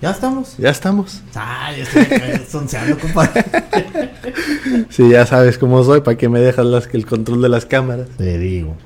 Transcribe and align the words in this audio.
¿Ya 0.00 0.10
estamos? 0.12 0.56
Ya 0.58 0.70
estamos. 0.70 1.22
Ay, 1.34 1.80
estoy 1.80 2.02
acá 2.02 2.40
sonceando, 2.48 2.98
compadre. 2.98 3.44
Sí, 4.90 5.08
ya 5.08 5.24
sabes 5.26 5.56
cómo 5.58 5.82
soy, 5.84 6.02
para 6.02 6.16
que 6.16 6.28
me 6.28 6.40
dejas 6.40 6.66
las, 6.66 6.88
el 6.92 7.06
control 7.06 7.40
de 7.42 7.48
las 7.48 7.64
cámaras. 7.66 8.08
Te 8.16 8.38
digo. 8.38 8.76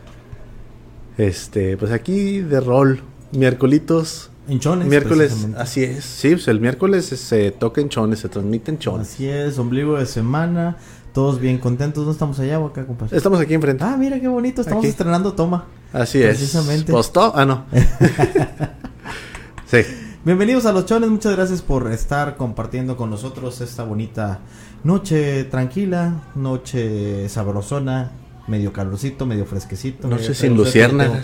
Este, 1.18 1.76
pues 1.76 1.90
aquí 1.92 2.40
de 2.40 2.60
rol, 2.60 3.02
miércolitos, 3.32 4.30
En 4.48 4.60
Chones. 4.60 4.86
miércoles, 4.88 5.48
así 5.58 5.82
es. 5.82 6.04
Sí, 6.04 6.30
pues 6.30 6.48
el 6.48 6.60
miércoles 6.60 7.06
se 7.06 7.50
toca 7.50 7.80
en 7.80 7.88
chones, 7.88 8.20
se 8.20 8.28
transmite 8.28 8.70
en 8.70 8.78
chones. 8.78 9.08
Así 9.08 9.28
es, 9.28 9.58
ombligo 9.58 9.98
de 9.98 10.06
semana. 10.06 10.76
Todos 11.12 11.40
bien 11.40 11.58
contentos. 11.58 12.06
¿No 12.06 12.12
estamos 12.12 12.38
allá 12.38 12.58
o 12.58 12.68
acá, 12.68 12.86
compadre? 12.86 13.16
Estamos 13.16 13.38
aquí 13.40 13.52
enfrente. 13.54 13.84
Ah, 13.84 13.96
mira 13.98 14.18
qué 14.18 14.28
bonito. 14.28 14.62
Estamos 14.62 14.82
Aquí. 14.82 14.90
estrenando 14.90 15.34
toma. 15.34 15.66
Así 15.92 16.22
es. 16.22 16.28
precisamente. 16.38 16.90
¿Postó? 16.90 17.32
Ah, 17.36 17.44
no. 17.44 17.66
sí. 19.66 19.78
Bienvenidos 20.24 20.66
a 20.66 20.72
Los 20.72 20.86
Chones. 20.86 21.10
Muchas 21.10 21.34
gracias 21.34 21.62
por 21.62 21.90
estar 21.90 22.36
compartiendo 22.36 22.96
con 22.96 23.10
nosotros 23.10 23.60
esta 23.60 23.82
bonita 23.82 24.38
noche 24.84 25.44
tranquila, 25.44 26.22
noche 26.36 27.28
sabrosona, 27.28 28.12
medio 28.46 28.72
calorcito, 28.72 29.26
medio 29.26 29.46
fresquecito. 29.46 30.06
Noche 30.08 30.22
medio- 30.22 30.34
sin 30.34 30.56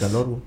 calor, 0.00 0.26
güey. 0.26 0.40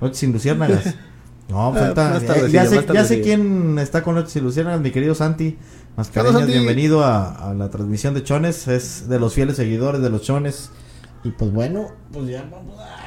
Noche 0.00 0.14
sin 0.14 0.32
luciérnagas. 0.32 0.94
No, 1.48 1.68
Ah, 1.70 1.72
falta. 1.72 2.20
ya- 2.48 2.66
sé, 2.66 2.86
ya 2.92 3.06
quién 3.22 3.78
está 3.78 4.02
con 4.02 4.14
Noche 4.16 4.28
sin 4.28 4.44
luciérnagas, 4.44 4.82
mi 4.82 4.90
querido 4.90 5.14
Santi. 5.14 5.56
Mascareñas, 5.96 6.46
bienvenido 6.46 7.02
a, 7.02 7.30
a 7.48 7.54
la 7.54 7.70
transmisión 7.70 8.12
de 8.12 8.22
Chones. 8.22 8.68
Es 8.68 9.08
de 9.08 9.18
los 9.18 9.32
fieles 9.32 9.56
seguidores 9.56 10.02
de 10.02 10.10
los 10.10 10.20
Chones. 10.20 10.68
Y 11.24 11.30
pues 11.30 11.50
bueno, 11.50 11.86
pues 12.12 12.28
ya 12.28 12.46
vamos 12.52 12.76
a. 12.78 12.98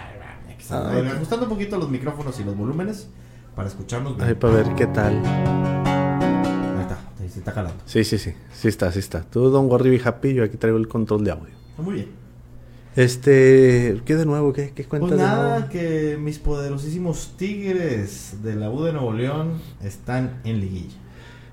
Ajustando 1.13 1.45
un 1.45 1.51
poquito 1.51 1.77
los 1.77 1.91
micrófonos 1.91 2.39
y 2.39 2.43
los 2.43 2.57
volúmenes 2.57 3.09
para 3.55 3.67
escucharnos 3.67 4.15
bien. 4.15 4.27
Ay, 4.29 4.35
para 4.35 4.53
ver 4.55 4.75
qué 4.75 4.87
tal. 4.87 5.15
Ahí 5.25 6.81
está, 6.81 6.99
ahí 7.19 7.29
se 7.29 7.39
está 7.39 7.51
jalando. 7.51 7.81
Sí, 7.85 8.03
sí, 8.03 8.17
sí. 8.17 8.33
Sí 8.53 8.67
está, 8.67 8.91
sí 8.91 8.99
está. 8.99 9.21
Tú, 9.23 9.49
Don 9.49 9.67
Gorribi 9.67 10.01
Happy, 10.03 10.33
yo 10.33 10.43
aquí 10.43 10.57
traigo 10.57 10.77
el 10.77 10.87
control 10.87 11.23
de 11.23 11.31
audio. 11.31 11.53
Está 11.71 11.81
muy 11.81 11.93
bien. 11.95 12.21
Este, 12.95 14.01
¿qué 14.05 14.15
de 14.17 14.25
nuevo? 14.25 14.51
¿Qué, 14.51 14.73
qué 14.75 14.83
cuentas 14.83 15.11
Pues 15.11 15.21
de 15.21 15.25
nada, 15.25 15.59
nuevo? 15.59 15.71
que 15.71 16.17
mis 16.19 16.39
poderosísimos 16.39 17.33
Tigres 17.37 18.37
de 18.43 18.55
la 18.55 18.69
U 18.69 18.83
de 18.83 18.91
Nuevo 18.91 19.13
León 19.13 19.61
están 19.81 20.41
en 20.43 20.59
liguilla. 20.59 20.95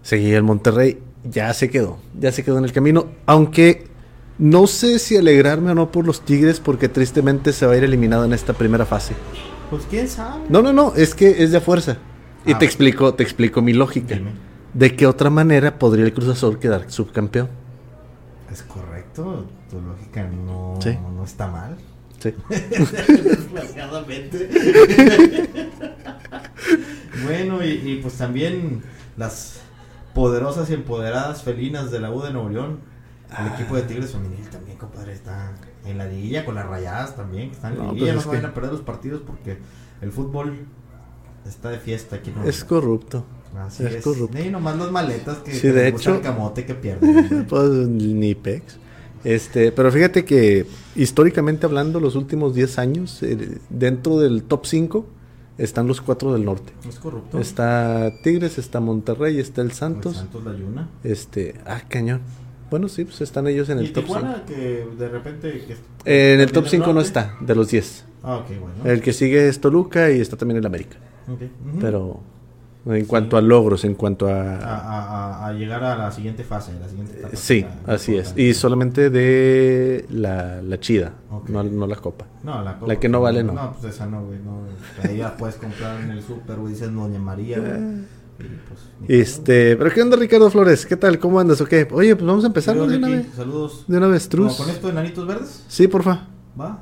Sí, 0.03 0.33
el 0.33 0.43
Monterrey 0.43 0.99
ya 1.25 1.53
se 1.55 1.71
quedó, 1.71 1.99
ya 2.19 2.33
se 2.33 2.43
quedó 2.43 2.59
en 2.59 2.65
el 2.65 2.73
camino, 2.73 3.07
aunque 3.27 3.87
no 4.39 4.67
sé 4.67 4.99
si 4.99 5.17
alegrarme 5.17 5.71
o 5.73 5.75
no 5.75 5.93
por 5.93 6.07
los 6.07 6.23
Tigres 6.23 6.59
porque 6.59 6.89
tristemente 6.89 7.53
se 7.53 7.67
va 7.67 7.75
a 7.75 7.77
ir 7.77 7.85
eliminado 7.85 8.25
en 8.25 8.33
esta 8.33 8.53
primera 8.53 8.85
fase. 8.87 9.15
Pues 9.71 9.85
quién 9.91 10.09
sabe. 10.09 10.45
No, 10.49 10.63
no, 10.63 10.73
no, 10.73 10.95
es 10.95 11.15
que 11.15 11.43
es 11.43 11.53
de 11.53 11.61
fuerza. 11.61 11.99
Y 12.47 12.53
Ah, 12.53 12.59
te 12.59 12.65
explico, 12.65 13.15
te 13.15 13.23
explico 13.23 13.61
mi 13.63 13.73
lógica. 13.73 14.15
Dime. 14.15 14.33
¿De 14.75 14.95
qué 14.97 15.07
otra 15.07 15.31
manera 15.31 15.79
podría 15.79 16.05
el 16.05 16.13
Cruz 16.13 16.29
Azul 16.29 16.59
quedar 16.59 16.91
subcampeón? 16.91 17.49
Es 18.51 18.63
correcto, 18.63 19.47
tu 19.71 19.81
lógica 19.81 20.25
no, 20.25 20.79
Sí. 20.83 20.97
no 21.17 21.25
está 21.25 21.49
mal. 21.49 21.77
Sí. 22.19 22.35
Desgraciadamente. 22.49 24.49
bueno, 27.25 27.65
y, 27.65 27.69
y 27.71 28.01
pues 28.03 28.15
también 28.15 28.83
las 29.17 29.61
poderosas 30.15 30.71
y 30.71 30.75
empoderadas 30.75 31.43
felinas 31.43 31.91
de 31.91 32.01
la 32.01 32.11
U 32.11 32.23
de 32.23 32.33
Nuevo 32.33 32.49
León. 32.49 32.81
El 33.31 33.37
Ah. 33.37 33.53
equipo 33.55 33.77
de 33.77 33.83
Tigres 33.83 34.13
femenil 34.13 34.49
también, 34.49 34.79
compadre, 34.79 35.13
está 35.13 35.53
en 35.91 35.99
la 35.99 36.07
liguilla 36.07 36.45
con 36.45 36.55
las 36.55 36.67
rayadas 36.67 37.17
también, 37.17 37.49
que 37.51 37.57
están 37.57 37.73
en 37.73 37.79
No, 37.79 37.85
liguilla. 37.93 38.15
pues 38.15 38.27
no 38.27 38.33
se 38.33 38.41
que- 38.41 38.47
a 38.47 38.55
perder 38.55 38.73
los 38.73 38.81
partidos 38.83 39.23
porque 39.27 39.59
el 40.01 40.13
fútbol 40.13 40.55
está 41.47 41.71
de 41.71 41.79
fiesta 41.79 42.17
aquí 42.17 42.31
Nuevo 42.31 42.49
Es 42.49 42.65
corrupto. 42.65 43.25
Así 43.59 43.85
es 43.85 43.95
es. 43.97 44.05
corrupto. 44.05 44.39
Y 44.39 44.51
nomás 44.51 44.77
las 44.77 44.91
maletas 44.91 45.39
que, 45.39 45.53
Sí, 45.55 45.63
que 45.63 45.73
de 45.73 45.89
hecho- 45.89 46.15
el 46.17 46.21
camote 46.21 46.65
que 46.67 46.75
pierden. 46.75 47.47
Pues 47.49 47.71
ni 47.71 48.35
pex. 48.35 48.79
Este, 49.25 49.73
pero 49.73 49.91
fíjate 49.91 50.25
que 50.25 50.67
históricamente 50.95 51.67
hablando, 51.67 51.99
los 51.99 52.15
últimos 52.15 52.55
10 52.55 52.79
años, 52.79 53.23
eh, 53.23 53.59
dentro 53.69 54.19
del 54.19 54.45
top 54.45 54.65
5 54.67 55.07
están 55.57 55.89
los 55.89 56.01
cuatro 56.01 56.33
del 56.33 56.45
norte. 56.45 56.73
es 56.89 56.99
corrupto. 57.01 57.41
Está 57.41 58.13
Tigres, 58.23 58.59
está 58.59 58.79
Monterrey, 58.79 59.41
está 59.41 59.61
el 59.63 59.69
El 59.69 59.73
Santos. 59.73 60.17
Santos 60.19 60.45
la 60.45 60.55
Yuna. 60.57 60.89
Este, 61.03 61.55
ah, 61.67 61.81
cañón. 61.89 62.21
Bueno, 62.71 62.89
sí, 62.89 63.05
pues 63.05 63.21
están 63.21 63.47
ellos 63.47 63.69
en 63.71 63.79
y 63.79 63.87
el 63.87 63.93
top 63.93 64.05
5. 64.07 64.19
Tijuana 64.19 64.43
que 64.47 64.87
de 64.99 65.09
repente... 65.09 65.65
Que, 66.05 66.33
en 66.35 66.41
el 66.41 66.53
top 66.53 66.65
del 66.65 66.71
5 66.73 66.93
no 66.93 67.01
está, 67.01 67.35
de 67.41 67.55
los 67.55 67.71
10. 67.71 68.05
Ah, 68.23 68.37
ok, 68.37 68.47
bueno. 68.61 68.75
El 68.85 69.01
que 69.01 69.13
sigue 69.13 69.49
es 69.49 69.61
Toluca 69.61 70.11
y 70.11 70.21
está 70.21 70.37
también 70.37 70.59
el 70.59 70.67
América. 70.67 70.97
Ok, 71.33 71.43
ujú. 71.43 71.79
Pero 71.81 72.21
en 72.87 73.05
cuanto 73.07 73.37
a 73.37 73.43
logros, 73.43 73.85
en 73.85 73.95
cuanto 73.95 74.29
a, 74.29 74.55
a... 74.57 74.79
a- 74.79 75.47
a- 75.49 75.53
llegar 75.53 75.83
a 75.85 75.97
la 75.97 76.11
siguiente 76.11 76.43
fase, 76.45 76.73
la 76.81 76.89
siguiente 76.89 77.19
etapa. 77.19 77.37
Sí, 77.37 77.65
La- 77.87 77.95
así 77.95 78.17
es. 78.17 78.33
Y 78.37 78.55
solamente 78.55 79.11
de 79.11 80.07
la, 80.11 80.61
la 80.63 80.79
chida, 80.81 81.13
Ok. 81.31 81.49
no, 81.51 81.63
no 81.65 81.87
la 81.87 81.97
copa. 81.97 82.27
No, 82.45 82.63
la, 82.63 82.79
la 82.87 82.97
que 82.97 83.09
no 83.09 83.21
vale, 83.21 83.43
no. 83.45 83.53
No, 83.53 83.73
pues 83.81 83.95
esa 83.95 84.07
no, 84.07 84.25
güey. 84.25 84.39
No, 84.39 84.63
ahí 85.09 85.19
la 85.19 85.37
puedes 85.37 85.57
comprar 85.57 86.01
en 86.03 86.11
el 86.13 86.23
súper, 86.23 86.57
güey. 86.57 86.73
Dices 86.75 86.93
Doña 86.93 87.19
María, 87.19 87.59
güey. 87.59 87.73
Este, 89.09 89.77
pero 89.77 89.93
¿qué 89.93 90.03
onda 90.03 90.17
Ricardo 90.17 90.51
Flores? 90.51 90.85
¿Qué 90.87 90.97
tal? 90.97 91.19
¿Cómo 91.19 91.41
andas 91.41 91.61
o 91.61 91.67
qué? 91.67 91.89
Oye, 91.91 92.15
pues 92.15 92.27
vamos 92.27 92.45
a 92.45 92.49
empezar 92.49 92.77
de 92.77 92.97
una 92.97 93.09
vez. 93.09 93.27
Saludos. 93.35 93.85
De 93.87 93.97
una 93.97 94.07
vez, 94.09 94.29
¿Como 94.29 94.49
Truz. 94.49 94.57
¿Con 94.57 94.71
esto 94.71 94.87
de 94.89 94.93
Enanitos 94.93 95.27
Verdes? 95.27 95.65
Sí, 95.69 95.89
porfa. 95.89 96.29
Va. 96.61 96.81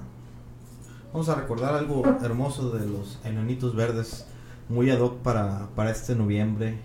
Vamos 1.12 1.28
a 1.28 1.34
recordar 1.34 1.74
algo 1.74 2.04
hermoso 2.22 2.70
de 2.70 2.86
los 2.86 3.18
Enanitos 3.24 3.74
Verdes. 3.74 4.26
Muy 4.68 4.90
ad 4.90 5.00
hoc 5.00 5.18
para, 5.18 5.68
para 5.74 5.90
este 5.90 6.14
noviembre. 6.14 6.78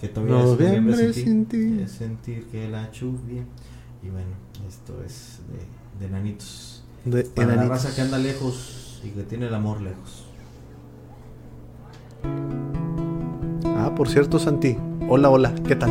Que 0.00 0.08
todavía 0.08 0.36
Noviembre 0.36 0.94
es 0.94 1.00
noviembre 1.00 1.12
sin 1.12 1.46
ti. 1.46 1.80
Es 1.82 1.92
sentir 1.92 2.44
que 2.46 2.68
la 2.68 2.90
lluvia. 2.92 3.44
Y 4.02 4.10
bueno, 4.10 4.36
esto 4.68 5.02
es 5.04 5.40
de, 5.50 6.00
de 6.00 6.06
Enanitos. 6.06 6.84
De 7.04 7.24
Para 7.24 7.56
la 7.56 7.68
raza 7.68 7.94
que 7.94 8.00
anda 8.00 8.18
lejos 8.18 9.00
y 9.04 9.08
que 9.08 9.22
tiene 9.22 9.48
el 9.48 9.54
amor 9.54 9.80
lejos. 9.80 10.24
Ah, 13.76 13.92
por 13.94 14.08
cierto, 14.08 14.38
Santi. 14.38 14.76
Hola, 15.08 15.30
hola. 15.30 15.52
¿Qué 15.66 15.76
tal? 15.76 15.90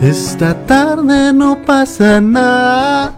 Esta 0.00 0.54
tarde 0.66 1.34
no 1.34 1.60
pasa 1.66 2.20
nada. 2.20 3.17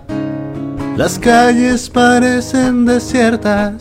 Las 1.00 1.19
calles 1.19 1.88
parecen 1.88 2.84
desiertas. 2.84 3.72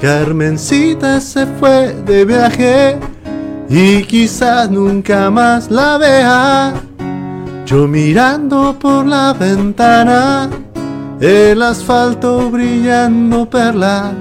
Carmencita 0.00 1.20
se 1.20 1.44
fue 1.44 1.92
de 2.06 2.24
viaje 2.24 2.98
y 3.68 4.02
quizás 4.04 4.70
nunca 4.70 5.30
más 5.30 5.70
la 5.70 5.98
vea. 5.98 6.72
Yo 7.66 7.86
mirando 7.86 8.74
por 8.78 9.04
la 9.04 9.34
ventana, 9.34 10.48
el 11.20 11.60
asfalto 11.60 12.50
brillando 12.50 13.44
perlas, 13.50 14.14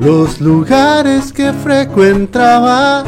los 0.00 0.40
lugares 0.40 1.30
que 1.30 1.52
frecuentaba 1.52 3.04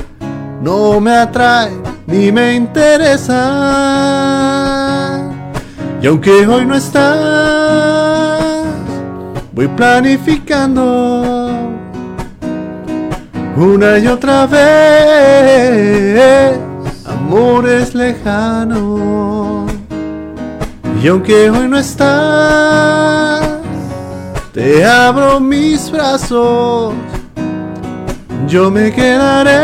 no 0.63 1.01
me 1.01 1.17
atrae 1.17 1.73
ni 2.07 2.31
me 2.31 2.55
interesa. 2.55 3.39
Y 6.03 6.07
aunque 6.07 6.47
hoy 6.47 6.67
no 6.67 6.75
estás, 6.75 7.48
voy 9.59 9.67
planificando 9.67 11.43
una 13.57 13.99
y 13.99 14.07
otra 14.07 14.47
vez 14.47 15.81
amores 17.05 17.93
lejanos. 17.93 19.69
Y 21.03 21.09
aunque 21.09 21.51
hoy 21.51 21.67
no 21.67 21.77
estás, 21.77 23.49
te 24.53 24.85
abro 24.85 25.41
mis 25.41 25.91
brazos. 25.91 26.95
Yo 28.47 28.71
me 28.71 28.93
quedaré 28.93 29.57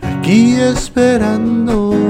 aquí 0.00 0.54
esperando. 0.60 2.07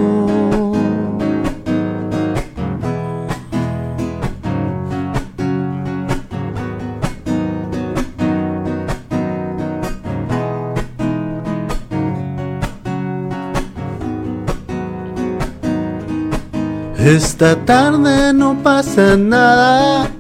Esta 17.09 17.57
tarde 17.65 18.35
no 18.35 18.55
pasa 18.63 19.17
nada, 19.17 20.11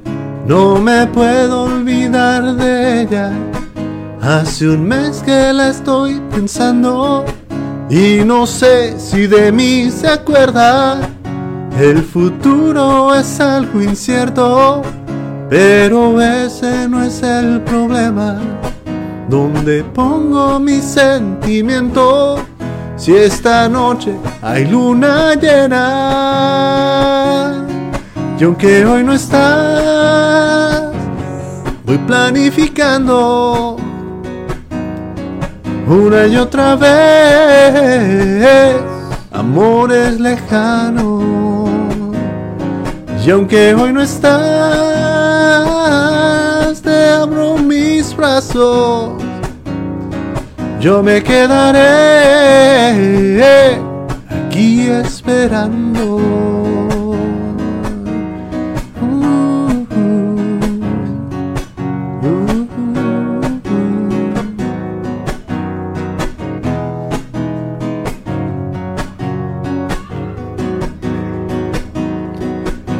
no 0.46 0.78
me 0.78 1.06
puedo 1.08 1.64
olvidar 1.64 2.56
de 2.56 3.02
ella. 3.02 3.30
Hace 4.22 4.70
un 4.70 4.88
mes 4.88 5.22
que 5.22 5.52
la 5.52 5.68
estoy 5.68 6.18
pensando 6.30 7.26
y 7.90 8.24
no 8.24 8.46
sé 8.46 8.98
si 8.98 9.26
de 9.26 9.52
mí 9.52 9.90
se 9.90 10.08
acuerda. 10.08 10.98
El 11.78 12.02
futuro 12.02 13.14
es 13.14 13.38
algo 13.38 13.82
incierto, 13.82 14.80
pero 15.50 16.22
ese 16.22 16.88
no 16.88 17.02
es 17.02 17.22
el 17.22 17.60
problema. 17.64 18.40
Donde 19.28 19.84
pongo 19.84 20.58
mi 20.58 20.80
sentimiento? 20.80 22.47
Si 22.98 23.14
esta 23.14 23.68
noche 23.68 24.16
hay 24.42 24.66
luna 24.66 25.34
llena. 25.34 25.84
Y 28.38 28.44
aunque 28.44 28.84
hoy 28.84 29.02
no 29.04 29.14
estás, 29.14 30.92
voy 31.84 31.98
planificando 31.98 33.76
una 35.88 36.26
y 36.26 36.36
otra 36.36 36.74
vez 36.76 38.76
amores 39.32 40.20
lejanos. 40.20 41.24
Y 43.24 43.30
aunque 43.30 43.74
hoy 43.74 43.92
no 43.92 44.02
estás, 44.02 44.42
te 46.82 47.10
abro 47.10 47.56
mis 47.58 48.16
brazos. 48.16 49.17
Yo 50.80 51.02
me 51.02 51.22
quedaré 51.24 51.74
aquí 54.30 54.88
esperando. 54.88 56.18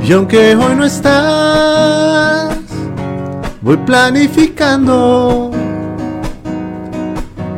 Y 0.04 0.12
aunque 0.12 0.56
hoy 0.56 0.74
no 0.74 0.84
estás, 0.86 2.58
voy 3.60 3.76
planificando 3.76 5.47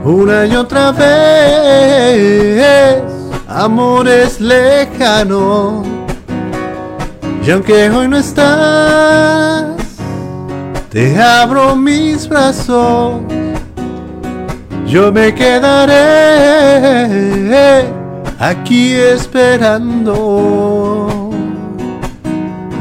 una 0.05 0.47
y 0.47 0.57
otra 0.57 0.93
vez 0.93 3.03
amores 3.49 4.41
lejanos. 4.41 5.87
Y 7.45 7.51
aunque 7.51 7.91
hoy 7.91 8.09
no 8.09 8.17
estás, 8.19 9.77
te 10.91 11.21
abro 11.21 11.75
mis 11.77 12.27
brazos. 12.29 13.21
Yo 14.87 15.13
me 15.13 15.35
quedaré 15.35 15.97
aquí 18.39 18.95
esperando. 18.95 21.31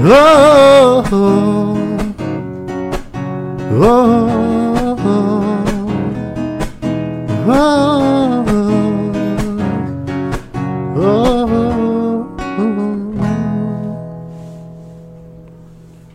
Oh, 0.01 1.03
oh, 1.11 1.75
oh, 3.81 5.28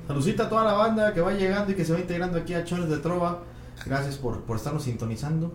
Saludcita 0.07 0.45
a 0.45 0.49
toda 0.49 0.65
la 0.65 0.73
banda 0.75 1.13
que 1.15 1.21
va 1.21 1.33
llegando 1.33 1.73
y 1.73 1.75
que 1.75 1.85
se 1.85 1.93
va 1.93 1.99
integrando 2.01 2.39
aquí 2.39 2.55
a 2.55 2.65
Chones 2.65 2.89
de 2.91 2.99
Trova. 2.99 3.41
Gracias 3.87 4.17
por, 4.17 4.41
por 4.43 4.57
estarnos 4.57 4.83
sintonizando. 4.85 5.53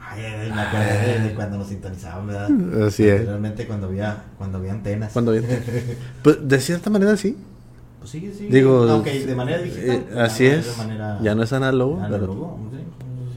Ay, 0.00 0.22
ay, 0.24 0.52
me 0.52 0.60
acordé 0.60 1.18
de 1.28 1.34
cuando 1.34 1.58
nos 1.58 1.68
sintonizaban, 1.68 2.26
¿verdad? 2.26 2.86
Así 2.86 3.06
es. 3.06 3.26
Realmente 3.26 3.66
cuando 3.66 3.88
había, 3.88 4.22
cuando 4.38 4.58
había 4.58 4.72
antenas. 4.72 5.12
Cuando 5.12 5.32
viene. 5.32 5.48
Pues 6.22 6.48
de 6.48 6.60
cierta 6.60 6.90
manera 6.90 7.16
sí. 7.16 7.36
Pues 7.98 8.10
sí, 8.10 8.32
sí. 8.36 8.46
Digo, 8.46 9.02
de 9.02 9.34
manera 9.34 9.58
digital. 9.58 9.90
eh, 9.96 10.04
pero 10.08 10.20
así 10.22 10.44
no 10.44 10.52
es. 10.54 10.78
manera 10.78 11.18
Ya 11.20 11.34
no 11.34 11.42
es 11.42 11.52
análogo. 11.52 12.00
análogo, 12.00 12.58
sí, 12.70 12.78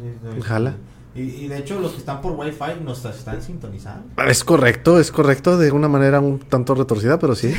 sí, 0.02 0.36
sí. 0.36 0.42
Jala. 0.42 0.76
Y, 1.13 1.22
y 1.22 1.48
de 1.48 1.58
hecho, 1.58 1.80
los 1.80 1.92
que 1.92 1.98
están 1.98 2.22
por 2.22 2.34
Wi-Fi 2.34 2.84
nos 2.86 3.04
están 3.04 3.42
sintonizando. 3.42 4.08
es 4.25 4.44
correcto, 4.44 5.00
es 5.00 5.12
correcto, 5.12 5.58
de 5.58 5.72
una 5.72 5.90
manera 5.90 6.22
un 6.22 6.40
tanto 6.40 6.74
retorcida, 6.74 7.19
pero 7.19 7.36
sí. 7.36 7.54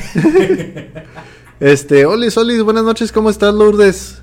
este, 1.60 2.06
Olis, 2.06 2.37
Olis, 2.38 2.62
buenas 2.62 2.84
noches, 2.84 3.12
¿cómo 3.12 3.28
estás, 3.28 3.52
Lourdes? 3.52 4.22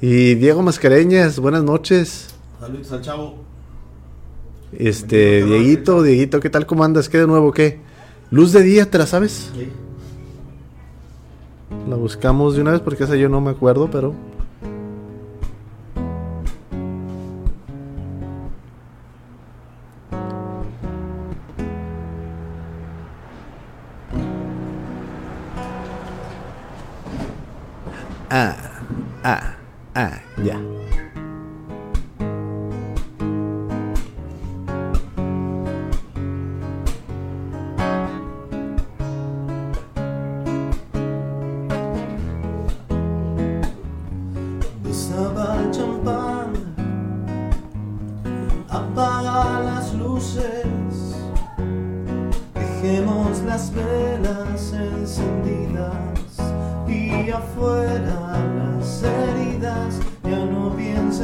Y 0.00 0.34
Diego 0.36 0.62
Mascareñas, 0.62 1.40
buenas 1.40 1.64
noches. 1.64 2.28
Saludos 2.60 2.92
al 2.92 3.00
chavo. 3.00 3.34
Este, 4.72 5.44
Dieguito, 5.44 6.02
Dieguito, 6.02 6.40
¿qué 6.40 6.50
tal? 6.50 6.66
¿Cómo 6.66 6.84
andas? 6.84 7.08
¿Qué 7.08 7.18
de 7.18 7.26
nuevo? 7.26 7.52
¿Qué? 7.52 7.80
Luz 8.30 8.52
de 8.52 8.62
día, 8.62 8.90
¿te 8.90 8.98
la 8.98 9.06
sabes? 9.06 9.50
Sí. 9.54 9.68
La 11.88 11.96
buscamos 11.96 12.54
de 12.54 12.62
una 12.62 12.72
vez 12.72 12.80
porque 12.80 13.04
esa 13.04 13.16
yo 13.16 13.28
no 13.28 13.40
me 13.40 13.50
acuerdo, 13.50 13.90
pero. 13.90 14.14
Ah, 28.34 28.58
ah, 29.22 29.53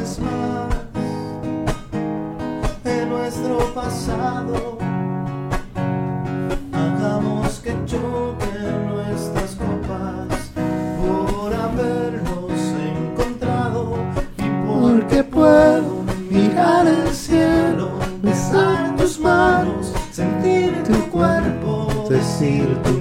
pienses 0.01 0.19
más 0.21 0.75
en 2.85 3.09
nuestro 3.09 3.59
pasado. 3.75 4.79
Hagamos 6.73 7.61
que 7.61 7.75
choquen 7.87 8.89
nuestras 8.89 9.57
copas 9.57 10.51
por 11.01 11.53
habernos 11.53 12.53
encontrado 12.95 13.97
y 14.39 14.67
porque 14.67 15.25
puedo 15.25 16.05
mirar 16.31 16.87
el 16.87 17.13
cielo, 17.13 17.91
besar 18.23 18.97
tus 18.97 19.19
manos, 19.19 19.93
sentir 20.13 20.83
tu 20.85 21.11
cuerpo, 21.11 22.07
decir 22.09 22.77
tu 22.85 23.00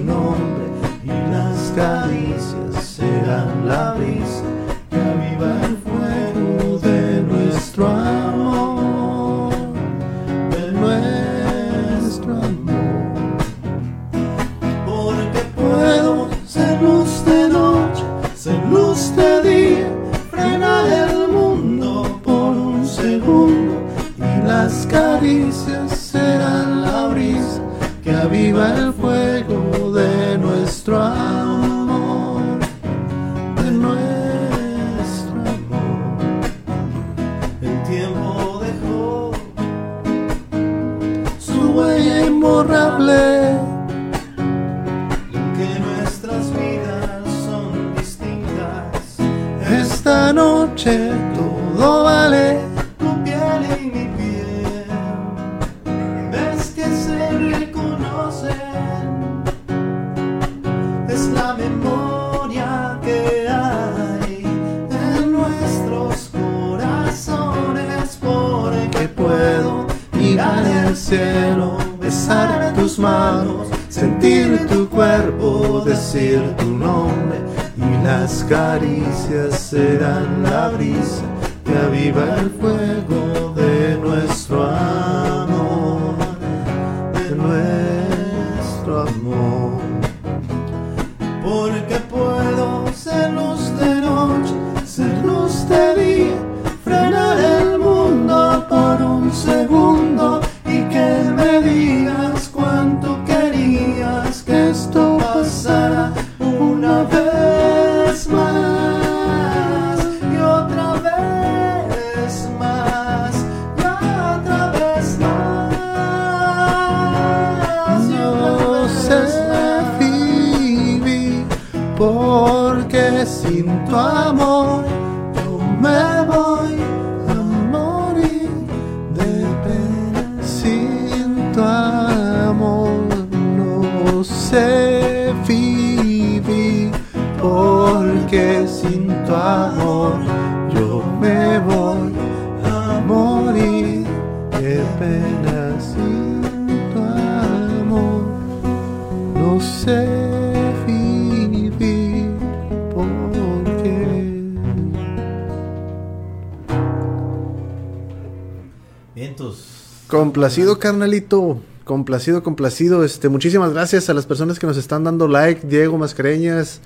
Complacido, 160.50 160.78
carnalito. 160.80 161.60
Complacido, 161.84 162.42
complacido. 162.42 163.04
Este, 163.04 163.28
muchísimas 163.28 163.72
gracias 163.72 164.10
a 164.10 164.14
las 164.14 164.26
personas 164.26 164.58
que 164.58 164.66
nos 164.66 164.76
están 164.76 165.04
dando 165.04 165.28
like. 165.28 165.64
Diego 165.66 165.96
Mascareñas, 165.96 166.80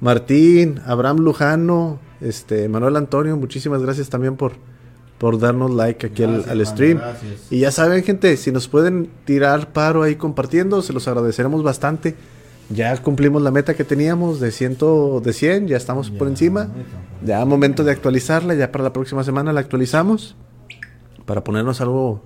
Martín, 0.00 0.80
Abraham 0.86 1.18
Lujano, 1.18 1.98
este, 2.20 2.68
Manuel 2.68 2.94
Antonio. 2.96 3.36
Muchísimas 3.36 3.82
gracias 3.82 4.08
también 4.08 4.36
por, 4.36 4.52
por 5.18 5.38
darnos 5.40 5.72
like 5.72 6.06
aquí 6.06 6.22
al- 6.22 6.42
Gracias, 6.44 6.50
al, 6.50 6.58
mano, 6.58 6.70
stream. 6.70 7.00
Y 7.50 7.58
ya 7.60 7.72
saben, 7.72 8.04
gente, 8.04 8.36
si 8.36 8.52
nos 8.52 8.68
pueden 8.68 9.10
tirar 9.24 9.72
paro 9.72 10.04
ahí 10.04 10.14
compartiendo, 10.14 10.80
se 10.82 10.92
los 10.92 11.08
agradeceremos 11.08 11.64
bastante. 11.64 12.14
Ya 12.70 12.96
cumplimos 13.02 13.42
la 13.42 13.50
meta 13.50 13.74
que 13.74 13.82
teníamos 13.82 14.38
de 14.38 14.52
100, 14.52 14.76
de 15.24 15.32
100, 15.32 15.66
ya 15.66 15.76
estamos 15.76 16.10
por 16.10 16.28
encima. 16.28 16.68
Ya 17.24 17.44
momento 17.44 17.82
de 17.82 17.90
actualizarla, 17.90 18.54
ya 18.54 18.70
para 18.70 18.84
la 18.84 18.92
próxima 18.92 19.24
semana 19.24 19.52
la 19.52 19.58
actualizamos. 19.60 20.36
Para 21.26 21.42
ponernos 21.42 21.80
algo 21.80 22.22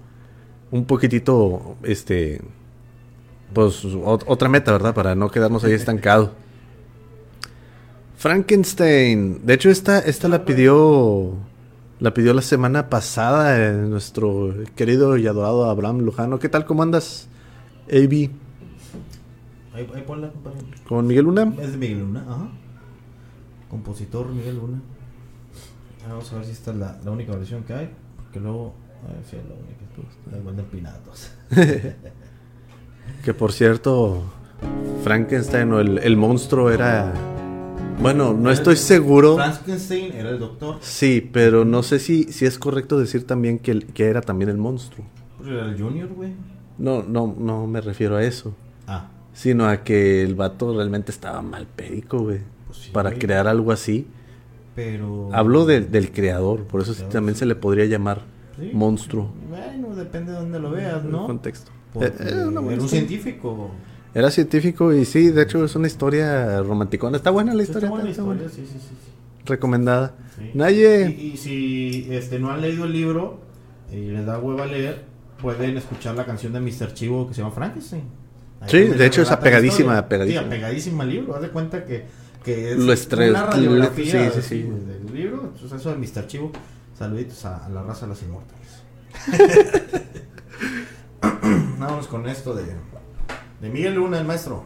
un 0.72 0.84
poquitito, 0.86 1.76
este, 1.84 2.40
pues 3.52 3.84
ot- 3.84 4.24
otra 4.26 4.48
meta, 4.48 4.72
¿verdad? 4.72 4.94
Para 4.94 5.14
no 5.14 5.30
quedarnos 5.30 5.62
ahí 5.62 5.72
estancados. 5.72 6.30
Frankenstein. 8.16 9.44
De 9.46 9.54
hecho, 9.54 9.70
esta, 9.70 9.98
esta 10.00 10.28
la 10.28 10.44
pidió, 10.44 11.34
la 12.00 12.14
pidió 12.14 12.34
la 12.34 12.42
semana 12.42 12.88
pasada 12.88 13.58
eh, 13.58 13.72
nuestro 13.72 14.54
querido 14.76 15.16
y 15.16 15.26
adorado 15.26 15.68
Abraham 15.68 16.00
Lujano. 16.00 16.38
¿Qué 16.38 16.48
tal? 16.48 16.64
¿Cómo 16.64 16.82
andas? 16.82 17.28
AB, 17.90 18.30
Ahí, 19.74 19.90
ahí 19.94 20.02
ponla, 20.06 20.30
compadre. 20.30 20.58
con 20.86 21.06
Miguel 21.06 21.24
Luna. 21.24 21.52
Es 21.60 21.72
de 21.72 21.78
Miguel 21.78 22.00
Luna, 22.00 22.24
ajá. 22.28 22.48
Compositor 23.70 24.28
Miguel 24.28 24.56
Luna. 24.56 24.80
Vamos 26.08 26.30
a 26.32 26.36
ver 26.36 26.44
si 26.44 26.52
esta 26.52 26.72
es 26.72 26.76
la, 26.76 26.98
la 27.04 27.10
única 27.10 27.32
versión 27.34 27.62
que 27.64 27.72
hay. 27.72 27.90
Porque 28.16 28.38
luego. 28.40 28.74
A 29.08 29.14
ver 29.14 29.24
si 29.24 29.36
es 29.36 29.44
la 29.44 29.54
única. 29.54 29.81
De 30.26 30.60
empinados. 30.62 31.30
Que 33.24 33.34
por 33.34 33.52
cierto, 33.52 34.22
Frankenstein 35.04 35.72
o 35.72 35.80
el, 35.80 35.98
el 35.98 36.16
monstruo 36.16 36.70
era... 36.70 37.12
Bueno, 38.00 38.32
no 38.34 38.50
estoy 38.50 38.76
seguro. 38.76 39.36
Frankenstein 39.36 40.12
era 40.12 40.30
el 40.30 40.38
doctor. 40.40 40.78
Sí, 40.80 41.28
pero 41.32 41.64
no 41.64 41.82
sé 41.84 42.00
si, 42.00 42.24
si 42.24 42.46
es 42.46 42.58
correcto 42.58 42.98
decir 42.98 43.24
también 43.26 43.58
que, 43.60 43.70
el- 43.70 43.86
que 43.86 44.06
era 44.06 44.20
también 44.22 44.48
el 44.50 44.56
monstruo. 44.56 45.04
Era 45.46 45.66
el 45.66 45.80
Junior, 45.80 46.08
güey. 46.08 46.32
No, 46.78 47.02
no, 47.04 47.32
no 47.38 47.66
me 47.68 47.80
refiero 47.80 48.16
a 48.16 48.24
eso. 48.24 48.54
Ah, 48.88 49.08
Sino 49.34 49.68
a 49.68 49.84
que 49.84 50.22
el 50.24 50.34
vato 50.34 50.74
realmente 50.76 51.12
estaba 51.12 51.42
mal 51.42 51.66
perico, 51.66 52.18
güey. 52.18 52.40
Pues 52.66 52.78
sí, 52.78 52.90
para 52.92 53.10
güey. 53.10 53.20
crear 53.20 53.46
algo 53.46 53.70
así. 53.70 54.06
pero. 54.74 55.28
Hablo 55.32 55.64
del- 55.64 55.90
del 55.92 56.10
creador, 56.10 56.64
por 56.64 56.80
eso 56.80 56.94
sí 56.94 57.04
también 57.10 57.36
se 57.36 57.46
le 57.46 57.54
podría 57.54 57.84
llamar 57.84 58.22
Sí. 58.58 58.70
monstruo. 58.74 59.30
Bueno, 59.48 59.94
depende 59.94 60.32
de 60.32 60.38
dónde 60.38 60.58
lo 60.60 60.70
veas, 60.70 61.04
¿no? 61.04 61.20
el 61.22 61.26
contexto. 61.26 61.70
Porque 61.92 62.08
Eh, 62.08 62.12
era 62.28 62.48
una 62.48 62.60
buena 62.60 62.74
era 62.74 62.82
un 62.82 62.88
científico. 62.88 63.70
Era 64.14 64.30
científico 64.30 64.92
y 64.92 65.04
sí, 65.06 65.28
de 65.30 65.42
hecho 65.42 65.64
es 65.64 65.74
una 65.74 65.86
historia 65.86 66.60
romanticona. 66.62 67.16
Está 67.16 67.30
buena 67.30 67.54
la 67.54 67.62
Está 67.62 67.72
historia. 67.78 67.88
buena 67.90 68.10
está 68.10 68.22
historia, 68.22 68.42
buena. 68.42 68.54
sí, 68.54 68.66
sí, 68.70 68.78
sí. 68.78 68.94
Recomendada. 69.46 70.14
Sí. 70.38 70.50
Naye. 70.54 71.10
Y, 71.18 71.22
y 71.32 71.36
si 71.36 72.06
este, 72.10 72.38
no 72.38 72.50
han 72.50 72.60
leído 72.60 72.84
el 72.84 72.92
libro 72.92 73.40
y 73.90 73.96
les 74.10 74.24
da 74.26 74.38
hueva 74.38 74.66
leer, 74.66 75.04
pueden 75.40 75.76
escuchar 75.76 76.14
la 76.14 76.24
canción 76.24 76.52
de 76.52 76.60
Mr. 76.60 76.92
Chivo 76.94 77.26
que 77.26 77.34
se 77.34 77.40
llama 77.42 77.54
Frankenstein. 77.54 78.02
Ahí 78.60 78.68
Sí, 78.70 78.78
de 78.84 79.06
hecho, 79.06 79.22
es 79.22 79.30
apegadísima, 79.30 79.98
apegadísima. 79.98 80.42
Sí, 80.42 80.46
apegadísima 80.46 81.02
al 81.04 81.10
libro. 81.10 81.34
Haz 81.34 81.42
de 81.42 81.48
cuenta 81.48 81.84
que, 81.84 82.04
que 82.44 82.72
es 82.72 82.78
Lo 82.78 82.84
una 83.30 83.46
radiografía 83.46 84.30
sí, 84.30 84.40
sí, 84.40 84.48
sí. 84.48 84.62
del 84.62 85.12
libro. 85.14 85.50
Entonces, 85.52 85.80
eso 85.80 85.90
de 85.90 85.96
Mr. 85.96 86.26
Chivo. 86.28 86.52
Saluditos 87.02 87.44
a, 87.46 87.66
a 87.66 87.68
la 87.68 87.82
raza 87.82 88.02
de 88.02 88.10
los 88.10 88.22
inmortales. 88.22 88.84
Vámonos 91.80 92.06
con 92.06 92.28
esto 92.28 92.54
de, 92.54 92.76
de 93.60 93.68
Miguel 93.70 93.96
Luna, 93.96 94.20
el 94.20 94.24
maestro. 94.24 94.62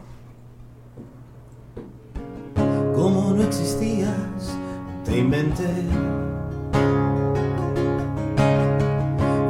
Como 2.93 3.33
no 3.33 3.41
existías, 3.41 4.55
te 5.03 5.17
inventé. 5.17 5.67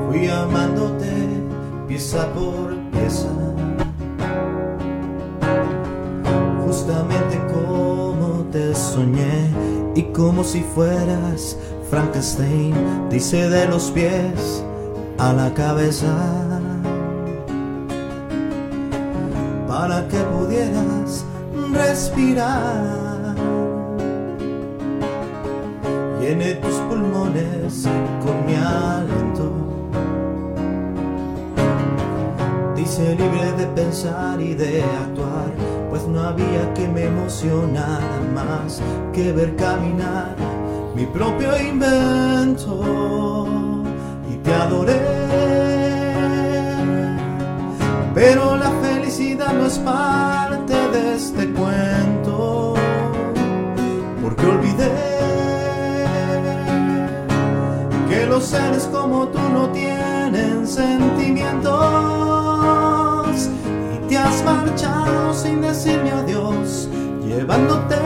Fui 0.07 0.29
amándote 0.29 1.11
pieza 1.89 2.31
por 2.31 2.73
pieza. 2.91 3.27
Justamente 6.65 7.37
como 7.53 8.45
te 8.49 8.73
soñé 8.73 9.51
y 9.93 10.03
como 10.13 10.45
si 10.45 10.61
fueras 10.61 11.57
Frankenstein, 11.89 12.75
te 13.09 13.15
hice 13.15 13.49
de 13.49 13.65
los 13.67 13.91
pies 13.91 14.63
a 15.17 15.31
la 15.31 15.53
cabeza 15.53 16.13
para 19.67 20.05
que 20.09 20.17
pudieras 20.17 21.23
respirar. 21.71 23.35
Llené 26.19 26.55
tus 26.55 26.75
pulmones 26.89 27.87
con 28.21 28.45
mi 28.45 28.55
aliento. 28.55 29.51
Te 32.75 32.81
hice 32.81 33.15
libre 33.15 33.53
de 33.57 33.65
pensar 33.67 34.41
y 34.41 34.55
de 34.55 34.83
actuar, 34.83 35.53
pues 35.89 36.05
no 36.05 36.21
había 36.21 36.73
que 36.73 36.85
me 36.85 37.05
emocionara 37.05 38.19
más 38.33 38.81
que 39.13 39.31
ver 39.31 39.55
caminar 39.55 40.56
mi 40.97 41.05
propio 41.05 41.55
invento. 41.55 42.73
Y 44.31 44.35
te 44.37 44.53
adoré. 44.53 44.99
Pero 48.15 48.57
la 48.57 48.71
felicidad 48.81 49.53
no 49.53 49.67
es 49.67 49.77
parte 49.77 50.73
de 50.73 51.15
este 51.15 51.53
cuento, 51.53 52.73
porque 54.23 54.45
olvidé 54.45 54.91
que 58.09 58.25
los 58.25 58.43
seres 58.43 58.89
como 58.91 59.27
tú 59.27 59.39
no 59.53 59.69
tienen 59.69 60.65
sentimientos 60.65 61.75
y 63.95 63.99
te 64.07 64.17
has 64.17 64.43
marchado 64.43 65.31
sin 65.35 65.61
decirme 65.61 66.09
adiós, 66.09 66.89
llevándote 67.23 67.97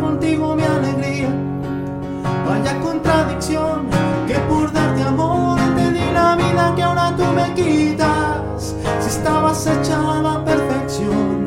contigo 0.00 0.56
mi 0.56 0.62
alegría. 0.62 1.49
Vaya 2.46 2.80
contradicción 2.80 3.88
que 4.26 4.34
por 4.48 4.72
darte 4.72 5.02
amor 5.02 5.58
te 5.76 5.92
di 5.92 6.12
la 6.12 6.36
vida 6.36 6.72
que 6.74 6.82
ahora 6.82 7.14
tú 7.16 7.24
me 7.24 7.54
quitas. 7.54 8.74
Si 9.00 9.08
estabas 9.08 9.66
hecha 9.66 10.18
a 10.18 10.22
la 10.22 10.44
perfección. 10.44 11.39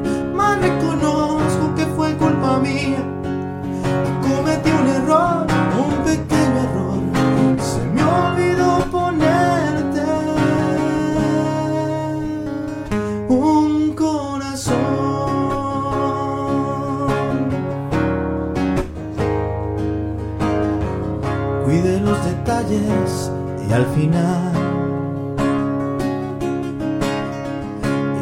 Y 23.68 23.74
al 23.74 23.86
final, 23.88 24.52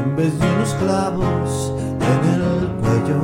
en 0.03 0.15
vez 0.15 0.37
de 0.39 0.45
unos 0.55 0.73
clavos 0.75 1.73
en 1.99 2.19
el 2.33 2.67
cuello, 2.81 3.21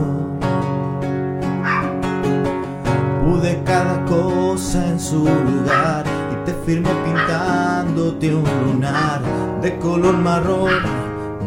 pude 3.24 3.62
cada 3.66 4.06
cosa 4.06 4.88
en 4.88 5.00
su 5.00 5.26
lugar 5.26 6.06
y 6.32 6.46
te 6.46 6.54
firmé 6.66 6.90
pintándote 7.06 8.34
un 8.34 8.46
lunar 8.66 9.22
de 9.62 9.78
color 9.80 10.18
marrón 10.18 10.82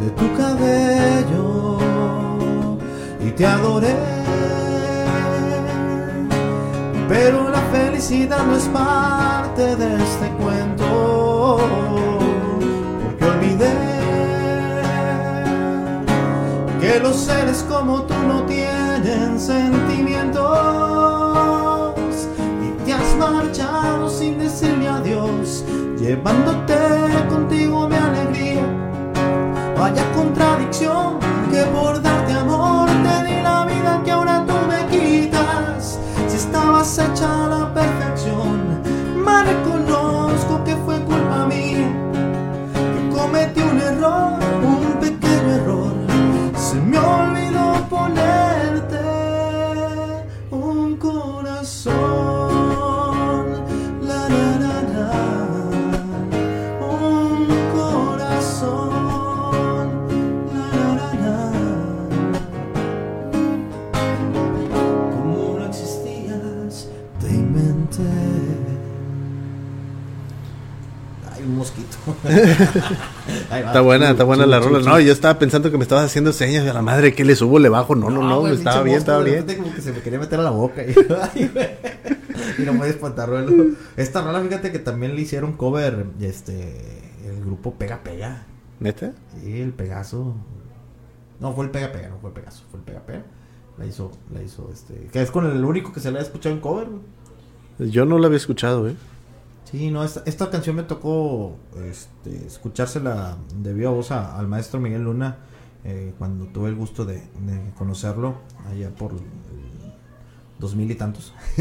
de 0.01 0.11
tu 0.11 0.37
cabello 0.37 1.79
y 3.25 3.31
te 3.31 3.47
adoré. 3.47 4.20
Pero 7.11 7.51
la 7.51 7.61
felicidad 7.73 8.47
no 8.47 8.55
es 8.55 8.69
parte 8.69 9.75
de 9.75 9.97
este 9.97 10.29
cuento, 10.41 11.59
porque 13.03 13.25
olvidé 13.25 13.73
que 16.81 17.01
los 17.01 17.17
seres 17.17 17.67
como 17.69 18.03
tú 18.03 18.15
no 18.29 18.45
tienen 18.45 19.41
sentimientos. 19.41 20.39
Y 22.65 22.85
te 22.85 22.93
has 22.93 23.17
marchado 23.17 24.09
sin 24.09 24.39
decirle 24.39 24.87
adiós, 24.87 25.65
llevándote 25.99 26.77
contigo 27.29 27.89
mi 27.89 27.97
alegría. 27.97 28.65
Vaya 29.77 30.05
contradicción 30.13 31.19
que 31.51 31.65
por 31.73 32.01
estabas 37.21 37.50
Está 73.51 73.81
buena, 73.81 74.11
está 74.11 74.25
buena 74.25 74.47
la 74.47 74.61
rola. 74.61 74.81
No, 74.81 75.01
yo 75.01 75.13
estaba 75.13 75.39
pensando 75.39 75.71
que 75.71 75.77
me 75.77 75.83
estabas 75.83 76.07
haciendo 76.07 76.33
señas 76.33 76.65
de 76.65 76.73
la 76.73 76.83
madre, 76.83 77.15
que 77.15 77.25
le 77.25 77.35
subo, 77.37 77.59
le 77.59 77.69
bajo. 77.69 77.95
No, 77.95 78.11
no, 78.11 78.23
no, 78.23 78.49
estaba 78.49 78.83
bien, 78.83 78.99
estaba 78.99 79.23
bien. 79.23 79.47
como 79.57 79.75
que 79.75 79.81
se 79.81 79.93
me 79.93 80.01
quería 80.01 80.19
meter 80.19 80.41
a 80.41 80.43
la 80.43 80.51
boca. 80.51 80.83
Y, 80.83 80.93
no 82.65 82.75
puedes 82.75 82.95
espantarlo. 82.95 83.41
Esta 83.97 84.23
rola, 84.23 84.41
fíjate 84.41 84.73
que 84.73 84.79
también 84.79 85.15
le 85.15 85.23
hicieron 85.23 85.53
cover 85.55 86.07
este 86.21 87.01
el 87.27 87.41
grupo 87.45 87.75
Pega 87.75 88.03
Pega. 88.03 88.47
¿Neta? 88.81 89.13
Sí, 89.41 89.61
el 89.61 89.73
Pegaso. 89.73 90.35
No, 91.39 91.55
fue 91.55 91.65
el 91.65 91.71
Pega 91.71 91.93
Pega, 91.93 92.09
no 92.09 92.19
fue 92.19 92.31
el 92.31 92.35
Pegaso, 92.35 92.65
fue 92.71 92.81
el 92.81 92.85
Pega 92.85 93.01
Pega. 93.01 93.25
La 93.79 93.87
hizo, 93.87 94.11
la 94.35 94.43
hizo 94.43 94.69
este. 94.73 95.09
Que 95.13 95.23
es 95.23 95.31
con 95.31 95.47
el 95.51 95.65
único 95.65 95.93
que 95.93 96.01
se 96.01 96.11
le 96.11 96.19
ha 96.19 96.23
escuchado 96.23 96.55
en 96.55 96.61
cover. 96.61 96.89
Yo 97.79 98.05
no 98.05 98.19
la 98.19 98.27
había 98.27 98.37
escuchado, 98.37 98.89
¿eh? 98.89 98.95
Sí, 99.71 99.91
no, 99.91 100.03
esta, 100.05 100.23
esta 100.27 100.51
canción 100.51 100.77
me 100.77 100.83
tocó 100.83 101.57
este, 101.89 102.47
escuchársela 102.47 103.37
de 103.63 103.73
viva 103.73 103.91
voz 103.91 104.11
a- 104.11 104.37
al 104.39 104.49
maestro 104.49 104.81
Miguel 104.81 105.03
Luna 105.05 105.37
eh, 105.85 106.13
cuando 106.19 106.47
tuve 106.47 106.69
el 106.71 106.75
gusto 106.75 107.05
de, 107.05 107.15
de 107.17 107.73
conocerlo 107.79 108.35
allá 108.69 108.91
por 108.91 109.13
el 109.13 109.19
2000 110.59 110.91
y 110.91 110.95
tantos. 110.95 111.33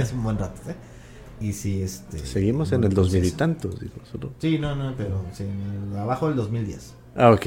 Hace 0.00 0.14
un 0.14 0.22
buen 0.24 0.38
rato, 0.38 0.60
¿eh? 0.70 0.74
Y 1.40 1.52
sí, 1.54 1.82
este. 1.82 2.18
Seguimos 2.18 2.70
en 2.72 2.84
el 2.84 2.92
dos 2.94 3.12
mil 3.12 3.24
y 3.24 3.30
tantos, 3.32 3.80
digo, 3.80 3.94
solo. 4.10 4.30
Sí, 4.38 4.58
no, 4.58 4.76
no, 4.76 4.94
pero 4.96 5.24
sí, 5.32 5.44
en 5.44 5.90
el- 5.92 5.98
abajo 5.98 6.28
del 6.28 6.36
2010. 6.36 6.94
Ah, 7.16 7.30
ok. 7.30 7.46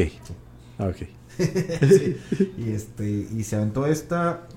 Ah, 0.80 0.88
ok. 0.88 1.08
Sí, 1.38 2.18
y 2.58 2.72
este 2.72 3.10
y 3.10 3.44
se 3.44 3.58
aventó 3.58 3.86
esta 3.86 4.48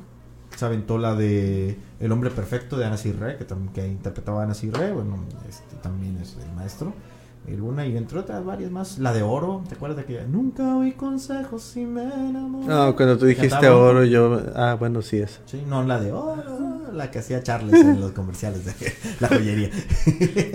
se 0.59 0.65
aventó 0.65 0.99
la 0.99 1.15
de 1.15 1.79
El 2.01 2.11
hombre 2.13 2.31
perfecto 2.31 2.77
de 2.77 2.85
Ana 2.85 2.97
Cirre 2.97 3.37
que 3.37 3.45
también 3.45 3.73
que 3.73 3.87
interpretaba 3.87 4.41
a 4.41 4.45
Ana 4.45 4.55
Cirre 4.55 4.93
bueno 4.93 5.19
este 5.49 5.77
también 5.83 6.19
es 6.19 6.37
el 6.45 6.53
maestro 6.57 6.93
el 7.47 7.57
Luna 7.61 7.87
y 7.87 7.97
entre 7.97 8.19
otras 8.19 8.45
varias 8.45 8.71
más 8.71 8.99
la 8.99 9.13
de 9.15 9.23
oro 9.23 9.63
te 9.69 9.75
acuerdas 9.77 9.97
de 9.99 10.05
que 10.05 10.23
nunca 10.27 10.77
oí 10.77 10.93
consejos 10.93 11.63
si 11.63 11.87
me 11.87 12.03
enamoré 12.03 12.67
No, 12.67 12.95
cuando 12.95 13.17
tú 13.17 13.25
dijiste 13.25 13.49
Cantaba. 13.49 13.77
oro, 13.77 14.05
yo. 14.05 14.39
Ah, 14.55 14.77
bueno, 14.79 15.01
sí 15.01 15.17
es. 15.19 15.41
sí 15.47 15.63
no 15.67 15.83
la 15.85 15.99
de 15.99 16.13
oro 16.13 16.43
la 16.93 17.11
que 17.11 17.21
hacía 17.21 17.43
Charles 17.43 17.73
en 17.81 18.01
los 18.01 18.13
comerciales 18.13 18.65
de 18.67 18.73
la 19.21 19.29
joyería 19.29 19.71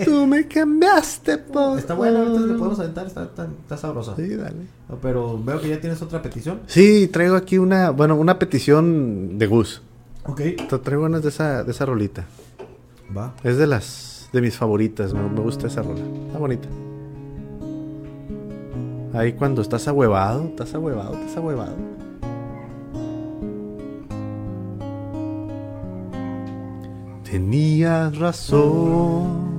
Tú 0.04 0.26
me 0.26 0.46
cambiaste 0.46 1.38
por. 1.38 1.78
está 1.78 1.94
buena 1.94 2.20
ahorita 2.20 2.40
le 2.42 2.54
podemos 2.54 2.78
aventar 2.78 3.06
está, 3.06 3.24
está, 3.24 3.48
está 3.62 3.76
sabrosa 3.76 4.14
Sí, 4.14 4.28
dale. 4.36 4.66
pero 5.02 5.42
veo 5.42 5.60
que 5.60 5.68
ya 5.70 5.80
tienes 5.80 6.00
otra 6.02 6.22
petición 6.22 6.60
Sí, 6.66 7.08
traigo 7.08 7.34
aquí 7.34 7.58
una. 7.58 7.90
Bueno, 7.90 8.14
una 8.14 8.38
petición 8.38 9.36
de 9.38 9.46
Gus. 9.48 9.82
Ok 10.24 10.40
Te 10.68 10.78
traigo 10.78 11.04
unas 11.04 11.22
de 11.22 11.28
esa, 11.28 11.64
de 11.64 11.70
esa 11.70 11.86
rolita. 11.86 12.24
va 13.16 13.34
Es 13.42 13.56
de 13.56 13.66
las. 13.66 14.28
De 14.32 14.40
mis 14.40 14.56
favoritas. 14.56 15.14
Me, 15.14 15.22
me 15.22 15.40
gusta 15.40 15.68
esa 15.68 15.82
rola. 15.82 16.00
Está 16.26 16.38
bonita. 16.38 16.68
Ahí 19.14 19.34
cuando 19.34 19.62
estás 19.62 19.86
ahuevado, 19.86 20.42
estás 20.44 20.74
ahuevado, 20.74 21.14
estás 21.14 21.36
ahuevado. 21.36 21.76
Tenías 27.22 28.18
razón. 28.18 29.54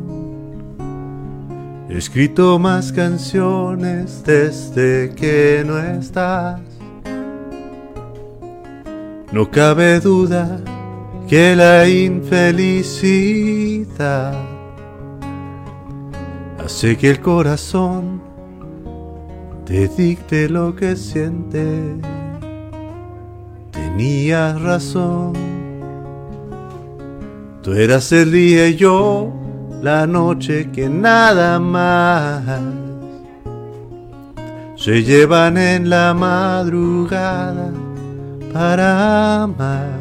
He 1.90 1.98
escrito 1.98 2.60
más 2.60 2.92
canciones 2.92 4.24
desde 4.26 5.14
que 5.16 5.64
no 5.66 5.78
estás. 5.80 6.60
No 9.36 9.52
cabe 9.52 10.00
duda 10.00 10.62
que 11.28 11.58
la 11.58 11.90
infelicidad 11.90 13.12
hace 16.64 16.96
que 16.96 17.10
el 17.10 17.20
corazón 17.20 18.22
te 19.66 19.90
dicte 19.90 20.48
lo 20.48 20.74
que 20.74 20.96
siente. 20.96 21.98
Tenías 23.72 24.62
razón. 24.62 25.34
Tú 27.62 27.74
eras 27.74 28.10
el 28.14 28.32
día 28.32 28.70
y 28.70 28.78
yo 28.78 29.34
la 29.82 30.08
noche 30.08 30.72
que 30.72 30.88
nada 30.88 31.60
más 31.60 32.42
se 34.78 35.04
llevan 35.04 35.58
en 35.58 35.90
la 35.90 36.14
madrugada 36.14 37.74
para 38.56 39.44
amar. 39.44 40.00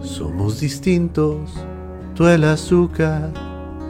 Somos 0.00 0.60
distintos, 0.60 1.50
tú 2.14 2.28
el 2.28 2.44
azúcar, 2.44 3.30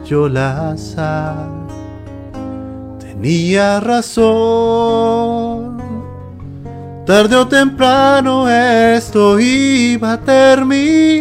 yo 0.03 0.27
la 0.27 0.75
sal. 0.75 1.67
Tenía 2.97 3.79
razón, 3.79 5.77
tarde 7.05 7.35
o 7.35 7.47
temprano 7.47 8.49
esto 8.49 9.39
iba 9.39 10.13
a 10.13 10.19
terminar. 10.19 11.19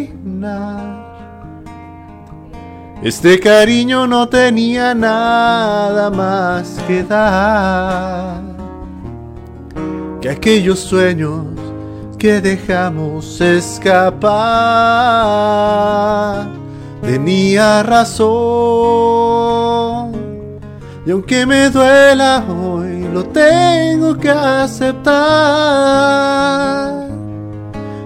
Este 3.03 3.39
cariño 3.39 4.07
no 4.07 4.27
tenía 4.27 4.95
nada 4.95 6.09
más 6.09 6.83
que 6.87 7.03
dar 7.03 8.48
que 10.21 10.29
aquellos 10.29 10.79
sueños 10.79 11.45
que 12.19 12.41
dejamos 12.41 13.41
escapar. 13.41 14.29
Tenía 17.03 17.83
razón, 17.85 18.19
Y 21.07 21.11
aunque 21.11 21.47
me 21.47 21.71
duela 21.71 22.45
hoy, 22.49 23.09
lo 23.15 23.25
tengo 23.25 24.19
que 24.19 24.29
aceptar. 24.31 25.09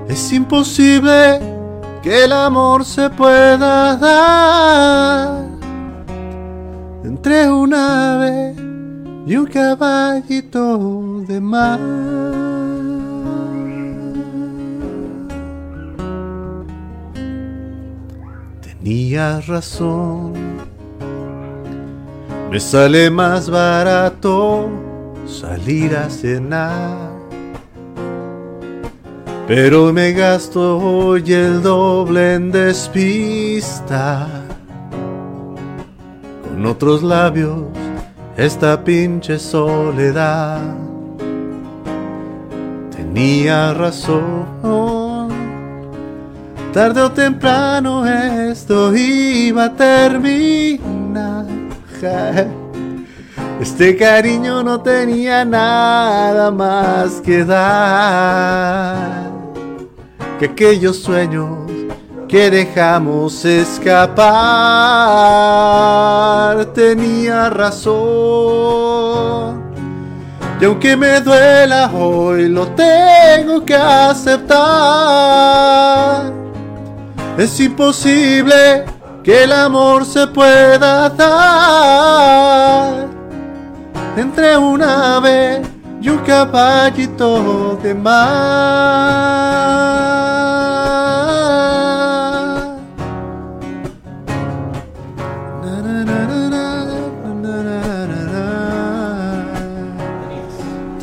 Es 0.09 0.33
imposible 0.33 1.41
que 2.03 2.25
el 2.25 2.33
amor 2.33 2.85
se 2.85 3.09
pueda 3.11 3.97
dar 3.97 5.47
entre 7.03 7.51
un 7.51 7.73
ave 7.75 8.62
y 9.27 9.37
un 9.37 9.47
caballito 9.47 11.23
de 11.27 11.41
mar. 11.41 11.79
Tenías 18.61 19.47
razón, 19.47 20.33
me 22.51 22.59
sale 22.59 23.11
más 23.11 23.49
barato 23.49 24.69
salir 25.27 25.97
a 25.97 26.11
cenar. 26.11 27.13
Pero 29.47 29.93
me 29.93 30.13
gasto 30.13 30.79
hoy 30.79 31.33
el 31.33 31.63
doble 31.63 32.35
en 32.35 32.53
despista. 32.53 34.29
Con 36.49 36.65
otros 36.67 37.03
labios, 37.03 37.65
esta 38.37 38.83
pinche 38.83 39.39
soledad. 39.39 40.61
Tenía 42.95 43.75
razón. 43.75 45.31
Tarde 46.73 47.03
o 47.03 47.11
temprano 47.11 48.07
esto 48.07 48.97
iba 48.97 49.65
a 49.67 49.75
terminar. 49.75 51.47
Este 53.61 53.97
cariño 53.97 54.65
no 54.65 54.81
tenía 54.81 55.45
nada 55.45 56.51
más 56.51 57.21
que 57.21 57.45
dar 57.45 59.31
que 60.41 60.47
aquellos 60.47 60.97
sueños 60.97 61.62
que 62.33 62.51
dejamos 62.51 63.45
escapar. 63.45 64.25
Tenía 66.73 67.51
razón. 67.51 67.93
Y 70.59 70.65
aunque 70.65 70.97
me 70.97 71.21
duela 71.21 71.91
hoy, 71.93 72.49
lo 72.49 72.69
tengo 72.69 73.63
que 73.67 73.75
aceptar. 73.77 74.63
Es 77.37 77.61
imposible 77.61 78.87
que 79.23 79.45
el 79.45 79.53
amor 79.53 80.07
se 80.07 80.27
pueda 80.29 81.11
dar 81.11 83.09
entre 84.17 84.57
un 84.57 84.83
ave 84.83 85.61
y 86.01 86.09
un 86.09 86.17
caballito 86.21 87.79
de 87.83 87.95
mar. 87.95 89.43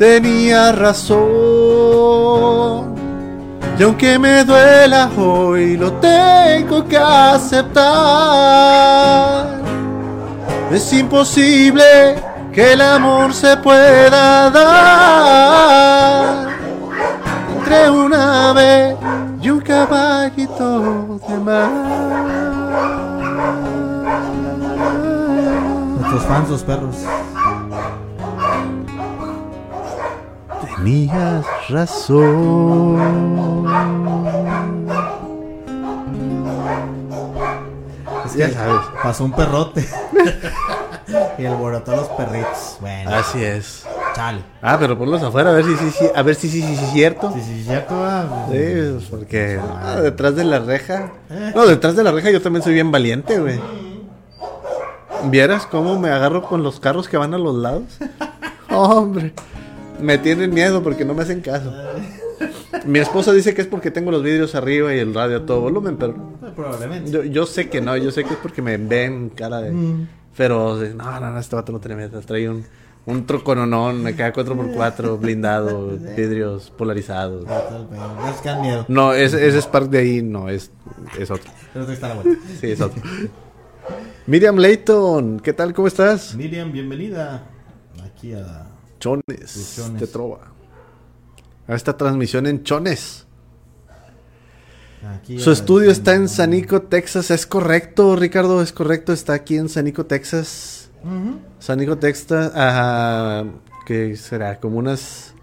Tenía 0.00 0.72
razón. 0.72 1.20
Y 3.78 3.82
aunque 3.82 4.18
me 4.18 4.44
duela 4.46 5.10
hoy, 5.14 5.76
lo 5.76 5.92
tengo 5.92 6.88
que 6.88 6.96
aceptar. 6.96 7.84
Es 10.70 10.90
imposible 10.94 12.14
que 12.50 12.72
el 12.72 12.80
amor 12.80 13.34
se 13.34 13.58
pueda 13.58 14.48
dar 14.48 16.48
entre 17.58 17.90
un 17.90 18.14
ave 18.14 18.96
y 19.42 19.50
un 19.50 19.60
caballito 19.60 21.20
de 21.28 21.38
mar. 21.40 21.68
Nuestros 25.98 26.24
fans, 26.24 26.48
los 26.48 26.62
perros. 26.62 26.96
Tenías 30.82 31.44
razón. 31.68 32.96
Es 38.24 38.34
Ya 38.34 38.46
que 38.48 38.54
sabes. 38.54 38.80
Pasó 39.02 39.24
un 39.24 39.32
perrote. 39.32 39.86
y 41.38 41.44
alborotó 41.44 41.92
a 41.92 41.96
los 41.96 42.08
perritos. 42.08 42.78
Bueno, 42.80 43.10
Así 43.14 43.44
es. 43.44 43.84
chale. 44.14 44.40
Ah, 44.62 44.78
pero 44.80 44.96
ponlos 44.96 45.22
afuera 45.22 45.50
a 45.50 45.52
ver 45.52 45.66
si 45.66 45.76
sí, 45.76 45.90
sí, 45.90 46.06
a 46.14 46.22
ver 46.22 46.34
si 46.34 46.48
sí, 46.48 46.62
sí, 46.62 46.76
sí, 46.76 46.84
es 46.86 46.92
cierto. 46.92 47.30
Sí, 47.34 47.42
sí, 47.42 47.62
cierto. 47.64 47.94
ah, 48.02 48.46
Sí, 48.50 49.06
porque 49.10 49.60
ah, 49.82 49.96
detrás 50.00 50.34
de 50.34 50.44
la 50.44 50.60
reja. 50.60 51.12
No, 51.54 51.66
detrás 51.66 51.94
de 51.94 52.04
la 52.04 52.10
reja 52.12 52.30
yo 52.30 52.40
también 52.40 52.62
soy 52.62 52.72
bien 52.72 52.90
valiente, 52.90 53.38
güey. 53.38 53.60
¿Vieras 55.24 55.66
cómo 55.66 55.98
me 55.98 56.08
agarro 56.08 56.40
con 56.42 56.62
los 56.62 56.80
carros 56.80 57.06
que 57.06 57.18
van 57.18 57.34
a 57.34 57.38
los 57.38 57.54
lados? 57.54 57.82
Hombre, 58.70 59.34
me 60.02 60.18
tienen 60.18 60.52
miedo 60.52 60.82
porque 60.82 61.04
no 61.04 61.14
me 61.14 61.22
hacen 61.22 61.40
caso. 61.40 61.72
Mi 62.86 62.98
esposa 62.98 63.32
dice 63.32 63.54
que 63.54 63.60
es 63.62 63.66
porque 63.66 63.90
tengo 63.90 64.10
los 64.10 64.22
vidrios 64.22 64.54
arriba 64.54 64.94
y 64.94 64.98
el 64.98 65.12
radio 65.14 65.38
a 65.38 65.46
todo 65.46 65.60
volumen, 65.60 65.96
pero 65.96 66.12
eh, 66.42 66.52
Probablemente. 66.56 67.10
yo, 67.10 67.24
yo 67.24 67.46
sé 67.46 67.68
que 67.68 67.80
no, 67.80 67.96
yo 67.96 68.10
sé 68.10 68.24
que 68.24 68.34
es 68.34 68.40
porque 68.40 68.62
me 68.62 68.76
ven 68.78 69.30
cara 69.30 69.60
de... 69.60 69.72
Mm. 69.72 70.08
Pero 70.36 70.82
eh, 70.82 70.94
no, 70.94 71.20
no, 71.20 71.30
no, 71.32 71.38
este 71.38 71.56
vato 71.56 71.72
no 71.72 71.80
tiene 71.80 71.96
miedo, 71.96 72.18
trae 72.20 72.48
un, 72.48 72.64
un 73.04 73.26
trocononón, 73.26 74.02
me 74.02 74.14
queda 74.14 74.32
4x4, 74.32 75.18
blindado, 75.20 75.88
vidrios 76.16 76.70
polarizados. 76.70 77.44
Ah, 77.48 78.30
Es 78.30 78.58
miedo. 78.60 78.86
No, 78.88 79.12
ese, 79.12 79.60
Spark 79.60 79.90
de 79.90 79.98
ahí 79.98 80.22
no, 80.22 80.48
es, 80.48 80.70
es 81.18 81.30
otro. 81.30 81.50
Pero 81.74 81.90
está 81.90 82.08
la 82.08 82.14
vuelta. 82.14 82.42
Sí, 82.58 82.70
es 82.70 82.80
otro. 82.80 83.02
Miriam 84.26 84.56
Layton, 84.56 85.40
¿qué 85.40 85.52
tal? 85.52 85.74
¿Cómo 85.74 85.88
estás? 85.88 86.34
Miriam, 86.34 86.70
bienvenida 86.72 87.42
aquí 88.04 88.32
a. 88.32 88.69
Chones, 89.00 89.74
Chones. 89.76 89.98
te 89.98 90.06
trova. 90.06 90.52
A 91.66 91.74
esta 91.74 91.96
transmisión 91.96 92.46
en 92.46 92.62
Chones. 92.62 93.26
aquí 95.16 95.38
Su 95.40 95.50
estudio 95.50 95.90
está 95.90 96.14
en 96.14 96.28
Sanico, 96.28 96.82
Texas. 96.82 97.30
¿Es 97.30 97.46
correcto, 97.46 98.14
Ricardo? 98.16 98.62
¿Es 98.62 98.72
correcto? 98.72 99.12
Está 99.12 99.32
aquí 99.34 99.56
en 99.56 99.68
Sanico, 99.68 100.06
Texas. 100.06 100.90
Ujú. 101.02 101.38
Sanico, 101.58 101.96
Texas. 101.98 102.52
ah, 102.54 103.44
¿Qué 103.86 104.16
será? 104.16 104.60
Como 104.60 104.78
unas. 104.78 105.34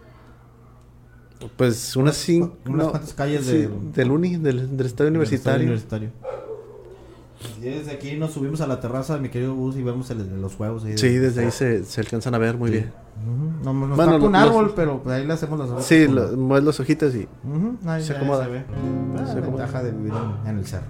Pues 1.55 1.95
unas 1.95 2.17
cinco. 2.17 2.57
unas 2.67 2.87
cuantas 2.89 3.13
calles 3.13 3.45
sí, 3.45 3.51
de- 3.57 3.69
del 3.93 4.11
Uni, 4.11 4.37
del, 4.37 4.75
del 4.75 4.87
Estadio 4.87 5.09
Universitario. 5.09 5.61
Universitario. 5.65 6.11
Desde 7.61 7.91
aquí 7.91 8.15
nos 8.15 8.31
subimos 8.31 8.61
a 8.61 8.67
la 8.67 8.79
terraza 8.79 9.15
de 9.15 9.19
mi 9.21 9.29
querido 9.29 9.53
bus 9.53 9.75
y 9.75 9.83
vemos 9.83 10.09
el- 10.09 10.41
los 10.41 10.55
juegos. 10.55 10.83
ahí 10.85 10.97
Sí, 10.97 11.09
desde 11.17 11.45
ahí 11.45 11.51
se, 11.51 11.83
se 11.83 12.01
alcanzan 12.01 12.33
a 12.35 12.37
ver 12.39 12.57
muy 12.57 12.71
bien. 12.71 12.91
Ujú. 13.25 13.63
No, 13.63 13.73
nos 13.87 13.95
Bueno, 13.95 14.15
un 14.17 14.31
los- 14.31 14.41
árbol, 14.41 14.73
pero 14.75 15.01
pues, 15.03 15.15
ahí 15.15 15.25
le 15.27 15.33
hacemos 15.33 15.59
las 15.69 15.85
Sí, 15.85 16.07
lo- 16.07 16.35
mueves 16.35 16.63
los 16.65 16.79
ojitos 16.79 17.13
y. 17.15 17.27
Ahí 17.85 18.03
se 18.03 18.13
acomoda. 18.13 18.45
Se 18.45 18.51
ve. 18.51 18.63
Ah, 18.69 19.25
Se 19.25 19.31
acomoda. 19.39 19.63
ventaja 19.65 19.83
de 19.83 19.91
vivir 19.91 20.13
en, 20.45 20.49
en 20.49 20.57
el 20.57 20.65
cerro. 20.65 20.87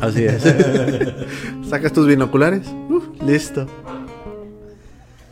Así 0.00 0.24
es. 0.24 0.42
Sacas 1.70 1.92
tus 1.92 2.06
binoculares. 2.06 2.66
Uh, 2.90 3.00
listo. 3.24 3.66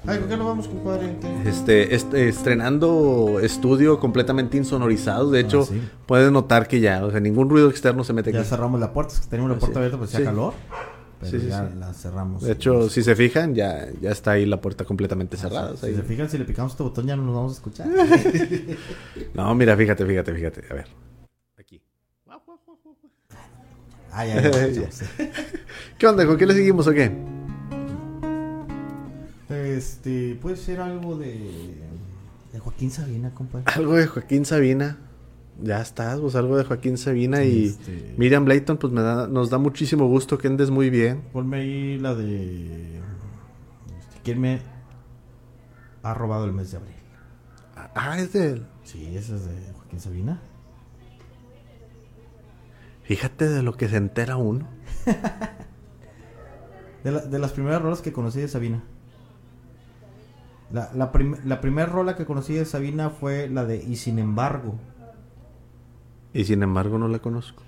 Ay, 0.07 0.19
¿por 0.19 0.29
qué 0.29 0.37
no 0.37 0.45
vamos, 0.47 0.69
compadre? 0.69 1.17
Este, 1.47 1.95
este, 1.95 2.29
estrenando 2.29 3.41
estudio 3.41 3.99
completamente 3.99 4.59
insonorizado. 4.59 5.31
De 5.31 5.41
hecho, 5.41 5.63
Ah, 5.63 5.67
sí. 5.67 5.81
puedes 6.07 6.31
notar 6.31 6.69
que 6.69 6.81
ya, 6.81 7.05
o 7.07 7.11
sea, 7.11 7.21
ningún 7.21 7.49
ruido 7.49 7.71
externo 7.71 8.05
se 8.05 8.13
mete 8.13 8.31
Ya 8.31 8.41
aquí. 8.41 8.49
cerramos 8.49 8.79
la 8.81 8.93
puerta, 8.93 9.15
es 9.15 9.21
que 9.21 9.29
teníamos 9.29 9.53
la 9.57 9.59
puerta 9.61 9.79
abierta, 9.79 9.97
pues 9.97 10.11
hacía 10.11 10.21
Sí. 10.21 10.25
calor. 10.27 10.53
Pero 11.21 11.31
Sí, 11.31 11.41
sí, 11.41 11.47
ya 11.49 11.69
sí. 11.71 11.75
la 11.79 11.95
cerramos. 11.95 12.43
De 12.43 12.53
hecho, 12.53 12.91
si 12.91 13.03
se 13.03 13.17
fijan, 13.17 13.55
ya, 13.55 13.89
ya 14.03 14.11
está 14.11 14.33
ahí 14.33 14.45
la 14.45 14.61
puerta 14.61 14.85
completamente 14.85 15.39
cerrada. 15.39 15.73
o 15.73 15.77
sea, 15.79 15.89
si 15.89 15.95
se 15.97 16.03
fijan, 16.03 16.29
si 16.29 16.37
le 16.37 16.45
picamos 16.45 16.73
este 16.73 16.83
botón 16.83 17.07
ya 17.07 17.17
no 17.17 17.23
nos 17.23 17.35
vamos 17.35 17.53
a 17.53 17.55
escuchar. 17.55 17.87
No, 19.35 19.55
mira, 19.55 19.75
fíjate, 19.75 20.05
fíjate, 20.05 20.35
fíjate. 20.35 20.65
A 20.71 20.75
ver. 20.75 20.87
Aquí. 21.59 21.81
ah, 24.13 24.27
ya, 24.27 24.43
ya. 24.69 24.89
¿Qué 25.99 26.07
onda? 26.07 26.27
¿Con 26.27 26.37
qué 26.37 26.45
le 26.45 26.53
seguimos 26.55 26.87
o 26.87 26.93
qué? 26.93 27.11
Este, 29.77 30.39
puede 30.41 30.57
ser 30.57 30.81
algo 30.81 31.17
de, 31.17 31.75
de 32.53 32.59
Joaquín 32.59 32.91
Sabina, 32.91 33.33
compadre. 33.35 33.65
Algo 33.75 33.95
de 33.95 34.07
Joaquín 34.07 34.45
Sabina. 34.45 34.99
Ya 35.63 35.81
estás, 35.81 36.19
pues 36.19 36.35
algo 36.35 36.57
de 36.57 36.65
Joaquín 36.65 36.99
Sabina 36.99 37.45
y 37.45 37.67
Este- 37.67 38.15
Miriam 38.19 38.45
Blayton, 38.45 38.77
pues 38.77 38.93
me 38.93 39.03
da, 39.03 39.29
nos 39.29 39.51
da 39.51 39.59
muchísimo 39.59 40.09
gusto 40.09 40.37
que 40.37 40.49
andes 40.49 40.71
muy 40.71 40.91
bien. 40.91 41.23
Ponme 41.33 41.59
ahí 41.59 41.99
la 41.99 42.13
de. 42.17 42.97
este, 42.97 44.21
¿Quién 44.25 44.41
me 44.41 44.61
ha 46.03 46.13
robado 46.15 46.45
el 46.47 46.53
mes 46.53 46.73
de 46.73 46.79
abril? 46.79 46.95
Ah, 47.77 48.19
es 48.19 48.33
de 48.33 48.51
él. 48.51 48.67
Sí, 48.83 49.17
esa 49.17 49.37
es 49.37 49.45
de 49.47 49.73
Joaquín 49.75 50.01
Sabina. 50.01 50.41
Fíjate 53.05 53.49
de 53.49 53.63
lo 53.63 53.77
que 53.77 53.89
se 53.89 53.97
entera 53.97 54.37
uno. 54.37 54.67
De, 57.05 57.13
la- 57.13 57.21
de 57.21 57.39
las 57.39 57.53
primeras 57.53 57.83
rolas 57.83 58.01
que 58.01 58.13
conocí 58.15 58.41
de 58.41 58.49
Sabina. 58.49 58.83
La, 60.73 60.91
la, 60.95 61.13
prim- 61.13 61.37
la 61.45 61.61
primera 61.61 61.87
rola 61.87 62.17
que 62.17 62.25
conocí 62.25 62.55
de 62.55 62.65
Sabina 62.65 63.11
fue 63.11 63.49
la 63.49 63.65
de 63.65 63.77
Y 63.77 63.97
sin 63.97 64.19
embargo. 64.19 64.75
Y 66.33 66.45
sin 66.45 66.63
embargo 66.63 66.99
no 66.99 67.09
la 67.09 67.19
conozco. 67.21 67.63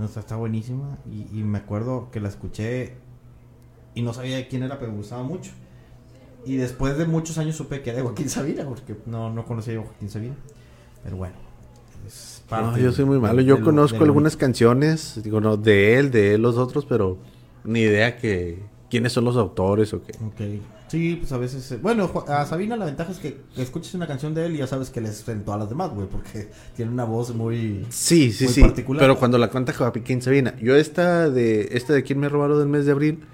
O 0.00 0.06
sea, 0.08 0.20
está 0.20 0.36
buenísima. 0.36 0.98
Y, 1.10 1.38
y 1.38 1.42
me 1.42 1.58
acuerdo 1.58 2.10
que 2.10 2.20
la 2.20 2.28
escuché 2.28 2.94
y 3.94 4.02
no 4.02 4.12
sabía 4.12 4.36
de 4.36 4.48
quién 4.48 4.62
era, 4.62 4.78
pero 4.78 4.90
me 4.92 4.98
gustaba 4.98 5.22
mucho. 5.22 5.52
Y 6.44 6.56
después 6.56 6.98
de 6.98 7.06
muchos 7.06 7.38
años 7.38 7.56
supe 7.56 7.80
que 7.82 7.90
era 7.90 7.98
de 7.98 8.02
Joaquín 8.04 8.28
Sabina, 8.28 8.64
porque 8.66 8.96
no, 9.06 9.30
no 9.32 9.44
conocía 9.44 9.74
yo 9.74 9.80
a 9.80 9.84
Joaquín 9.84 10.10
Sabina. 10.10 10.34
Pero 11.02 11.16
bueno. 11.16 11.34
No, 12.50 12.76
yo 12.78 12.92
soy 12.92 13.06
muy 13.06 13.18
malo. 13.18 13.40
Yo 13.40 13.56
lo- 13.58 13.64
conozco 13.64 14.04
algunas 14.04 14.36
canciones, 14.36 15.20
digo, 15.22 15.40
no, 15.40 15.56
de 15.56 15.98
él, 15.98 16.10
de 16.10 16.34
él 16.34 16.42
los 16.42 16.56
otros, 16.58 16.84
pero 16.84 17.16
ni 17.64 17.80
idea 17.80 18.18
que 18.18 18.62
quiénes 18.90 19.12
son 19.12 19.24
los 19.24 19.36
autores 19.36 19.94
o 19.94 20.02
qué. 20.02 20.12
Ok. 20.24 20.60
Sí, 20.94 21.16
pues 21.16 21.32
a 21.32 21.38
veces. 21.38 21.72
eh, 21.72 21.78
Bueno, 21.82 22.08
a 22.28 22.46
Sabina 22.46 22.76
la 22.76 22.84
ventaja 22.84 23.10
es 23.10 23.18
que 23.18 23.40
escuches 23.56 23.94
una 23.94 24.06
canción 24.06 24.32
de 24.32 24.46
él 24.46 24.54
y 24.54 24.58
ya 24.58 24.68
sabes 24.68 24.90
que 24.90 25.00
le 25.00 25.08
es 25.08 25.28
en 25.28 25.44
todas 25.44 25.58
las 25.58 25.68
demás, 25.68 25.90
güey, 25.90 26.06
porque 26.06 26.48
tiene 26.76 26.92
una 26.92 27.02
voz 27.04 27.34
muy. 27.34 27.84
Sí, 27.90 28.30
sí, 28.32 28.44
Muy 28.44 28.52
sí. 28.54 28.60
particular. 28.60 29.00
Pero 29.02 29.18
cuando 29.18 29.36
la 29.38 29.50
canta 29.50 29.72
Joaquín 29.72 30.22
Sabina. 30.22 30.54
Yo 30.60 30.76
esta 30.76 31.28
de 31.30 31.68
esta 31.72 31.92
de 31.94 32.04
quién 32.04 32.20
me 32.20 32.28
robaron 32.28 32.58
del 32.60 32.68
mes 32.68 32.86
de 32.86 32.92
abril, 32.92 33.24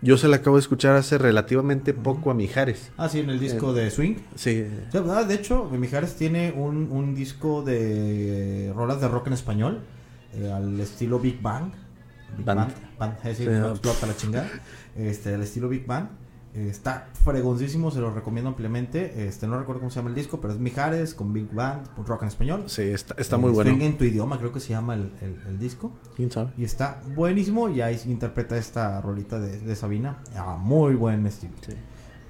yo 0.00 0.16
se 0.16 0.28
la 0.28 0.36
acabo 0.36 0.54
de 0.56 0.60
escuchar 0.60 0.94
hace 0.94 1.18
relativamente 1.18 1.92
poco 1.92 2.30
a 2.30 2.34
Mijares. 2.34 2.92
Ah, 2.96 3.08
sí, 3.08 3.18
en 3.18 3.30
el 3.30 3.38
Eh. 3.38 3.40
disco 3.40 3.72
de 3.72 3.90
Swing. 3.90 4.14
Sí. 4.36 4.64
Ah, 4.94 5.24
de 5.24 5.34
hecho, 5.34 5.68
Mijares 5.70 6.14
tiene 6.14 6.52
un, 6.52 6.88
un 6.92 7.16
disco 7.16 7.62
de 7.62 8.72
rolas 8.76 9.00
de 9.00 9.08
rock 9.08 9.26
en 9.26 9.32
español, 9.32 9.80
eh, 10.34 10.52
al 10.52 10.78
estilo 10.78 11.18
Big 11.18 11.42
Bang. 11.42 11.72
Big 12.36 12.46
Band. 12.46 12.60
Band, 12.60 12.72
Band, 12.98 13.14
es 13.18 13.38
decir, 13.38 13.48
Sí, 13.48 13.58
no 13.58 13.70
explota 13.70 14.06
la 14.06 14.16
chingada. 14.16 14.48
Este, 14.96 15.34
al 15.34 15.42
estilo 15.42 15.68
Big 15.68 15.84
Bang. 15.86 16.08
Eh, 16.54 16.68
está 16.70 17.08
fregoncísimo, 17.24 17.90
se 17.90 18.00
lo 18.00 18.10
recomiendo 18.12 18.48
ampliamente. 18.48 19.26
Este, 19.28 19.46
no 19.46 19.58
recuerdo 19.58 19.80
cómo 19.80 19.90
se 19.90 19.96
llama 19.96 20.08
el 20.08 20.14
disco, 20.14 20.40
pero 20.40 20.54
es 20.54 20.58
Mijares 20.58 21.14
con 21.14 21.32
Big 21.32 21.52
Band, 21.52 21.86
rock 22.06 22.22
en 22.22 22.28
español. 22.28 22.64
Sí, 22.66 22.82
está, 22.82 23.14
está 23.18 23.36
Eh, 23.36 23.38
muy 23.38 23.50
bueno. 23.52 23.70
Swing 23.70 23.82
en 23.82 23.98
tu 23.98 24.04
idioma, 24.04 24.38
creo 24.38 24.52
que 24.52 24.60
se 24.60 24.70
llama 24.70 24.94
el, 24.94 25.12
el- 25.20 25.40
el 25.46 25.58
disco. 25.58 25.92
¿Quién 26.16 26.30
sabe? 26.30 26.52
Y 26.56 26.64
está 26.64 27.02
buenísimo 27.14 27.68
y 27.68 27.80
ahí 27.82 28.00
interpreta 28.06 28.56
esta 28.56 29.00
rolita 29.00 29.38
de, 29.38 29.60
de 29.60 29.76
Sabina 29.76 30.18
a 30.36 30.56
muy 30.56 30.94
buen 30.94 31.26
estilo. 31.26 31.52
Sí. 31.66 31.72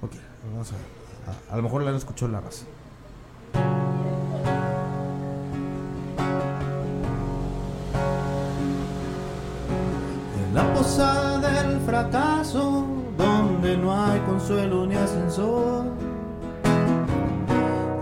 Ok, 0.01 0.11
vamos 0.51 0.71
a 0.73 0.75
ver. 0.75 0.85
A, 1.49 1.53
a 1.53 1.57
lo 1.57 1.63
mejor 1.63 1.81
la 1.83 1.89
han 1.91 1.95
escuchado 1.97 2.31
la 2.31 2.41
raza. 2.41 2.65
Consuelo 14.49 14.87
ni 14.87 14.95
ascensor, 14.95 15.85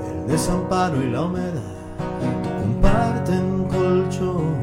el 0.10 0.27
desamparo 0.27 1.03
y 1.03 1.10
la 1.10 1.23
humedad 1.23 1.75
comparten 2.62 3.65
colchón. 3.65 4.55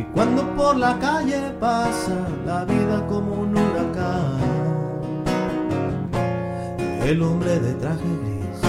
Y 0.00 0.02
cuando 0.14 0.42
por 0.56 0.76
la 0.76 0.98
calle 0.98 1.52
pasa 1.60 2.26
la 2.44 2.64
vida 2.64 3.06
como 3.06 3.34
un 3.34 3.56
huracán, 3.56 4.40
el 7.04 7.22
hombre 7.22 7.60
de 7.60 7.72
traje 7.74 8.02
gris 8.02 8.60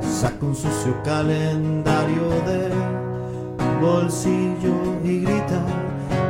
saca 0.00 0.46
un 0.46 0.56
sucio 0.56 0.94
calendario 1.04 2.30
del 2.46 2.72
bolsillo 3.82 4.76
y 5.04 5.20
grita, 5.20 5.60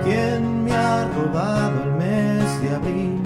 ¿quién 0.03 0.65
me 0.65 0.73
ha 0.73 1.09
robado 1.17 1.85
el 1.85 1.93
mes 1.93 2.36
de 2.69 2.75
abril? 2.75 3.23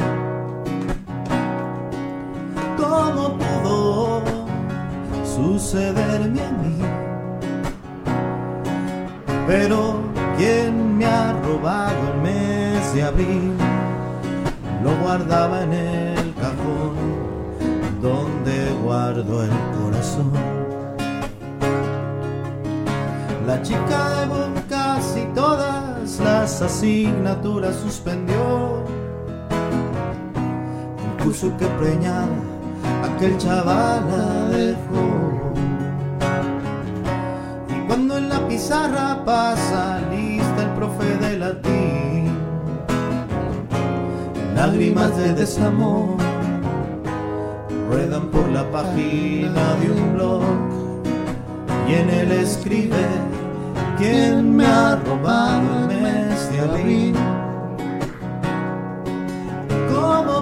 ¿Cómo 2.76 3.38
pudo 3.38 4.22
sucederme 5.24 6.40
a 6.42 6.53
mí? 6.62 6.79
Pero 9.46 9.94
¿quién 10.37 10.98
me 10.98 11.07
ha 11.07 11.33
robado 11.42 12.12
el 12.14 12.20
mes 12.22 12.94
de 12.94 13.03
abril? 13.03 13.53
Lo 14.85 14.96
guardaba 15.03 15.62
en 15.62 15.72
el 15.72 16.35
cajón 16.35 16.94
donde 18.03 18.72
guardo 18.83 19.44
el 19.44 19.50
corazón. 19.76 20.33
La 23.46 23.61
chica 23.62 24.26
de 24.26 24.61
casi 24.68 25.24
todas 25.35 26.20
las 26.20 26.62
asignaturas 26.62 27.76
suspendió. 27.76 28.99
Curso 31.22 31.56
que 31.59 31.66
preñaba 31.66 32.38
aquel 33.04 33.37
chaval 33.38 34.04
la 34.11 34.56
dejó. 34.56 35.52
Y 37.68 37.87
cuando 37.87 38.18
en 38.18 38.28
la 38.28 38.48
pizarra 38.48 39.22
pasa 39.24 40.00
lista 40.11 40.62
el 40.62 40.70
profe 40.70 41.16
de 41.18 41.38
latín, 41.38 42.30
lágrimas 44.54 45.16
de 45.16 45.35
desamor 45.35 46.16
ruedan 47.90 48.28
por 48.28 48.48
la 48.48 48.70
página 48.70 49.74
de 49.80 49.90
un 49.90 50.14
blog 50.14 50.42
y 51.88 51.94
en 51.94 52.11
él 52.11 52.33
escribe 52.33 53.04
quién 53.98 54.56
me 54.56 54.64
ha 54.64 54.96
robado 54.96 55.90
el 55.90 56.02
mes 56.02 56.52
de 56.52 56.61
abril. 56.61 57.14
¿Cómo 59.92 60.39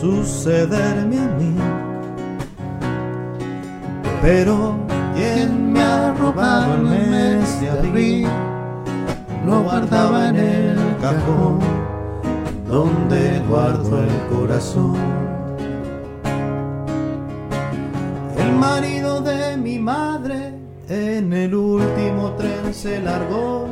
sucederme 0.00 1.18
a 1.18 1.28
mí? 1.38 1.54
Pero 4.22 4.76
¿quién 5.14 5.72
me 5.72 5.82
ha 5.82 6.14
robado 6.14 6.74
el 6.74 6.82
mes 6.82 7.60
de 7.60 7.70
abril? 7.70 8.28
Lo 9.44 9.62
guardaba 9.62 10.28
en 10.28 10.36
el 10.36 10.78
cajón 11.00 11.58
donde 12.66 13.40
guardo 13.48 14.02
el 14.02 14.36
corazón. 14.36 14.96
El 18.38 18.52
marido 18.52 19.20
de 19.20 19.56
mi 19.56 19.78
madre 19.78 20.54
en 20.88 21.32
el 21.32 21.54
último 21.54 22.32
tren 22.38 22.72
se 22.72 23.00
largó 23.00 23.68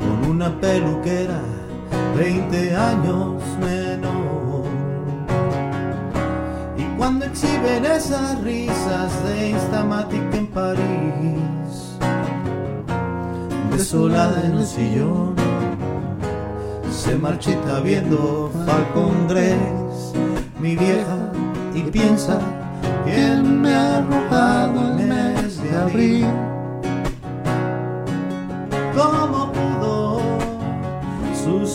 con 0.00 0.30
una 0.30 0.60
peluquera 0.60 1.40
20 2.16 2.76
años 2.76 3.42
menor. 3.60 4.64
Y 6.76 6.84
cuando 6.98 7.24
exhiben 7.24 7.84
esas 7.84 8.40
risas 8.42 9.24
de 9.24 9.50
Instamatic 9.50 10.34
en 10.34 10.46
París, 10.48 11.98
desolada 13.76 14.44
en 14.44 14.58
el 14.58 14.66
sillón, 14.66 15.34
se 16.90 17.16
marchita 17.16 17.80
viendo 17.80 18.50
Falcon 18.66 19.26
Dress, 19.28 20.12
mi 20.60 20.76
vieja, 20.76 21.32
y 21.74 21.82
piensa 21.90 22.38
quién 23.04 23.60
me 23.60 23.74
ha 23.74 24.00
robado 24.02 24.98
el 24.98 25.06
mes 25.06 25.62
de 25.62 25.76
abril. 25.76 26.26
¿Cómo 28.94 29.50
pudo 29.52 29.91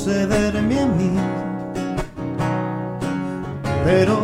sucederme 0.07 0.79
a 0.79 0.85
mí? 0.85 1.11
Pero 3.83 4.17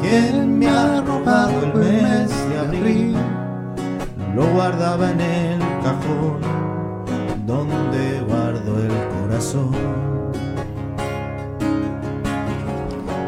¿quién 0.00 0.58
me 0.58 0.66
ha 0.66 1.02
robado 1.02 1.62
el 1.62 1.74
mes 1.74 2.30
de 2.48 2.58
abril? 2.58 3.16
Lo 4.34 4.46
guardaba 4.52 5.10
en 5.10 5.20
el 5.20 5.58
cajón 5.82 6.40
donde 7.46 8.20
guardo 8.28 8.78
el 8.78 8.92
corazón. 9.14 9.70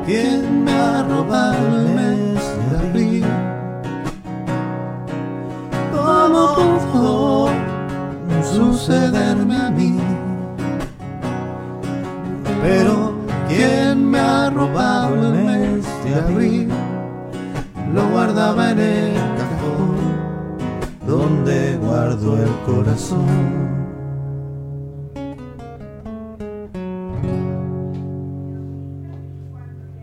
¿Quién 0.07 0.65
me 0.65 0.73
ha 0.73 1.03
robado 1.03 1.67
el 1.79 1.89
mes 1.95 2.43
de 2.71 2.89
abril? 2.89 3.25
¿Cómo 5.93 6.79
pudo 6.93 7.49
sucederme 8.43 9.57
a 9.57 9.71
mí? 9.71 10.18
Pero 12.63 13.15
¿quién 13.49 14.11
me 14.11 14.19
ha 14.19 14.51
robado 14.51 15.15
el 15.15 15.45
mes 15.45 15.87
de 16.05 16.15
abril? 16.15 16.69
Lo 17.95 18.09
guardaba 18.11 18.73
en 18.73 18.79
el 18.81 19.15
cajón 19.15 19.97
donde 21.07 21.77
guardo 21.79 22.43
el 22.43 22.51
corazón. 22.67 23.27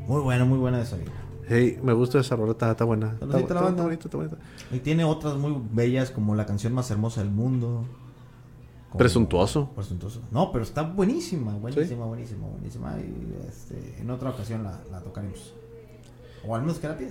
Muy 0.08 0.22
buena, 0.22 0.46
muy 0.46 0.58
buena 0.58 0.82
esa 0.82 0.96
vida. 0.98 1.12
Hey, 1.48 1.80
me 1.84 1.94
gusta 1.94 2.20
esa 2.20 2.36
rola, 2.36 2.54
está, 2.54 2.84
buena. 2.86 3.14
Está 3.22 3.26
bonita, 3.26 3.94
está 3.94 4.18
bonita. 4.18 4.38
Y 4.72 4.80
tiene 4.80 5.04
otras 5.04 5.36
muy 5.36 5.62
bellas 5.72 6.10
como 6.10 6.34
la 6.34 6.46
canción 6.46 6.74
más 6.74 6.90
hermosa 6.90 7.22
del 7.22 7.30
mundo. 7.30 7.86
Como- 8.96 8.98
Presuntuoso. 8.98 9.70
Presuntuoso. 9.76 10.22
No, 10.32 10.52
pero 10.52 10.64
está 10.64 10.82
buenísima, 10.84 11.54
buenísima, 11.56 12.06
buenísima, 12.06 12.48
buenísima. 12.48 12.96
Y 13.00 13.48
este, 13.48 14.02
en 14.02 14.10
otra 14.10 14.30
ocasión 14.32 14.64
la, 14.64 14.82
la 14.92 15.02
tocaremos. 15.02 15.54
O 16.48 16.56
al 16.56 16.62
menos 16.62 16.80
que 16.80 16.88
la 16.88 16.98
pida. 16.98 17.10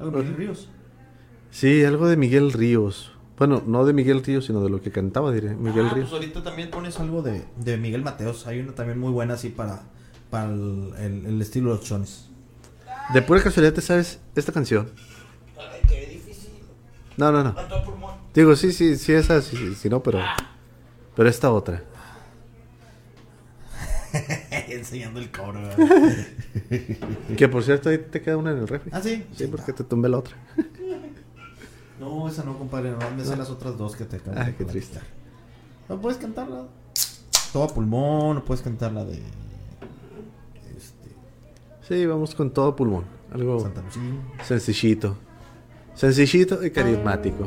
Algo 0.00 0.18
de 0.18 0.24
Miguel 0.24 0.36
Ríos. 0.36 0.68
Sí, 1.50 1.84
algo 1.84 2.08
de 2.08 2.16
Miguel 2.16 2.52
Ríos. 2.52 3.12
Bueno, 3.38 3.62
no 3.66 3.84
de 3.84 3.92
Miguel 3.92 4.22
Ríos, 4.24 4.46
sino 4.46 4.62
de 4.62 4.70
lo 4.70 4.80
que 4.80 4.90
cantaba, 4.90 5.32
diré. 5.32 5.54
Miguel 5.54 5.86
Ah, 5.90 5.94
Ríos. 5.94 6.10
pues 6.10 6.20
ahorita 6.22 6.42
también 6.42 6.70
pones 6.70 6.98
algo 7.00 7.22
de, 7.22 7.44
de 7.56 7.76
Miguel 7.76 8.02
Mateos. 8.02 8.46
Hay 8.46 8.60
una 8.60 8.72
también 8.74 8.98
muy 8.98 9.10
buena 9.10 9.34
así 9.34 9.48
para, 9.48 9.82
para 10.30 10.46
el, 10.52 10.92
el- 10.98 11.26
el 11.26 11.42
estilo 11.42 11.70
de 11.70 11.76
los 11.76 11.84
chones. 11.84 12.28
De 13.14 13.20
pura 13.22 13.42
casualidad, 13.42 13.74
¿te 13.74 13.80
sabes 13.80 14.20
esta 14.36 14.52
canción? 14.52 14.90
Qué 15.88 16.06
difícil. 16.06 16.50
No, 17.16 17.32
no, 17.32 17.42
no. 17.42 17.54
Digo, 18.34 18.54
sí, 18.56 18.72
sí, 18.72 18.96
sí, 18.96 19.12
esa, 19.12 19.42
sí, 19.42 19.56
sí, 19.56 19.74
sí, 19.74 19.88
no, 19.90 20.02
pero. 20.02 20.20
Pero 21.14 21.28
esta 21.28 21.52
otra. 21.52 21.82
Enseñando 24.68 25.20
el 25.20 25.30
cobro. 25.30 25.60
Que 27.36 27.48
por 27.48 27.62
cierto, 27.64 27.88
ahí 27.88 27.98
te 27.98 28.20
queda 28.20 28.36
una 28.36 28.52
en 28.52 28.58
el 28.58 28.68
refri. 28.68 28.90
ah, 28.92 29.00
sí. 29.00 29.24
Sí, 29.34 29.46
porque 29.46 29.72
te 29.72 29.84
tumbé 29.84 30.08
la 30.08 30.18
otra. 30.18 30.36
No, 32.00 32.28
esa 32.28 32.42
no, 32.42 32.58
compadre. 32.58 32.90
No, 32.90 32.98
me 33.16 33.24
sé 33.24 33.36
las 33.36 33.48
otras 33.48 33.78
dos 33.78 33.94
que 33.94 34.04
te 34.04 34.16
acabo 34.16 34.36
Ah, 34.36 34.50
qué 34.58 34.64
triste. 34.64 34.98
No 35.88 36.00
puedes 36.00 36.18
cantarla. 36.18 36.64
Todo 37.52 37.68
pulmón, 37.68 38.34
no 38.34 38.44
puedes 38.44 38.60
cantarla 38.60 39.04
de. 39.04 39.18
Este. 40.76 41.14
Sí, 41.86 42.04
vamos 42.04 42.34
con 42.34 42.50
todo 42.50 42.74
pulmón. 42.74 43.04
Algo 43.32 43.60
Santa 43.60 43.84
sencillito. 44.42 45.16
Sencillito 45.94 46.64
y 46.66 46.72
carismático. 46.72 47.46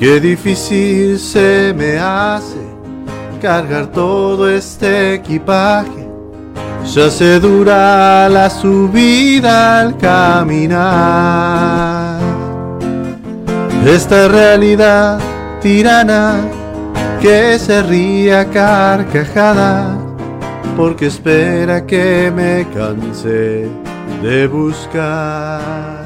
Qué 0.00 0.18
difícil 0.18 1.18
se 1.18 1.74
me 1.76 1.98
hace 1.98 2.56
cargar 3.38 3.88
todo 3.88 4.48
este 4.48 5.12
equipaje. 5.12 6.08
Se 6.86 7.02
hace 7.02 7.38
dura 7.38 8.26
la 8.30 8.48
subida 8.48 9.80
al 9.80 9.98
caminar. 9.98 11.38
Esta 13.86 14.28
realidad 14.28 15.20
tirana 15.60 16.48
que 17.20 17.58
se 17.58 17.82
ríe 17.82 18.34
a 18.34 18.46
carcajada 18.46 19.98
porque 20.78 21.08
espera 21.08 21.84
que 21.84 22.32
me 22.34 22.66
canse 22.74 23.68
de 24.22 24.46
buscar. 24.46 25.99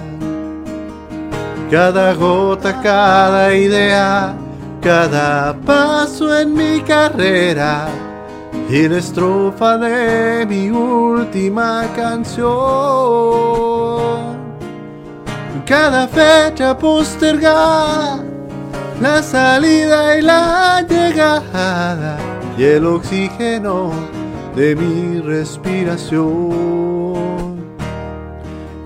Cada 1.71 2.15
gota, 2.15 2.81
cada 2.83 3.55
idea, 3.55 4.35
cada 4.81 5.55
paso 5.65 6.39
en 6.39 6.55
mi 6.55 6.81
carrera 6.81 7.89
y 8.69 8.89
la 8.89 8.99
estrofa 8.99 9.79
de 9.79 10.47
mi 10.47 10.71
última 10.71 11.87
canción. 11.97 12.45
Cada 15.67 16.07
fecha 16.09 16.77
postergada, 16.77 18.23
la 19.01 19.23
salida 19.23 20.19
y 20.19 20.23
la 20.23 20.85
llegada 20.89 22.19
y 22.59 22.65
el 22.65 22.87
oxígeno 22.87 23.91
de 24.55 24.77
mi 24.77 25.21
respiración. 25.21 26.55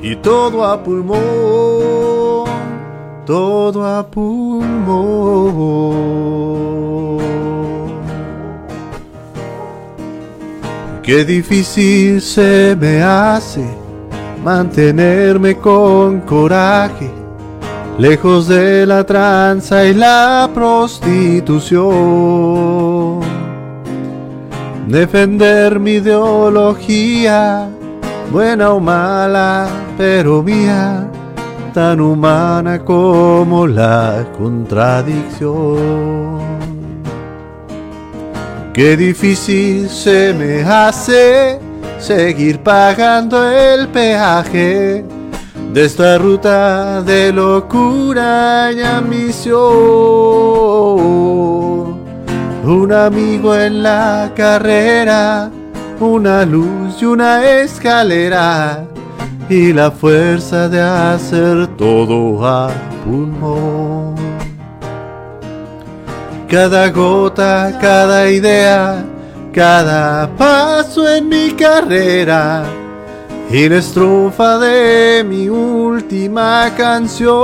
Y 0.00 0.14
todo 0.16 0.64
a 0.64 0.82
pulmón, 0.82 1.18
todo 3.28 3.84
a 3.84 4.06
pulmón. 4.06 4.88
Qué 11.02 11.26
difícil 11.26 12.22
se 12.22 12.74
me 12.80 13.02
hace 13.02 13.66
mantenerme 14.42 15.58
con 15.58 16.20
coraje, 16.20 17.10
lejos 17.98 18.48
de 18.48 18.86
la 18.86 19.04
tranza 19.04 19.84
y 19.84 19.92
la 19.92 20.48
prostitución. 20.54 23.20
Defender 24.86 25.78
mi 25.78 25.96
ideología, 25.96 27.68
buena 28.32 28.72
o 28.72 28.80
mala, 28.80 29.68
pero 29.98 30.42
mía, 30.42 31.10
tan 31.72 32.00
humana 32.00 32.84
como 32.84 33.66
la 33.66 34.26
contradicción. 34.36 36.38
Qué 38.72 38.96
difícil 38.96 39.88
se 39.88 40.32
me 40.34 40.62
hace 40.62 41.58
seguir 41.98 42.60
pagando 42.60 43.50
el 43.50 43.88
peaje 43.88 45.04
de 45.72 45.84
esta 45.84 46.18
ruta 46.18 47.02
de 47.02 47.32
locura 47.32 48.70
y 48.72 48.80
ambición. 48.80 49.58
Un 52.64 52.92
amigo 52.92 53.54
en 53.54 53.82
la 53.82 54.32
carrera, 54.36 55.50
una 56.00 56.44
luz 56.44 57.00
y 57.00 57.04
una 57.04 57.44
escalera 57.44 58.86
y 59.48 59.72
la 59.72 59.90
fuerza 59.90 60.68
de 60.68 60.80
hacer 60.80 61.66
todo 61.78 62.46
a 62.46 62.70
pulmón. 63.04 64.14
Cada 66.48 66.90
gota, 66.90 67.78
cada 67.80 68.30
idea, 68.30 69.04
cada 69.52 70.28
paso 70.36 71.08
en 71.08 71.28
mi 71.28 71.52
carrera 71.52 72.64
y 73.50 73.68
la 73.68 73.76
estrofa 73.78 74.58
de 74.58 75.24
mi 75.24 75.48
última 75.48 76.70
canción. 76.76 77.38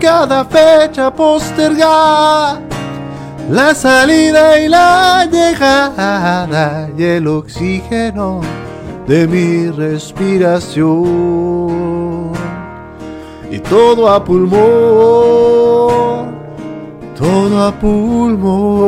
Cada 0.00 0.44
fecha 0.44 1.14
postergada, 1.14 2.60
la 3.50 3.74
salida 3.74 4.60
y 4.60 4.68
la 4.68 5.26
llegada 5.30 6.88
y 6.96 7.02
el 7.02 7.26
oxígeno 7.26 8.40
de 9.06 9.26
mi 9.26 9.70
respiración. 9.70 10.94
Y 13.50 13.58
todo 13.60 14.08
a 14.08 14.24
pulmón, 14.24 14.58
todo 17.16 17.62
a 17.62 17.72
pulmón. 17.72 18.84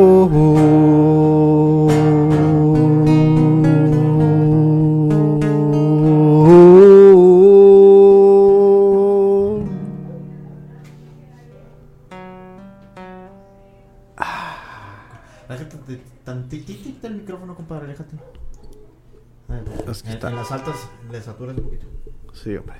En, 19.87 20.35
las 20.35 20.51
altas 20.51 20.75
le 21.11 21.21
saturas 21.21 21.57
un 21.57 21.63
poquito. 21.63 21.85
Sí, 22.33 22.55
hombre. 22.55 22.75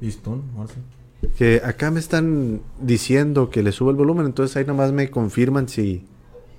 Listo, 0.00 0.42
ahora 0.56 0.68
sí. 0.68 1.28
Que 1.36 1.60
acá 1.64 1.90
me 1.90 2.00
están 2.00 2.62
diciendo 2.80 3.50
que 3.50 3.62
le 3.62 3.72
subo 3.72 3.90
el 3.90 3.96
volumen, 3.96 4.26
entonces 4.26 4.56
ahí 4.56 4.64
nomás 4.64 4.92
me 4.92 5.10
confirman 5.10 5.68
si 5.68 6.06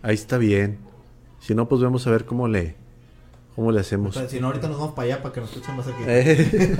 ahí 0.02 0.16
está 0.16 0.38
bien. 0.38 0.80
Si 1.39 1.56
no, 1.56 1.68
pues 1.68 1.82
vamos 1.82 2.06
a 2.06 2.12
ver 2.12 2.26
cómo 2.26 2.47
le, 2.47 2.76
cómo 3.56 3.72
le 3.72 3.80
hacemos. 3.80 4.16
Entonces, 4.16 4.32
si 4.32 4.39
no, 4.39 4.47
ahorita 4.47 4.68
nos 4.68 4.78
vamos 4.78 4.93
para 4.93 5.06
allá 5.08 5.22
para 5.22 5.34
que 5.34 5.41
nos 5.41 5.49
escuchen 5.52 5.76
más 5.76 5.88
aquí. 5.88 6.04
Eh, 6.06 6.76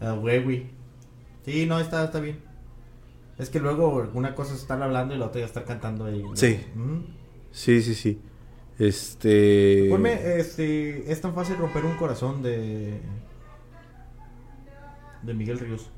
Ah, 0.00 0.12
güey, 0.12 0.42
güey. 0.42 0.66
Sí, 1.44 1.66
no, 1.66 1.78
está, 1.78 2.04
está 2.04 2.20
bien. 2.20 2.38
Es 3.38 3.50
que 3.50 3.60
luego 3.60 4.10
una 4.14 4.34
cosa 4.34 4.54
es 4.54 4.60
estar 4.60 4.80
hablando 4.82 5.14
y 5.14 5.18
la 5.18 5.26
otra 5.26 5.40
ya 5.40 5.46
estar 5.46 5.64
cantando 5.64 6.04
ahí. 6.04 6.22
Sí. 6.34 6.60
Mm. 6.74 7.00
sí, 7.50 7.82
sí, 7.82 7.94
sí. 7.94 8.20
Este. 8.78 9.86
Ponme, 9.88 10.38
este, 10.38 11.10
es 11.10 11.20
tan 11.20 11.34
fácil 11.34 11.56
romper 11.56 11.84
un 11.84 11.96
corazón 11.96 12.42
de... 12.42 13.00
De 15.22 15.34
Miguel 15.34 15.58
Ríos. 15.58 15.90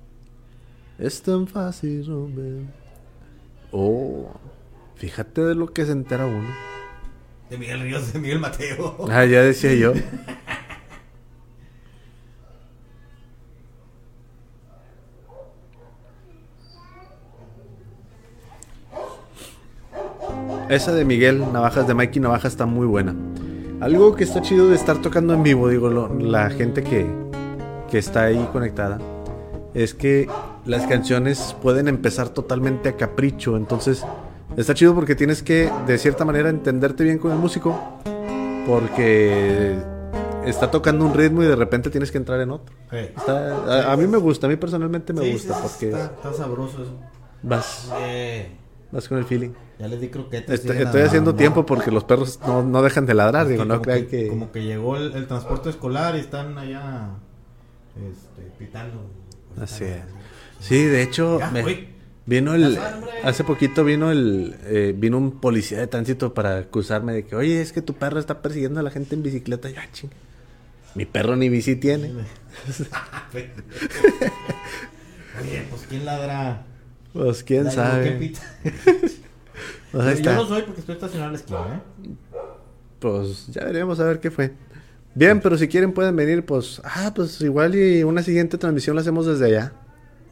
Es 0.98 1.22
tan 1.22 1.46
fácil, 1.46 2.06
romper. 2.06 2.62
Oh. 3.72 4.30
Fíjate 4.96 5.42
de 5.42 5.54
lo 5.54 5.72
que 5.72 5.84
se 5.84 5.92
entera 5.92 6.26
uno. 6.26 6.48
De 7.50 7.58
Miguel 7.58 7.80
Ríos, 7.80 8.12
de 8.12 8.18
Miguel 8.18 8.40
Mateo. 8.40 9.06
Ah, 9.10 9.24
ya 9.24 9.42
decía 9.42 9.74
yo. 9.74 9.92
Esa 20.68 20.92
de 20.92 21.04
Miguel 21.04 21.40
Navajas, 21.52 21.86
de 21.86 21.94
Mikey 21.94 22.20
Navajas, 22.20 22.52
está 22.52 22.66
muy 22.66 22.86
buena. 22.86 23.14
Algo 23.80 24.16
que 24.16 24.24
está 24.24 24.42
chido 24.42 24.68
de 24.68 24.74
estar 24.76 25.00
tocando 25.00 25.32
en 25.34 25.42
vivo, 25.42 25.68
digo, 25.68 25.88
lo- 25.88 26.12
la 26.18 26.50
gente 26.50 26.82
que, 26.82 27.06
que 27.90 27.98
está 27.98 28.22
ahí 28.24 28.48
conectada, 28.52 28.98
es 29.74 29.94
que 29.94 30.28
las 30.64 30.86
canciones 30.86 31.54
pueden 31.62 31.86
empezar 31.86 32.30
totalmente 32.30 32.88
a 32.88 32.96
capricho. 32.96 33.56
Entonces, 33.56 34.04
está 34.56 34.74
chido 34.74 34.94
porque 34.94 35.14
tienes 35.14 35.42
que, 35.42 35.70
de 35.86 35.98
cierta 35.98 36.24
manera, 36.24 36.48
entenderte 36.48 37.04
bien 37.04 37.18
con 37.18 37.30
el 37.32 37.38
músico. 37.38 37.78
Porque 38.66 39.76
está 40.44 40.70
tocando 40.72 41.04
un 41.06 41.14
ritmo 41.14 41.42
y 41.44 41.46
de 41.46 41.54
repente 41.54 41.88
tienes 41.90 42.10
que 42.10 42.18
entrar 42.18 42.40
en 42.40 42.50
otro. 42.50 42.74
Está- 42.90 43.88
a, 43.88 43.92
a 43.92 43.96
mí 43.96 44.06
me 44.08 44.18
gusta, 44.18 44.46
a 44.46 44.50
mí 44.50 44.56
personalmente 44.56 45.12
me 45.12 45.20
sí, 45.22 45.32
gusta 45.32 45.54
sí, 45.54 45.60
porque 45.62 45.88
Está, 45.90 46.04
está 46.06 46.32
sabroso 46.32 46.82
eso. 46.82 46.94
vas, 47.44 47.92
Eh, 48.00 48.48
vas 48.92 49.08
con 49.08 49.18
el 49.18 49.24
feeling. 49.24 49.50
ya 49.78 49.88
les 49.88 50.00
di 50.00 50.08
croquetas. 50.08 50.60
Estoy, 50.60 50.78
haciendo 51.02 51.34
tiempo 51.34 51.66
porque 51.66 51.90
los 51.90 52.04
perros 52.04 52.38
no, 52.46 52.62
no 52.62 52.82
dejan 52.82 53.06
de 53.06 53.14
ladrar. 53.14 53.46
Digo, 53.48 53.64
no 53.64 53.74
como 53.74 53.82
crean 53.84 54.06
que. 54.06 54.28
Como 54.28 54.52
que 54.52 54.62
llegó 54.64 54.96
el, 54.96 55.12
el 55.14 55.26
transporte 55.26 55.70
escolar 55.70 56.16
y 56.16 56.20
están 56.20 56.56
allá 56.58 57.10
este, 57.96 58.42
pitando. 58.58 59.10
Así 59.60 59.84
es. 59.84 60.02
Sí, 60.60 60.84
de 60.84 61.02
hecho, 61.02 61.38
Ya, 61.38 61.50
me- 61.50 61.62
güey. 61.62 61.88
vino 62.26 62.54
el. 62.54 62.78
Hace 63.24 63.44
poquito 63.44 63.84
vino 63.84 64.10
el. 64.10 64.56
eh, 64.64 64.94
vino 64.96 65.18
un 65.18 65.32
policía 65.40 65.78
de 65.78 65.86
tránsito 65.86 66.32
para 66.34 66.58
acusarme 66.58 67.12
de 67.12 67.24
que, 67.26 67.36
oye, 67.36 67.60
es 67.60 67.72
que 67.72 67.82
tu 67.82 67.94
perro 67.94 68.18
está 68.18 68.40
persiguiendo 68.42 68.80
a 68.80 68.82
la 68.82 68.90
gente 68.90 69.14
en 69.14 69.22
bicicleta. 69.22 69.68
Ya, 69.70 69.86
ching. 69.92 70.10
Mi 70.94 71.04
perro 71.04 71.36
ni 71.36 71.50
bici 71.50 71.76
tiene. 71.76 72.10
Oye, 75.42 75.66
pues 75.68 75.82
¿quién 75.88 76.04
ladra? 76.06 76.64
Pues 77.16 77.42
quién 77.42 77.70
sabe. 77.70 78.32
Pues 79.92 80.04
ahí 80.06 80.22
Yo 80.22 80.34
no 80.34 80.46
soy 80.46 80.62
porque 80.62 80.80
estoy 80.80 80.94
estacionado 80.96 81.28
en 81.28 81.32
la 81.32 81.38
esquina, 81.38 81.58
¿eh? 82.04 82.10
Pues 82.98 83.46
ya 83.46 83.64
veremos 83.64 83.98
a 84.00 84.04
ver 84.04 84.20
qué 84.20 84.30
fue. 84.30 84.52
Bien, 85.14 85.40
pero 85.40 85.56
si 85.56 85.68
quieren 85.68 85.92
pueden 85.94 86.14
venir, 86.16 86.44
pues. 86.44 86.82
Ah, 86.84 87.12
pues 87.14 87.40
igual 87.40 87.74
y 87.74 88.02
una 88.04 88.22
siguiente 88.22 88.58
transmisión 88.58 88.94
la 88.96 89.00
hacemos 89.00 89.24
desde 89.24 89.46
allá. 89.46 89.72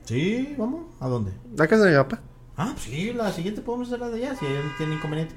Sí, 0.04 0.54
vamos. 0.58 0.86
¿A 1.00 1.08
dónde? 1.08 1.32
La 1.56 1.66
casa 1.66 1.84
de 1.84 1.92
mi 1.92 1.96
papá. 1.96 2.20
Ah, 2.56 2.70
pues 2.74 2.82
sí, 2.84 3.12
la 3.14 3.32
siguiente 3.32 3.62
podemos 3.62 3.88
hacerla 3.88 4.10
de 4.10 4.16
allá 4.26 4.36
si 4.36 4.44
él 4.44 4.60
tiene 4.76 4.96
inconveniente. 4.96 5.34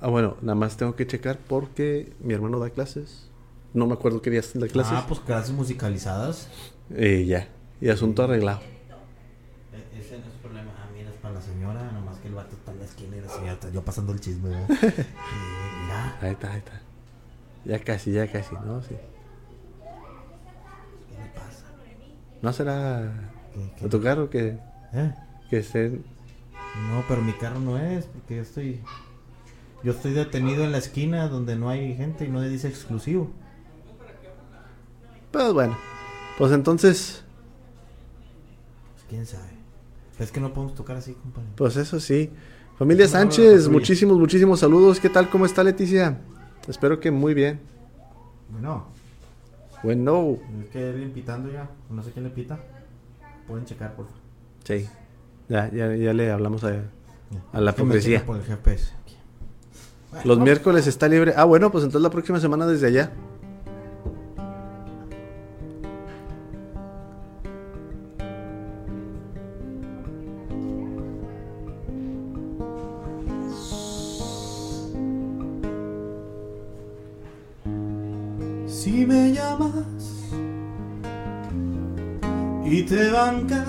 Ah, 0.00 0.08
bueno, 0.08 0.36
nada 0.42 0.54
más 0.56 0.76
tengo 0.76 0.94
que 0.96 1.06
checar 1.06 1.38
porque 1.48 2.12
mi 2.20 2.34
hermano 2.34 2.58
da 2.58 2.68
clases. 2.68 3.30
No 3.72 3.86
me 3.86 3.94
acuerdo 3.94 4.20
qué 4.20 4.28
días 4.30 4.50
da 4.54 4.68
clases. 4.68 4.92
Ah, 4.94 5.04
pues 5.08 5.20
clases 5.20 5.52
musicalizadas. 5.52 6.48
Eh, 6.94 7.24
ya. 7.26 7.48
Y 7.80 7.88
asunto 7.88 8.22
arreglado. 8.24 8.60
E- 9.72 9.98
Ese 9.98 10.18
no 10.18 10.26
es 10.26 10.32
problema. 10.42 10.72
Ah, 10.76 10.88
mira, 10.94 11.08
es 11.10 11.16
para 11.16 11.34
la 11.34 11.40
señora. 11.40 11.90
Nomás 11.92 12.18
que 12.18 12.28
el 12.28 12.34
vato 12.34 12.54
está 12.54 12.72
en 12.72 12.82
yo 13.72 13.84
pasando 13.84 14.12
el 14.12 14.20
chisme. 14.20 14.50
Eh, 14.70 15.06
mira, 15.86 16.18
Ahí 16.20 16.30
está, 16.32 16.52
ahí 16.52 16.58
está. 16.58 16.80
Ya 17.64 17.78
casi, 17.78 18.12
ya 18.12 18.30
casi, 18.30 18.54
¿no? 18.54 18.82
Sí. 18.82 18.94
¿qué 21.08 21.18
le 21.22 21.28
pasa? 21.30 21.64
¿No 22.42 22.52
será 22.52 23.12
¿Qué- 23.54 23.72
qué? 23.78 23.88
tu 23.88 24.02
carro 24.02 24.28
que, 24.30 24.58
¿Eh? 24.92 25.14
que 25.50 25.58
esté... 25.58 25.90
No, 25.90 27.04
pero 27.08 27.22
mi 27.22 27.32
carro 27.34 27.60
no 27.60 27.78
es, 27.78 28.06
porque 28.06 28.36
yo 28.36 28.42
estoy. 28.42 28.80
Yo 29.84 29.92
estoy 29.92 30.12
detenido 30.12 30.64
en 30.64 30.72
la 30.72 30.78
esquina 30.78 31.28
donde 31.28 31.54
no 31.56 31.68
hay 31.70 31.94
gente 31.96 32.24
y 32.24 32.28
no 32.28 32.40
dice 32.42 32.68
exclusivo. 32.68 33.30
Pues 35.30 35.52
bueno. 35.52 35.76
Pues 36.38 36.50
entonces, 36.52 37.22
Pues 38.94 39.04
quién 39.08 39.26
sabe. 39.26 39.50
Es 40.18 40.32
que 40.32 40.40
no 40.40 40.52
podemos 40.52 40.74
tocar 40.74 40.96
así, 40.96 41.14
compadre. 41.14 41.48
pues 41.56 41.76
eso 41.76 42.00
sí. 42.00 42.30
Familia 42.78 43.06
Sánchez, 43.06 43.68
muchísimos, 43.68 44.18
muchísimos 44.18 44.60
saludos. 44.60 44.98
¿Qué 44.98 45.08
tal? 45.08 45.30
¿Cómo 45.30 45.46
está 45.46 45.62
Leticia? 45.62 46.18
Espero 46.66 46.98
que 46.98 47.10
muy 47.10 47.34
bien. 47.34 47.60
Bueno, 48.50 48.86
Bueno, 49.82 50.38
es 50.62 50.68
que 50.70 50.90
él 50.90 51.10
pitando 51.14 51.50
ya. 51.52 51.68
No 51.90 52.02
sé 52.02 52.10
quién 52.10 52.24
le 52.24 52.30
pita. 52.30 52.58
Pueden 53.46 53.64
checar, 53.64 53.94
por 53.94 54.06
favor. 54.06 54.20
sí. 54.64 54.86
Ya, 55.46 55.70
ya, 55.70 55.94
ya 55.94 56.14
le 56.14 56.30
hablamos 56.32 56.64
a, 56.64 56.84
a 57.52 57.60
la 57.60 57.72
hipocresía. 57.72 58.24
Por 58.24 58.36
el 58.38 58.44
GPS. 58.44 58.92
Bueno, 60.10 60.24
Los 60.26 60.38
miércoles 60.38 60.86
está 60.86 61.06
libre. 61.06 61.34
Ah, 61.36 61.44
bueno, 61.44 61.70
pues 61.70 61.84
entonces 61.84 62.02
la 62.02 62.08
próxima 62.08 62.40
semana 62.40 62.66
desde 62.66 62.86
allá. 62.86 63.12
Si 78.84 79.06
me 79.06 79.32
llamas 79.32 80.30
y 82.66 82.82
te 82.82 83.10
bancas, 83.10 83.66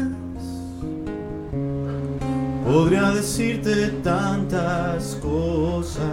podría 2.66 3.12
decirte 3.12 3.92
tantas 4.04 5.16
cosas. 5.22 6.04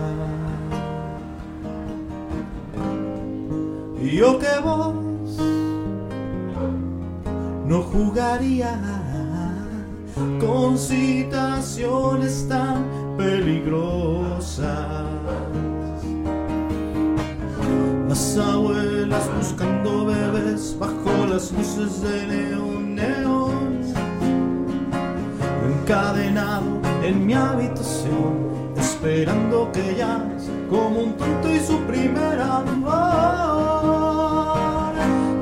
Y 4.00 4.18
yo 4.18 4.38
que 4.38 4.60
vos 4.62 4.94
no 7.66 7.82
jugaría 7.82 8.78
con 10.38 10.78
situaciones 10.78 12.46
tan 12.48 12.84
peligrosas. 13.16 14.62
Las 18.12 18.36
abuelas 18.36 19.24
buscando 19.38 20.04
bebés 20.04 20.76
bajo 20.78 21.26
las 21.30 21.50
luces 21.50 22.02
de 22.02 22.26
neón, 22.26 22.94
neón. 22.94 23.80
Encadenado 25.66 26.82
en 27.02 27.24
mi 27.26 27.32
habitación, 27.32 28.74
esperando 28.76 29.72
que 29.72 29.94
llames 29.96 30.42
como 30.68 31.04
un 31.04 31.16
tonto 31.16 31.50
y 31.50 31.58
su 31.58 31.78
primer 31.84 32.38
amor. 32.38 32.92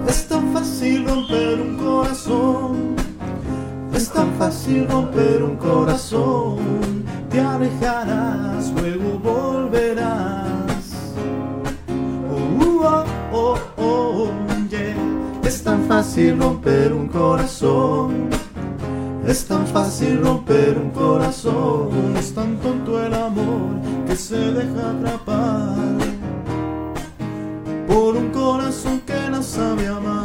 Es 0.07 0.29
tan 0.29 0.53
fácil 0.53 1.09
romper 1.09 1.61
un 1.61 1.77
corazón, 1.77 2.95
es 3.93 4.09
tan 4.11 4.33
fácil 4.35 4.87
romper 4.89 5.43
un 5.43 5.57
corazón. 5.57 7.05
Te 7.31 7.41
alejarás, 7.41 8.71
luego 8.71 9.19
volverás. 9.19 10.50
Es 15.51 15.65
tan 15.65 15.83
fácil 15.89 16.39
romper 16.39 16.93
un 16.93 17.09
corazón. 17.09 18.31
Es 19.27 19.45
tan 19.47 19.67
fácil 19.67 20.21
romper 20.23 20.79
un 20.79 20.91
corazón. 20.91 22.17
Es 22.17 22.33
tan 22.33 22.57
tonto 22.59 23.05
el 23.05 23.13
amor 23.13 23.73
que 24.07 24.15
se 24.15 24.37
deja 24.37 24.91
atrapar 24.91 25.75
por 27.89 28.17
un 28.17 28.29
corazón 28.31 29.01
que 29.01 29.29
no 29.29 29.43
sabe 29.43 29.89
amar. 29.89 30.20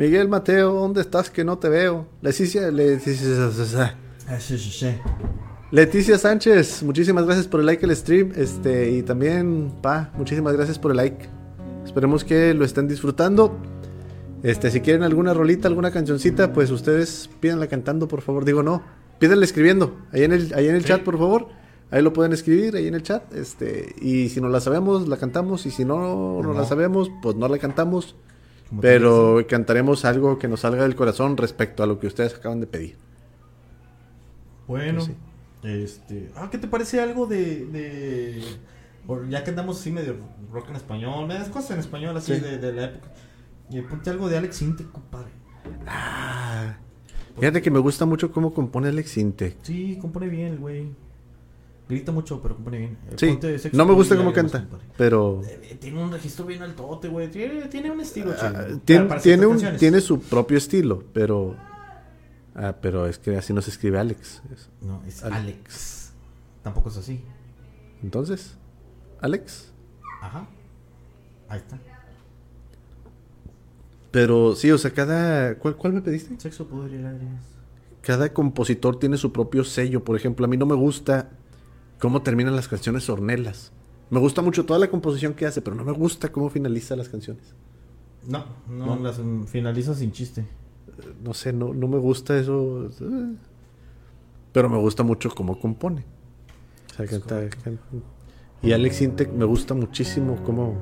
Miguel 0.00 0.28
Mateo, 0.30 0.72
¿dónde 0.72 1.02
estás 1.02 1.28
que 1.28 1.44
no 1.44 1.58
te 1.58 1.68
veo? 1.68 2.06
Leticia, 2.22 2.70
Leticia, 2.70 3.50
Ah. 3.76 3.94
Leticia 5.70 6.16
Sánchez, 6.16 6.82
muchísimas 6.84 7.26
gracias 7.26 7.46
por 7.46 7.60
el 7.60 7.66
like 7.66 7.84
al 7.84 7.94
stream. 7.94 8.32
Este, 8.34 8.92
y 8.92 9.02
también, 9.02 9.70
pa, 9.82 10.10
muchísimas 10.16 10.54
gracias 10.54 10.78
por 10.78 10.92
el 10.92 10.96
like. 10.96 11.28
Esperemos 11.84 12.24
que 12.24 12.54
lo 12.54 12.64
estén 12.64 12.88
disfrutando. 12.88 13.58
Este, 14.42 14.70
si 14.70 14.80
quieren 14.80 15.02
alguna 15.02 15.34
rolita, 15.34 15.68
alguna 15.68 15.90
cancioncita, 15.90 16.54
pues 16.54 16.70
ustedes 16.70 17.28
pídanla 17.40 17.66
cantando, 17.66 18.08
por 18.08 18.22
favor. 18.22 18.46
Digo, 18.46 18.62
no, 18.62 18.82
pídanla 19.18 19.44
escribiendo. 19.44 19.98
Ahí 20.12 20.22
en 20.24 20.32
el, 20.32 20.54
ahí 20.54 20.66
en 20.66 20.76
el 20.76 20.80
Sí. 20.80 20.88
chat, 20.88 21.02
por 21.02 21.18
favor. 21.18 21.48
Ahí 21.90 22.00
lo 22.00 22.14
pueden 22.14 22.32
escribir, 22.32 22.74
ahí 22.74 22.86
en 22.86 22.94
el 22.94 23.02
chat. 23.02 23.34
Este, 23.34 23.94
y 24.00 24.30
si 24.30 24.40
no 24.40 24.48
la 24.48 24.60
sabemos, 24.62 25.08
la 25.08 25.18
cantamos. 25.18 25.66
Y 25.66 25.70
si 25.70 25.84
no, 25.84 26.40
no, 26.42 26.54
la 26.54 26.64
sabemos, 26.64 27.10
pues 27.20 27.36
no 27.36 27.46
la 27.48 27.58
cantamos. 27.58 28.16
Pero 28.80 29.44
cantaremos 29.48 30.04
algo 30.04 30.38
que 30.38 30.46
nos 30.48 30.60
salga 30.60 30.82
del 30.84 30.94
corazón 30.94 31.36
respecto 31.36 31.82
a 31.82 31.86
lo 31.86 31.98
que 31.98 32.06
ustedes 32.06 32.34
acaban 32.34 32.60
de 32.60 32.66
pedir. 32.66 32.96
Bueno, 34.68 35.00
Sí. 35.00 35.14
este. 35.64 36.30
Ah, 36.36 36.48
¿qué 36.50 36.58
te 36.58 36.68
parece 36.68 37.00
algo 37.00 37.26
de. 37.26 37.66
de 37.66 38.42
ya 39.28 39.42
que 39.42 39.50
andamos 39.50 39.80
así 39.80 39.90
medio 39.90 40.14
rock 40.52 40.68
en 40.70 40.76
español, 40.76 41.26
medias 41.26 41.48
cosas 41.48 41.72
en 41.72 41.78
español 41.80 42.16
así 42.16 42.34
Sí. 42.34 42.40
de, 42.40 42.58
de 42.58 42.72
la 42.72 42.84
época. 42.84 43.08
Y 43.70 43.80
ponte 43.82 44.10
algo 44.10 44.28
de 44.28 44.36
Alex 44.38 44.62
Intec, 44.62 44.90
compadre. 44.92 45.30
Ah, 45.86 46.76
fíjate 47.38 47.60
que 47.62 47.70
me 47.70 47.78
gusta 47.80 48.04
mucho 48.06 48.30
cómo 48.30 48.52
compone 48.54 48.88
Alex 48.88 49.16
Intec. 49.16 49.56
Sí, 49.62 49.98
compone 50.00 50.28
bien 50.28 50.46
el 50.52 50.58
güey. 50.58 50.92
Grita 51.90 52.12
mucho, 52.12 52.40
pero 52.40 52.54
compone 52.54 52.78
bien. 52.78 52.98
Eh, 53.10 53.14
Sí, 53.16 53.26
ponte 53.26 53.70
no 53.72 53.84
me 53.84 53.94
gusta 53.94 54.16
cómo 54.16 54.32
canta, 54.32 54.64
pero 54.96 55.42
Eh, 55.44 55.76
Tiene 55.80 56.02
un 56.02 56.12
registro 56.12 56.46
bien 56.46 56.62
altote, 56.62 57.08
güey. 57.08 57.28
Tiene, 57.30 57.62
tiene 57.66 57.90
un 57.90 58.00
estilo 58.00 58.32
ah, 58.40 58.52
chido. 58.64 58.78
tiene, 58.84 59.04
Para 59.06 59.20
tiene, 59.20 59.46
un, 59.46 59.76
tiene 59.76 60.00
su 60.00 60.20
propio 60.20 60.56
estilo, 60.56 61.02
pero 61.12 61.56
ah, 62.54 62.76
pero 62.80 63.06
es 63.06 63.18
que 63.18 63.36
así 63.36 63.52
no 63.52 63.60
se 63.60 63.70
escribe 63.70 63.98
Alex. 63.98 64.40
Es- 64.52 64.68
No, 64.80 65.02
es 65.06 65.22
Alex. 65.24 65.36
Alex. 65.40 66.12
Tampoco 66.62 66.88
es 66.90 66.96
así. 66.96 67.22
Entonces, 68.02 68.56
Alex. 69.20 69.72
Ajá. 70.22 70.46
Ahí 71.48 71.58
está. 71.58 71.78
Pero 74.10 74.54
sí, 74.54 74.70
o 74.70 74.78
sea, 74.78 74.90
cada 74.92 75.54
¿cuál, 75.56 75.76
cuál 75.76 75.92
me 75.92 76.00
pediste? 76.02 76.38
Sexo, 76.40 76.66
pudor 76.66 76.90
y 76.90 76.98
lágrimas. 76.98 77.42
Cada 78.02 78.32
compositor 78.32 78.98
tiene 78.98 79.16
su 79.16 79.32
propio 79.32 79.62
sello. 79.62 80.02
Por 80.04 80.16
ejemplo, 80.16 80.44
a 80.46 80.48
mí 80.48 80.56
no 80.56 80.66
me 80.66 80.74
gusta 80.74 81.30
cómo 82.00 82.22
terminan 82.22 82.56
las 82.56 82.66
canciones 82.66 83.08
Ornelas. 83.08 83.72
Me 84.10 84.18
gusta 84.18 84.42
mucho 84.42 84.66
toda 84.66 84.80
la 84.80 84.88
composición 84.90 85.34
que 85.34 85.46
hace, 85.46 85.62
pero 85.62 85.76
no 85.76 85.84
me 85.84 85.92
gusta 85.92 86.32
cómo 86.32 86.50
finaliza 86.50 86.96
las 86.96 87.08
canciones. 87.08 87.54
No, 88.26 88.44
no, 88.68 88.96
No. 88.96 89.02
las 89.02 89.18
mm, 89.20 89.44
finaliza 89.44 89.94
sin 89.94 90.10
chiste. 90.12 90.44
no 91.24 91.32
sé, 91.32 91.52
no, 91.52 91.72
no 91.72 91.86
me 91.88 91.98
gusta 91.98 92.36
eso. 92.38 92.86
eh, 93.00 93.34
Pero 94.52 94.68
me 94.68 94.78
gusta 94.78 95.02
mucho 95.04 95.30
cómo 95.30 95.58
compone. 95.60 96.04
O 96.90 96.94
sea, 96.96 97.06
canta- 97.06 97.36
correcto. 97.36 97.60
can- 97.62 97.78
y 98.62 98.72
Alex 98.72 99.00
Intec 99.00 99.32
me 99.32 99.44
gusta 99.46 99.72
muchísimo 99.74 100.36
cómo, 100.44 100.74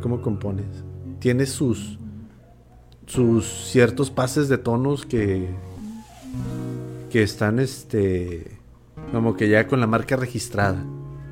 cómo 0.00 0.22
compone. 0.22 0.62
Tiene 1.18 1.44
sus, 1.46 1.98
sus 3.06 3.44
ciertos 3.46 4.10
pases 4.10 4.48
de 4.48 4.56
tonos 4.56 5.04
que, 5.04 5.50
que 7.10 7.22
están 7.22 7.58
este 7.58 8.58
como 9.12 9.36
que 9.36 9.48
ya 9.48 9.66
con 9.66 9.80
la 9.80 9.86
marca 9.86 10.16
registrada. 10.16 10.82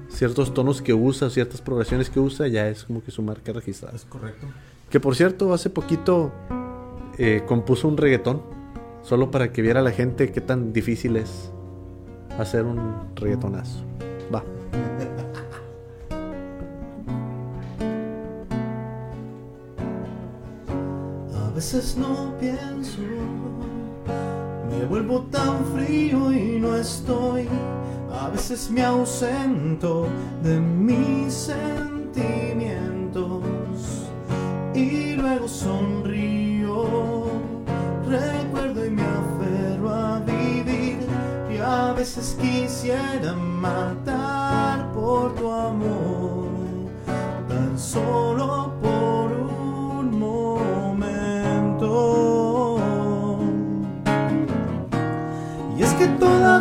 Ciertos 0.08 0.54
tonos 0.54 0.80
que 0.82 0.94
usa, 0.94 1.30
ciertas 1.30 1.60
progresiones 1.60 2.10
que 2.10 2.18
usa, 2.18 2.48
ya 2.48 2.68
es 2.68 2.84
como 2.84 3.02
que 3.02 3.10
su 3.10 3.22
marca 3.22 3.52
registrada. 3.52 3.94
Es 3.94 4.04
correcto. 4.04 4.46
Que 4.90 5.00
por 5.00 5.14
cierto, 5.14 5.52
hace 5.52 5.70
poquito 5.70 6.32
eh, 7.18 7.42
compuso 7.46 7.88
un 7.88 7.96
reggaetón. 7.96 8.42
Solo 9.02 9.30
para 9.30 9.52
que 9.52 9.62
viera 9.62 9.80
la 9.82 9.90
gente 9.90 10.32
qué 10.32 10.40
tan 10.40 10.72
difícil 10.72 11.16
es 11.16 11.50
hacer 12.38 12.64
un 12.64 13.14
reggaetonazo. 13.14 13.84
Va. 14.34 14.44
A 21.34 21.50
veces 21.54 21.96
no 21.96 22.34
pienso, 22.38 23.00
me 24.78 24.86
vuelvo 24.86 25.20
tan 25.30 25.64
frío 25.74 26.32
y 26.32 26.58
no 26.60 26.74
estoy. 26.76 27.48
A 28.12 28.28
veces 28.28 28.70
me 28.70 28.84
ausento 28.84 30.06
de 30.42 30.60
mis 30.60 31.34
sentimientos 31.34 33.42
y 34.74 35.14
luego 35.14 35.48
sonrío. 35.48 37.26
Recuerdo 38.08 38.86
y 38.86 38.90
me 38.90 39.02
aferro 39.02 39.90
a 39.90 40.20
vivir 40.20 40.98
y 41.52 41.58
a 41.58 41.92
veces 41.92 42.38
quisiera 42.40 43.34
matar 43.34 44.90
por 44.92 45.34
tu 45.34 45.50
amor, 45.50 46.46
tan 47.48 47.76
solo 47.78 48.27
Y 56.28 56.30
es 56.30 56.57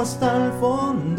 hasta 0.00 0.46
el 0.46 0.52
fondo, 0.60 1.17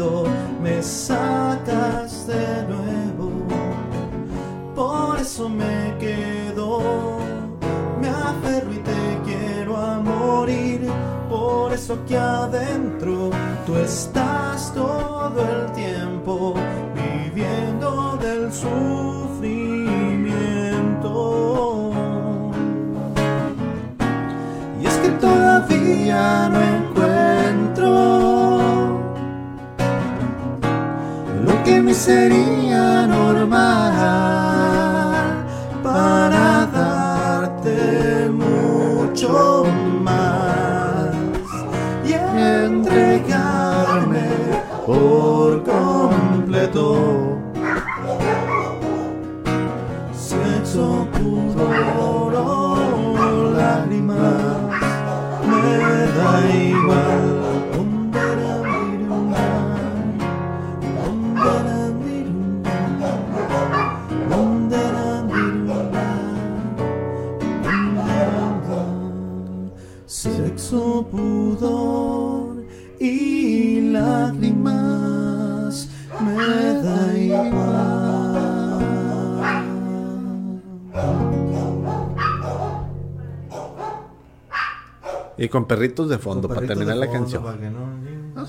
con 85.50 85.66
perritos 85.66 86.08
de 86.08 86.18
fondo 86.18 86.48
para 86.48 86.66
terminar 86.66 86.96
la 86.96 87.06
fondo, 87.06 87.20
canción. 87.20 87.42
Para 87.42 87.58
que 87.58 87.70
no... 87.70 88.46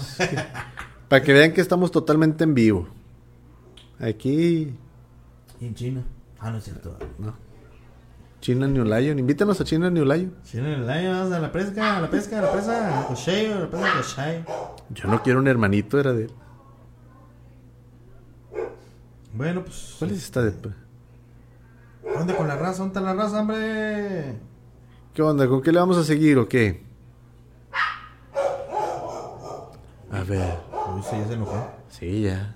Para 1.10 1.24
que 1.24 1.34
vean 1.34 1.52
que 1.52 1.60
estamos 1.60 1.92
totalmente 1.92 2.46
en 2.46 2.54
vivo. 2.54 2.88
Aquí, 4.00 4.74
Y 5.60 5.66
en 5.66 5.76
China. 5.76 6.04
Ah, 6.40 6.50
no 6.50 6.58
es 6.58 6.64
cierto. 6.64 6.98
no. 7.20 7.34
China 8.40 8.68
New 8.68 8.84
Lion. 8.86 9.20
Invítanos 9.20 9.62
a 9.62 9.64
China 9.64 9.90
New 9.92 10.04
Lion. 10.04 10.34
China 10.44 10.74
en 10.74 10.82
el 10.82 10.90
año, 10.90 11.36
a 11.36 11.40
la 11.40 11.52
pesca, 11.52 11.98
a 11.98 12.02
la 12.02 12.10
pesca, 12.10 12.40
a 12.40 12.42
la 12.42 12.52
presa, 12.52 13.02
a 13.02 13.08
cocheo, 13.08 13.56
a 13.56 13.60
la 13.60 13.70
presa, 13.70 13.88
a 13.88 14.02
cocheo. 14.02 14.76
Yo 14.90 15.08
no 15.10 15.22
quiero 15.22 15.40
un 15.40 15.48
hermanito, 15.48 16.00
era 16.00 16.14
de 16.14 16.24
él. 16.24 16.32
Bueno, 19.34 19.64
pues. 19.64 19.96
¿Cuál 20.00 20.12
es 20.12 20.18
esta 20.18 20.42
de.? 20.42 20.54
¿Dónde 22.04 22.36
con 22.36 22.48
la 22.48 22.56
raza? 22.56 22.80
¿Dónde 22.80 23.00
está 23.00 23.02
la 23.02 23.14
raza, 23.14 23.42
hombre? 23.42 24.36
¿Qué 25.14 25.22
onda? 25.22 25.48
¿Con 25.48 25.62
qué 25.62 25.72
le 25.72 25.80
vamos 25.80 25.98
a 25.98 26.04
seguir 26.04 26.38
o 26.40 26.48
qué? 26.50 26.84
A 30.12 30.24
ver. 30.24 30.60
Uy, 30.96 31.02
sí, 31.04 31.18
ya 31.18 31.28
se 31.28 31.34
enojó. 31.34 31.72
Sí, 31.90 32.22
ya. 32.24 32.56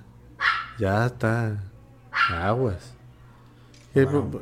Ya 0.78 1.06
está. 1.06 1.64
Aguas. 2.32 2.94
¿Qué, 3.94 4.06
Bueno. 4.06 4.40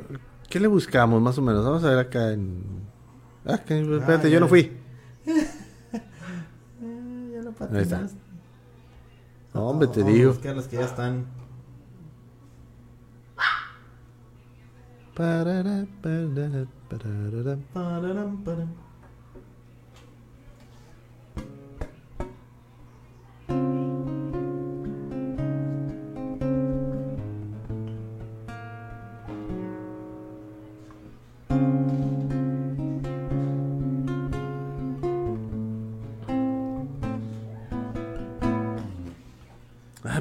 qué 0.48 0.60
le 0.60 0.66
buscamos 0.68 1.20
más 1.22 1.38
o 1.38 1.42
menos? 1.42 1.64
Vamos 1.64 1.84
a 1.84 1.90
ver 1.90 1.98
acá 1.98 2.32
en. 2.32 2.62
Ah, 3.46 3.58
que- 3.58 3.80
espérate, 3.80 4.28
Ah, 4.28 4.30
yo 4.30 4.40
no 4.40 4.48
fui. 4.48 4.76
Ya 5.26 5.34
lo 7.42 7.50
Ahí 7.50 7.82
está. 7.82 7.98
patinaste. 7.98 8.18
No, 9.52 9.68
hombre, 9.68 9.88
te 9.88 10.00
Vamos 10.00 10.14
a 10.14 10.16
digo. 10.16 10.32
buscar 10.32 10.56
las 10.56 10.66
que 10.68 10.76
ya 10.76 10.84
están. 10.84 11.26
Parará, 15.14 15.86
parará, 16.02 16.66
parará. 16.88 17.58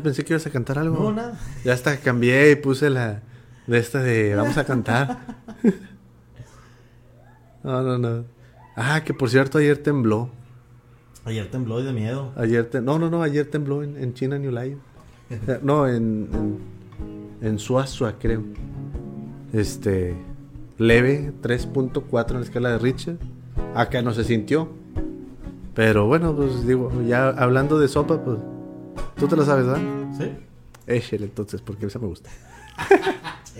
Pensé 0.03 0.23
que 0.23 0.33
ibas 0.33 0.45
a 0.45 0.51
cantar 0.51 0.77
algo. 0.77 1.01
No, 1.01 1.13
nada. 1.13 1.39
Ya 1.63 1.73
hasta 1.73 1.97
cambié 1.97 2.51
y 2.51 2.55
puse 2.55 2.89
la 2.89 3.21
de 3.65 3.79
esta 3.79 3.99
de 3.99 4.35
vamos 4.35 4.57
a 4.57 4.65
cantar. 4.65 5.17
no, 7.63 7.81
no, 7.81 7.97
no. 7.97 8.25
Ah, 8.75 9.01
que 9.03 9.13
por 9.13 9.29
cierto 9.29 9.57
ayer 9.57 9.77
tembló. 9.77 10.29
Ayer 11.25 11.49
tembló 11.49 11.79
y 11.79 11.83
de 11.83 11.93
miedo. 11.93 12.31
Ayer 12.35 12.69
te- 12.69 12.81
no, 12.81 12.99
no, 12.99 13.09
no, 13.09 13.23
ayer 13.23 13.49
tembló 13.49 13.83
en, 13.83 13.97
en 13.97 14.13
China 14.13 14.37
New 14.37 14.51
Lion. 14.51 14.79
No, 15.61 15.87
en 15.87 16.27
en, 16.33 16.59
en 17.47 17.59
Suazua, 17.59 18.15
creo. 18.19 18.43
Este 19.53 20.15
leve 20.77 21.31
3.4 21.41 22.29
en 22.31 22.35
la 22.37 22.41
escala 22.41 22.69
de 22.71 22.77
Richter. 22.79 23.17
Acá 23.75 24.01
no 24.01 24.13
se 24.13 24.23
sintió. 24.23 24.69
Pero 25.73 26.05
bueno, 26.07 26.35
pues 26.35 26.67
digo, 26.67 26.91
ya 27.07 27.29
hablando 27.29 27.79
de 27.79 27.87
sopa, 27.87 28.23
pues 28.23 28.37
tú 29.17 29.27
te 29.27 29.35
la 29.35 29.45
sabes, 29.45 29.65
¿verdad? 29.65 29.81
¿Sí? 30.17 30.25
Échale 30.85 31.25
entonces, 31.25 31.61
porque 31.61 31.87
esa 31.87 31.97
me 31.99 32.07
gusta. 32.07 32.29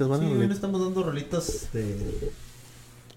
rolitas, 0.00 0.08
buenas 0.08 0.26
sí, 0.28 0.34
rolitas. 0.34 0.54
estamos 0.56 0.80
dando 0.80 1.02
rolitas 1.02 1.68
de, 1.72 2.32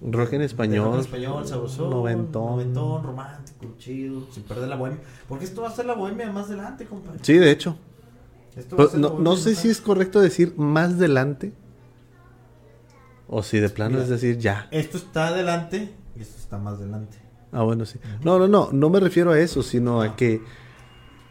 Rock 0.01 0.33
en 0.33 0.39
de 0.39 0.45
español. 0.45 0.85
rock 0.85 0.93
en 0.95 0.99
español, 1.01 1.47
sabrosón, 1.47 1.89
Noventón. 1.89 2.43
noventón, 2.51 3.03
romántico, 3.03 3.67
chido, 3.77 4.27
sin 4.31 4.43
perder 4.43 4.67
la 4.69 4.75
bohemia. 4.75 4.99
Porque 5.29 5.45
esto 5.45 5.61
va 5.61 5.69
a 5.69 5.71
ser 5.75 5.85
la 5.85 5.93
bohemia 5.93 6.31
más 6.31 6.47
adelante, 6.47 6.85
compadre. 6.85 7.19
Sí, 7.21 7.33
de 7.37 7.51
hecho. 7.51 7.77
Esto 8.55 8.75
va 8.77 8.83
a 8.83 8.87
Pero 8.87 8.89
ser 8.91 8.99
la 9.01 9.09
no, 9.09 9.19
no 9.19 9.35
sé 9.37 9.55
si 9.55 9.69
es 9.69 9.79
correcto 9.81 10.19
decir 10.21 10.53
más 10.57 10.99
delante. 10.99 11.53
O 13.27 13.41
si 13.41 13.59
de 13.59 13.69
plano 13.69 13.91
Mira. 13.91 14.03
es 14.03 14.09
decir 14.09 14.37
ya. 14.37 14.67
Esto 14.71 14.97
está 14.97 15.27
adelante 15.29 15.91
y 16.15 16.21
esto 16.21 16.37
está 16.37 16.57
más 16.57 16.75
adelante. 16.75 17.17
Ah, 17.51 17.63
bueno, 17.63 17.85
sí. 17.85 17.99
No, 18.23 18.37
no, 18.37 18.47
no. 18.47 18.69
No 18.71 18.89
me 18.89 18.99
refiero 18.99 19.31
a 19.31 19.39
eso, 19.39 19.63
sino 19.63 20.01
a 20.01 20.15
que 20.15 20.41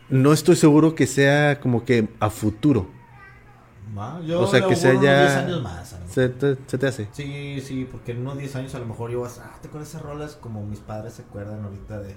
no 0.09 0.33
estoy 0.33 0.57
seguro 0.57 0.95
que 0.95 1.07
sea 1.07 1.61
como 1.61 1.85
que 1.85 2.09
a 2.21 2.31
futuro. 2.31 2.89
Yo 4.27 4.41
O 4.41 4.47
sea, 4.47 4.67
que 4.67 4.75
sea 4.77 4.93
auguro 4.93 5.07
unos 5.09 5.19
ya- 5.19 5.21
10 5.21 5.37
años 5.37 5.63
más. 5.63 5.97
¿Se 6.09 6.29
te, 6.31 6.57
se 6.67 6.79
te 6.79 6.87
hace? 6.87 7.09
Sí, 7.13 7.61
sí, 7.61 7.87
porque 7.91 8.13
en 8.13 8.21
unos 8.23 8.39
10 8.39 8.57
años 8.57 8.75
a 8.75 8.79
lo 8.79 8.87
mejor 8.87 9.11
yo 9.11 9.21
vas, 9.21 9.39
ah, 9.39 9.59
te 9.61 9.69
acuerdas 9.69 9.91
esas 9.91 10.03
rolas 10.03 10.37
como 10.41 10.65
mis 10.67 10.79
padres 10.81 11.15
se 11.15 11.23
acuerdan 11.23 11.63
ahorita 11.65 12.01
de, 12.01 12.15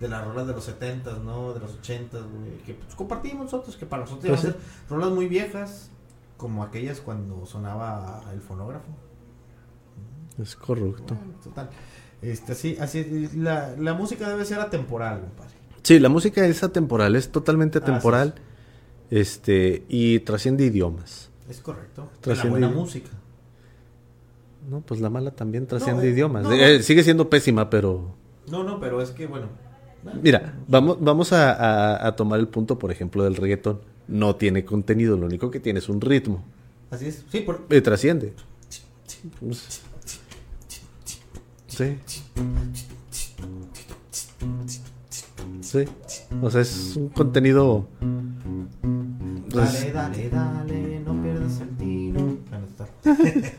de 0.00 0.08
las 0.08 0.24
rolas 0.24 0.46
de 0.48 0.52
los 0.52 0.68
70s, 0.68 1.22
¿no? 1.22 1.52
De 1.54 1.60
los 1.60 1.80
80s, 1.80 2.10
güey, 2.28 2.58
que 2.66 2.74
pues, 2.74 2.94
compartimos 2.96 3.44
nosotros, 3.44 3.76
que 3.76 3.86
para 3.86 4.02
nosotros 4.02 4.24
iban 4.26 4.38
a 4.38 4.42
ser 4.42 4.56
rolas 4.90 5.10
muy 5.10 5.28
viejas, 5.28 5.90
como 6.36 6.64
aquellas 6.64 7.00
cuando 7.00 7.46
sonaba 7.46 8.22
el 8.32 8.40
fonógrafo. 8.40 8.88
Es 10.42 10.56
correcto. 10.56 11.14
Bueno, 11.14 11.34
total. 11.42 11.70
Este, 12.20 12.52
así, 12.52 12.76
así, 12.80 13.30
la, 13.36 13.74
la 13.78 13.94
música 13.94 14.28
debe 14.28 14.44
ser 14.44 14.58
atemporal, 14.60 15.20
compadre. 15.20 15.52
Sí, 15.82 15.98
la 15.98 16.08
música 16.08 16.44
es 16.46 16.62
atemporal, 16.62 17.16
es 17.16 17.30
totalmente 17.30 17.78
atemporal. 17.78 18.34
Este, 19.12 19.84
y 19.90 20.20
trasciende 20.20 20.64
idiomas. 20.64 21.28
Es 21.46 21.60
correcto. 21.60 22.08
La 22.24 22.44
buena 22.44 22.70
música. 22.70 23.10
No, 24.70 24.80
pues 24.80 25.00
la 25.02 25.10
mala 25.10 25.32
también 25.32 25.66
trasciende 25.66 26.08
eh, 26.08 26.12
idiomas. 26.12 26.44
no, 26.44 26.52
Eh, 26.52 26.82
sigue 26.82 27.04
siendo 27.04 27.28
pésima, 27.28 27.68
pero. 27.68 28.14
No, 28.50 28.64
no, 28.64 28.80
pero 28.80 29.02
es 29.02 29.10
que, 29.10 29.26
bueno. 29.26 29.48
Mira, 30.22 30.54
vamos, 30.66 30.96
vamos 30.98 31.30
a, 31.34 31.52
a- 31.52 32.06
a 32.08 32.16
tomar 32.16 32.40
el 32.40 32.48
punto, 32.48 32.78
por 32.78 32.90
ejemplo, 32.90 33.22
del 33.24 33.36
reggaetón. 33.36 33.80
No 34.08 34.34
tiene 34.36 34.64
contenido, 34.64 35.16
lo 35.18 35.26
único 35.26 35.50
que 35.50 35.60
tiene 35.60 35.80
es 35.80 35.90
un 35.90 36.00
ritmo. 36.00 36.42
Así 36.90 37.08
es. 37.08 37.22
Sí, 37.30 37.40
por, 37.40 37.66
Y 37.70 37.80
trasciende. 37.82 38.32
Sí. 41.68 41.98
Sí. 45.60 45.84
O 46.42 46.50
sea, 46.50 46.60
es 46.60 46.96
un 46.96 47.08
contenido. 47.10 47.86
Pues, 49.52 49.72
Dale, 49.72 49.92
dale, 49.92 50.30
dale, 50.30 51.00
no 51.00 51.22
pierdas 51.22 51.60
el 51.60 51.76
está. 52.68 52.88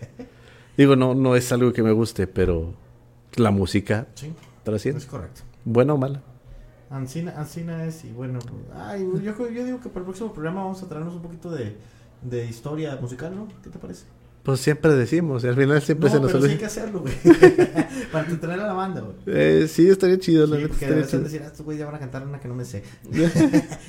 digo, 0.78 0.96
no, 0.96 1.14
no 1.16 1.36
es 1.36 1.52
algo 1.52 1.72
que 1.74 1.84
me 1.84 1.91
guste, 1.91 2.28
pero 2.28 2.74
la 3.36 3.52
música 3.52 4.08
Sí, 4.16 4.34
trasciende. 4.64 5.00
es 5.00 5.06
correcto. 5.06 5.41
Buena 5.66 5.94
o 5.94 5.98
mala. 5.98 6.22
Ancina, 6.89 7.34
Ancina 7.38 7.86
es, 7.86 8.06
y 8.06 8.12
bueno, 8.12 8.39
ay, 8.76 9.08
yo 9.24 9.66
digo 9.66 9.80
que 9.80 9.89
para 9.89 10.00
el 10.02 10.06
próximo 10.06 10.32
programa 10.32 10.62
vamos 10.64 10.84
a 10.84 10.88
traernos 10.88 11.16
un 11.16 11.22
poquito 11.24 11.50
de, 11.50 11.76
de 12.22 12.46
historia 12.46 12.96
musical, 13.02 13.36
¿no? 13.36 13.48
¿Qué 13.64 13.70
te 13.70 13.80
parece? 13.80 14.06
Pues 14.44 14.60
siempre 14.60 14.94
decimos, 14.94 15.41
y 15.46 15.48
al 15.48 15.56
final 15.56 15.82
siempre 15.82 16.10
no, 16.10 16.16
se 16.16 16.22
nos 16.22 16.32
pero 16.34 16.44
sí 16.46 16.52
hay 16.52 16.58
que 16.58 16.66
hacerlo, 16.66 17.00
güey. 17.00 17.14
para 18.12 18.26
entretener 18.26 18.60
a 18.60 18.68
la 18.68 18.74
banda, 18.74 19.00
güey. 19.00 19.16
Eh, 19.26 19.68
sí, 19.70 19.88
estaría 19.89 20.20
chido, 20.20 20.46
la 20.48 20.58
Sí, 20.58 20.62
neta, 20.64 20.74
a 20.74 20.76
estaría 20.76 20.96
veces 20.98 21.12
chido. 21.12 21.24
decir, 21.24 21.41
ah, 21.44 21.48
estos 21.48 21.66
güeyes 21.66 21.80
ya 21.80 21.86
van 21.86 21.96
a 21.96 22.00
cantar 22.00 22.28
una 22.28 22.39
que 22.41 22.50
no 22.50 22.54
me 22.56 22.66
sé. 22.66 22.84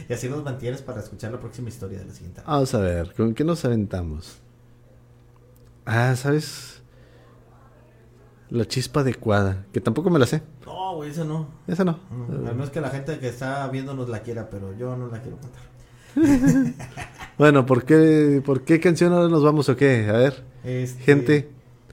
y 0.09 0.13
así 0.13 0.29
los 0.29 0.45
mantienes 0.45 0.81
para 0.83 1.01
escuchar 1.01 1.33
la 1.33 1.41
próxima 1.41 1.69
historia 1.71 1.99
de 1.99 2.05
la 2.05 2.13
siguiente. 2.13 2.41
Vamos 2.47 2.73
a 2.73 2.79
ver, 2.79 3.13
¿con 3.15 3.35
qué 3.35 3.43
nos 3.43 3.65
aventamos? 3.65 4.39
Ah, 5.87 6.15
¿sabes? 6.15 6.83
La 8.51 8.65
chispa 8.67 9.01
adecuada, 9.01 9.67
que 9.73 9.81
tampoco 9.81 10.09
me 10.09 10.21
la 10.21 10.27
sé. 10.27 10.41
No, 10.65 10.95
güey, 10.95 11.11
esa 11.11 11.25
no. 11.25 11.49
Esa 11.67 11.85
no. 11.85 11.99
No, 12.29 12.53
no 12.55 12.63
es 12.63 12.71
que 12.71 12.81
la 12.81 12.91
gente 12.91 13.19
que 13.19 13.27
está 13.29 13.67
viéndonos 13.69 14.09
la 14.09 14.21
quiera, 14.23 14.49
pero 14.51 14.73
yo 14.77 14.97
no 14.97 15.09
la 15.09 15.21
quiero 15.21 15.39
cantar. 15.39 15.63
Bueno, 17.39 17.67
¿por 17.67 17.85
qué, 17.85 18.41
¿por 18.45 18.63
qué 18.63 18.79
canción 18.81 19.13
ahora 19.13 19.29
nos 19.29 19.43
vamos 19.43 19.69
o 19.69 19.77
qué? 19.77 20.07
A 20.09 20.13
ver, 20.13 20.45
Este... 20.63 21.03
gente. 21.03 21.49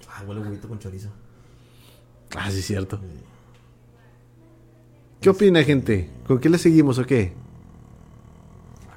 Ah, 0.09 0.23
huele 0.27 0.41
huevito 0.41 0.67
con 0.67 0.77
chorizo. 0.79 1.09
Ah, 2.37 2.51
sí, 2.51 2.61
cierto. 2.61 2.99
¿Qué 5.19 5.29
opina, 5.29 5.63
gente? 5.63 6.09
¿Con 6.27 6.39
qué 6.39 6.49
le 6.49 6.57
seguimos 6.57 6.97
o 6.99 7.05
qué? 7.05 7.33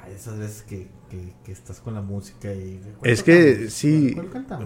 Ay, 0.04 0.12
esas 0.14 0.38
veces 0.38 0.62
que, 0.62 0.88
que, 1.10 1.32
que 1.44 1.52
estás 1.52 1.80
con 1.80 1.94
la 1.94 2.00
música 2.02 2.52
y... 2.52 2.80
Es 3.02 3.22
¿cuál 3.22 3.36
que 3.36 3.70
sí, 3.70 4.16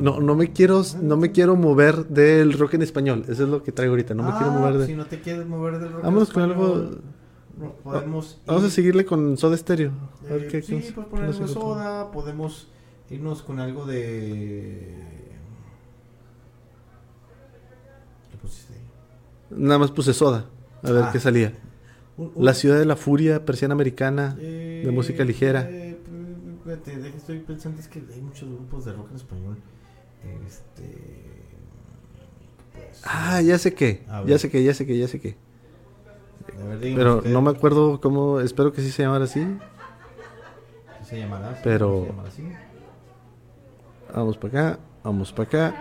no, 0.01 0.20
no 0.20 0.35
me 0.35 0.53
quiero, 0.53 0.83
no 1.03 1.16
me 1.16 1.33
quiero 1.33 1.57
mover 1.57 2.07
del 2.07 2.53
rock 2.53 2.74
en 2.74 2.83
español. 2.83 3.24
Eso 3.29 3.45
es 3.45 3.49
lo 3.49 3.62
que 3.62 3.72
traigo 3.72 3.93
ahorita. 3.93 4.14
No 4.14 4.22
me 4.24 4.31
Ah, 4.31 4.37
quiero 4.39 4.53
mover 4.53 4.79
de. 4.79 4.87
Si 4.87 4.95
no 4.95 5.07
te 5.07 5.20
quieres 5.20 5.47
mover 5.47 5.79
del 5.79 5.93
rock 5.93 6.03
Vámonos 6.03 6.29
en 6.29 6.35
con 6.35 6.43
algo. 6.45 6.91
Podemos 7.82 8.40
Vamos 8.46 8.62
a 8.64 8.66
ir- 8.66 8.70
seguirle 8.70 9.04
con 9.04 9.36
Soda 9.36 9.56
Stereo. 9.56 9.92
A 10.28 10.32
ver 10.34 10.44
eh, 10.44 10.48
qué 10.48 10.62
sí, 10.62 10.80
qué- 10.80 10.92
pues 10.92 11.06
poner 11.06 11.26
algo 11.26 11.46
de 11.46 11.48
soda, 11.52 12.11
podemos 12.12 12.68
irnos 13.11 13.42
con 13.42 13.59
algo 13.61 13.84
de... 13.86 14.94
¿Qué 18.30 18.36
pusiste 18.38 18.74
ahí? 18.74 18.80
Nada 19.50 19.78
más 19.78 19.90
puse 19.90 20.12
Soda. 20.12 20.46
A 20.82 20.90
ver 20.92 21.04
Ah. 21.04 21.11
qué 21.12 21.18
salía. 21.20 21.52
Un- 22.16 22.32
un- 22.34 22.44
La 22.44 22.54
ciudad 22.54 22.78
de 22.78 22.84
la 22.84 22.96
furia, 22.96 23.44
persiana 23.44 23.74
americana, 23.74 24.36
eh, 24.40 24.82
de 24.84 24.90
música 24.90 25.24
ligera. 25.24 25.68
eh, 25.70 25.96
espérate, 26.59 27.09
estoy 27.16 27.38
pensando, 27.40 27.80
es 27.80 27.88
que 27.88 28.02
hay 28.12 28.20
muchos 28.20 28.48
grupos 28.48 28.84
de 28.84 28.92
rock 28.92 29.11
en 29.11 29.16
español. 29.16 29.56
Este... 30.46 30.84
pues, 32.72 33.00
Ah, 33.04 33.40
ya 33.40 33.56
sé 33.59 33.72
qué. 33.74 34.02
Ya 34.26 34.38
sé 34.38 34.50
qué, 34.50 34.62
ya 34.64 34.74
sé 34.74 34.84
qué, 34.86 34.98
ya 34.98 35.09
sé 35.09 35.20
qué. 35.20 35.36
Ver, 36.57 36.78
Pero 36.96 37.22
no 37.24 37.42
me 37.42 37.51
acuerdo 37.51 38.01
cómo. 38.01 38.40
Espero 38.40 38.72
que 38.72 38.80
sí 38.82 38.90
se 38.90 39.03
llamara 39.03 39.24
así. 39.24 39.40
¿qué 40.99 41.05
se 41.05 41.18
llamará? 41.20 41.59
pero- 41.62 42.03
¿Se 42.03 42.07
llamará 42.09 42.28
así? 42.28 42.42
Vamos 44.14 44.36
para 44.38 44.49
acá, 44.70 44.78
vamos 45.05 45.32
para 45.32 45.49
acá. 45.49 45.74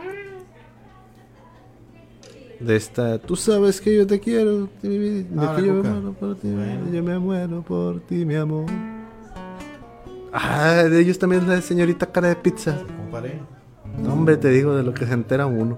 De 2.59 2.75
esta, 2.75 3.19
tú 3.19 3.35
sabes 3.35 3.79
que 3.79 3.95
yo 3.95 4.07
te 4.07 4.19
quiero, 4.19 4.67
de 4.81 5.25
Ah, 5.37 5.53
que 5.55 5.65
yo 5.67 5.73
me 5.75 5.83
muero 5.89 6.13
por 6.13 6.35
ti, 6.37 6.49
Bueno. 6.49 6.91
yo 6.91 7.03
me 7.03 7.19
muero 7.19 7.61
por 7.61 7.99
ti, 8.01 8.25
mi 8.25 8.35
amor. 8.35 8.65
Ah, 10.33 10.83
de 10.89 10.99
ellos 10.99 11.19
también 11.19 11.47
la 11.47 11.61
señorita 11.61 12.07
cara 12.11 12.29
de 12.29 12.35
pizza. 12.35 12.79
No, 13.99 14.13
hombre, 14.13 14.37
te 14.37 14.49
digo 14.49 14.75
de 14.75 14.83
lo 14.83 14.93
que 14.93 15.05
se 15.05 15.13
entera 15.13 15.45
uno. 15.45 15.77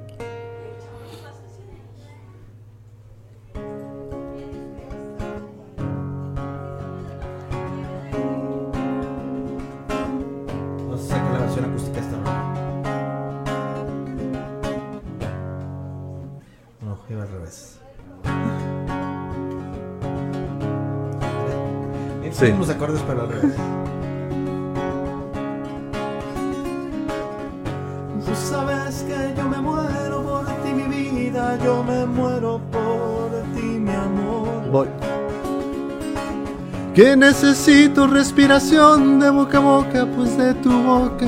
Necesito 37.19 38.07
respiración 38.07 39.19
de 39.19 39.29
boca 39.29 39.57
a 39.57 39.61
boca, 39.61 40.07
pues 40.15 40.37
de 40.37 40.53
tu 40.55 40.71
boca 40.71 41.25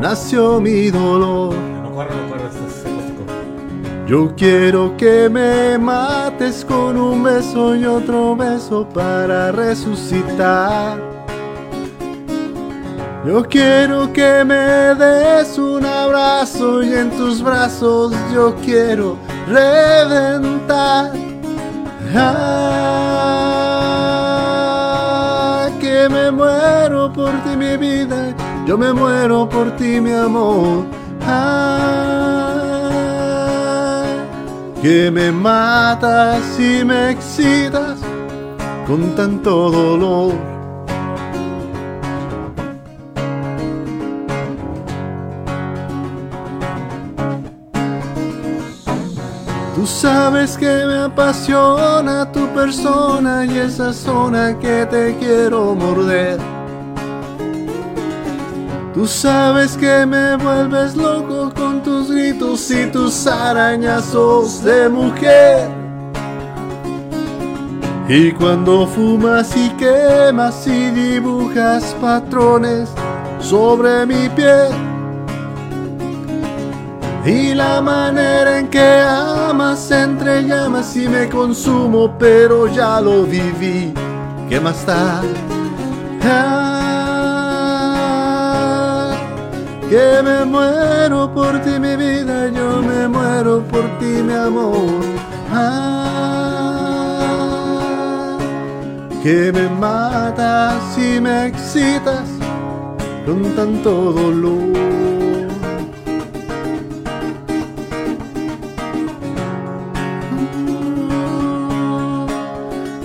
nació 0.00 0.60
mi 0.60 0.90
dolor. 0.90 1.54
No 1.54 1.90
no. 1.90 2.34
Yo 4.06 4.34
quiero 4.36 4.94
que 4.98 5.30
me 5.30 5.78
mates 5.78 6.64
con 6.64 6.98
un 6.98 7.22
beso 7.22 7.74
y 7.74 7.86
otro 7.86 8.36
beso 8.36 8.86
para 8.86 9.50
resucitar. 9.50 10.98
Yo 13.24 13.42
quiero 13.44 14.12
que 14.12 14.44
me 14.44 14.94
des 14.94 15.56
un 15.56 15.86
abrazo 15.86 16.82
y 16.82 16.92
en 16.92 17.10
tus 17.12 17.42
brazos 17.42 18.12
yo 18.34 18.54
quiero 18.56 19.16
reventar. 19.48 21.12
Ah, 22.14 23.53
que 26.04 26.10
me 26.10 26.30
muero 26.30 27.10
por 27.10 27.30
ti 27.44 27.56
mi 27.56 27.78
vida, 27.78 28.34
yo 28.66 28.76
me 28.76 28.92
muero 28.92 29.48
por 29.48 29.74
ti 29.76 30.02
mi 30.02 30.12
amor. 30.12 30.84
Ah, 31.22 32.74
que 34.82 35.10
me 35.10 35.32
matas 35.32 36.60
y 36.60 36.84
me 36.84 37.12
excitas 37.12 38.00
con 38.86 39.14
tanto 39.14 39.70
dolor. 39.70 40.53
Tú 49.84 49.90
sabes 49.90 50.56
que 50.56 50.86
me 50.86 50.96
apasiona 50.96 52.32
tu 52.32 52.48
persona 52.54 53.44
y 53.44 53.58
esa 53.58 53.92
zona 53.92 54.58
que 54.58 54.86
te 54.86 55.14
quiero 55.18 55.74
morder. 55.74 56.38
Tú 58.94 59.06
sabes 59.06 59.76
que 59.76 60.06
me 60.06 60.36
vuelves 60.36 60.96
loco 60.96 61.52
con 61.54 61.82
tus 61.82 62.10
gritos 62.10 62.70
y 62.70 62.86
tus 62.86 63.26
arañazos 63.26 64.64
de 64.64 64.88
mujer. 64.88 65.68
Y 68.08 68.32
cuando 68.32 68.86
fumas 68.86 69.54
y 69.54 69.68
quemas 69.72 70.66
y 70.66 70.88
dibujas 70.92 71.94
patrones 72.00 72.88
sobre 73.38 74.06
mi 74.06 74.30
piel. 74.30 74.93
Y 77.26 77.54
la 77.54 77.80
manera 77.80 78.58
en 78.58 78.68
que 78.68 79.00
amas 79.00 79.90
entre 79.90 80.44
llamas 80.44 80.94
y 80.94 81.08
me 81.08 81.26
consumo, 81.30 82.14
pero 82.18 82.66
ya 82.66 83.00
lo 83.00 83.24
viví. 83.24 83.94
¿Qué 84.46 84.60
más 84.60 84.84
da? 84.84 85.22
Ah, 86.22 86.84
que 89.88 90.20
me 90.22 90.44
muero 90.44 91.32
por 91.32 91.62
ti, 91.62 91.80
mi 91.80 91.96
vida, 91.96 92.50
yo 92.50 92.82
me 92.82 93.08
muero 93.08 93.62
por 93.70 93.84
ti, 93.98 94.22
mi 94.22 94.34
amor. 94.34 95.02
Ah, 95.50 95.96
que 99.22 99.50
me 99.50 99.66
matas 99.70 100.98
y 100.98 101.18
me 101.22 101.46
excitas 101.46 102.28
con 103.24 103.42
tanto 103.56 104.12
dolor. 104.12 105.13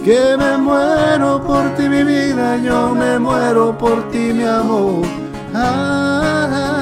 Que 0.09 0.25
me 0.35 0.57
muero 0.57 1.39
por 1.45 1.75
ti 1.75 1.87
mi 1.87 2.03
vida, 2.03 2.57
yo 2.57 2.95
me 2.95 3.19
muero 3.19 3.77
por 3.77 4.09
ti 4.09 4.33
mi 4.33 4.43
amor. 4.43 5.05
Ah, 5.53 6.79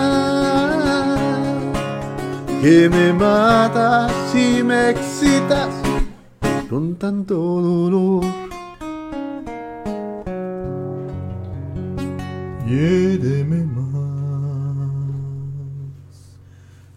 que 2.61 2.87
me 2.89 3.11
matas 3.11 4.13
y 4.33 4.63
me 4.63 4.91
excitas 4.91 5.67
con 6.69 6.95
tanto 6.95 7.35
dolor. 7.35 8.23
Hiéreme 12.65 13.65
más 13.75 13.87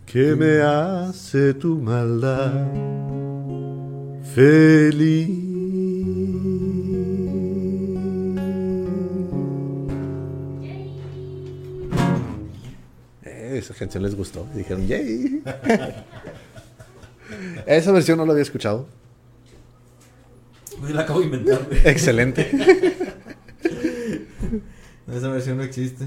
que 0.06 0.36
me 0.36 0.62
hace 0.62 1.54
tu 1.54 1.74
maldad 1.74 2.68
feliz. 4.32 5.49
Esa 13.70 13.78
canción 13.78 14.02
les 14.02 14.16
gustó. 14.16 14.44
Dijeron, 14.52 14.84
yay. 14.88 15.44
Esa 17.66 17.92
versión 17.92 18.18
no 18.18 18.26
la 18.26 18.32
había 18.32 18.42
escuchado. 18.42 18.88
La 20.88 21.02
acabo 21.02 21.20
de 21.20 21.26
inventar, 21.26 21.64
güey. 21.68 21.80
Excelente. 21.84 22.50
Esa 25.14 25.28
versión 25.28 25.58
no 25.58 25.62
existe. 25.62 26.06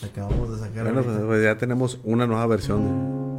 La 0.00 0.06
acabamos 0.08 0.52
de 0.52 0.58
sacar. 0.64 0.84
Bueno, 0.84 1.02
pues, 1.02 1.16
ahorita. 1.16 1.26
pues 1.26 1.42
ya 1.42 1.58
tenemos 1.58 1.98
una 2.04 2.28
nueva 2.28 2.46
versión. 2.46 3.36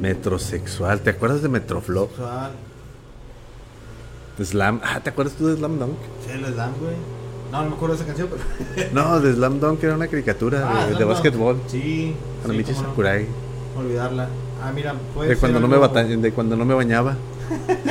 Metrosexual. 0.00 1.02
¿Te 1.02 1.10
acuerdas 1.10 1.42
de 1.42 1.50
Metroflow? 1.50 2.08
Sexual. 2.08 2.50
Slam. 4.42 4.80
Ah, 4.82 4.98
¿te 5.00 5.10
acuerdas 5.10 5.34
tú 5.34 5.46
de 5.46 5.54
Slam 5.56 5.78
Dunk? 5.78 5.94
Sí, 6.26 6.36
les 6.36 6.56
dan, 6.56 6.72
güey. 6.80 7.19
No, 7.50 7.62
no 7.64 7.70
me 7.70 7.74
acuerdo 7.76 7.96
de 7.96 8.02
esa 8.02 8.06
canción, 8.06 8.28
pero. 8.30 8.90
No, 8.92 9.20
de 9.20 9.32
Slam 9.34 9.58
Dunk 9.60 9.82
era 9.82 9.94
una 9.96 10.06
caricatura 10.08 10.68
Ah, 10.70 10.86
de, 10.86 10.94
de 10.96 11.04
básquetbol. 11.04 11.60
Sí. 11.66 12.14
Con 12.44 12.54
sí, 12.56 12.64
no. 12.68 12.74
Sakurai. 12.78 13.26
Olvidarla. 13.76 14.28
Ah, 14.62 14.72
mira, 14.74 14.94
puede 15.14 15.30
De 15.30 15.34
ser 15.34 15.40
cuando, 15.40 15.60
no 15.60 15.68
me 15.68 15.74
algo- 15.76 15.88
bata- 15.88 16.04
de 16.04 16.32
cuando 16.32 16.56
no 16.56 16.64
me 16.64 16.74
bañaba. 16.74 17.16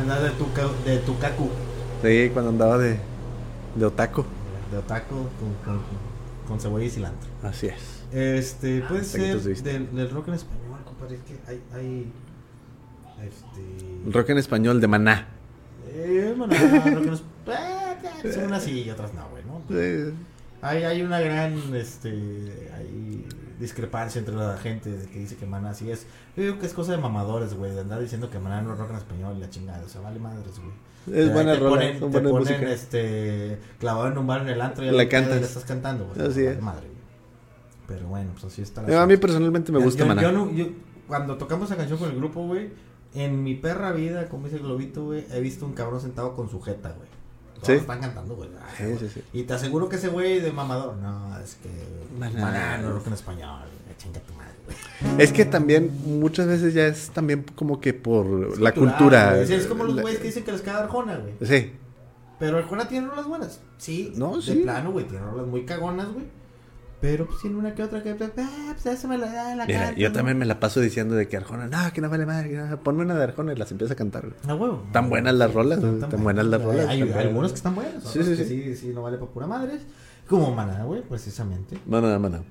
Andar 0.00 0.22
de 0.22 0.30
tu, 0.30 0.46
de 0.84 0.98
tu 0.98 1.18
kaku. 1.18 1.48
Sí, 2.02 2.30
cuando 2.32 2.50
andaba 2.50 2.78
de, 2.78 2.98
de 3.74 3.84
otaku. 3.84 4.24
De 4.70 4.78
otaku 4.78 5.14
con, 5.14 5.54
con, 5.64 5.80
con 6.48 6.60
cebolla 6.60 6.84
y 6.86 6.90
cilantro. 6.90 7.28
Así 7.42 7.66
es. 7.66 8.00
Este, 8.12 8.80
puede 8.82 9.02
Taquitos 9.02 9.42
ser 9.42 9.62
del, 9.62 9.94
del 9.94 10.10
rock 10.10 10.28
en 10.28 10.34
español, 10.34 10.78
compadre. 10.84 11.16
Es 11.16 11.22
que 11.22 11.38
hay. 11.48 11.60
hay 11.74 12.12
este. 13.26 14.10
Rock 14.12 14.30
en 14.30 14.38
español 14.38 14.80
de 14.80 14.88
Maná. 14.88 15.28
Eh, 15.92 16.34
bueno, 16.36 16.54
rock 16.54 17.06
en 17.06 17.12
español. 17.12 17.20
Son 18.32 18.44
unas 18.44 18.62
sí 18.62 18.82
y 18.84 18.90
otras 18.90 19.12
no, 19.14 19.28
güey, 19.30 19.42
¿no? 19.44 19.60
Sí. 19.68 20.14
Hay, 20.62 20.82
hay 20.84 21.02
una 21.02 21.20
gran 21.20 21.54
este, 21.74 22.08
hay 22.76 23.26
discrepancia 23.58 24.18
entre 24.18 24.34
la 24.34 24.56
gente 24.58 24.90
que 25.12 25.18
dice 25.20 25.36
que 25.36 25.46
Maná 25.46 25.70
así 25.70 25.90
es. 25.90 26.06
Yo 26.36 26.42
digo 26.42 26.58
que 26.58 26.66
es 26.66 26.74
cosa 26.74 26.92
de 26.92 26.98
mamadores, 26.98 27.54
güey, 27.54 27.72
de 27.72 27.80
andar 27.80 28.00
diciendo 28.00 28.28
que 28.30 28.38
Maná 28.38 28.60
no 28.62 28.72
es 28.74 28.78
rock 28.78 28.90
en 28.90 28.96
español 28.96 29.34
y 29.36 29.40
la 29.40 29.48
chingada. 29.50 29.82
O 29.84 29.88
sea, 29.88 30.00
vale 30.02 30.18
madres, 30.18 30.58
güey. 30.58 31.18
Es 31.18 31.32
buena 31.32 31.54
te 31.54 31.58
rola, 31.60 31.70
ponen, 31.76 31.98
son 31.98 32.10
te 32.10 32.18
buena 32.20 32.30
ponen, 32.30 32.54
música. 32.60 32.72
este, 32.72 33.58
clavado 33.78 34.08
en 34.08 34.18
un 34.18 34.26
bar 34.26 34.42
en 34.42 34.48
el 34.48 34.60
antro 34.60 34.84
y 34.84 34.88
La 34.88 34.92
la 34.92 35.08
cantas. 35.08 35.40
le 35.40 35.46
estás 35.46 35.64
cantando, 35.64 36.06
güey. 36.14 36.28
Así 36.28 36.44
es. 36.44 36.60
Madre, 36.60 36.88
güey. 36.88 37.00
Pero 37.86 38.06
bueno, 38.08 38.30
pues 38.32 38.44
así 38.44 38.60
está 38.60 38.82
la 38.82 39.02
A 39.02 39.06
mí 39.06 39.16
personalmente 39.16 39.72
me 39.72 39.78
gusta 39.78 40.00
yo- 40.00 40.06
Maná. 40.08 40.20
yo 40.22 40.30
no- 40.32 40.52
yo- 40.52 40.68
cuando 41.08 41.38
tocamos 41.38 41.68
esa 41.70 41.76
canción 41.78 41.98
con 41.98 42.10
el 42.10 42.16
grupo, 42.16 42.46
güey, 42.46 42.68
en 43.14 43.42
mi 43.42 43.54
perra 43.54 43.92
vida, 43.92 44.28
como 44.28 44.44
dice 44.44 44.58
el 44.58 44.62
globito, 44.62 45.06
güey, 45.06 45.24
he 45.32 45.40
visto 45.40 45.64
un 45.64 45.72
cabrón 45.72 46.00
sentado 46.02 46.36
con 46.36 46.50
su 46.50 46.60
jeta, 46.60 46.90
güey. 46.90 47.08
Todos 47.60 47.66
Sí. 47.66 47.72
están 47.80 48.00
cantando, 48.00 48.34
güey. 48.36 48.48
Ay, 48.78 48.96
Sí, 48.98 49.06
sí, 49.06 49.12
sí. 49.14 49.22
Y 49.32 49.42
te 49.44 49.52
aseguro 49.54 49.88
que 49.88 49.96
ese 49.96 50.08
güey 50.08 50.40
de 50.40 50.52
mamador, 50.52 50.96
no, 50.96 51.38
es 51.38 51.56
que. 51.56 51.68
Maná. 52.18 52.40
Maná, 52.40 52.78
no 52.78 52.92
rock 52.92 53.06
en 53.08 53.12
español, 53.12 53.60
chinga 53.98 54.20
tu 54.20 54.32
madre, 54.34 54.52
güey. 54.64 55.22
Es 55.22 55.32
que 55.32 55.44
también 55.44 55.90
muchas 56.04 56.46
veces 56.46 56.72
ya 56.74 56.86
es 56.86 57.10
también 57.10 57.44
como 57.54 57.80
que 57.80 57.92
por 57.94 58.26
la 58.58 58.72
Cultural, 58.72 58.96
cultura. 58.98 59.34
güey. 59.34 59.46
Sí, 59.46 59.54
es 59.54 59.66
como 59.66 59.84
los 59.84 59.96
La- 59.96 60.02
güeyes 60.02 60.20
que 60.20 60.26
dicen 60.28 60.44
que 60.44 60.52
les 60.52 60.62
caga 60.62 60.84
Arjona, 60.84 61.16
güey. 61.18 61.34
Sí. 61.42 61.72
Pero 62.38 62.56
Arjona 62.56 62.88
tiene 62.88 63.06
rolas 63.08 63.26
buenas. 63.26 63.60
Sí, 63.76 64.12
No, 64.16 64.36
de 64.36 64.42
sí. 64.42 64.54
plano, 64.62 64.92
güey, 64.92 65.06
tiene 65.06 65.24
rolas 65.26 65.46
muy 65.46 65.64
cagonas, 65.66 66.10
güey. 66.12 66.24
Pero 67.00 67.26
pues 67.26 67.40
tiene 67.40 67.56
una 67.56 67.74
que 67.74 67.82
otra 67.82 68.02
que. 68.02 68.10
Ah, 68.10 68.72
pues 68.74 68.84
esa 68.86 69.08
me 69.08 69.16
la 69.16 69.32
da 69.32 69.54
la 69.54 69.64
Mira, 69.64 69.86
canto, 69.86 70.00
yo 70.00 70.08
¿no? 70.08 70.14
también 70.14 70.36
me 70.38 70.44
la 70.44 70.60
paso 70.60 70.80
diciendo 70.80 71.14
de 71.14 71.28
que 71.28 71.36
Arjona, 71.38 71.66
no, 71.66 71.92
que 71.94 72.00
no 72.02 72.10
vale 72.10 72.26
madre, 72.26 72.52
no, 72.52 72.76
ponme 72.80 73.02
una 73.02 73.14
de 73.14 73.24
Arjona 73.24 73.52
y 73.52 73.56
las 73.56 73.70
empieza 73.72 73.94
a 73.94 73.96
cantar. 73.96 74.22
güey. 74.26 74.34
A 74.46 74.54
huevo. 74.54 74.84
Tan 74.92 75.08
buenas 75.08 75.34
las 75.34 75.54
rolas, 75.54 75.80
güey, 75.80 75.98
tan 76.00 76.22
buenas 76.22 76.44
las 76.46 76.62
rolas. 76.62 76.88
Hay, 76.88 77.00
tan 77.00 77.18
hay 77.18 77.26
algunos 77.28 77.52
que 77.52 77.56
están 77.56 77.74
buenos. 77.74 78.04
Sí, 78.04 78.22
sí, 78.22 78.36
sí. 78.36 78.44
sí, 78.44 78.76
sí, 78.76 78.92
no 78.94 79.02
vale 79.02 79.16
para 79.16 79.30
pura 79.30 79.46
madre. 79.46 79.78
Como 80.28 80.54
Maná, 80.54 80.84
güey, 80.84 81.02
precisamente. 81.02 81.76
Maná, 81.86 82.16
maná. 82.18 82.42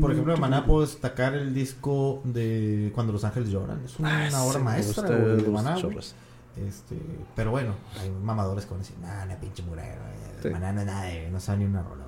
Por 0.00 0.12
ejemplo, 0.12 0.36
Maná 0.36 0.64
puedo 0.66 0.82
destacar 0.82 1.34
el 1.34 1.52
disco 1.52 2.20
de 2.24 2.92
Cuando 2.94 3.12
los 3.12 3.24
ángeles 3.24 3.48
lloran. 3.48 3.80
Es 3.84 3.98
una, 3.98 4.26
Ah, 4.26 4.28
una 4.28 4.42
obra 4.44 4.58
maestra 4.60 5.08
de 5.08 5.42
Maná. 5.50 5.76
Este, 6.56 6.96
pero 7.36 7.52
bueno, 7.52 7.74
hay 8.00 8.10
mamadores 8.10 8.64
que 8.66 8.70
van 8.72 8.80
a 8.80 8.82
decir, 8.82 8.96
nah, 9.00 9.24
una 9.24 9.36
pinche 9.40 9.62
murero. 9.62 10.00
Maná 10.52 10.72
no 10.72 10.80
es 10.80 10.86
nada, 10.86 11.00
güey, 11.10 11.30
no 11.30 11.40
sabe 11.40 11.58
ni 11.58 11.64
una 11.64 11.82
rola. 11.82 12.04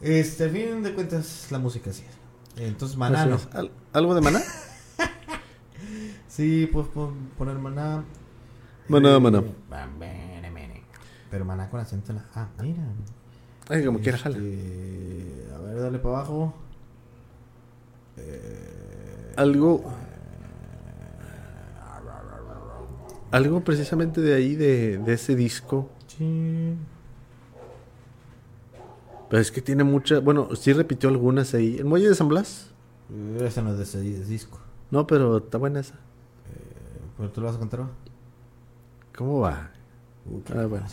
Este, 0.00 0.44
al 0.44 0.50
fin 0.50 0.82
de 0.82 0.92
cuentas, 0.94 1.46
la 1.50 1.58
música 1.58 1.92
sí 1.92 2.04
es. 2.08 2.62
Entonces, 2.62 2.96
Maná 2.96 3.26
no. 3.26 3.36
es. 3.36 3.48
¿Al- 3.52 3.70
¿Algo 3.92 4.14
de 4.14 4.20
maná? 4.20 4.40
Sí, 6.28 6.68
pues 6.72 6.88
pon- 6.88 7.30
poner 7.38 7.56
Maná. 7.58 8.02
Maná, 8.88 9.16
Eh, 9.16 9.20
Maná. 9.20 9.42
Pero 11.30 11.44
Maná 11.44 11.70
con 11.70 11.78
acento 11.80 12.10
en 12.12 12.18
la 12.18 12.24
Ah, 12.34 12.48
mira. 12.60 12.82
Ay, 13.68 13.84
como 13.84 14.00
quiera, 14.00 14.16
Este, 14.18 14.30
jala. 14.30 15.56
A 15.56 15.60
ver, 15.60 15.80
dale 15.80 15.98
para 16.00 16.16
abajo. 16.18 16.54
Eh, 18.16 19.32
Algo. 19.36 19.84
Algo 23.30 23.60
precisamente 23.64 24.20
de 24.20 24.34
ahí, 24.34 24.54
de, 24.54 24.98
de 24.98 25.12
ese 25.12 25.34
disco. 25.36 25.88
sí. 26.08 26.74
Pero 29.34 29.42
es 29.42 29.50
que 29.50 29.60
tiene 29.60 29.82
mucha. 29.82 30.20
Bueno, 30.20 30.50
sí 30.54 30.72
repitió 30.72 31.08
algunas 31.08 31.54
ahí. 31.54 31.76
¿El 31.78 31.86
muelle 31.86 32.08
de 32.08 32.14
San 32.14 32.28
Blas? 32.28 32.70
Ese 33.40 33.62
no 33.62 33.72
es 33.72 33.78
de 33.78 33.82
ese 33.82 34.00
di- 34.00 34.12
disco. 34.12 34.60
No, 34.92 35.08
pero 35.08 35.38
está 35.38 35.58
buena 35.58 35.80
esa. 35.80 35.96
¿Pero 37.16 37.30
tú 37.30 37.40
lo 37.40 37.48
vas 37.48 37.56
a 37.56 37.58
contar? 37.58 37.80
¿Cómo 39.16 39.40
va? 39.40 39.72
Uh, 40.30 40.40
qué 40.44 40.52
Ah, 40.56 40.66
bueno. 40.66 40.86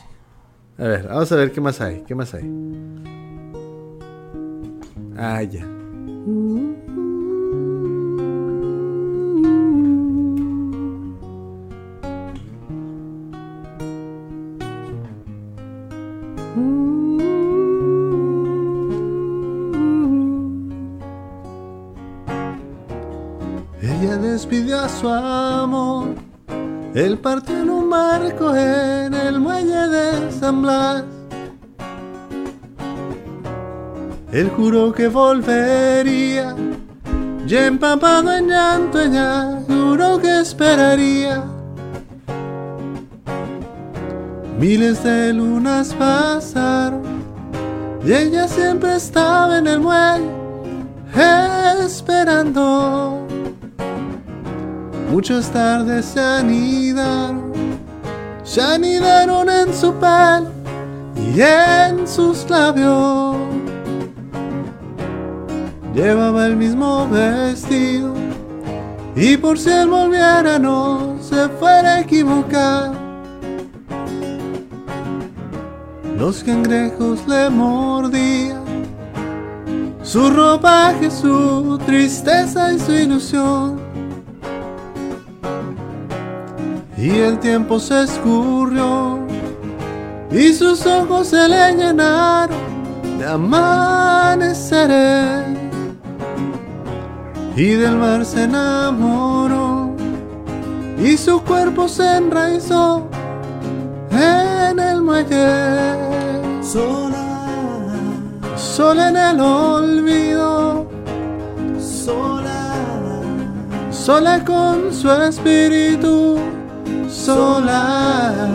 A 0.80 0.84
ver, 0.84 1.08
vamos 1.08 1.32
a 1.32 1.36
ver 1.36 1.52
qué 1.52 1.62
más 1.62 1.82
hay. 1.82 2.02
¿Qué 2.02 2.16
más 2.16 2.34
hay? 2.34 2.50
Ah, 5.16 5.44
ya. 5.44 5.64
Su 25.02 25.10
amor. 25.10 26.10
Él 26.94 27.18
partió 27.18 27.58
en 27.58 27.70
un 27.70 27.90
barco 27.90 28.56
en 28.56 29.14
el 29.14 29.40
muelle 29.40 29.88
de 29.88 30.32
San 30.32 30.62
Blas. 30.62 31.04
Él 34.32 34.50
juró 34.56 34.94
que 34.94 35.08
volvería. 35.08 36.56
Y 37.48 37.56
empapado 37.56 38.32
en 38.32 38.48
llanto 38.48 39.00
ella 39.00 39.60
juró 39.68 40.20
que 40.20 40.40
esperaría. 40.40 41.44
Miles 44.60 45.04
de 45.04 45.34
lunas 45.34 45.94
pasaron 45.96 47.02
y 48.06 48.14
ella 48.14 48.48
siempre 48.48 48.96
estaba 48.96 49.58
en 49.58 49.68
el 49.68 49.80
muelle 49.80 50.30
esperando. 51.84 53.21
Muchas 55.12 55.52
tardes 55.52 56.06
se 56.06 56.22
anidaron, 56.22 57.52
se 58.46 58.62
anidaron 58.62 59.50
en 59.50 59.74
su 59.74 59.94
pelo 59.96 60.50
y 61.18 61.42
en 61.42 62.08
sus 62.08 62.50
labios. 62.50 63.36
Llevaba 65.94 66.46
el 66.46 66.56
mismo 66.56 67.10
vestido 67.10 68.14
y 69.14 69.36
por 69.36 69.60
si 69.60 69.70
él 69.70 69.90
volviera 69.90 70.58
no 70.58 71.18
se 71.20 71.50
fuera 71.60 71.96
a 71.96 72.00
equivocar. 72.00 72.94
Los 76.18 76.42
cangrejos 76.42 77.28
le 77.28 77.50
mordían 77.50 78.64
su 80.04 80.30
ropaje, 80.30 81.12
su 81.12 81.78
tristeza 81.86 82.72
y 82.72 82.80
su 82.80 82.94
ilusión. 82.94 83.81
Y 87.02 87.10
el 87.10 87.40
tiempo 87.40 87.80
se 87.80 88.04
escurrió 88.04 89.26
y 90.30 90.54
sus 90.54 90.86
ojos 90.86 91.30
se 91.30 91.50
le 91.50 91.76
llenaron 91.76 92.60
de 93.18 93.26
amaneceres. 93.26 94.78
Y 97.56 97.72
del 97.72 97.98
mar 97.98 98.24
se 98.24 98.44
enamoró 98.44 99.96
y 101.00 101.18
su 101.18 101.42
cuerpo 101.42 101.88
se 101.88 102.18
enraizó 102.18 103.08
en 104.12 104.78
el 104.80 105.02
muelle. 105.02 106.62
Sola, 106.62 107.48
Sola 108.56 109.10
en 109.10 109.18
el 109.18 109.40
olvido, 109.42 110.86
sola, 111.80 112.76
sola 113.90 114.46
con 114.46 114.94
su 114.94 115.12
espíritu, 115.12 116.38
sola, 117.12 118.48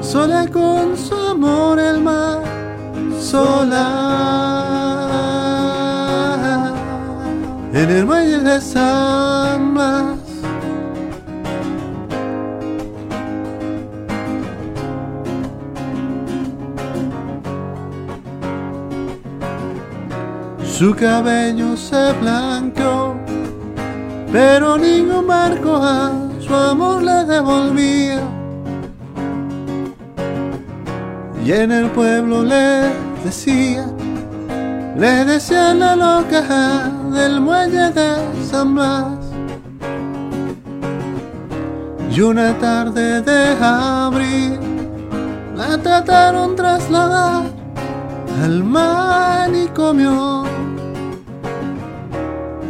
sola 0.00 0.46
con 0.46 0.96
su 0.96 1.14
amor 1.14 1.78
el 1.78 2.00
mar, 2.02 2.42
sola 3.18 3.88
en 7.72 7.90
el 7.90 8.04
muelle 8.04 8.38
de 8.38 8.60
San 8.60 9.74
Blas. 9.74 10.18
Su 20.64 20.94
cabello 20.94 21.76
se 21.76 22.12
blanqueó, 22.20 23.16
pero 24.30 24.78
ningún 24.78 25.26
barco 25.26 25.76
a 25.76 26.27
su 26.48 26.54
amor 26.54 27.02
le 27.02 27.24
devolvía. 27.24 28.22
Y 31.44 31.52
en 31.52 31.70
el 31.72 31.90
pueblo 31.90 32.42
le 32.42 32.90
decía, 33.22 33.84
le 34.96 35.24
decía 35.26 35.74
la 35.74 35.94
loca 35.94 36.90
del 37.12 37.40
muelle 37.40 37.90
de 37.90 38.10
San 38.50 38.74
Blas. 38.74 39.18
Y 42.10 42.20
una 42.22 42.58
tarde 42.58 43.20
de 43.20 43.56
abril 43.60 44.58
la 45.54 45.76
trataron 45.76 46.56
trasladar 46.56 47.44
al 48.42 48.64
manicomio. 48.64 50.44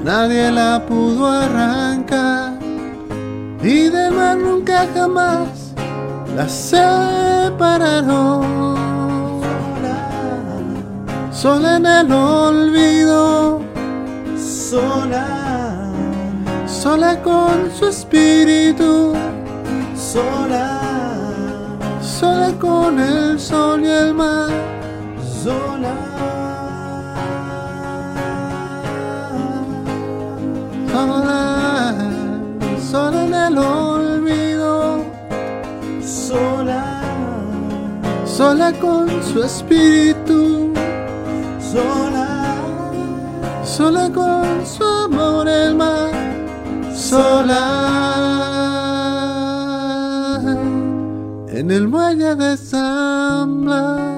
Nadie 0.04 0.50
la 0.50 0.82
pudo 0.86 1.28
arrancar 1.28 2.47
y 3.62 3.88
del 3.88 4.12
mar 4.12 4.36
nunca 4.36 4.86
jamás 4.94 5.74
la 6.36 6.48
separaron. 6.48 7.98
Sola 11.32 11.76
en 11.76 11.86
el 11.86 12.12
olvido, 12.12 13.60
sola, 14.36 15.88
sola 16.66 17.22
con 17.22 17.70
su 17.78 17.86
espíritu, 17.86 19.14
sola, 19.96 20.80
sola 22.00 22.52
con 22.58 22.98
el 22.98 23.38
sol 23.38 23.84
y 23.84 23.88
el 23.88 24.14
mar. 24.14 24.50
sola. 25.44 25.94
Sola, 30.92 32.07
sola 32.90 33.24
en 33.24 33.34
el 33.34 33.58
olvido, 33.58 35.04
Sola, 36.02 37.02
sola 38.24 38.72
con 38.72 39.08
su 39.22 39.42
espíritu, 39.42 40.72
Sola. 41.60 42.56
sola 43.62 44.08
con 44.10 44.64
su 44.66 44.84
amor 44.84 45.48
el 45.48 45.74
mar, 45.74 46.10
sola 46.94 47.64
en 51.48 51.70
el 51.70 51.88
muelle 51.88 52.34
de 52.36 52.56
San. 52.56 54.17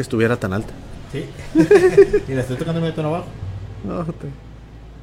Que 0.00 0.02
estuviera 0.02 0.36
tan 0.38 0.54
alta. 0.54 0.72
Sí. 1.12 1.26
y 2.28 2.32
la 2.32 2.40
estoy 2.40 2.56
tocando 2.56 2.80
medio 2.80 2.94
tono 2.94 3.08
abajo. 3.08 3.26
No, 3.84 4.02
te- 4.06 4.28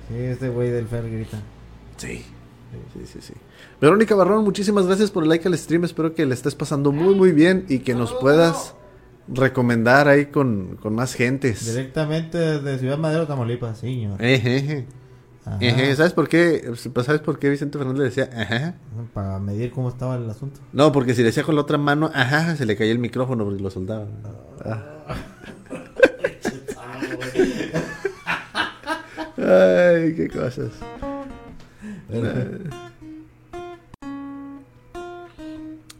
Sí, 0.09 0.15
este 0.23 0.49
güey 0.49 0.71
del 0.71 0.87
Fer 0.87 1.07
grita. 1.07 1.37
Sí. 1.97 2.25
Sí, 2.93 3.05
sí, 3.05 3.19
sí. 3.21 3.33
Verónica 3.79 4.15
Barrón, 4.15 4.43
muchísimas 4.43 4.87
gracias 4.87 5.11
por 5.11 5.21
el 5.23 5.29
like 5.29 5.47
al 5.47 5.55
stream. 5.57 5.83
Espero 5.83 6.15
que 6.15 6.25
le 6.25 6.33
estés 6.33 6.55
pasando 6.55 6.91
muy, 6.91 7.13
muy 7.13 7.31
bien 7.31 7.65
y 7.69 7.79
que 7.79 7.93
nos 7.93 8.11
puedas 8.15 8.73
recomendar 9.27 10.07
ahí 10.07 10.25
con, 10.27 10.77
con 10.81 10.95
más 10.95 11.13
gentes. 11.13 11.65
Directamente 11.65 12.37
desde 12.37 12.79
Ciudad 12.79 12.97
Madero, 12.97 13.27
Tamaulipas, 13.27 13.77
sí, 13.79 13.87
señor. 13.87 14.23
Eje, 14.23 14.85
Ajá. 15.55 15.95
¿Sabes 15.95 16.13
por 16.13 16.27
qué? 16.27 16.71
¿Sabes 16.75 17.21
por 17.21 17.39
qué 17.39 17.49
Vicente 17.49 17.77
Fernández 17.77 18.15
decía 18.15 18.29
ajá? 18.35 18.75
Para 19.13 19.39
medir 19.39 19.71
cómo 19.71 19.89
estaba 19.89 20.15
el 20.15 20.29
asunto. 20.29 20.59
No, 20.73 20.91
porque 20.91 21.13
si 21.13 21.21
le 21.21 21.27
decía 21.27 21.43
con 21.43 21.55
la 21.55 21.61
otra 21.61 21.77
mano 21.77 22.11
ajá, 22.13 22.55
se 22.55 22.65
le 22.65 22.75
caía 22.75 22.91
el 22.91 22.99
micrófono 22.99 23.45
porque 23.45 23.63
lo 23.63 23.69
soltaba. 23.69 24.05
Ah. 24.65 24.83
Ay, 29.37 30.13
qué 30.15 30.29
cosas. 30.33 30.71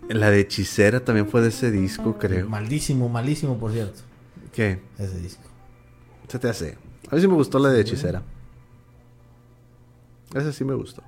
La 0.10 0.32
de 0.32 0.40
Hechicera 0.40 1.02
también 1.02 1.28
fue 1.28 1.42
de 1.42 1.50
ese 1.50 1.70
disco, 1.70 2.18
creo. 2.18 2.48
Malísimo, 2.48 3.10
malísimo, 3.10 3.58
por 3.58 3.74
cierto. 3.74 4.00
¿Qué? 4.54 4.80
Ese 4.98 5.20
disco. 5.20 5.44
Se 6.30 6.40
te 6.40 6.48
hace. 6.50 6.78
A 7.10 7.16
mí 7.16 7.22
sí 7.22 7.28
me 7.28 7.34
gustó 7.34 7.60
la 7.60 7.70
de 7.70 7.82
Hechicera. 7.82 8.24
Esa 10.38 10.52
sí 10.52 10.64
me 10.64 10.76
gustó. 10.76 11.02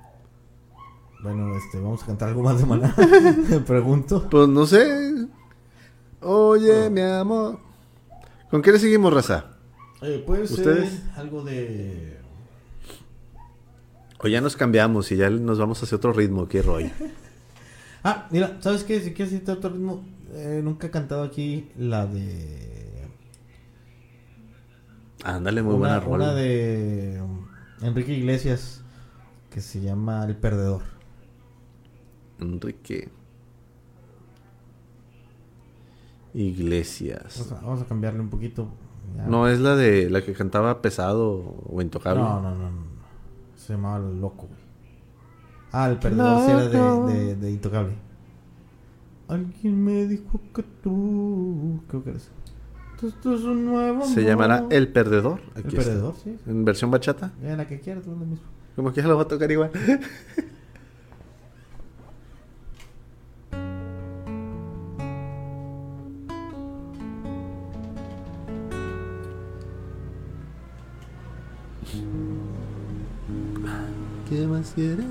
Bueno, 1.22 1.54
este, 1.56 1.78
vamos 1.78 2.02
a 2.02 2.06
cantar 2.06 2.28
algo 2.30 2.42
más 2.42 2.58
de 2.58 2.66
maná. 2.66 2.94
Pregunto. 3.66 4.28
Pues 4.30 4.48
no 4.48 4.66
sé. 4.66 5.26
Oye, 6.20 6.90
mi 6.90 7.00
amor. 7.00 7.58
¿Con 8.50 8.62
qué 8.62 8.72
le 8.72 8.78
seguimos, 8.78 9.12
raza? 9.12 9.46
Eh, 10.02 10.22
puede 10.26 10.46
ser 10.46 10.58
¿Ustedes? 10.58 11.02
algo 11.16 11.42
de. 11.44 12.18
O 14.22 14.28
ya 14.28 14.40
nos 14.40 14.56
cambiamos 14.56 15.12
y 15.12 15.16
ya 15.16 15.30
nos 15.30 15.58
vamos 15.58 15.82
hacia 15.82 15.96
otro 15.96 16.12
ritmo, 16.12 16.48
qué 16.48 16.62
rollo. 16.62 16.90
Ah, 18.02 18.28
mira, 18.30 18.56
¿sabes 18.60 18.82
qué? 18.82 18.98
Si 19.00 19.12
quieres 19.12 19.34
irte 19.34 19.50
a 19.50 19.54
otro 19.56 19.68
ritmo, 19.68 20.02
eh, 20.32 20.62
nunca 20.64 20.86
he 20.86 20.90
cantado 20.90 21.22
aquí 21.22 21.68
la 21.76 22.06
de. 22.06 23.06
Ándale, 25.22 25.62
muy 25.62 25.74
una, 25.74 25.98
buena 25.98 26.00
rola. 26.00 26.24
una 26.24 26.34
de 26.34 27.22
Enrique 27.82 28.14
Iglesias 28.14 28.79
que 29.50 29.60
se 29.60 29.80
llama 29.80 30.24
El 30.24 30.36
Perdedor. 30.36 30.82
Enrique. 32.38 33.10
Iglesias. 36.32 37.36
Vamos 37.38 37.52
a, 37.52 37.66
vamos 37.66 37.82
a 37.82 37.84
cambiarle 37.86 38.20
un 38.20 38.30
poquito. 38.30 38.68
Ya. 39.16 39.26
No 39.26 39.48
es 39.48 39.58
la 39.58 39.74
de 39.74 40.08
la 40.08 40.22
que 40.22 40.32
cantaba 40.32 40.80
pesado 40.80 41.56
o 41.68 41.82
intocable. 41.82 42.22
no, 42.22 42.40
no, 42.40 42.54
no, 42.54 42.70
no. 42.70 42.90
Se 43.56 43.72
llamaba 43.74 43.98
El 43.98 44.20
Loco. 44.20 44.48
Ah, 45.72 45.90
El 45.90 45.98
Perdedor 45.98 46.44
sí 46.44 46.50
era 46.50 46.68
de, 46.68 47.12
de, 47.12 47.36
de 47.36 47.50
Intocable. 47.50 47.94
Alguien 49.28 49.84
me 49.84 50.06
dijo 50.06 50.40
que 50.54 50.62
tú. 50.82 51.80
Creo 51.88 52.02
que 52.02 52.10
eres. 52.10 52.30
Esto 53.02 53.34
es 53.34 53.42
un 53.42 53.64
nuevo. 53.64 54.04
Se 54.04 54.22
llamará 54.24 54.66
El 54.70 54.88
Perdedor. 54.88 55.40
El 55.54 55.60
Aquí 55.60 55.76
está. 55.76 55.90
Perdedor, 55.90 56.14
sí. 56.22 56.36
En 56.46 56.64
versión 56.64 56.90
bachata. 56.90 57.32
Ya 57.42 57.56
la 57.56 57.66
que 57.66 57.80
quieras, 57.80 58.04
tú 58.04 58.10
lo 58.10 58.16
mismo. 58.16 58.46
Como 58.76 58.92
que 58.92 59.02
ya 59.02 59.08
lo 59.08 59.16
va 59.16 59.22
a 59.22 59.28
tocar 59.28 59.50
igual. 59.50 59.70
¿Qué 74.28 74.46
más 74.46 74.72
quieres? 74.74 75.04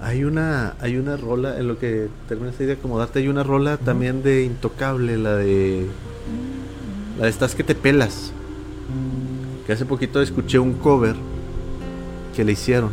Hay 0.00 0.24
una, 0.24 0.74
hay 0.80 0.96
una 0.96 1.16
rola, 1.16 1.58
en 1.58 1.68
lo 1.68 1.78
que 1.78 2.08
terminas 2.28 2.58
ahí 2.58 2.66
de 2.66 2.74
acomodarte, 2.74 3.18
hay 3.18 3.28
una 3.28 3.42
rola 3.42 3.76
también 3.76 4.22
de 4.22 4.44
Intocable, 4.44 5.16
la 5.18 5.34
de... 5.34 5.86
La 7.18 7.24
de 7.24 7.30
Estás 7.30 7.54
que 7.54 7.64
te 7.64 7.74
pelas. 7.74 8.32
Que 9.66 9.72
hace 9.72 9.84
poquito 9.84 10.20
escuché 10.20 10.58
un 10.58 10.74
cover 10.74 11.14
que 12.34 12.44
le 12.44 12.52
hicieron. 12.52 12.90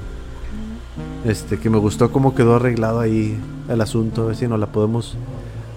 Este, 1.26 1.58
que 1.60 1.70
me 1.70 1.78
gustó 1.78 2.12
cómo 2.12 2.36
quedó 2.36 2.56
arreglado 2.56 3.00
ahí 3.00 3.38
el 3.70 3.82
asunto. 3.82 4.24
A 4.24 4.26
ver 4.28 4.36
si 4.36 4.48
nos 4.48 4.60
la 4.60 4.68
podemos 4.68 5.16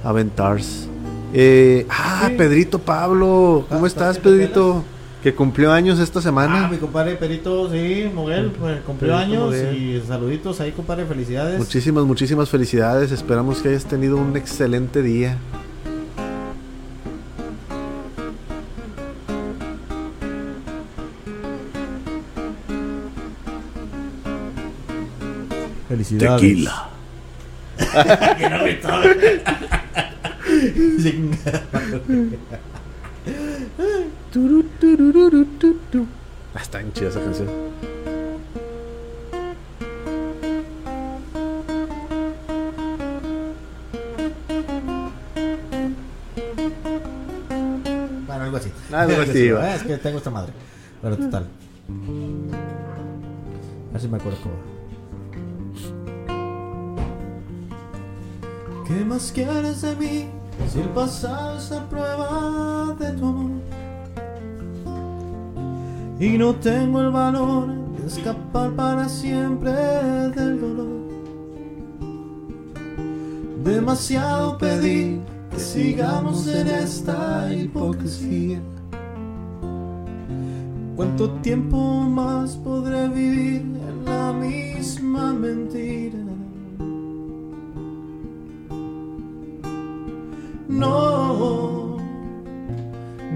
aventar. 0.05 0.59
Eh, 1.33 1.87
ah, 1.89 2.27
Sí. 2.29 2.35
Pedrito 2.37 2.79
Pablo. 2.79 3.65
¿Cómo 3.69 3.85
Ah, 3.85 3.89
estás, 3.89 4.17
¿estás 4.17 4.19
que 4.19 4.23
te 4.23 4.29
Pedrito? 4.47 4.83
Que 5.23 5.35
cumplió 5.35 5.71
años 5.73 5.99
esta 5.99 6.23
semana. 6.23 6.67
Ah, 6.67 6.69
mi 6.71 6.79
compadre 6.79 7.15
Perito, 7.15 7.71
sí, 7.71 8.11
Moguel, 8.15 8.53
pues, 8.53 8.81
cumplió 8.81 9.15
años 9.17 9.45
Moguel. 9.55 9.77
y 9.77 10.03
saluditos 10.07 10.61
ahí, 10.61 10.73
compadre, 10.73 11.05
felicidades. 11.05 11.59
Muchísimas, 11.59 12.05
muchísimas 12.05 12.49
felicidades. 12.49 13.13
Esperamos 13.13 13.61
que 13.61 13.69
hayas 13.69 13.85
tenido 13.85 14.17
un 14.17 14.35
excelente 14.37 15.03
día. 15.03 15.37
Felicidades. 25.91 26.41
que 26.41 26.55
no 28.49 28.63
me. 28.63 28.79
Ah, 36.55 36.61
está 36.61 36.79
bien 36.79 36.93
chida 36.93 37.09
esa 37.09 37.21
canción. 37.21 37.49
bueno, 48.29 48.45
algo 48.45 48.59
así. 48.59 48.71
Algo 48.93 49.23
así. 49.23 49.49
Es 49.49 49.83
que 49.83 49.99
tengo 49.99 50.19
esta 50.19 50.31
madre. 50.31 50.53
Pero 51.03 51.17
total. 51.17 51.49
A 53.89 53.93
ver 53.93 54.01
si 54.01 54.07
me 54.07 54.19
acuerdo 54.19 54.39
cómo. 54.41 54.80
¿Qué 58.91 59.05
más 59.05 59.31
quieres 59.31 59.83
de 59.83 59.95
mí? 59.95 60.25
Si 60.69 60.81
el 60.81 60.89
pasado 60.89 61.59
es 61.59 61.71
la 61.71 61.89
prueba 61.89 62.97
de 62.99 63.13
tu 63.13 63.25
amor. 63.25 63.51
Y 66.19 66.37
no 66.37 66.57
tengo 66.57 67.01
el 67.01 67.11
valor 67.11 67.69
de 67.97 68.07
escapar 68.09 68.73
para 68.73 69.09
siempre 69.09 69.71
del 69.71 70.61
dolor. 70.61 71.09
Demasiado 73.63 74.59
pedí 74.59 75.21
que 75.53 75.61
sigamos 75.61 76.49
en 76.49 76.67
esta 76.67 77.49
hipocresía. 77.55 78.59
¿Cuánto 80.97 81.31
tiempo 81.43 81.79
más 81.79 82.57
podré 82.57 83.09
vivir 83.09 83.61
en 83.61 84.05
la 84.05 84.33
misma 84.33 85.33
mentira? 85.33 86.30
No, 90.81 91.99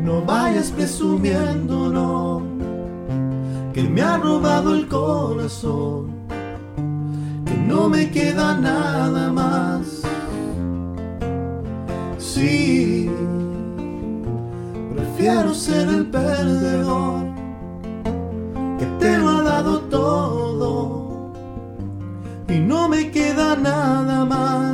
no 0.02 0.22
vayas 0.24 0.70
presumiendo, 0.70 1.90
no, 1.90 2.42
que 3.74 3.82
me 3.82 4.00
ha 4.00 4.16
robado 4.16 4.74
el 4.74 4.88
corazón, 4.88 6.06
que 7.44 7.54
no 7.54 7.90
me 7.90 8.10
queda 8.10 8.56
nada 8.56 9.30
más. 9.30 10.00
Sí, 12.16 13.10
prefiero 14.94 15.52
ser 15.52 15.86
el 15.88 16.06
perdedor 16.06 17.26
que 18.78 18.86
te 18.98 19.18
lo 19.18 19.28
ha 19.28 19.42
dado 19.42 19.80
todo 19.80 21.32
y 22.48 22.58
no 22.58 22.88
me 22.88 23.10
queda 23.10 23.54
nada 23.54 24.24
más. 24.24 24.73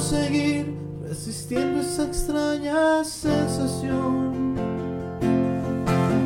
Seguir 0.00 0.74
resistiendo 1.06 1.80
esa 1.80 2.04
extraña 2.04 3.04
sensación 3.04 4.56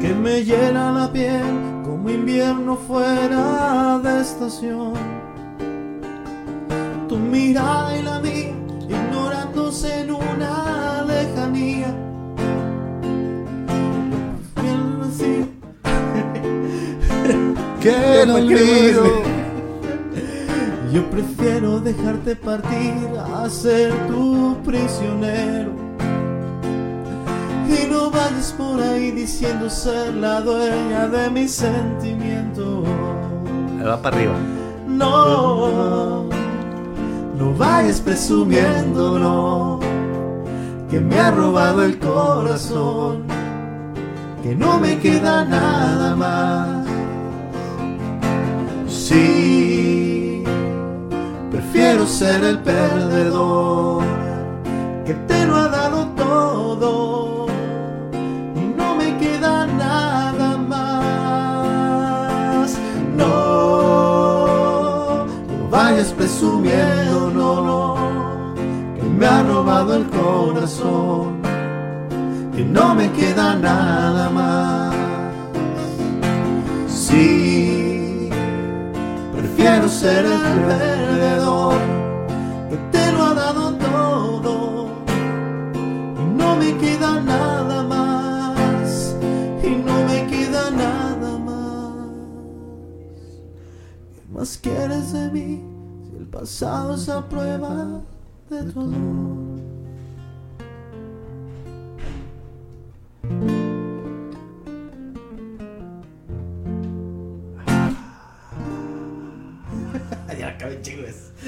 que 0.00 0.14
me 0.14 0.42
llena 0.44 0.92
la 0.92 1.12
piel 1.12 1.82
como 1.84 2.08
invierno 2.10 2.76
fuera 2.76 3.98
de 4.02 4.20
estación. 4.20 4.94
Tu 7.08 7.16
mirada 7.16 7.96
y 7.98 8.02
la 8.02 8.18
mía 8.20 8.54
ignorándose 8.88 10.00
en 10.00 10.12
una 10.12 11.04
lejanía. 11.04 11.94
Que 17.82 18.22
el 18.22 18.28
¿Para 18.28 18.46
qué 18.46 18.54
olvido. 18.54 19.31
Yo 20.92 21.02
prefiero 21.08 21.80
dejarte 21.80 22.36
partir 22.36 22.94
a 23.34 23.48
ser 23.48 23.94
tu 24.08 24.58
prisionero. 24.62 25.72
Y 27.66 27.90
no 27.90 28.10
vayas 28.10 28.54
por 28.58 28.78
ahí 28.78 29.10
diciendo 29.10 29.70
ser 29.70 30.12
la 30.12 30.42
dueña 30.42 31.08
de 31.08 31.30
mis 31.30 31.52
sentimientos. 31.52 32.86
Ahí 33.78 33.86
va 33.86 34.02
para 34.02 34.16
arriba. 34.18 34.34
No, 34.86 36.28
no 37.38 37.54
vayas 37.56 37.98
presumiendo, 38.02 39.18
no, 39.18 39.80
que 40.90 41.00
me 41.00 41.18
ha 41.18 41.30
robado 41.30 41.84
el 41.84 41.98
corazón, 41.98 43.22
que 44.42 44.54
no 44.54 44.78
me 44.78 44.98
queda 44.98 45.46
nada 45.46 46.14
más. 46.16 46.81
Prefiero 52.02 52.06
ser 52.06 52.42
el 52.44 52.58
perdedor, 52.58 54.04
que 55.04 55.14
te 55.14 55.46
lo 55.46 55.56
ha 55.56 55.68
dado 55.68 56.06
todo 56.16 57.46
y 58.54 58.60
no 58.76 58.96
me 58.96 59.16
queda 59.18 59.66
nada 59.66 60.56
más. 60.58 61.58
No, 63.16 64.46
vayas 65.70 66.12
presumiendo, 66.12 67.30
no, 67.34 67.64
no, 67.64 67.94
que 68.96 69.02
me 69.02 69.26
ha 69.26 69.42
robado 69.42 69.94
el 69.96 70.06
corazón, 70.08 71.40
que 72.54 72.64
no 72.64 72.94
me 72.94 73.10
queda 73.12 73.54
nada 73.56 74.30
más. 74.30 74.94
Sí, 76.88 78.28
prefiero 79.36 79.88
ser 79.88 80.24
el 80.24 80.40
perdedor, 80.40 81.61
te 82.90 83.12
lo 83.12 83.24
ha 83.24 83.34
dado 83.34 83.74
todo. 83.74 84.88
Y 86.20 86.24
no 86.36 86.56
me 86.56 86.76
queda 86.78 87.20
nada 87.20 87.82
más. 87.82 89.16
Y 89.62 89.70
no 89.70 90.04
me 90.04 90.26
queda 90.26 90.70
nada 90.70 91.38
más. 91.38 92.06
¿Qué 94.14 94.22
más 94.32 94.58
quieres 94.58 95.12
de 95.12 95.30
mí 95.30 95.62
si 96.08 96.16
el 96.16 96.26
pasado 96.26 96.94
es 96.94 97.08
a 97.08 97.28
prueba 97.28 98.02
de 98.50 98.62
tu? 98.72 99.51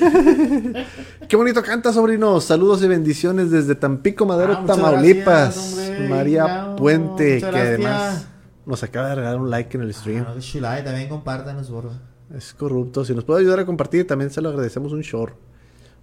Qué 1.28 1.36
bonito 1.36 1.62
canta, 1.62 1.92
sobrinos. 1.92 2.44
Saludos 2.44 2.82
y 2.82 2.88
bendiciones 2.88 3.50
desde 3.50 3.74
Tampico, 3.74 4.26
Madero, 4.26 4.54
Ah, 4.60 4.64
Tamaulipas. 4.66 5.74
gracias. 5.76 6.10
María 6.10 6.74
Puente, 6.76 7.38
que 7.40 7.46
además 7.46 8.26
nos 8.66 8.82
acaba 8.82 9.10
de 9.10 9.14
regalar 9.16 9.40
un 9.40 9.50
like 9.50 9.76
en 9.76 9.82
el 9.84 9.94
stream. 9.94 10.24
Ah, 10.28 10.34
no, 10.34 10.84
también 10.84 11.08
compártanos, 11.08 11.70
borro. 11.70 11.90
Es 12.36 12.54
corrupto. 12.54 13.04
Si 13.04 13.14
nos 13.14 13.24
puede 13.24 13.40
ayudar 13.40 13.60
a 13.60 13.66
compartir, 13.66 14.06
también 14.06 14.30
se 14.30 14.40
lo 14.40 14.48
agradecemos 14.48 14.92
un 14.92 15.02
short. 15.02 15.34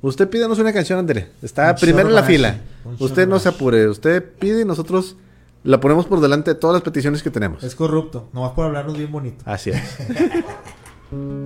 Usted 0.02 0.30
pídanos 0.30 0.58
una 0.60 0.74
canción, 0.74 0.98
Andele. 1.00 1.30
Está 1.42 1.72
Un 1.72 1.76
primero 1.78 2.10
en 2.10 2.16
la 2.16 2.24
fila. 2.24 2.58
Usted 3.00 3.28
no 3.28 3.38
se 3.40 3.50
apure. 3.50 3.88
Usted 3.88 4.24
pide 4.40 4.62
y 4.62 4.66
nosotros 4.66 5.16
la 5.64 5.80
ponemos 5.80 6.08
por 6.08 6.22
delante 6.22 6.52
de 6.52 6.56
todas 6.56 6.74
las 6.74 6.82
peticiones 6.82 7.22
que 7.22 7.30
tenemos. 7.30 7.64
Es 7.64 7.76
corrupto, 7.76 8.30
nomás 8.34 8.52
por 8.54 8.66
hablarnos 8.66 8.98
bien 8.98 9.12
bonito. 9.12 9.44
Así 9.46 9.70
es. 9.72 9.80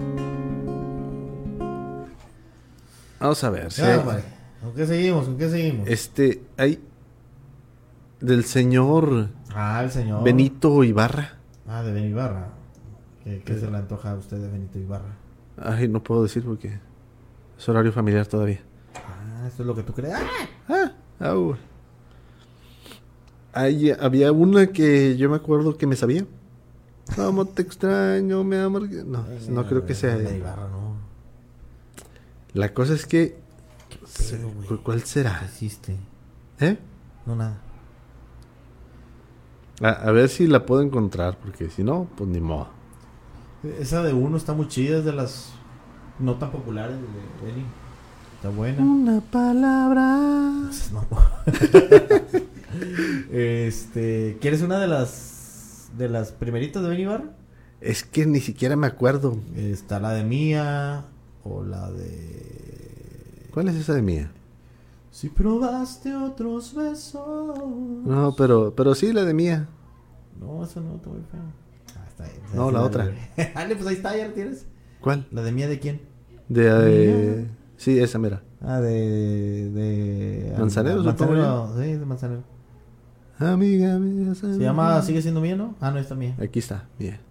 Vamos 3.26 3.44
a 3.44 3.50
ver. 3.50 3.70
Ya. 3.70 4.04
¿Con 4.62 4.74
qué 4.76 4.86
seguimos? 4.86 5.26
¿Con 5.26 5.38
qué 5.40 5.50
seguimos? 5.50 5.88
Este, 5.88 6.44
hay 6.58 6.80
del 8.20 8.44
señor 8.46 9.30
Ah, 9.52 9.82
el 9.84 9.90
señor. 9.90 10.24
Benito 10.24 10.84
Ibarra. 10.84 11.40
Ah, 11.68 11.82
de 11.82 11.92
Benito 11.92 12.12
Ibarra. 12.12 12.50
¿Qué, 13.24 13.42
qué 13.44 13.58
se 13.58 13.72
le 13.72 13.78
antoja 13.78 14.12
a 14.12 14.16
usted 14.16 14.38
de 14.38 14.48
Benito 14.48 14.78
Ibarra? 14.78 15.16
Ay, 15.58 15.88
no 15.88 16.04
puedo 16.04 16.22
decir 16.22 16.44
porque 16.44 16.78
es 17.58 17.70
horario 17.70 17.92
familiar 17.92 18.28
todavía. 18.28 18.60
Ah, 18.96 19.48
esto 19.48 19.64
es 19.64 19.68
lo 19.68 19.74
que 19.74 19.82
tú 19.82 19.94
crees. 19.94 20.14
¡Ah! 20.70 20.92
Ah, 23.54 23.68
había 24.02 24.32
una 24.32 24.68
que 24.68 25.18
yo 25.18 25.32
me 25.32 25.38
acuerdo 25.38 25.78
que 25.78 25.88
me 25.88 25.96
sabía. 25.96 26.26
Cómo 27.16 27.46
te 27.46 27.64
extraño, 27.64 28.44
mi 28.44 28.58
amor. 28.58 28.88
No, 28.88 29.26
no 29.50 29.66
creo 29.66 29.84
que 29.84 29.96
sea. 29.96 30.16
De 30.16 30.38
Ibarra, 30.38 30.68
no. 30.68 30.85
La 32.56 32.74
cosa 32.74 32.94
es 32.96 33.06
que. 33.06 33.38
pedo? 34.30 34.50
¿cu- 34.68 34.82
¿Cuál 34.84 35.02
¿Qué 35.02 35.08
será? 35.08 35.44
hiciste? 35.46 35.96
¿Eh? 36.60 36.78
No, 37.28 37.36
nada. 37.36 37.58
A, 39.82 39.90
a 39.90 40.12
ver 40.12 40.30
si 40.30 40.48
la 40.48 40.66
puedo 40.66 40.82
encontrar, 40.82 41.38
porque 41.38 41.70
si 41.70 41.84
no, 41.84 42.08
pues 42.18 42.30
ni 42.30 42.40
modo. 42.40 42.70
Esa 43.80 44.02
de 44.04 44.14
uno 44.14 44.38
está 44.38 44.54
muy 44.54 44.68
chida, 44.70 45.00
es 45.00 45.06
de 45.06 45.12
las 45.14 45.52
no 46.18 46.36
tan 46.36 46.52
populares 46.52 46.96
de 46.96 47.46
Benny. 47.46 47.66
Está 48.38 48.50
buena. 48.50 48.82
Una 48.82 49.22
palabra. 49.22 50.18
No 50.92 51.06
este, 53.32 54.38
¿quieres 54.42 54.62
una 54.62 54.80
de 54.80 54.88
las 54.88 55.90
de 55.98 56.10
las 56.10 56.32
primeritas 56.32 56.84
de 56.84 56.90
Benny 56.90 57.04
Ibarra? 57.04 57.26
Es 57.82 58.04
que 58.04 58.26
ni 58.26 58.40
siquiera 58.40 58.76
me 58.76 58.88
acuerdo. 58.88 59.38
Está 59.56 60.00
la 60.00 60.12
de 60.12 60.24
Mía 60.24 61.06
o 61.46 61.64
la 61.64 61.90
de 61.92 63.48
¿Cuál 63.56 63.70
es 63.70 63.76
esa 63.76 63.94
de 63.94 64.02
mía? 64.02 64.32
Si 65.12 65.30
probaste 65.30 66.14
otros 66.14 66.76
besos. 66.76 67.58
No, 68.04 68.36
pero, 68.36 68.76
pero 68.76 68.94
sí, 68.94 69.14
la 69.14 69.24
de 69.24 69.34
mía. 69.34 69.70
No, 70.42 70.66
eso 70.66 70.82
no, 70.82 70.96
está 70.96 71.08
muy 71.10 71.22
feo. 71.22 71.40
Ah, 71.98 72.06
está 72.10 72.24
bien. 72.26 72.36
No, 72.54 72.70
la 72.70 72.82
otra. 72.82 73.06
dale. 73.06 73.54
Dale, 73.56 73.76
pues 73.78 73.88
ahí 73.88 73.96
está, 73.96 74.18
ya 74.18 74.28
la 74.28 74.34
tienes. 74.34 74.66
¿Cuál? 75.00 75.26
¿La 75.32 75.42
de 75.42 75.54
Mía 75.54 75.70
de 75.70 75.80
quién? 75.80 76.02
De. 76.50 77.48
sí, 77.78 77.98
esa, 77.98 78.20
mira. 78.20 78.44
Ah, 78.60 78.82
de. 78.82 79.70
de 79.70 80.56
Manzanero, 80.60 81.02
supongo 81.02 81.32
Manzanero, 81.32 81.74
sí, 81.78 81.94
de 81.94 82.06
Manzanero. 82.06 82.44
Amiga 83.40 83.98
mía. 84.00 84.36
Se 84.36 84.48
llama 84.58 85.02
Sigue 85.02 85.22
siendo 85.22 85.40
mía, 85.40 85.56
¿no? 85.56 85.76
Ah, 85.80 85.92
no, 85.92 86.00
está 86.00 86.16
mía. 86.16 86.36
Aquí 86.42 86.60
está, 86.60 86.90
mía. 87.00 87.22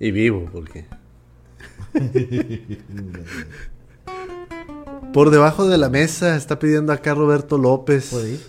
Y 0.00 0.10
vivo, 0.10 0.46
porque. 0.52 0.86
Por 5.12 5.30
debajo 5.30 5.66
de 5.66 5.78
la 5.78 5.88
mesa 5.88 6.36
está 6.36 6.58
pidiendo 6.58 6.92
acá 6.92 7.14
Roberto 7.14 7.58
López. 7.58 8.10
¿Puede 8.10 8.32
ir? 8.32 8.40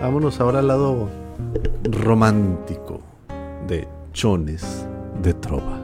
Vámonos 0.00 0.40
ahora 0.40 0.60
al 0.60 0.68
lado 0.68 1.08
romántico 1.84 3.00
de 3.66 3.86
Chones 4.12 4.86
de 5.22 5.34
Trova. 5.34 5.78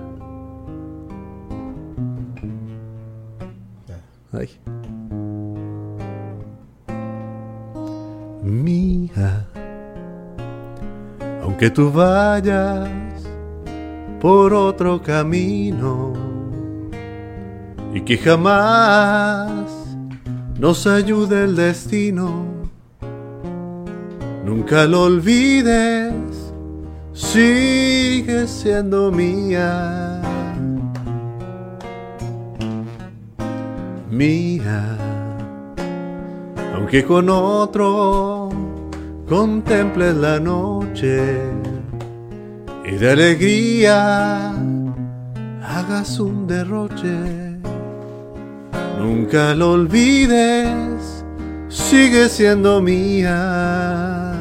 Ay. 4.32 4.48
Mía, 8.42 9.45
aunque 11.56 11.70
tú 11.70 11.90
vayas 11.90 12.90
por 14.20 14.52
otro 14.52 15.00
camino 15.00 16.12
y 17.94 18.02
que 18.02 18.18
jamás 18.18 19.56
nos 20.60 20.86
ayude 20.86 21.44
el 21.44 21.56
destino, 21.56 22.44
nunca 24.44 24.84
lo 24.84 25.04
olvides, 25.04 26.12
sigue 27.14 28.46
siendo 28.46 29.10
mía. 29.10 30.20
Mía, 34.10 34.98
aunque 36.74 37.02
con 37.02 37.30
otro 37.30 38.35
contemples 39.28 40.14
la 40.14 40.38
noche 40.38 41.20
y 42.84 42.92
de 42.92 43.10
alegría 43.10 44.52
hagas 45.62 46.20
un 46.20 46.46
derroche. 46.46 47.56
Nunca 48.98 49.54
lo 49.54 49.72
olvides, 49.72 51.24
sigue 51.68 52.28
siendo 52.28 52.80
mía. 52.80 54.32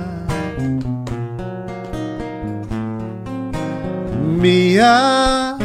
Mía, 4.40 5.58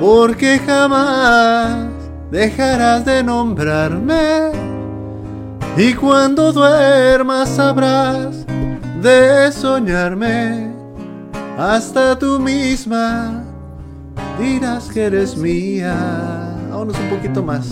porque 0.00 0.60
jamás 0.64 1.86
dejarás 2.30 3.04
de 3.04 3.24
nombrarme. 3.24 4.59
Y 5.76 5.94
cuando 5.94 6.52
duermas 6.52 7.48
sabrás 7.48 8.44
de 9.00 9.50
soñarme, 9.52 10.74
hasta 11.58 12.18
tú 12.18 12.38
misma 12.38 13.44
dirás 14.38 14.88
que 14.88 15.04
eres 15.04 15.36
mía. 15.36 15.94
Vámonos 16.70 16.98
un 16.98 17.08
poquito 17.10 17.42
más. 17.42 17.68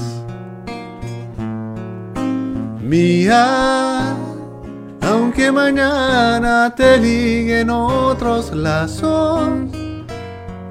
Mía, 2.80 4.14
aunque 5.02 5.52
mañana 5.52 6.74
te 6.74 6.98
liguen 6.98 7.70
otros 7.70 8.54
lazos, 8.54 9.50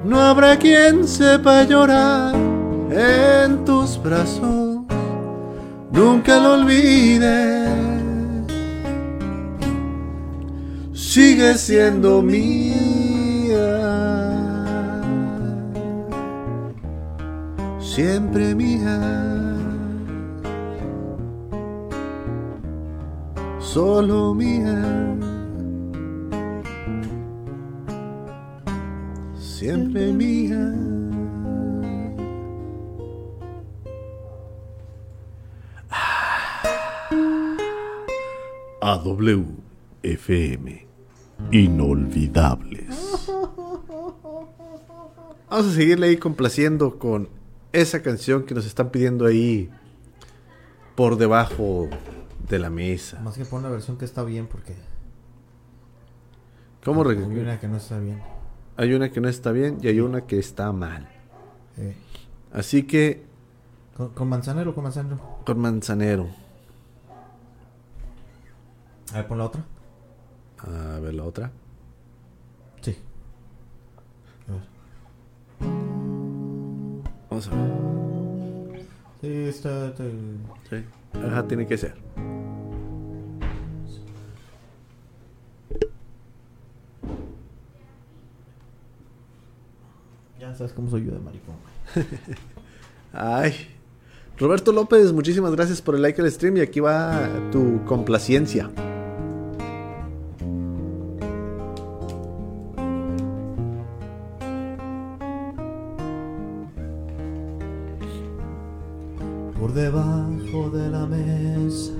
no 0.04 0.20
habrá 0.20 0.56
quien 0.56 1.06
sepa 1.06 1.62
llorar 1.64 2.34
en 2.90 3.64
tus 3.64 4.00
brazos. 4.02 4.67
Nunca 5.92 6.38
lo 6.38 6.54
olvides. 6.54 7.68
Sigue 10.92 11.54
siendo 11.54 12.22
mía. 12.22 12.68
siempre 17.98 18.54
mía. 18.54 18.96
Solo 23.58 24.34
mía. 24.34 25.16
Siempre 29.36 30.12
mía. 30.12 30.97
AWFM. 38.88 40.86
Inolvidables. 41.52 43.18
Vamos 45.50 45.66
a 45.66 45.72
seguirle 45.74 46.08
ahí 46.08 46.16
complaciendo 46.16 46.98
con 46.98 47.28
esa 47.72 48.02
canción 48.02 48.44
que 48.44 48.54
nos 48.54 48.66
están 48.66 48.90
pidiendo 48.90 49.26
ahí 49.26 49.70
por 50.94 51.16
debajo 51.16 51.88
de 52.48 52.58
la 52.58 52.70
mesa. 52.70 53.20
Más 53.20 53.36
que 53.36 53.44
pon 53.44 53.62
la 53.62 53.68
versión 53.68 53.98
que 53.98 54.04
está 54.06 54.24
bien 54.24 54.46
porque... 54.46 54.74
¿Cómo 56.84 57.06
Hay 57.08 57.16
una 57.18 57.60
que 57.60 57.68
no 57.68 57.76
está 57.76 57.98
bien. 57.98 58.22
Hay 58.76 58.94
una 58.94 59.10
que 59.10 59.20
no 59.20 59.28
está 59.28 59.52
bien 59.52 59.78
y 59.82 59.88
hay 59.88 60.00
una 60.00 60.22
que 60.22 60.38
está 60.38 60.72
mal. 60.72 61.08
Eh, 61.76 61.94
Así 62.52 62.84
que 62.84 63.26
¿Con, 63.96 64.10
con 64.10 64.28
manzanero 64.28 64.70
o 64.70 64.74
con 64.74 64.84
manzanero? 64.84 65.18
con 65.44 65.58
Manzanero. 65.58 66.28
A 69.12 69.16
ver, 69.16 69.26
pon 69.26 69.38
la 69.38 69.44
otra. 69.46 69.64
A 70.58 70.98
ver 71.00 71.14
la 71.14 71.24
otra. 71.24 71.50
Sí. 72.80 72.96
A 74.48 74.52
ver. 74.52 74.62
Vamos 77.30 77.48
a 77.48 77.50
ver. 77.54 78.86
Sí, 79.20 79.28
está... 79.48 79.88
está- 79.88 80.04
Sí. 80.70 80.84
Ajá, 81.14 81.46
tiene 81.46 81.66
que 81.66 81.76
ser. 81.78 81.94
Ya 90.40 90.54
sabes 90.54 90.72
cómo 90.72 90.88
soy 90.90 91.04
yo 91.06 91.12
de 91.12 91.18
maricón. 91.18 91.56
Ay. 93.12 93.54
Roberto 94.38 94.70
López, 94.70 95.12
muchísimas 95.12 95.52
gracias 95.52 95.82
por 95.82 95.96
el 95.96 96.02
like 96.02 96.20
al 96.22 96.30
stream 96.30 96.58
y 96.58 96.60
aquí 96.60 96.78
va 96.78 97.28
tu 97.50 97.84
complacencia. 97.84 98.70
Debajo 109.78 110.70
de 110.70 110.90
la 110.90 111.06
mesa 111.06 111.92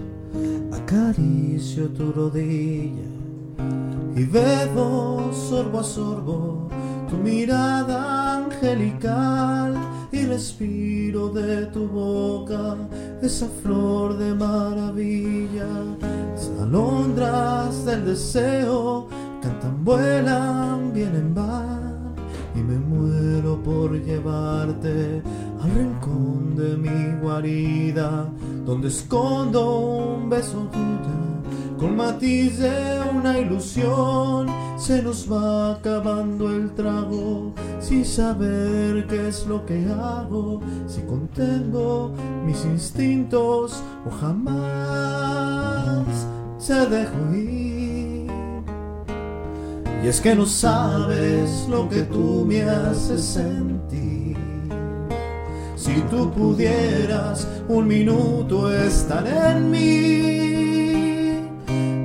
acaricio 0.73 1.89
tu 1.91 2.11
rodilla 2.11 3.11
y 4.17 4.25
bebo 4.25 5.31
sorbo 5.33 5.79
a 5.79 5.85
sorbo 5.85 6.69
tu 7.09 7.17
mirada 7.19 8.39
angelical 8.39 9.77
y 10.11 10.27
respiro 10.27 11.29
de 11.29 11.67
tu 11.67 11.87
boca 11.87 12.77
esa 13.23 13.47
flor 13.63 14.19
de 14.19 14.35
maravilla. 14.35 15.71
Alondras 16.61 17.85
del 17.85 18.05
deseo 18.05 19.07
cantan, 19.41 19.85
vuelan, 19.85 20.93
vienen, 20.93 21.33
van 21.33 22.15
y 22.57 22.61
me 22.61 22.77
muero 22.77 23.63
por 23.63 23.93
llevarte 23.93 25.23
al 25.61 25.71
rincón 25.71 26.57
de 26.57 26.77
mi 26.77 27.21
guarida, 27.21 28.29
donde 28.65 28.89
escondo 28.89 29.81
un 29.81 30.31
beso 30.31 30.69
tuyo 30.73 31.19
con 31.79 31.97
matiz 31.97 32.59
de 32.59 33.01
una 33.15 33.39
ilusión. 33.39 34.49
Se 34.77 35.03
nos 35.03 35.31
va 35.31 35.73
acabando 35.73 36.51
el 36.51 36.73
trago 36.75 37.53
sin 37.81 38.05
saber 38.05 39.07
qué 39.07 39.29
es 39.29 39.47
lo 39.47 39.65
que 39.65 39.87
hago, 39.87 40.61
si 40.87 41.01
contengo 41.03 42.13
mis 42.45 42.65
instintos 42.65 43.83
o 44.07 44.11
jamás 44.11 46.05
se 46.59 46.75
dejo 46.87 47.35
ir. 47.35 48.31
Y 50.03 50.07
es 50.07 50.21
que 50.21 50.35
no 50.35 50.47
sabes 50.47 51.67
lo 51.69 51.89
que 51.89 52.03
tú 52.03 52.45
me 52.47 52.63
haces 52.63 53.25
sentir. 53.25 54.18
Si 55.99 56.05
tú 56.05 56.31
pudieras 56.31 57.49
un 57.67 57.89
minuto 57.89 58.73
estar 58.73 59.27
en 59.27 59.69
mí, 59.69 61.41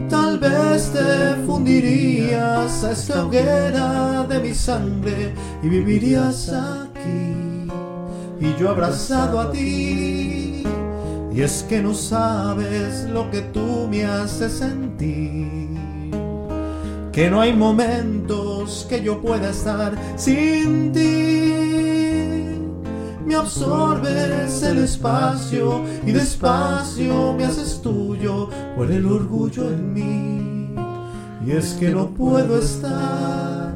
tal 0.10 0.40
vez 0.40 0.92
te 0.92 1.36
fundirías 1.46 2.84
a 2.84 2.92
esta 2.92 3.24
hoguera 3.24 4.26
de 4.28 4.40
mi 4.40 4.56
sangre 4.56 5.36
y 5.62 5.70
vivirías 5.70 6.50
aquí. 6.50 7.70
Y 8.40 8.56
yo 8.60 8.72
abrazado 8.72 9.40
a 9.42 9.52
ti. 9.52 10.64
Y 11.32 11.42
es 11.42 11.62
que 11.70 11.80
no 11.80 11.94
sabes 11.94 13.04
lo 13.04 13.30
que 13.30 13.42
tú 13.42 13.88
me 13.92 14.06
haces 14.06 14.54
sentir 14.54 15.70
que 17.12 17.30
no 17.30 17.42
hay 17.42 17.54
momentos 17.54 18.88
que 18.90 19.04
yo 19.04 19.22
pueda 19.22 19.52
estar 19.52 19.94
sin 20.18 20.92
ti. 20.92 21.53
Me 23.34 23.40
absorbes 23.40 24.62
el 24.62 24.78
espacio 24.84 25.82
y 26.06 26.12
despacio 26.12 27.34
me 27.34 27.46
haces 27.46 27.82
tuyo 27.82 28.48
por 28.76 28.92
el 28.92 29.08
orgullo 29.08 29.72
en 29.72 29.92
mí. 29.92 30.76
Y 31.44 31.54
es 31.54 31.74
que 31.80 31.90
no 31.90 32.12
puedo 32.12 32.60
estar 32.60 33.74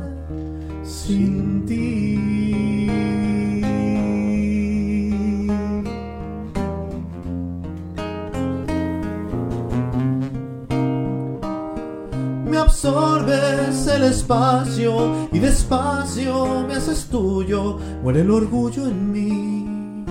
sin 0.83 1.65
ti. 1.65 2.26
Absorbes 12.67 13.87
el 13.87 14.03
espacio 14.03 15.29
y 15.31 15.39
despacio 15.39 16.65
me 16.67 16.75
haces 16.75 17.05
tuyo, 17.05 17.79
muere 18.03 18.21
el 18.21 18.29
orgullo 18.29 18.85
en 18.87 19.11
mí. 19.11 20.05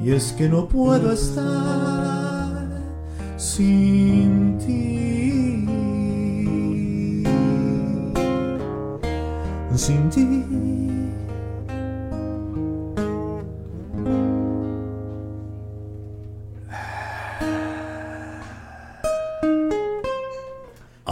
Y 0.00 0.12
es 0.12 0.32
que 0.32 0.48
no 0.48 0.66
puedo 0.66 1.12
estar 1.12 2.68
sin 3.36 4.58
ti. 4.58 5.64
Sin 9.76 10.10
ti. 10.10 10.83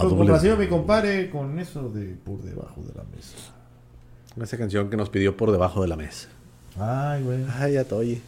A 0.07 0.41
doble- 0.41 0.57
mi 0.57 0.67
compadre 0.69 1.31
con 1.31 1.59
eso 1.59 1.89
de 1.89 2.15
por 2.25 2.41
debajo 2.43 2.81
de 2.83 2.95
la 2.95 3.05
mesa. 3.05 3.37
Esa 4.43 4.57
canción 4.57 4.89
que 4.91 4.97
nos 4.97 5.11
pidió 5.11 5.37
por 5.37 5.51
debajo 5.53 5.83
de 5.83 5.89
la 5.89 5.97
mesa. 5.97 6.29
Ay, 6.79 7.23
güey. 7.23 7.45
Ay, 7.59 7.75
ya 7.75 7.85
te 7.85 7.95
oye. 7.95 8.21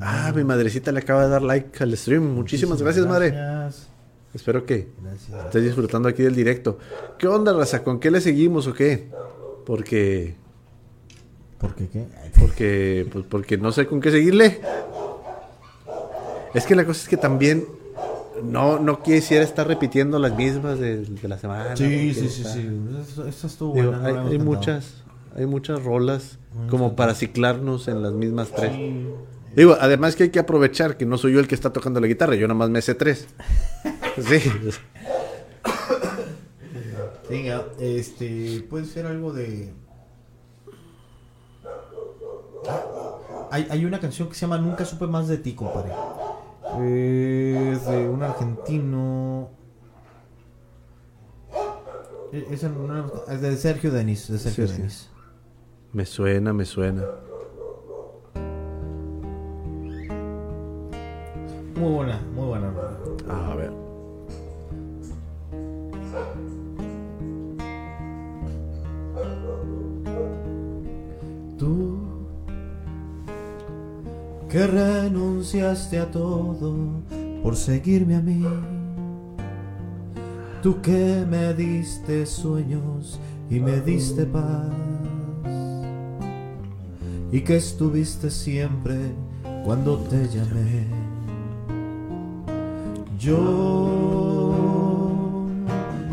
Ah, 0.00 0.32
mi 0.34 0.44
madrecita 0.44 0.92
le 0.92 1.00
acaba 1.00 1.24
de 1.24 1.30
dar 1.30 1.42
like 1.42 1.82
al 1.82 1.96
stream. 1.96 2.22
Muchísimas, 2.34 2.80
gracias, 2.82 3.06
madre. 3.06 3.30
Gracias. 3.30 3.88
Espero 4.34 4.64
que 4.66 4.88
Gracias. 5.02 5.44
estés 5.46 5.64
disfrutando 5.64 6.08
aquí 6.08 6.22
del 6.22 6.34
directo. 6.34 6.78
¿Qué 7.18 7.26
onda, 7.26 7.52
raza? 7.54 7.82
¿Con 7.82 7.98
qué 7.98 8.10
le 8.10 8.20
seguimos 8.20 8.66
o 8.66 8.74
qué? 8.74 9.08
Porque, 9.64 10.36
¿Por 11.58 11.74
qué 11.74 11.88
qué? 11.88 12.06
porque, 12.38 13.08
pues 13.10 13.24
porque 13.28 13.56
no 13.56 13.72
sé 13.72 13.86
con 13.86 14.00
qué 14.00 14.10
seguirle. 14.10 14.60
Es 16.54 16.66
que 16.66 16.74
la 16.74 16.84
cosa 16.84 17.02
es 17.02 17.08
que 17.08 17.16
también 17.16 17.64
no, 18.44 18.78
no 18.78 19.02
quisiera 19.02 19.44
estar 19.44 19.66
repitiendo 19.66 20.18
las 20.18 20.34
mismas 20.36 20.78
de, 20.78 21.04
de 21.04 21.28
la 21.28 21.38
semana. 21.38 21.76
Sí, 21.76 22.14
sí, 22.14 22.28
sí, 22.28 22.44
sí. 22.44 22.68
Estuvo 23.46 23.74
Digo, 23.74 23.92
buena. 23.92 24.26
hay, 24.28 24.38
muchas, 24.38 25.04
hay 25.36 25.46
muchas 25.46 25.82
rolas 25.82 26.38
como 26.70 26.96
para 26.96 27.14
ciclarnos 27.14 27.88
en 27.88 28.02
las 28.02 28.12
mismas 28.12 28.50
tres. 28.50 28.72
Sí. 28.72 29.06
Digo, 29.56 29.76
además 29.80 30.14
que 30.16 30.24
hay 30.24 30.30
que 30.30 30.38
aprovechar 30.38 30.96
que 30.96 31.06
no 31.06 31.18
soy 31.18 31.32
yo 31.32 31.40
el 31.40 31.48
que 31.48 31.54
está 31.54 31.72
tocando 31.72 32.00
la 32.00 32.06
guitarra, 32.06 32.34
yo 32.34 32.46
nada 32.46 32.58
más 32.58 32.70
me 32.70 32.82
sé 32.82 32.94
tres. 32.94 33.26
Sí. 34.18 34.50
Venga, 37.30 37.64
este, 37.78 38.66
puede 38.68 38.84
ser 38.84 39.06
algo 39.06 39.32
de... 39.32 39.72
Hay, 43.50 43.66
hay 43.70 43.84
una 43.84 44.00
canción 44.00 44.28
que 44.28 44.34
se 44.34 44.40
llama 44.42 44.58
Nunca 44.58 44.84
supe 44.84 45.06
más 45.06 45.28
de 45.28 45.38
ti, 45.38 45.54
compadre. 45.54 45.92
Es 46.76 47.86
de 47.88 48.08
un 48.08 48.22
argentino... 48.22 49.48
E- 52.32 52.46
Es, 52.50 52.60
de 53.40 53.56
Sergio 53.56 53.90
Denis, 53.90 54.28
de 54.28 54.38
Sergio 54.38 54.66
Sí, 54.66 54.72
sí. 54.72 54.78
Denis. 54.78 55.10
Me 55.92 56.04
suena, 56.04 56.52
me 56.52 56.64
suena. 56.66 57.04
Muy 61.76 61.92
buena, 61.92 62.20
muy 62.34 62.46
buena. 62.46 62.70
rola. 62.70 63.50
A 63.52 63.54
ver. 63.56 63.72
Tú 71.58 71.87
que 74.48 74.66
renunciaste 74.66 75.98
a 75.98 76.10
todo 76.10 77.02
por 77.42 77.54
seguirme 77.56 78.16
a 78.16 78.20
mí. 78.20 78.44
Tú 80.62 80.80
que 80.80 81.24
me 81.28 81.52
diste 81.54 82.24
sueños 82.24 83.20
y 83.50 83.60
me 83.60 83.80
diste 83.80 84.24
paz. 84.24 84.72
Y 87.30 87.42
que 87.42 87.56
estuviste 87.56 88.30
siempre 88.30 88.96
cuando 89.64 89.98
te 89.98 90.26
llamé. 90.28 90.86
Yo 93.18 94.68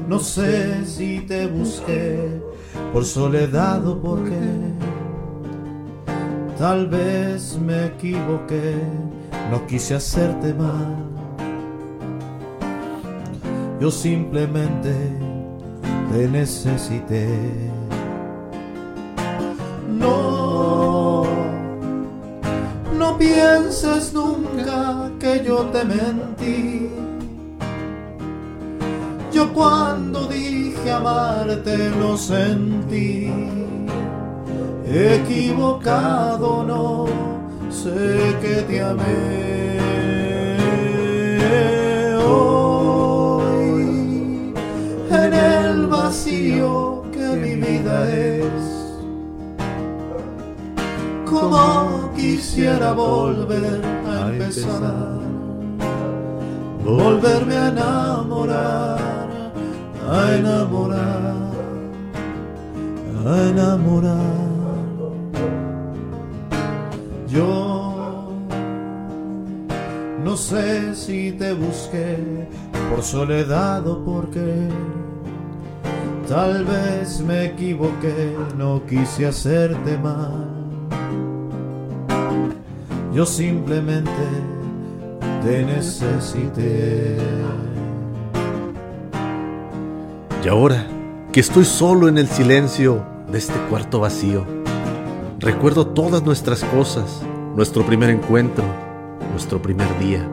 no 0.09 0.19
sé 0.19 0.85
si 0.85 1.21
te 1.21 1.47
busqué 1.47 2.41
por 2.91 3.05
soledad 3.05 3.87
o 3.87 4.01
por 4.01 4.23
qué. 4.25 4.94
Tal 6.57 6.87
vez 6.87 7.59
me 7.59 7.87
equivoqué, 7.87 8.75
no 9.51 9.67
quise 9.67 9.95
hacerte 9.95 10.53
mal. 10.53 10.95
Yo 13.81 13.91
simplemente 13.91 14.93
te 16.11 16.29
necesité. 16.29 17.27
No, 19.99 21.25
no 22.97 23.17
pienses 23.17 24.13
nunca 24.13 25.11
que 25.19 25.43
yo 25.45 25.57
te 25.73 25.83
mentí. 25.83 26.89
Yo 29.33 29.51
cuando 29.51 30.25
dije 30.27 30.89
amarte 30.89 31.89
lo 31.99 32.15
sentí. 32.15 33.29
Equivocado 34.87 36.63
no, 36.63 37.05
sé 37.71 38.35
que 38.39 38.61
te 38.67 38.81
amé. 38.81 39.79
Hoy 42.23 43.83
en 45.09 45.33
el 45.33 45.87
vacío 45.87 47.03
que 47.11 47.27
mi 47.35 47.55
vida 47.55 48.13
es. 48.13 48.51
Como 51.27 52.11
quisiera 52.15 52.93
volver 52.93 53.81
a 54.07 54.29
empezar, 54.29 55.19
volverme 56.83 57.57
a 57.57 57.67
enamorar, 57.69 58.99
a 60.07 60.35
enamorar, 60.35 61.33
a 63.25 63.49
enamorar. 63.49 64.44
Yo 67.35 68.29
no 70.23 70.37
sé 70.37 70.95
si 70.95 71.33
te 71.33 71.53
busqué 71.53 72.17
por 72.89 73.03
soledad 73.03 73.85
o 73.85 74.05
porque 74.05 74.69
tal 76.29 76.63
vez 76.63 77.19
me 77.19 77.47
equivoqué, 77.47 78.33
no 78.57 78.85
quise 78.85 79.27
hacerte 79.27 79.97
mal. 79.97 80.49
Yo 83.13 83.25
simplemente 83.25 84.11
te 85.43 85.65
necesité. 85.65 87.17
Y 90.43 90.47
ahora 90.47 90.87
que 91.33 91.41
estoy 91.41 91.65
solo 91.65 92.07
en 92.07 92.17
el 92.17 92.27
silencio 92.27 93.03
de 93.29 93.39
este 93.39 93.59
cuarto 93.69 93.99
vacío, 93.99 94.64
recuerdo 95.45 95.85
todas 95.85 96.23
nuestras 96.23 96.63
cosas, 96.63 97.21
nuestro 97.55 97.85
primer 97.85 98.09
encuentro, 98.09 98.65
nuestro 99.29 99.61
primer 99.61 99.87
día, 99.99 100.27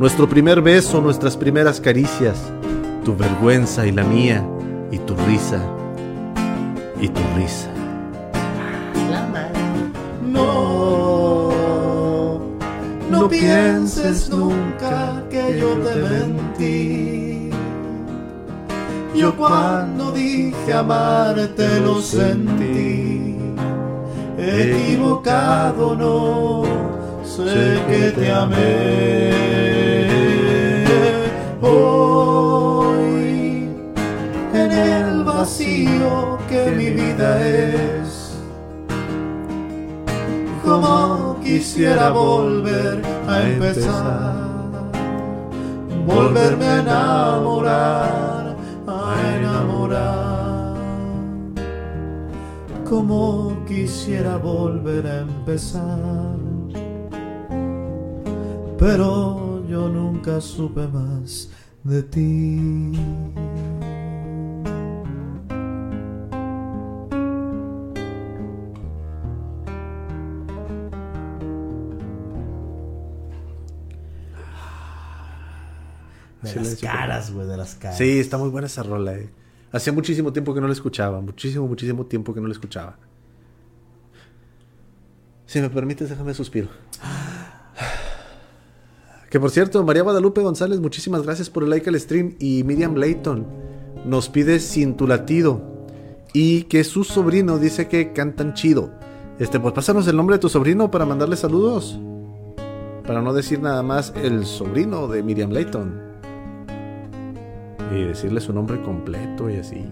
nuestro 0.00 0.26
primer 0.26 0.62
beso, 0.62 1.02
nuestras 1.02 1.36
primeras 1.36 1.78
caricias, 1.78 2.50
tu 3.04 3.14
vergüenza 3.14 3.86
y 3.86 3.92
la 3.92 4.02
mía, 4.02 4.42
y 4.90 4.96
tu 4.96 5.14
risa, 5.28 5.60
y 6.98 7.08
tu 7.08 7.20
risa. 7.36 7.68
No, 10.26 11.50
no 13.10 13.28
pienses 13.28 14.30
nunca 14.30 15.22
que 15.28 15.60
yo 15.60 15.74
te 15.74 15.96
mentí. 15.96 17.50
Yo 19.14 19.36
cuando 19.36 20.12
dije 20.12 20.72
amarte 20.72 21.80
lo 21.80 22.00
sentí. 22.00 23.05
Equivocado 24.48 25.96
no, 25.96 26.62
sé 27.24 27.82
que 27.88 28.12
te 28.12 28.30
amé. 28.30 29.32
Hoy 31.60 33.68
en 34.54 34.70
el 34.70 35.24
vacío 35.24 36.38
que 36.48 36.70
mi 36.70 36.90
vida 36.90 37.44
es 37.44 38.38
como 40.64 41.40
quisiera 41.42 42.10
volver 42.10 43.02
a 43.28 43.42
empezar, 43.42 44.32
volverme 46.06 46.66
a 46.66 46.80
enamorar, 46.80 48.25
como 52.88 53.64
quisiera 53.66 54.36
volver 54.36 55.06
a 55.06 55.20
empezar, 55.22 56.36
pero 58.78 59.66
yo 59.68 59.88
nunca 59.88 60.40
supe 60.40 60.86
más 60.86 61.50
de 61.82 62.02
ti. 62.04 62.92
De 76.42 76.54
las 76.54 76.76
caras, 76.76 77.32
güey, 77.32 77.48
de 77.48 77.56
las 77.56 77.74
caras. 77.74 77.98
Sí, 77.98 78.20
está 78.20 78.38
muy 78.38 78.50
buena 78.50 78.68
esa 78.68 78.84
rola, 78.84 79.14
eh. 79.14 79.28
Hacía 79.76 79.92
muchísimo 79.92 80.32
tiempo 80.32 80.54
que 80.54 80.60
no 80.62 80.68
la 80.68 80.72
escuchaba, 80.72 81.20
muchísimo, 81.20 81.68
muchísimo 81.68 82.06
tiempo 82.06 82.32
que 82.32 82.40
no 82.40 82.46
la 82.46 82.54
escuchaba. 82.54 82.96
Si 85.44 85.60
me 85.60 85.68
permites, 85.68 86.08
déjame 86.08 86.32
suspiro. 86.34 86.68
Que 89.28 89.40
por 89.40 89.50
cierto, 89.50 89.84
María 89.84 90.02
Guadalupe 90.02 90.40
González, 90.40 90.80
muchísimas 90.80 91.24
gracias 91.24 91.50
por 91.50 91.64
el 91.64 91.68
like 91.70 91.90
al 91.90 91.98
stream. 92.00 92.36
Y 92.38 92.62
Miriam 92.62 92.94
Layton 92.94 93.44
nos 94.06 94.28
pide 94.30 94.60
Sin 94.60 94.96
tu 94.96 95.06
latido. 95.06 95.84
y 96.32 96.62
que 96.64 96.84
su 96.84 97.02
sobrino 97.04 97.58
dice 97.58 97.88
que 97.88 98.12
cantan 98.12 98.54
chido. 98.54 98.92
Este, 99.38 99.58
pues 99.60 99.74
pásanos 99.74 100.06
el 100.06 100.16
nombre 100.16 100.36
de 100.36 100.40
tu 100.40 100.48
sobrino 100.48 100.90
para 100.90 101.04
mandarle 101.04 101.36
saludos. 101.36 101.98
Para 103.06 103.20
no 103.20 103.34
decir 103.34 103.60
nada 103.60 103.82
más 103.82 104.14
el 104.16 104.46
sobrino 104.46 105.08
de 105.08 105.22
Miriam 105.22 105.50
Layton. 105.50 106.05
Y 107.92 108.02
decirle 108.02 108.40
su 108.40 108.52
nombre 108.52 108.80
completo 108.82 109.48
y 109.48 109.56
así. 109.56 109.84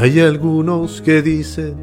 Hay 0.00 0.20
algunos 0.20 1.02
que 1.02 1.22
dicen 1.22 1.74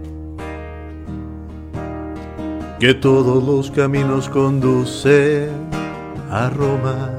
que 2.79 2.93
todos 2.93 3.43
los 3.43 3.71
caminos 3.71 4.29
conducen 4.29 5.49
a 6.31 6.49
Roma. 6.49 7.11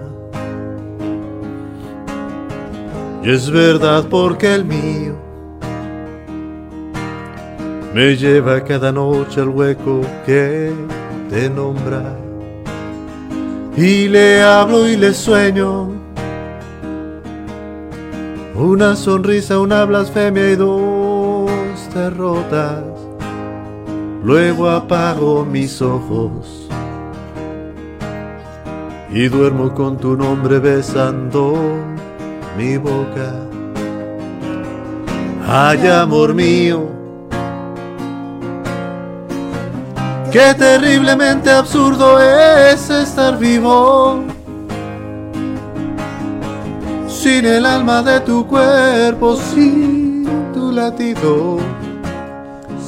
Y 3.22 3.30
es 3.30 3.50
verdad 3.50 4.06
porque 4.08 4.54
el 4.54 4.64
mío 4.64 5.15
me 7.96 8.14
lleva 8.14 8.62
cada 8.62 8.92
noche 8.92 9.40
al 9.40 9.48
hueco 9.48 10.02
que 10.26 10.70
te 11.30 11.48
nombra. 11.48 12.14
Y 13.74 14.06
le 14.08 14.42
hablo 14.42 14.86
y 14.86 14.98
le 14.98 15.14
sueño 15.14 15.92
una 18.54 18.94
sonrisa, 18.96 19.58
una 19.58 19.86
blasfemia 19.86 20.50
y 20.50 20.56
dos 20.56 21.50
derrotas. 21.94 22.84
Luego 24.22 24.68
apago 24.68 25.46
mis 25.46 25.80
ojos 25.80 26.68
y 29.10 29.26
duermo 29.28 29.72
con 29.72 29.96
tu 29.96 30.18
nombre 30.18 30.58
besando 30.58 31.54
mi 32.58 32.76
boca. 32.76 33.32
Ay, 35.48 35.86
amor 35.86 36.34
mío, 36.34 36.95
qué 40.36 40.52
terriblemente 40.52 41.50
absurdo 41.50 42.20
es 42.20 42.90
estar 42.90 43.38
vivo 43.38 44.22
sin 47.08 47.46
el 47.46 47.64
alma 47.64 48.02
de 48.02 48.20
tu 48.20 48.46
cuerpo, 48.46 49.36
sin 49.36 50.26
tu 50.52 50.72
latido, 50.72 51.56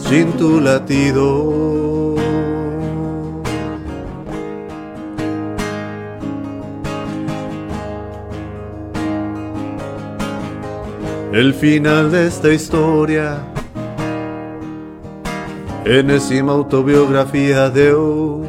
sin 0.06 0.30
tu 0.32 0.60
latido. 0.60 2.16
El 11.32 11.54
final 11.54 12.10
de 12.10 12.26
esta 12.26 12.52
historia, 12.52 13.38
enésima 15.84 16.52
autobiografía 16.52 17.70
de 17.70 17.94
un 17.94 18.46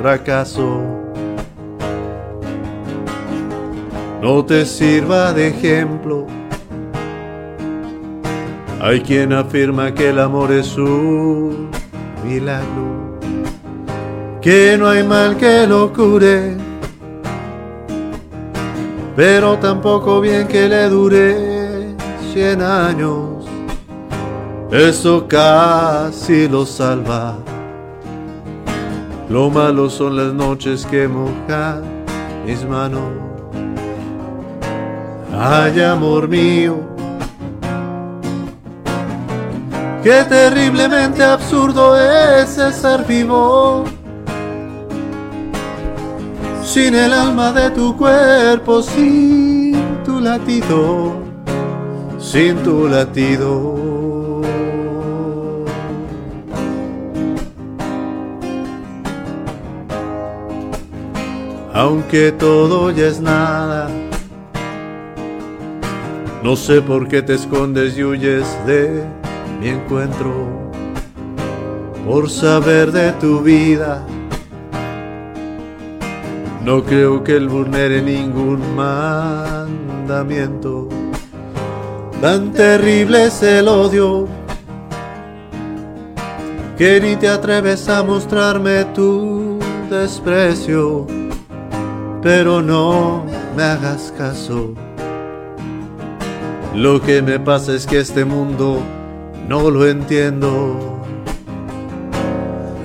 fracaso 0.00 0.98
no 4.20 4.44
te 4.44 4.66
sirva 4.66 5.32
de 5.32 5.48
ejemplo. 5.48 6.26
Hay 8.80 9.00
quien 9.00 9.32
afirma 9.32 9.94
que 9.94 10.10
el 10.10 10.18
amor 10.18 10.52
es 10.52 10.76
un 10.76 11.70
milagro, 12.24 13.18
que 14.40 14.76
no 14.78 14.88
hay 14.88 15.02
mal 15.02 15.36
que 15.36 15.66
lo 15.66 15.92
cure, 15.92 16.56
pero 19.16 19.58
tampoco 19.58 20.20
bien 20.20 20.46
que 20.46 20.68
le 20.68 20.88
dure 20.88 21.94
cien 22.32 22.62
años. 22.62 23.37
Eso 24.70 25.26
casi 25.26 26.46
lo 26.46 26.66
salva. 26.66 27.36
Lo 29.30 29.48
malo 29.48 29.88
son 29.88 30.16
las 30.16 30.34
noches 30.34 30.84
que 30.84 31.08
mojan 31.08 31.82
mis 32.44 32.64
manos. 32.66 33.10
Ay, 35.40 35.80
amor 35.80 36.28
mío, 36.28 36.80
qué 40.02 40.24
terriblemente 40.28 41.22
absurdo 41.22 41.96
es 41.96 42.58
estar 42.58 43.06
vivo. 43.06 43.84
Sin 46.62 46.94
el 46.94 47.12
alma 47.14 47.52
de 47.52 47.70
tu 47.70 47.96
cuerpo, 47.96 48.82
sin 48.82 50.02
tu 50.04 50.20
latido, 50.20 51.14
sin 52.18 52.56
tu 52.62 52.86
latido. 52.88 53.97
Aunque 61.80 62.32
todo 62.32 62.90
ya 62.90 63.06
es 63.06 63.20
nada 63.20 63.88
no 66.42 66.54
sé 66.56 66.80
por 66.80 67.08
qué 67.08 67.20
te 67.20 67.34
escondes 67.34 67.98
y 67.98 68.04
huyes 68.04 68.46
de 68.64 69.04
mi 69.60 69.68
encuentro. 69.70 70.46
Por 72.06 72.30
saber 72.30 72.92
de 72.92 73.10
tu 73.12 73.40
vida. 73.40 74.06
No 76.64 76.84
creo 76.84 77.24
que 77.24 77.36
él 77.36 77.48
vulnere 77.48 78.00
ningún 78.00 78.76
mandamiento. 78.76 79.68
Tan 82.20 82.52
terrible 82.52 83.26
es 83.26 83.42
el 83.42 83.66
odio 83.66 84.28
que 86.78 87.00
ni 87.00 87.16
te 87.16 87.28
atreves 87.28 87.88
a 87.88 88.04
mostrarme 88.04 88.84
tu 88.94 89.58
desprecio. 89.90 91.17
Pero 92.20 92.60
no 92.60 93.24
me 93.56 93.62
hagas 93.62 94.12
caso. 94.18 94.74
Lo 96.74 97.00
que 97.00 97.22
me 97.22 97.38
pasa 97.38 97.74
es 97.74 97.86
que 97.86 98.00
este 98.00 98.24
mundo 98.24 98.82
no 99.48 99.70
lo 99.70 99.86
entiendo. 99.86 100.98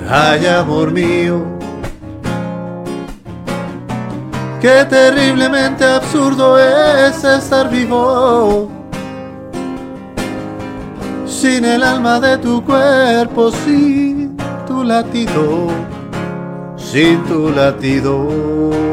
Ay, 0.10 0.46
amor 0.46 0.92
mío, 0.92 1.44
qué 4.62 4.86
terriblemente 4.90 5.84
absurdo 5.86 6.60
es 6.60 7.24
estar 7.24 7.70
vivo. 7.70 8.70
Sin 11.26 11.66
el 11.66 11.84
alma 11.84 12.20
de 12.20 12.38
tu 12.38 12.64
cuerpo, 12.64 13.52
sin 13.52 14.38
tu 14.68 14.84
latido, 14.84 15.68
sin 16.78 17.24
tu 17.24 17.50
latido. 17.50 18.93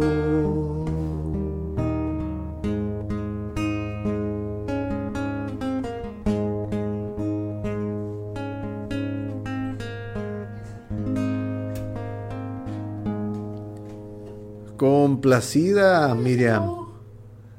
Complacida, 15.25 16.15
Miriam. 16.15 16.87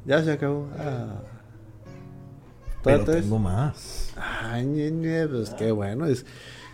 Ya 0.05 0.21
se 0.25 0.33
acabó. 0.33 0.69
Ah. 0.77 1.21
Pero 2.83 3.05
¿Todavía 3.05 3.23
tengo 3.23 3.39
más. 3.39 4.13
Ay, 4.17 4.67
ñe, 4.67 5.29
pues 5.29 5.51
qué 5.51 5.71
bueno. 5.71 6.07
Es, 6.07 6.27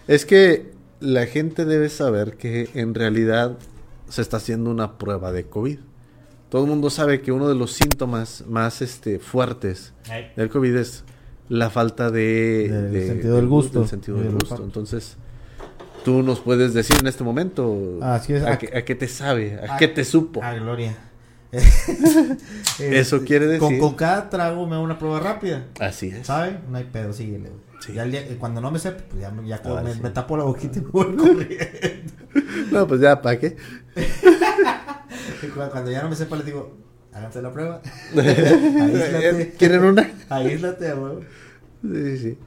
es 0.06 0.24
que 0.24 0.72
la 1.00 1.26
gente 1.26 1.66
debe 1.66 1.90
saber 1.90 2.38
que 2.38 2.70
en 2.72 2.94
realidad 2.94 3.58
se 4.08 4.22
está 4.22 4.38
haciendo 4.38 4.70
una 4.70 4.96
prueba 4.96 5.30
de 5.30 5.44
COVID. 5.44 5.78
Todo 6.48 6.62
el 6.64 6.70
mundo 6.70 6.88
sabe 6.88 7.20
que 7.20 7.32
uno 7.32 7.46
de 7.50 7.54
los 7.54 7.72
síntomas 7.74 8.44
más 8.48 8.80
este, 8.80 9.18
fuertes 9.18 9.92
del 10.36 10.48
COVID 10.48 10.74
es 10.74 11.04
la 11.50 11.68
falta 11.68 12.10
de, 12.10 12.70
de- 12.90 13.06
sentido 13.08 13.36
del 13.36 13.46
gusto. 13.46 13.80
del 13.80 13.88
sentido 13.90 14.16
del 14.16 14.32
gusto. 14.32 14.64
Entonces, 14.64 15.18
tú 16.04 16.22
nos 16.22 16.40
puedes 16.40 16.74
decir 16.74 16.96
en 17.00 17.06
este 17.06 17.24
momento 17.24 17.98
Así 18.02 18.32
es. 18.34 18.42
a, 18.44 18.58
qué, 18.58 18.76
a 18.76 18.84
qué 18.84 18.94
te 18.94 19.08
sabe, 19.08 19.54
a 19.60 19.74
Ah, 19.74 19.76
qué 19.78 19.88
te 19.88 20.04
supo. 20.04 20.40
Ah, 20.42 20.54
Gloria. 20.54 20.96
Eso 22.78 23.24
quiere 23.24 23.46
decir- 23.46 23.58
Con, 23.60 23.78
con 23.78 23.94
cada 23.94 24.28
trago 24.28 24.66
me 24.66 24.74
hago 24.74 24.84
una 24.84 24.98
prueba 24.98 25.18
rápida. 25.20 25.64
Así 25.80 26.08
es. 26.08 26.26
¿Sabe? 26.26 26.58
No 26.70 26.76
hay 26.78 26.84
pedo, 26.84 27.12
síguele. 27.12 27.50
Sí. 27.80 27.92
Ya 27.94 28.04
día- 28.04 28.24
cuando 28.38 28.60
no 28.60 28.70
me 28.70 28.78
sepa, 28.78 29.02
pues 29.08 29.22
ya, 29.22 29.32
ya 29.44 29.60
Ahora 29.64 29.82
me, 29.82 29.94
sí. 29.94 30.00
me 30.02 30.10
tapo 30.10 30.36
la 30.36 30.44
boquita 30.44 30.78
y 30.78 30.82
me 30.82 30.88
voy 30.90 31.16
corriendo. 31.16 31.44
No, 32.70 32.86
pues 32.86 33.00
ya, 33.00 33.20
¿para 33.22 33.38
qué? 33.38 33.56
Cuando 35.72 35.90
ya 35.90 36.02
no 36.02 36.10
me 36.10 36.16
sepa, 36.16 36.36
les 36.36 36.44
digo, 36.46 36.76
háganse 37.12 37.40
la 37.42 37.52
prueba. 37.52 37.80
Aíslate. 38.16 39.54
¿Quieren 39.58 39.84
una? 39.84 40.10
Aíslate, 40.28 40.92
güey. 40.92 41.14
Sí, 41.82 42.18
sí. 42.18 42.38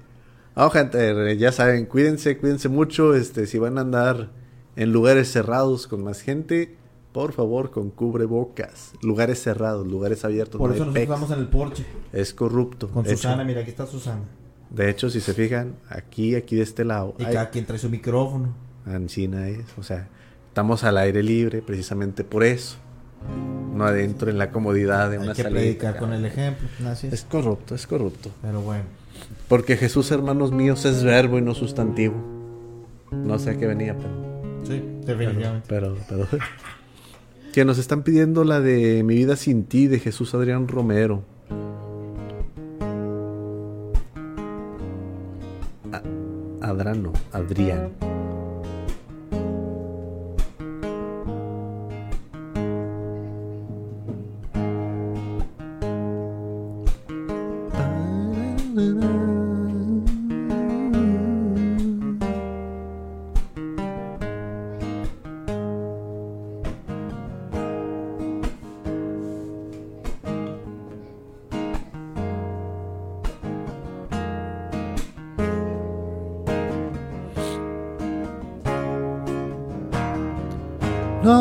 No, 0.55 0.69
gente, 0.69 1.37
ya 1.37 1.51
saben, 1.51 1.85
cuídense, 1.85 2.37
cuídense 2.37 2.69
mucho. 2.69 3.15
Este, 3.15 3.47
si 3.47 3.57
van 3.57 3.77
a 3.77 3.81
andar 3.81 4.29
en 4.75 4.91
lugares 4.91 5.31
cerrados 5.31 5.87
con 5.87 6.03
más 6.03 6.21
gente, 6.21 6.75
por 7.13 7.33
favor, 7.33 7.71
con 7.71 7.89
cubrebocas. 7.89 8.93
Lugares 9.01 9.41
cerrados, 9.41 9.87
lugares 9.87 10.25
abiertos. 10.25 10.59
Por 10.59 10.69
no 10.69 10.75
eso 10.75 10.83
hay 10.83 10.89
nosotros 10.89 11.07
vamos 11.07 11.31
en 11.31 11.39
el 11.39 11.47
porche. 11.47 11.85
Es 12.11 12.33
corrupto. 12.33 12.89
Con 12.89 13.03
de, 13.03 13.15
Susana, 13.15 13.35
hecho, 13.35 13.45
mira, 13.45 13.61
aquí 13.61 13.69
está 13.69 13.85
Susana. 13.85 14.23
de 14.69 14.89
hecho, 14.89 15.09
si 15.09 15.21
se 15.21 15.33
fijan, 15.33 15.75
aquí, 15.89 16.35
aquí 16.35 16.55
de 16.55 16.63
este 16.63 16.85
lado, 16.85 17.15
Y 17.17 17.23
hay 17.23 17.33
cada 17.33 17.49
quien 17.49 17.65
trae 17.65 17.79
su 17.79 17.89
micrófono. 17.89 18.53
Ancina 18.85 19.47
es, 19.47 19.65
o 19.77 19.83
sea, 19.83 20.07
estamos 20.47 20.83
al 20.83 20.97
aire 20.97 21.21
libre 21.21 21.61
precisamente 21.61 22.23
por 22.23 22.43
eso. 22.43 22.77
No 23.73 23.85
adentro 23.85 24.29
en 24.29 24.37
la 24.37 24.51
comodidad 24.51 25.09
de 25.09 25.17
Hay 25.17 25.23
una 25.23 25.33
que 25.33 25.43
salita. 25.43 25.61
predicar 25.61 25.97
con 25.97 26.11
el 26.13 26.25
ejemplo. 26.25 26.67
Así 26.87 27.07
es. 27.07 27.13
Es 27.13 27.23
corrupto, 27.23 27.75
es 27.75 27.85
corrupto. 27.87 28.31
Pero 28.41 28.61
bueno. 28.61 28.83
Porque 29.47 29.77
Jesús, 29.77 30.11
hermanos 30.11 30.51
míos, 30.51 30.85
es 30.85 31.03
verbo 31.03 31.37
y 31.37 31.41
no 31.41 31.53
sustantivo. 31.53 32.15
No 33.11 33.37
sé 33.39 33.51
a 33.51 33.57
qué 33.57 33.67
venía, 33.67 33.95
pero. 33.97 34.09
Sí, 34.63 34.81
definitivamente. 35.05 35.65
Pero, 35.67 35.95
pero. 36.09 36.27
Que 37.53 37.65
nos 37.65 37.77
están 37.79 38.03
pidiendo 38.03 38.45
la 38.45 38.61
de 38.61 39.03
Mi 39.03 39.13
vida 39.15 39.35
sin 39.35 39.65
ti 39.65 39.87
de 39.87 39.99
Jesús 39.99 40.33
Adrián 40.33 40.69
Romero. 40.69 41.23
A- 45.91 46.01
Adrano, 46.69 47.11
Adrián. 47.33 47.89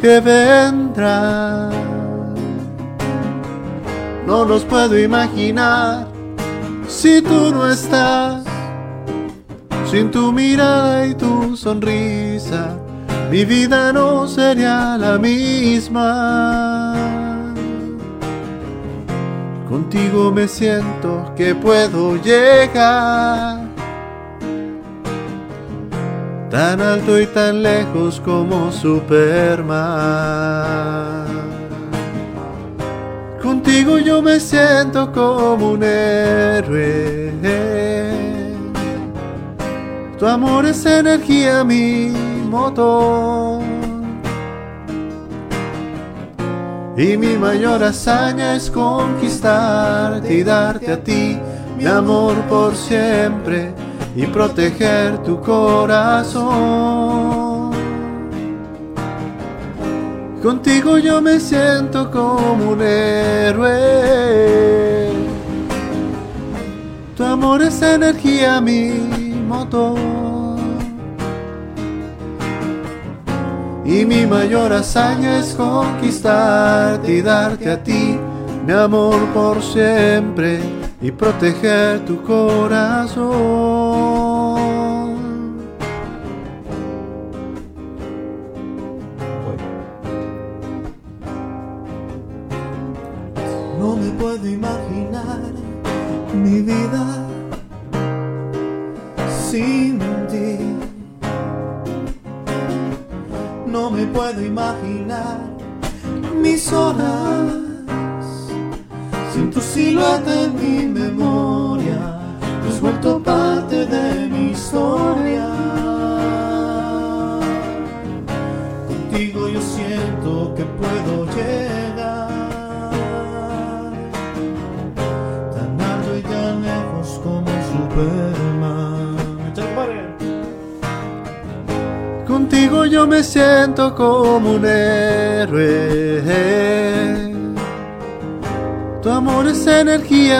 que 0.00 0.20
vendrán. 0.20 1.70
No 4.26 4.44
los 4.44 4.64
puedo 4.64 4.98
imaginar 4.98 6.06
si 6.88 7.20
tú 7.22 7.52
no 7.52 7.70
estás. 7.70 8.44
Sin 9.90 10.10
tu 10.12 10.32
mirada 10.32 11.04
y 11.04 11.14
tu 11.14 11.56
sonrisa, 11.56 12.76
mi 13.28 13.44
vida 13.44 13.92
no 13.92 14.28
sería 14.28 14.96
la 14.96 15.18
misma. 15.18 16.94
Contigo 19.68 20.30
me 20.30 20.46
siento 20.46 21.32
que 21.36 21.54
puedo 21.56 22.16
llegar 22.22 23.59
tan 26.50 26.80
alto 26.80 27.20
y 27.20 27.26
tan 27.26 27.62
lejos 27.62 28.20
como 28.20 28.72
Superman. 28.72 29.70
Contigo 33.40 33.98
yo 33.98 34.20
me 34.20 34.40
siento 34.40 35.12
como 35.12 35.70
un 35.70 35.82
héroe. 35.84 37.30
Tu 40.18 40.26
amor 40.26 40.66
es 40.66 40.84
energía, 40.84 41.64
mi 41.64 42.12
motor. 42.50 43.62
Y 46.96 47.16
mi 47.16 47.38
mayor 47.38 47.82
hazaña 47.82 48.56
es 48.56 48.70
conquistarte 48.70 50.34
y 50.34 50.42
darte 50.42 50.92
a 50.92 51.02
ti 51.02 51.38
mi 51.78 51.86
amor 51.86 52.34
por 52.50 52.76
siempre 52.76 53.72
y 54.16 54.26
proteger 54.26 55.22
tu 55.22 55.40
corazón. 55.40 56.50
Contigo 60.42 60.98
yo 60.98 61.20
me 61.20 61.38
siento 61.38 62.10
como 62.10 62.70
un 62.70 62.80
héroe. 62.80 63.78
Tu 67.16 67.24
amor 67.24 67.62
es 67.62 67.82
energía, 67.82 68.60
mi 68.60 68.88
motor. 69.46 69.98
Y 73.84 74.04
mi 74.06 74.24
mayor 74.26 74.72
hazaña 74.72 75.38
es 75.38 75.54
conquistarte 75.54 77.12
y 77.12 77.22
darte 77.22 77.70
a 77.70 77.82
ti 77.82 78.18
mi 78.64 78.72
amor 78.72 79.18
por 79.34 79.60
siempre 79.62 80.79
y 81.00 81.10
proteger 81.10 82.04
tu 82.04 82.22
corazón. 82.22 84.29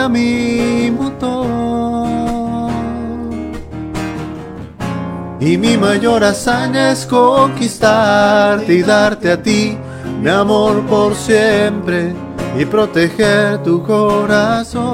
Mi 0.09 0.91
motor. 0.91 2.69
Y 5.39 5.57
mi 5.57 5.77
mayor 5.77 6.23
hazaña 6.23 6.91
es 6.91 7.05
conquistarte 7.05 8.73
y 8.73 8.83
darte 8.83 9.31
a 9.31 9.41
ti 9.41 9.77
mi 10.21 10.29
amor 10.29 10.85
por 10.85 11.15
siempre 11.15 12.13
y 12.57 12.65
proteger 12.65 13.63
tu 13.63 13.81
corazón. 13.83 14.91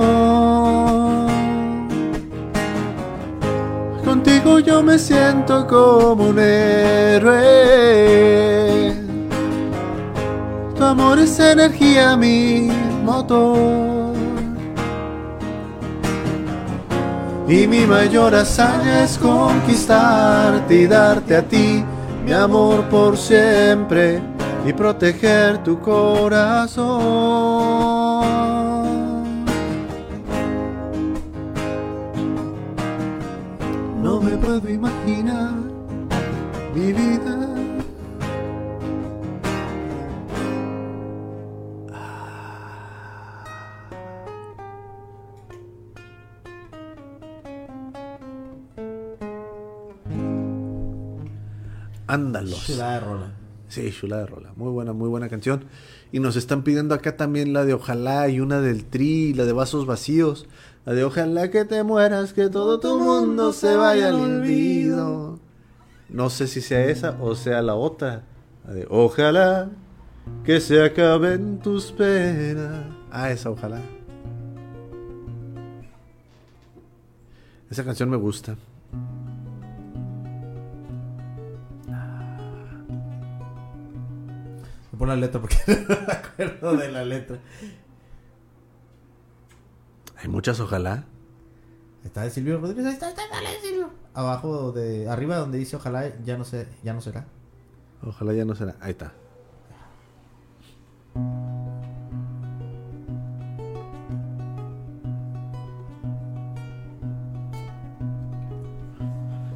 Contigo 4.06 4.60
yo 4.60 4.82
me 4.82 4.98
siento 4.98 5.68
como 5.68 6.30
un 6.30 6.40
héroe. 6.40 7.88
amor 10.88 11.20
es 11.20 11.38
energía, 11.40 12.16
mi 12.16 12.70
motor. 13.04 13.97
Y 17.48 17.66
mi 17.66 17.86
mayor 17.86 18.36
hazaña 18.36 19.06
es 19.06 19.18
conquistarte 19.18 20.76
y 20.76 20.86
darte 20.86 21.38
a 21.38 21.42
ti 21.42 21.84
mi 22.26 22.34
amor 22.34 22.84
por 22.90 23.18
siempre 23.18 24.20
y 24.66 24.74
proteger 24.74 25.64
tu 25.64 25.80
corazón. 25.80 26.98
No 34.04 34.20
me 34.20 34.32
puedo 34.32 34.70
imaginar 34.70 35.54
mi 36.76 36.92
vida. 36.92 37.67
Ándalos. 52.18 52.66
Chulada 52.66 52.94
de 52.94 53.00
rola. 53.00 53.32
Sí, 53.68 53.92
chula 53.92 54.18
de 54.18 54.26
rola. 54.26 54.54
Muy 54.56 54.72
buena, 54.72 54.94
muy 54.94 55.08
buena 55.08 55.30
canción. 55.30 55.66
Y 56.12 56.20
nos 56.20 56.36
están 56.36 56.64
pidiendo 56.64 56.96
acá 56.96 57.16
también 57.16 57.54
la 57.54 57.64
de 57.64 57.74
Ojalá 57.74 58.28
y 58.30 58.40
una 58.40 58.60
del 58.60 58.86
Tri, 58.86 59.34
la 59.34 59.46
de 59.46 59.54
Vasos 59.54 59.86
Vacíos. 59.86 60.48
La 60.86 60.94
de 60.94 61.04
Ojalá 61.04 61.52
que 61.52 61.66
te 61.66 61.84
mueras, 61.84 62.34
que 62.34 62.50
todo 62.50 62.80
tu 62.80 62.98
mundo 62.98 63.54
se 63.54 63.76
vaya 63.76 64.10
al 64.10 64.16
olvido. 64.16 65.40
No 66.10 66.30
sé 66.30 66.48
si 66.48 66.62
sea 66.62 66.86
esa 66.86 67.18
o 67.22 67.36
sea 67.36 67.62
la 67.62 67.76
otra. 67.76 68.24
La 68.66 68.74
de 68.74 68.88
Ojalá 68.90 69.70
que 70.44 70.60
se 70.60 70.84
acaben 70.84 71.60
tus 71.60 71.92
penas. 71.92 72.86
Ah, 73.12 73.32
esa, 73.32 73.50
ojalá. 73.50 73.82
Esa 77.70 77.84
canción 77.84 78.10
me 78.10 78.18
gusta. 78.18 78.56
Pon 84.98 85.10
la 85.10 85.16
letra 85.16 85.40
porque 85.40 85.58
no 85.68 85.96
me 86.08 86.14
acuerdo 86.14 86.78
de 86.78 86.92
la 86.92 87.06
letra. 87.06 87.38
Hay 90.18 90.28
muchas 90.28 90.60
ojalá. 90.60 91.06
Está 92.04 92.24
de 92.24 92.32
Silvio 92.32 92.60
Rodríguez. 92.60 92.86
Ahí 92.86 92.94
está, 92.94 93.10
está, 93.10 93.22
dale, 93.30 93.50
Silvio. 93.62 93.92
Abajo 94.14 94.72
de. 94.72 95.10
Arriba 95.10 95.38
donde 95.38 95.58
dice 95.58 95.76
ojalá 95.76 96.12
ya 96.24 96.38
no 96.38 96.44
sé, 96.44 96.68
ya 96.84 96.94
no 96.94 97.02
será. 97.02 97.26
Ojalá 98.02 98.34
ya 98.34 98.46
no 98.46 98.56
será. 98.56 98.76
Ahí 98.80 98.92
está. 98.92 99.14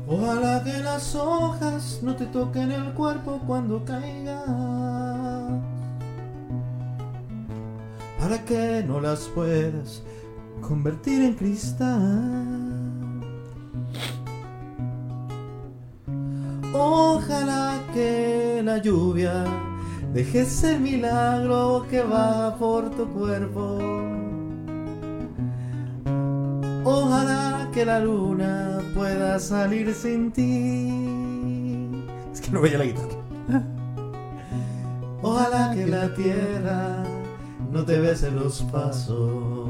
Ojalá 0.07 0.61
que 0.63 0.77
las 0.80 1.15
hojas 1.15 2.01
no 2.03 2.15
te 2.15 2.26
toquen 2.26 2.72
el 2.72 2.93
cuerpo 2.93 3.41
cuando 3.47 3.84
caigas. 3.85 4.90
Para 8.22 8.45
que 8.45 8.84
no 8.88 9.02
las 9.02 9.22
puedas 9.30 10.03
convertir 10.61 11.23
en 11.23 11.34
cristal. 11.34 12.72
Ojalá 16.72 17.80
que 17.95 18.61
la 18.64 18.77
lluvia 18.77 19.43
deje 20.14 20.41
ese 20.41 20.77
milagro 20.77 21.88
que 21.89 22.03
va 22.03 22.56
por 22.60 22.91
tu 22.91 23.07
cuerpo. 23.07 23.80
Ojalá 26.85 27.69
que 27.73 27.84
la 27.85 28.02
luna 28.02 28.81
pueda 28.93 29.39
salir 29.39 29.95
sin 29.95 30.31
ti. 30.31 32.06
Es 32.31 32.39
que 32.39 32.52
no 32.52 32.61
veía 32.61 32.77
la 32.77 32.85
guitarra. 32.85 33.18
Ojalá 35.23 35.73
que 35.73 35.88
la 35.88 36.14
tierra 36.14 37.03
no 37.72 37.85
te 37.85 37.99
bese 37.99 38.30
los 38.31 38.61
pasos. 38.64 39.61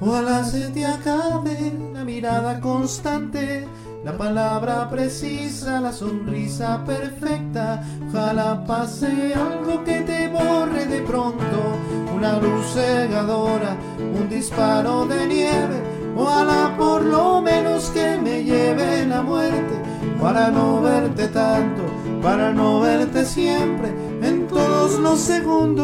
Ojalá 0.00 0.44
se 0.44 0.68
te 0.70 0.84
acabe 0.84 1.72
la 1.94 2.02
mirada 2.02 2.58
constante, 2.58 3.68
la 4.04 4.16
palabra 4.16 4.90
precisa, 4.90 5.80
la 5.80 5.92
sonrisa 5.92 6.82
perfecta. 6.84 7.84
Ojalá 8.08 8.64
pase 8.64 9.32
algo 9.34 9.84
que 9.84 10.00
te 10.00 10.28
borre 10.28 10.86
de 10.86 11.02
pronto, 11.02 11.76
una 12.16 12.40
luz 12.40 12.66
cegadora, 12.74 13.76
un 13.98 14.28
disparo 14.28 15.06
de 15.06 15.26
nieve. 15.28 16.01
Ojalá 16.16 16.74
por 16.76 17.02
lo 17.04 17.40
menos 17.40 17.90
que 17.90 18.18
me 18.18 18.44
lleve 18.44 19.06
la 19.06 19.22
muerte, 19.22 19.80
para 20.20 20.50
no 20.50 20.82
verte 20.82 21.28
tanto, 21.28 21.82
para 22.22 22.52
no 22.52 22.80
verte 22.80 23.24
siempre, 23.24 23.88
en 24.20 24.46
todos 24.46 24.98
los 24.98 25.18
segundos, 25.18 25.76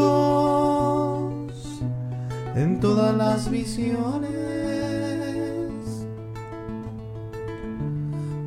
en 2.55 2.78
todas 2.80 3.16
las 3.16 3.50
visiones. 3.50 4.30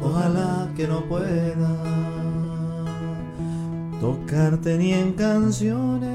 Ojalá 0.02 0.70
que 0.76 0.88
no 0.88 1.02
pueda 1.06 1.76
tocarte 3.99 4.78
ni 4.78 4.94
en 4.94 5.14
canciones. 5.14 6.12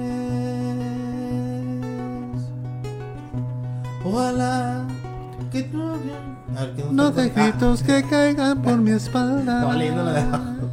Ojalá 4.05 4.87
que 5.57 5.63
tú 5.65 5.83
A 6.57 6.61
ver, 6.61 6.75
¿qué 6.75 6.85
No 6.91 7.11
de 7.11 7.23
Ah, 7.23 7.33
gritos 7.35 7.83
que 7.83 8.03
caigan 8.05 8.63
por 8.63 8.79
mi 8.79 8.91
espalda. 8.91 9.65
La 9.65 10.31
abajo. 10.31 10.71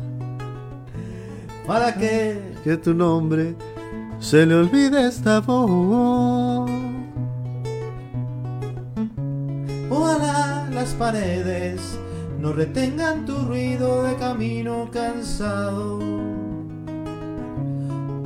Para 1.66 1.94
que 1.94 2.54
Que 2.64 2.78
tu 2.78 2.94
nombre 2.94 3.56
se 4.20 4.46
le 4.46 4.56
olvide 4.56 5.08
esta 5.08 5.40
voz. 5.42 6.70
Ojalá 9.90 10.68
las 10.74 10.90
paredes 10.94 12.00
no 12.40 12.54
retengan 12.54 13.26
tu 13.26 13.38
ruido 13.38 14.04
de 14.04 14.16
camino 14.16 14.90
cansado. 14.92 16.00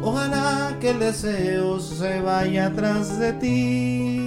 Ojalá 0.04 0.78
que 0.80 0.92
el 0.92 1.00
deseo 1.00 1.80
se 1.80 2.22
vaya 2.22 2.68
atrás 2.68 3.20
de 3.20 3.34
ti. 3.34 4.27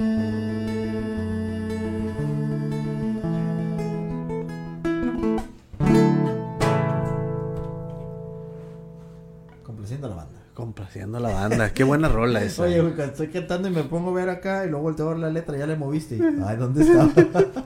Haciendo 10.91 11.21
la 11.21 11.29
banda. 11.29 11.73
Qué 11.73 11.85
buena 11.85 12.09
rola 12.09 12.43
esa. 12.43 12.63
Oye, 12.63 12.81
güey, 12.81 12.99
estoy 12.99 13.27
cantando 13.27 13.69
y 13.69 13.71
me 13.71 13.83
pongo 13.85 14.09
a 14.09 14.13
ver 14.13 14.27
acá 14.27 14.65
y 14.65 14.69
luego 14.69 14.83
volteo 14.83 15.07
a 15.07 15.09
ver 15.11 15.19
la 15.19 15.29
letra, 15.29 15.57
ya 15.57 15.65
le 15.65 15.77
moviste. 15.77 16.19
Ay, 16.45 16.57
¿dónde 16.57 16.83
está? 16.83 17.09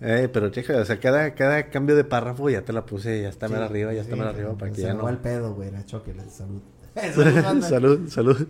Eh, 0.00 0.28
pero 0.32 0.48
checa, 0.50 0.76
o 0.76 0.84
sea, 0.84 1.00
cada, 1.00 1.34
cada 1.34 1.70
cambio 1.70 1.96
de 1.96 2.04
párrafo 2.04 2.48
ya 2.48 2.62
te 2.62 2.72
la 2.72 2.86
puse, 2.86 3.20
ya 3.22 3.30
está 3.30 3.48
Sí, 3.48 3.54
más 3.54 3.62
arriba, 3.62 3.92
ya 3.92 4.02
está 4.02 4.14
sí, 4.14 4.20
más 4.20 4.28
arriba 4.28 4.54
para 4.56 4.70
que 4.70 4.76
se 4.76 4.82
ya 4.82 4.94
no. 4.94 5.02
va 5.02 5.10
el 5.10 5.16
pedo, 5.18 5.54
güey, 5.56 5.72
la 5.72 5.84
choque, 5.84 6.14
la 6.14 6.22
salud. 6.28 6.60
Salud, 6.94 7.62
salud, 7.62 8.08
salud. 8.08 8.46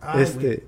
Ay, 0.00 0.22
este, 0.22 0.46
güey. 0.46 0.62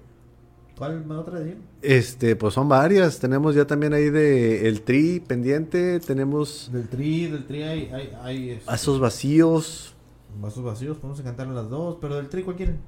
¿Cuál 0.77 1.05
me 1.07 1.15
otra 1.15 1.39
de 1.39 1.57
este, 1.81 2.35
pues 2.35 2.55
son 2.55 2.69
varias. 2.69 3.21
Tenemos 3.21 3.55
ya 3.55 3.67
también 3.67 3.95
ahí 3.95 4.11
de 4.11 4.67
el 4.67 4.83
tri 4.83 5.21
pendiente, 5.21 6.01
tenemos 6.01 6.71
Del 6.73 6.89
tri, 6.89 7.29
del 7.29 7.47
tri 7.47 7.63
hay, 7.63 7.91
hay, 7.93 8.13
hay 8.21 8.51
este, 8.51 8.67
vasos 8.67 8.99
vacíos, 8.99 9.94
vasos 10.41 10.65
vacíos, 10.65 10.97
podemos 10.99 11.21
cantar 11.23 11.47
las 11.49 11.69
dos, 11.71 11.99
pero 12.01 12.17
del 12.17 12.29
tri, 12.29 12.43
¿cuál 12.43 12.57
quieren? 12.57 12.79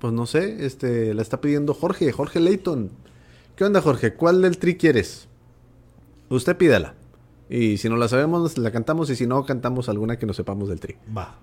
pues 0.00 0.12
no 0.12 0.26
sé, 0.26 0.64
este, 0.64 1.14
la 1.14 1.22
está 1.22 1.40
pidiendo 1.40 1.74
Jorge, 1.74 2.10
Jorge 2.10 2.40
Leighton. 2.40 2.90
¿Qué 3.54 3.64
onda, 3.64 3.82
Jorge? 3.82 4.14
¿Cuál 4.14 4.40
del 4.42 4.58
tri 4.58 4.76
quieres? 4.76 5.28
Usted 6.30 6.56
pídala. 6.56 6.94
Y 7.50 7.76
si 7.76 7.88
no 7.88 7.96
la 7.96 8.08
sabemos, 8.08 8.56
la 8.56 8.70
cantamos. 8.70 9.10
Y 9.10 9.16
si 9.16 9.26
no, 9.26 9.44
cantamos 9.44 9.88
alguna 9.88 10.18
que 10.18 10.24
no 10.24 10.32
sepamos 10.32 10.68
del 10.70 10.80
tri. 10.80 10.96
Va. 11.16 11.36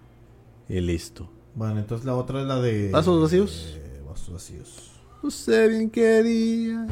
Y 0.68 0.82
listo. 0.82 1.30
Bueno, 1.53 1.80
entonces 1.80 2.06
la 2.06 2.15
otra 2.15 2.41
es 2.41 2.48
la 2.48 2.60
de... 2.60 2.90
¿Vasos 2.91 3.22
vacíos? 3.22 3.78
eh, 3.78 4.02
vasos 4.07 4.34
vacíos. 4.34 4.91
No 5.22 5.30
sé 5.30 5.68
bien 5.68 5.90
qué 5.90 6.24
día 6.24 6.88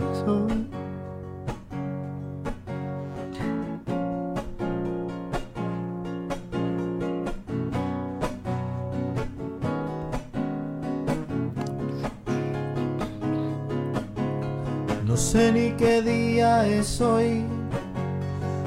sé 15.35 15.51
ni 15.51 15.71
qué 15.71 16.01
día 16.01 16.65
es 16.65 17.01
hoy, 17.01 17.43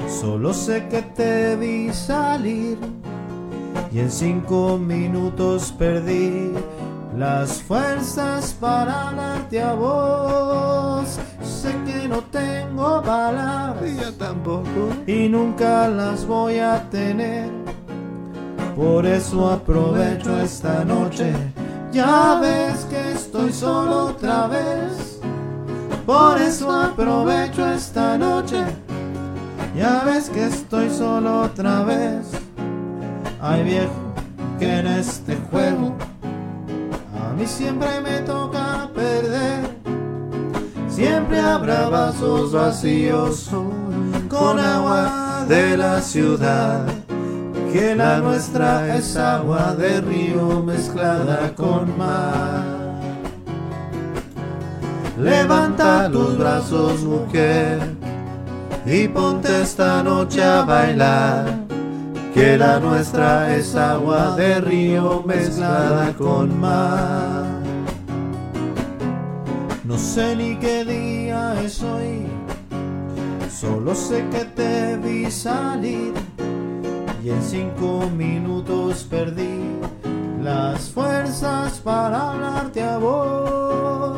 solo 0.07 0.53
sé 0.53 0.87
que 0.87 1.01
te 1.01 1.55
vi 1.55 1.91
salir 1.91 2.77
y 3.91 3.97
en 3.97 4.11
cinco 4.11 4.77
minutos 4.77 5.73
perdí 5.79 6.51
las 7.17 7.63
fuerzas 7.63 8.55
para 8.59 9.09
hablarte 9.09 9.59
a 9.63 9.73
vos. 9.73 11.17
Sé 11.41 11.73
que 11.87 12.07
no 12.07 12.21
tengo 12.25 13.01
palabras 13.01 13.91
yo 13.99 14.13
tampoco. 14.13 14.89
y 15.07 15.27
nunca 15.27 15.87
las 15.87 16.23
voy 16.27 16.59
a 16.59 16.87
tener. 16.91 17.49
Por 18.75 19.07
eso 19.07 19.49
aprovecho 19.49 20.39
esta 20.39 20.85
noche. 20.85 21.33
Ya 21.91 22.37
ves 22.39 22.85
que 22.85 23.13
estoy 23.13 23.51
solo 23.51 24.05
otra 24.09 24.45
vez. 24.45 25.08
Por 26.09 26.41
eso 26.41 26.71
aprovecho 26.71 27.69
esta 27.69 28.17
noche. 28.17 28.65
Ya 29.75 30.01
ves 30.05 30.27
que 30.27 30.47
estoy 30.47 30.89
solo 30.89 31.41
otra 31.41 31.83
vez. 31.83 32.25
Ay 33.39 33.63
viejo, 33.63 33.93
que 34.57 34.79
en 34.79 34.87
este 34.87 35.37
juego 35.51 35.95
a 37.13 37.33
mí 37.33 37.45
siempre 37.45 38.01
me 38.01 38.21
toca 38.21 38.89
perder. 38.95 39.69
Siempre 40.89 41.39
habrá 41.39 41.89
vasos 41.89 42.53
vacíos 42.53 43.47
con 44.27 44.59
agua 44.59 45.45
de 45.47 45.77
la 45.77 46.01
ciudad. 46.01 46.87
Que 47.71 47.93
la 47.95 48.17
nuestra 48.17 48.97
es 48.97 49.15
agua 49.15 49.75
de 49.75 50.01
río 50.01 50.63
mezclada 50.63 51.53
con 51.55 51.95
mar. 51.99 52.78
Levanta 55.19 56.09
tus 56.09 56.37
brazos, 56.37 57.01
mujer, 57.03 57.77
y 58.85 59.07
ponte 59.09 59.63
esta 59.63 60.01
noche 60.01 60.41
a 60.41 60.63
bailar. 60.63 61.45
Que 62.33 62.57
la 62.57 62.79
nuestra 62.79 63.53
es 63.55 63.75
agua 63.75 64.35
de 64.37 64.61
río 64.61 65.21
mezclada 65.25 66.13
con 66.13 66.57
mar. 66.57 67.45
No 69.83 69.97
sé 69.97 70.37
ni 70.37 70.55
qué 70.55 70.85
día 70.85 71.61
es 71.63 71.83
hoy, 71.83 72.25
solo 73.49 73.93
sé 73.95 74.25
que 74.31 74.45
te 74.45 74.95
vi 74.97 75.29
salir 75.29 76.13
y 77.23 77.29
en 77.29 77.43
cinco 77.43 78.09
minutos 78.15 79.05
perdí 79.09 79.79
las 80.41 80.89
fuerzas 80.91 81.79
para 81.79 82.31
hablarte 82.31 82.81
a 82.81 82.97
vos. 82.97 84.08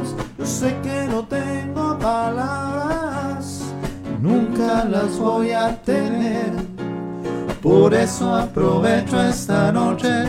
Sé 0.51 0.77
que 0.83 1.07
no 1.09 1.23
tengo 1.23 1.97
palabras, 1.97 3.61
nunca 4.21 4.83
las 4.83 5.17
voy 5.17 5.51
a 5.51 5.75
tener. 5.81 6.51
Por 7.63 7.93
eso 7.93 8.35
aprovecho 8.35 9.19
esta 9.21 9.71
noche. 9.71 10.25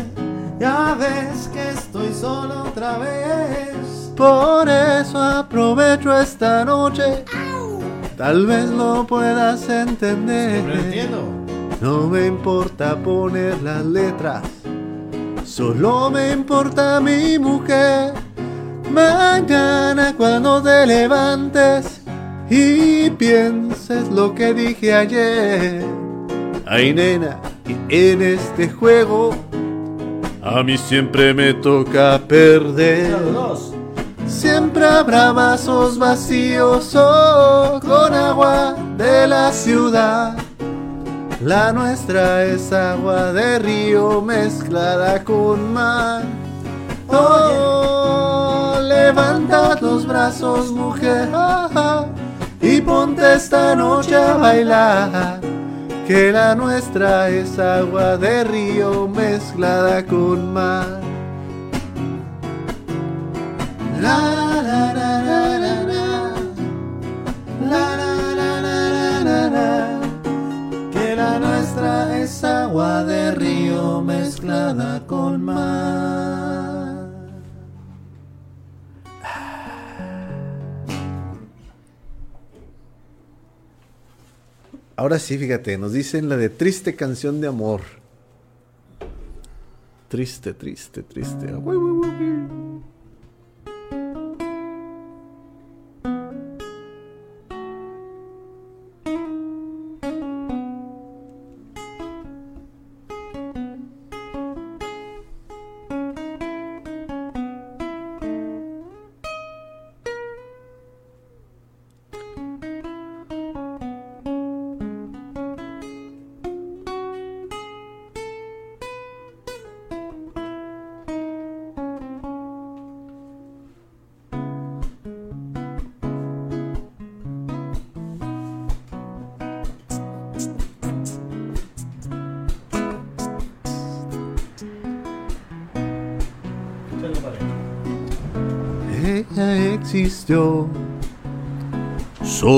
Ya 0.58 0.94
ves 0.98 1.50
que 1.52 1.70
estoy 1.70 2.14
solo 2.14 2.62
otra 2.62 2.98
vez. 2.98 4.12
Por 4.16 4.68
eso 4.68 5.20
aprovecho 5.20 6.16
esta 6.16 6.64
noche. 6.64 7.24
Tal 8.16 8.46
vez 8.46 8.70
lo 8.70 9.06
puedas 9.06 9.68
entender. 9.68 10.62
No 11.80 12.06
me 12.06 12.26
importa 12.26 12.96
poner 12.96 13.60
las 13.60 13.84
letras, 13.84 14.42
solo 15.44 16.10
me 16.10 16.30
importa 16.30 17.00
mi 17.00 17.38
mujer. 17.38 18.31
Mañana 18.93 20.14
cuando 20.16 20.62
te 20.62 20.86
levantes 20.86 22.02
y 22.51 23.10
pienses 23.10 24.09
lo 24.09 24.35
que 24.35 24.52
dije 24.52 24.94
ayer. 24.94 25.85
Ay 26.66 26.93
nena, 26.93 27.39
en 27.89 28.23
este 28.23 28.69
juego 28.69 29.35
a 30.44 30.64
mí 30.64 30.77
siempre 30.77 31.32
me 31.32 31.55
toca 31.55 32.20
perder. 32.27 33.16
Siempre 34.27 34.85
habrá 34.85 35.31
vasos 35.32 35.98
vacíos 35.98 36.94
oh, 36.97 37.78
con 37.81 38.12
agua 38.12 38.74
de 38.97 39.28
la 39.28 39.52
ciudad. 39.52 40.36
La 41.44 41.73
nuestra 41.73 42.44
es 42.44 42.73
agua 42.73 43.32
de 43.32 43.60
río 43.60 44.20
mezclada 44.20 45.23
con 45.23 45.73
mar. 45.73 46.41
Oh, 47.14 48.78
levanta 48.80 49.76
tus 49.76 50.06
brazos, 50.06 50.72
mujer, 50.72 51.28
ah, 51.34 51.68
ah, 51.74 52.06
y 52.60 52.80
ponte 52.80 53.34
esta 53.34 53.74
noche 53.74 54.16
a 54.16 54.34
bailar. 54.34 55.40
Que 56.06 56.32
la 56.32 56.55
nuestra 56.55 57.28
es 57.28 57.59
agua 57.59 58.16
de 58.16 58.44
río 58.44 59.09
mezclada 59.09 60.05
con 60.06 60.52
mar. 60.55 61.01
La 64.01 64.18
la 64.62 64.93
la 64.94 65.22
la 65.22 65.59
la 65.59 65.82
la. 65.93 66.32
La 67.70 67.97
la 68.01 68.14
la 68.39 68.60
la 68.60 68.89
la 68.90 69.20
la 69.20 69.51
la. 69.51 70.01
Que 70.93 71.14
la 71.14 71.39
nuestra 71.39 72.18
es 72.18 72.43
agua 72.43 73.05
de 73.05 73.32
río 73.32 74.01
mezclada 74.01 75.01
con 75.06 75.44
mar. 75.44 76.31
Ahora 85.02 85.18
sí, 85.18 85.36
fíjate, 85.36 85.76
nos 85.78 85.94
dicen 85.94 86.28
la 86.28 86.36
de 86.36 86.48
triste 86.48 86.94
canción 86.94 87.40
de 87.40 87.48
amor. 87.48 87.80
Triste, 90.08 90.54
triste, 90.54 91.02
triste. 91.02 91.48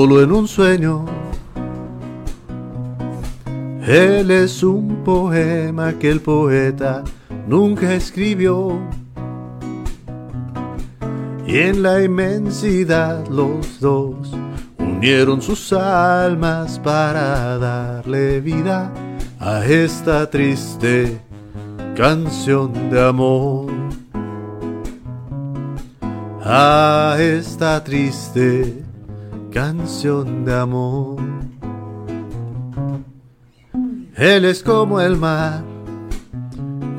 Solo 0.05 0.21
en 0.21 0.31
un 0.31 0.47
sueño. 0.47 1.03
Él 3.87 4.29
es 4.29 4.61
un 4.61 5.03
poema 5.03 5.93
que 5.97 6.11
el 6.11 6.21
poeta 6.21 7.03
nunca 7.47 7.91
escribió. 7.95 8.79
Y 11.47 11.57
en 11.57 11.81
la 11.81 12.03
inmensidad 12.03 13.25
los 13.29 13.79
dos 13.79 14.31
unieron 14.77 15.41
sus 15.41 15.73
almas 15.73 16.77
para 16.77 17.57
darle 17.57 18.41
vida 18.41 18.93
a 19.39 19.65
esta 19.65 20.29
triste 20.29 21.19
canción 21.95 22.91
de 22.91 23.07
amor. 23.07 23.71
A 26.43 27.17
esta 27.19 27.83
triste 27.83 28.84
canción 29.55 30.43
de 30.43 30.53
amor. 30.53 31.15
Él 34.17 34.43
es 34.43 34.61
como 34.61 34.99
el 34.99 35.15
mar, 35.15 35.63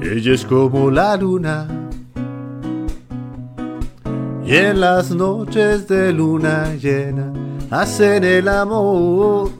ella 0.00 0.32
es 0.32 0.46
como 0.46 0.90
la 0.90 1.18
luna. 1.18 1.68
Y 4.46 4.56
en 4.56 4.80
las 4.80 5.10
noches 5.10 5.86
de 5.86 6.14
luna 6.14 6.74
llena 6.76 7.30
hacen 7.70 8.24
el 8.24 8.48
amor. 8.48 9.50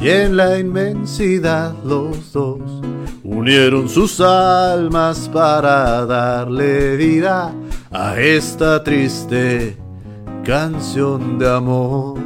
Y 0.00 0.08
en 0.08 0.38
la 0.38 0.58
inmensidad 0.58 1.74
los 1.84 2.32
dos 2.32 2.62
unieron 3.22 3.90
sus 3.90 4.22
almas 4.22 5.28
para 5.30 6.06
darle 6.06 6.96
vida 6.96 7.52
a 7.90 8.18
esta 8.18 8.82
triste 8.82 9.85
canción 10.46 11.40
de 11.40 11.50
amor. 11.50 12.20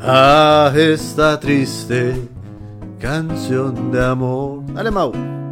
A 0.00 0.72
esta 0.74 1.38
triste 1.38 2.28
canción 2.98 3.92
de 3.92 4.04
amor. 4.04 4.64
Dale. 4.74 5.43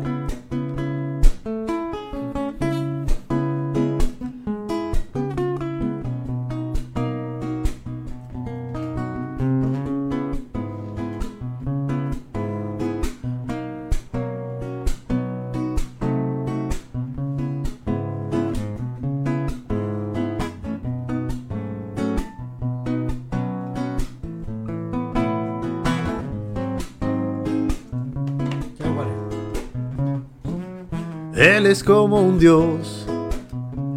Es 31.72 31.82
como 31.82 32.20
un 32.20 32.38
dios, 32.38 33.06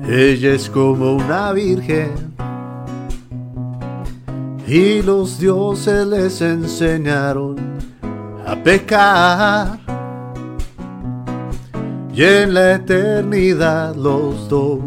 ella 0.07 0.53
es 0.53 0.69
como 0.69 1.17
una 1.17 1.51
virgen. 1.51 2.13
Y 4.65 5.01
los 5.01 5.37
dioses 5.39 6.07
les 6.07 6.41
enseñaron 6.41 7.57
a 8.47 8.55
pecar. 8.55 9.77
Y 12.13 12.23
en 12.23 12.53
la 12.53 12.75
eternidad 12.75 13.93
los 13.93 14.47
dos 14.47 14.79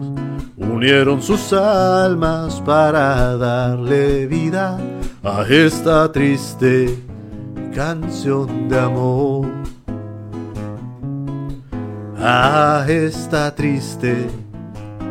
unieron 0.56 1.20
sus 1.20 1.52
almas 1.52 2.58
para 2.62 3.36
darle 3.36 4.26
vida 4.26 4.78
a 5.22 5.42
esta 5.42 6.10
triste 6.10 6.98
canción 7.74 8.66
de 8.70 8.80
amor 8.80 9.46
a 12.20 12.84
esta 12.88 13.54
triste 13.54 14.28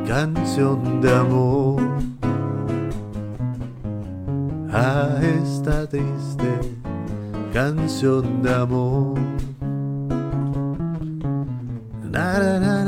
canción 0.07 1.01
de 1.01 1.11
amor. 1.11 1.81
A 4.71 5.09
esta 5.41 5.87
triste 5.87 6.59
canción 7.53 8.41
de 8.41 8.53
amor. 8.53 9.19
Na, 12.11 12.39
na. 12.39 12.87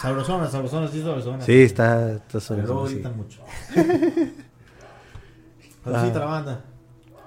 sabrosona, 0.00 0.48
sabrosona, 0.48 0.86
sí, 0.86 1.02
sabrosona. 1.02 1.42
Sí, 1.42 1.62
está, 1.62 2.12
está 2.12 2.24
Pero 2.28 2.40
sobre 2.40 2.62
luego 2.62 2.88
sí. 2.88 3.02
mucho. 3.16 3.40
Salucita 5.82 6.18
la 6.20 6.26
banda. 6.26 6.75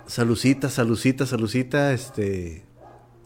Salucita, 0.10 0.72
salucita, 0.72 1.28
salucita, 1.28 1.94
este... 1.94 2.66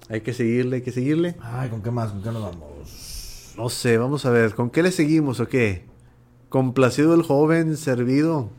Hay 0.10 0.20
que 0.20 0.34
seguirle, 0.34 0.76
hay 0.76 0.82
que 0.82 0.92
seguirle. 0.92 1.38
Ay, 1.40 1.70
¿con 1.70 1.82
qué 1.82 1.92
más? 1.92 2.12
¿Con 2.12 2.22
qué 2.22 2.30
nos 2.30 2.42
vamos? 2.42 3.54
No 3.56 3.70
sé, 3.70 3.98
vamos 3.98 4.26
a 4.26 4.32
ver, 4.32 4.54
¿con 4.54 4.70
qué 4.70 4.84
le 4.84 4.92
seguimos 4.92 5.40
o 5.40 5.48
qué? 5.48 5.86
Complacido 6.50 7.14
el 7.14 7.24
joven, 7.24 7.78
servido. 7.78 8.50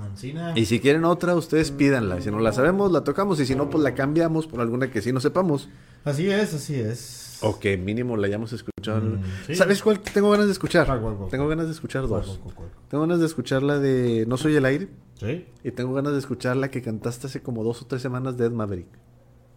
Mancina. 0.00 0.54
Y 0.56 0.66
si 0.66 0.80
quieren 0.80 1.04
otra, 1.04 1.36
ustedes 1.36 1.70
pídanla. 1.70 2.20
Si 2.20 2.32
no 2.32 2.40
la 2.40 2.52
sabemos, 2.52 2.90
la 2.90 3.04
tocamos. 3.04 3.38
Y 3.38 3.46
si 3.46 3.54
no, 3.54 3.70
pues 3.70 3.84
la 3.84 3.94
cambiamos 3.94 4.48
por 4.48 4.60
alguna 4.60 4.90
que 4.90 5.00
sí 5.00 5.12
no 5.12 5.20
sepamos. 5.20 5.68
Así 6.04 6.28
es, 6.28 6.54
así 6.54 6.74
es. 6.74 7.38
O 7.42 7.60
que 7.60 7.76
mínimo 7.76 8.16
la 8.16 8.26
hayamos 8.26 8.52
escuchado. 8.52 9.02
Mm, 9.02 9.22
sí. 9.46 9.54
¿Sabes 9.54 9.82
cuál 9.82 10.00
tengo 10.00 10.30
ganas 10.30 10.46
de 10.46 10.52
escuchar? 10.52 10.84
¿Cuál, 10.84 11.00
cuál, 11.00 11.14
cuál? 11.14 11.30
Tengo 11.30 11.46
ganas 11.46 11.66
de 11.66 11.72
escuchar 11.72 12.06
¿Cuál, 12.08 12.24
dos. 12.24 12.40
Tengo 12.88 13.02
ganas 13.02 13.20
de 13.20 13.26
escuchar 13.26 13.62
la 13.62 13.78
de 13.78 14.24
No 14.26 14.36
soy 14.36 14.56
el 14.56 14.64
aire. 14.64 14.88
Sí. 15.18 15.46
Y 15.64 15.70
tengo 15.72 15.92
ganas 15.94 16.12
de 16.12 16.18
escuchar 16.18 16.56
la 16.56 16.70
que 16.70 16.80
cantaste 16.80 17.26
hace 17.26 17.42
como 17.42 17.62
dos 17.64 17.82
o 17.82 17.86
tres 17.86 18.00
semanas 18.02 18.36
de 18.36 18.46
Ed 18.46 18.52
Maverick. 18.52 18.88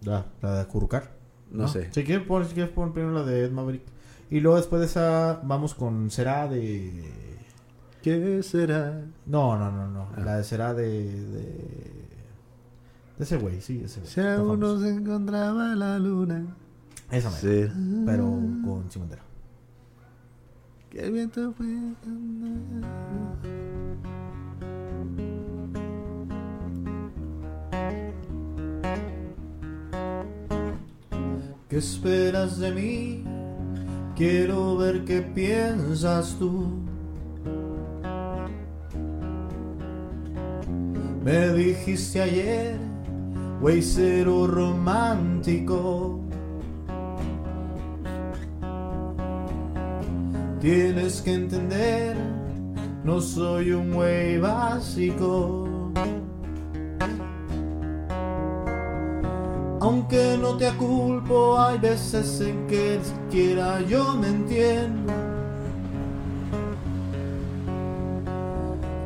La, 0.03 0.25
la 0.41 0.59
de 0.59 0.65
Curucar. 0.67 1.11
No 1.51 1.67
sé. 1.67 1.89
Si 1.93 2.03
quieres 2.03 2.25
pon, 2.25 2.45
si 2.45 2.53
quieres 2.53 2.71
pon 2.71 2.93
primero 2.93 3.13
la 3.13 3.23
de 3.23 3.45
Ed 3.45 3.51
Maverick. 3.51 3.83
Y 4.29 4.39
luego 4.39 4.57
después 4.57 4.79
de 4.79 4.85
esa 4.87 5.39
vamos 5.43 5.73
con 5.75 6.09
Será 6.09 6.47
de... 6.47 7.09
¿Qué 8.01 8.41
será? 8.41 9.05
No, 9.27 9.57
no, 9.59 9.71
no, 9.71 9.87
no. 9.87 10.09
Ah. 10.15 10.21
La 10.25 10.37
de 10.37 10.43
Será 10.43 10.73
de... 10.73 10.87
De, 10.87 11.41
de 13.17 13.23
ese 13.23 13.37
güey, 13.37 13.61
sí, 13.61 13.81
ese 13.85 13.99
güey. 13.99 14.11
Si 14.11 14.19
aún 14.21 14.59
no 14.59 14.79
se 14.79 14.89
encontraba 14.89 15.75
la 15.75 15.99
luna. 15.99 16.55
Esa 17.11 17.29
mera, 17.29 17.39
Será 17.41 17.73
Pero 18.05 18.23
con 18.65 18.89
Simondera. 18.89 19.21
que 20.89 21.01
el 21.05 21.11
viento 21.11 21.53
fue 21.53 21.67
¿Qué 31.71 31.77
esperas 31.77 32.59
de 32.59 32.69
mí? 32.69 33.23
Quiero 34.17 34.75
ver 34.75 35.05
qué 35.05 35.21
piensas 35.21 36.35
tú. 36.37 36.67
Me 41.23 41.47
dijiste 41.53 42.21
ayer 42.21 42.77
güey 43.61 43.81
cero 43.81 44.47
romántico. 44.47 46.19
Tienes 50.59 51.21
que 51.21 51.35
entender, 51.35 52.17
no 53.05 53.21
soy 53.21 53.71
un 53.71 53.93
güey 53.93 54.39
básico. 54.39 55.69
Aunque 59.81 60.37
no 60.39 60.57
te 60.57 60.67
aculpo, 60.67 61.59
hay 61.59 61.79
veces 61.79 62.39
en 62.39 62.67
que 62.67 62.99
siquiera 63.03 63.81
yo 63.81 64.15
me 64.15 64.27
entiendo. 64.27 65.11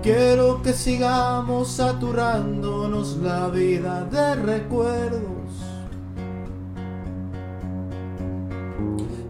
Quiero 0.03 0.61
que 0.61 0.73
sigamos 0.73 1.69
saturándonos 1.71 3.15
la 3.23 3.47
vida 3.47 4.03
de 4.03 4.35
recuerdos. 4.35 5.49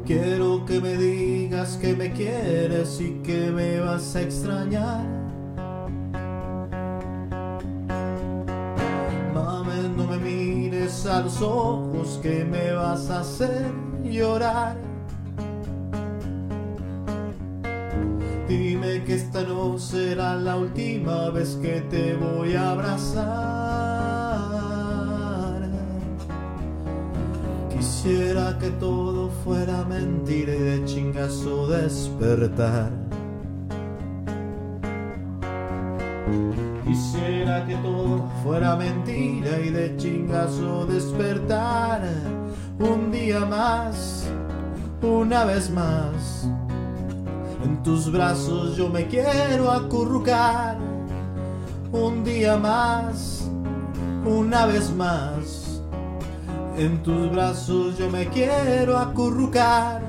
Quiero 0.03 0.65
que 0.65 0.81
me 0.81 0.97
digas 0.97 1.77
que 1.77 1.95
me 1.95 2.11
quieres 2.11 2.99
y 2.99 3.21
que 3.21 3.51
me 3.51 3.81
vas 3.81 4.15
a 4.15 4.21
extrañar. 4.23 5.24
A 10.85 11.21
los 11.21 11.41
ojos 11.41 12.19
que 12.21 12.45
me 12.45 12.71
vas 12.73 13.09
a 13.09 13.21
hacer 13.21 13.71
llorar. 14.03 14.77
Dime 18.47 19.03
que 19.03 19.15
esta 19.15 19.41
no 19.41 19.79
será 19.79 20.35
la 20.35 20.57
última 20.57 21.31
vez 21.31 21.57
que 21.59 21.81
te 21.89 22.15
voy 22.15 22.53
a 22.53 22.69
abrazar. 22.73 23.25
Quisiera 27.75 28.59
que 28.59 28.69
todo 28.69 29.31
fuera 29.43 29.83
mentira 29.85 30.53
y 30.53 30.59
de 30.59 30.85
chingazo 30.85 31.67
despertar. 31.67 33.04
Quisiera 36.95 37.65
que 37.65 37.75
todo 37.75 38.23
fuera 38.41 38.77
mentira 38.77 39.59
y 39.59 39.69
de 39.69 39.97
chingazo 39.97 40.85
despertar. 40.85 42.01
Un 42.79 43.11
día 43.11 43.41
más, 43.41 44.25
una 45.01 45.43
vez 45.43 45.69
más. 45.71 46.49
En 47.65 47.83
tus 47.83 48.09
brazos 48.09 48.77
yo 48.77 48.87
me 48.87 49.07
quiero 49.07 49.71
acurrucar. 49.71 50.77
Un 51.91 52.23
día 52.23 52.55
más, 52.55 53.51
una 54.25 54.65
vez 54.65 54.89
más. 54.95 55.81
En 56.77 57.03
tus 57.03 57.29
brazos 57.29 57.97
yo 57.97 58.09
me 58.09 58.27
quiero 58.29 58.97
acurrucar. 58.97 60.01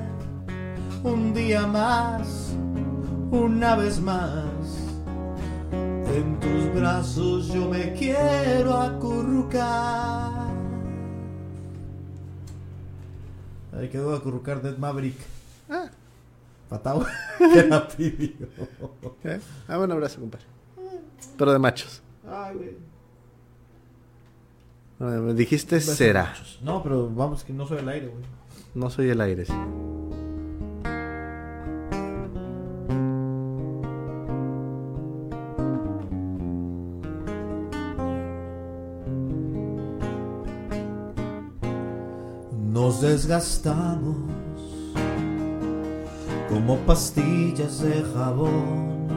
Un 1.03 1.33
día 1.33 1.67
más, 1.67 2.55
una 3.29 3.75
vez 3.75 3.99
más. 3.99 4.46
En 6.17 6.39
tus 6.39 6.73
brazos 6.73 7.47
yo 7.49 7.69
me 7.69 7.93
quiero 7.93 8.75
acurrucar. 8.75 10.47
Ahí 13.71 13.87
quedó 13.89 14.15
acurrucar 14.15 14.63
Dead 14.63 14.75
Maverick. 14.79 15.15
Ah, 15.69 15.89
Patao. 16.69 17.05
que 17.37 17.63
la 17.67 17.87
pidió. 17.87 18.47
¿eh? 19.25 19.39
Ah, 19.67 19.77
un 19.77 19.91
abrazo, 19.91 20.19
compadre. 20.19 20.47
Pero 21.37 21.53
de 21.53 21.59
machos. 21.59 22.01
Ay, 22.27 22.55
güey. 22.55 22.77
Bueno, 24.97 25.21
me 25.21 25.33
dijiste 25.35 25.79
será. 25.79 26.33
No, 26.63 26.81
pero 26.81 27.11
vamos, 27.13 27.43
que 27.43 27.53
no 27.53 27.67
soy 27.67 27.77
el 27.77 27.89
aire, 27.89 28.07
güey. 28.07 28.23
No 28.73 28.89
soy 28.89 29.09
el 29.11 29.21
aire. 29.21 29.45
sí. 29.45 29.53
Desgastamos 43.01 44.15
como 46.49 46.77
pastillas 46.77 47.79
de 47.81 48.03
jabón 48.15 49.07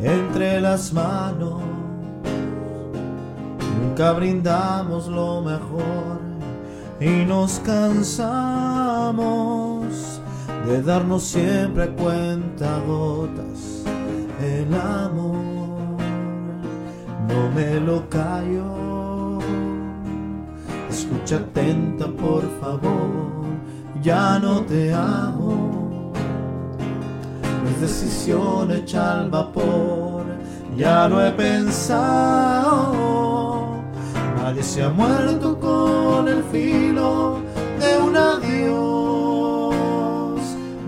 entre 0.00 0.60
las 0.62 0.94
manos. 0.94 1.60
Nunca 3.82 4.12
brindamos 4.12 5.08
lo 5.08 5.42
mejor 5.42 6.20
y 7.00 7.26
nos 7.26 7.60
cansamos 7.60 8.18
de 10.66 10.82
darnos 10.82 11.24
siempre 11.24 11.90
cuenta 11.90 12.80
gotas 12.86 13.84
el 14.40 14.72
amor. 14.72 15.98
No 17.28 17.50
me 17.54 17.78
lo 17.78 18.08
callo. 18.08 18.97
Escucha 20.90 21.36
atenta, 21.36 22.06
por 22.06 22.42
favor. 22.60 23.44
Ya 24.02 24.38
no 24.38 24.62
te 24.62 24.94
amo. 24.94 26.12
No 27.62 27.70
es 27.70 27.80
decisión 27.80 28.70
hecha 28.72 29.20
al 29.20 29.30
vapor. 29.30 30.24
Ya 30.76 31.08
lo 31.08 31.24
he 31.24 31.30
pensado. 31.32 32.88
Nadie 34.36 34.62
se 34.62 34.82
ha 34.82 34.88
muerto 34.88 35.58
con 35.60 36.28
el 36.28 36.42
filo 36.44 37.40
de 37.80 37.98
un 37.98 38.16
adiós. 38.16 39.74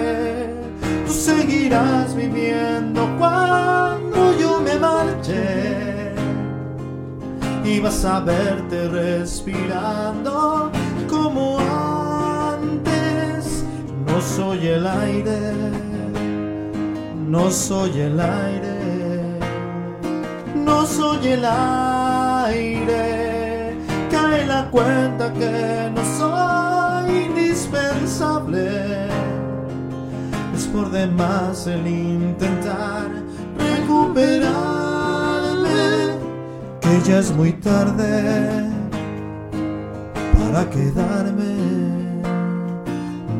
Tú 1.05 1.13
seguirás 1.13 2.15
viviendo 2.15 3.07
cuando 3.19 4.37
yo 4.39 4.59
me 4.61 4.79
marche 4.79 5.66
y 7.67 7.79
vas 7.81 8.05
a 8.05 8.21
verte 8.21 8.87
respirando 8.87 10.71
como 11.09 11.59
antes. 11.59 13.65
No 14.05 14.21
soy 14.21 14.67
el 14.67 14.87
aire, 14.87 15.51
no 17.27 17.51
soy 17.51 17.99
el 17.99 18.17
aire, 18.19 19.39
no 20.55 20.85
soy 20.85 21.27
el 21.27 21.43
aire. 21.45 23.75
Cae 24.09 24.45
la 24.45 24.69
cuenta 24.71 25.33
que 25.33 25.91
no 25.93 26.01
soy 26.17 27.25
indispensable. 27.25 29.09
Es 30.55 30.65
por 30.67 30.89
demás 30.89 31.67
el 31.67 31.85
intentar 31.85 33.09
recuperarme 33.57 34.86
que 36.87 37.19
es 37.19 37.31
muy 37.31 37.51
tarde 37.51 38.69
para 40.37 40.69
quedarme. 40.69 41.55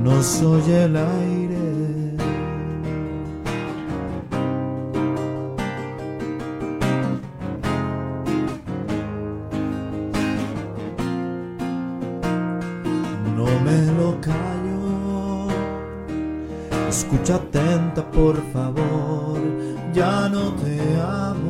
No 0.04 0.22
soy 0.22 0.72
el 0.72 0.98
aire. 0.98 2.18
No 13.38 13.48
me 13.66 13.80
lo 13.98 14.20
callo. 14.20 15.48
Escucha 16.90 17.36
atenta, 17.36 18.04
por 18.12 18.36
favor. 18.52 19.40
Ya 19.94 20.28
no 20.30 20.54
te 20.54 20.80
amo. 21.02 21.47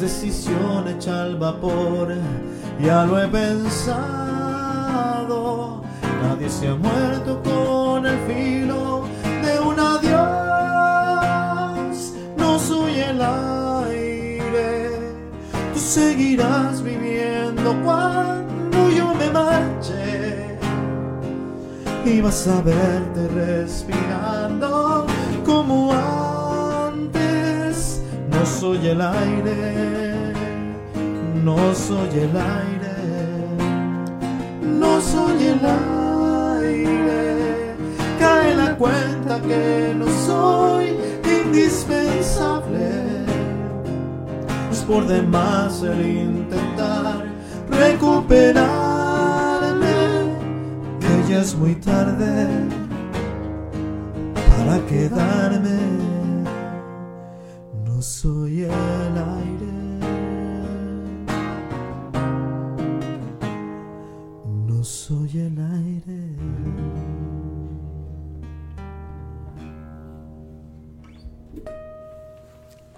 Es 0.00 0.22
decisión 0.22 0.88
hecha 0.88 1.24
al 1.24 1.36
vapor, 1.36 2.14
ya 2.82 3.04
lo 3.04 3.22
he 3.22 3.28
pensado. 3.28 3.92
Nadie 6.22 6.48
se 6.48 6.68
ha 6.68 6.74
muerto 6.74 7.42
con 7.42 8.06
el 8.06 8.18
filo 8.20 9.04
de 9.42 9.60
un 9.60 9.78
adiós. 9.78 10.14
No 12.38 12.58
soy 12.58 12.94
el 12.94 13.20
aire, 13.20 14.88
tú 15.74 15.78
seguirás 15.78 16.82
viviendo 16.82 17.76
cuando 17.84 18.88
yo 18.88 19.14
me 19.16 19.28
marche. 19.28 20.56
Y 22.06 22.22
vas 22.22 22.48
a 22.48 22.62
verte 22.62 23.28
respirando 23.34 25.06
como 25.44 25.92
antes. 25.92 26.29
No 28.60 28.66
soy 28.66 28.84
el 28.88 29.00
aire, 29.00 30.34
no 31.42 31.74
soy 31.74 32.18
el 32.18 32.36
aire, 32.36 32.92
no 34.62 35.00
soy 35.00 35.46
el 35.46 35.64
aire. 36.60 37.74
Cae 38.18 38.54
la 38.54 38.76
cuenta 38.76 39.40
que 39.40 39.94
no 39.96 40.04
soy 40.26 40.94
indispensable. 41.24 43.24
Es 44.70 44.80
por 44.80 45.06
demás 45.06 45.82
el 45.82 46.06
intentar 46.06 47.24
recuperarme, 47.70 48.66
que 51.00 51.24
ya 51.32 51.40
es 51.40 51.56
muy 51.56 51.76
tarde 51.76 52.46
para 54.58 54.84
quedarme. 54.84 56.09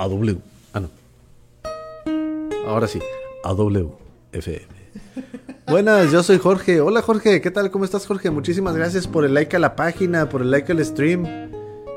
AW. 0.03 0.37
Ah, 0.73 0.81
no. 0.81 0.91
Ahora 2.67 2.89
sí. 2.89 2.99
AW 3.45 3.93
FM. 4.33 4.67
Buenas, 5.69 6.11
yo 6.11 6.23
soy 6.25 6.39
Jorge. 6.39 6.81
Hola 6.81 7.03
Jorge, 7.03 7.41
¿qué 7.41 7.51
tal? 7.53 7.71
¿Cómo 7.71 7.85
estás 7.85 8.07
Jorge? 8.07 8.31
Muchísimas 8.31 8.75
gracias 8.75 9.07
por 9.07 9.25
el 9.25 9.33
like 9.35 9.55
a 9.55 9.59
la 9.61 9.77
página, 9.77 10.29
por 10.29 10.43
el 10.43 10.51
like 10.51 10.73
al 10.73 10.85
stream. 10.85 11.25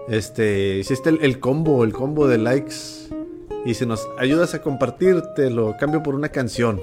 Este, 0.07 0.77
hiciste 0.77 1.09
el, 1.09 1.19
el 1.23 1.39
combo, 1.39 1.83
el 1.83 1.93
combo 1.93 2.27
de 2.27 2.37
likes. 2.37 2.75
Y 3.65 3.73
si 3.73 3.87
nos 3.87 4.07
ayudas 4.19 4.53
a 4.53 4.61
compartir, 4.61 5.23
te 5.35 5.49
lo 5.49 5.75
cambio 5.77 6.03
por 6.03 6.13
una 6.13 6.29
canción. 6.29 6.79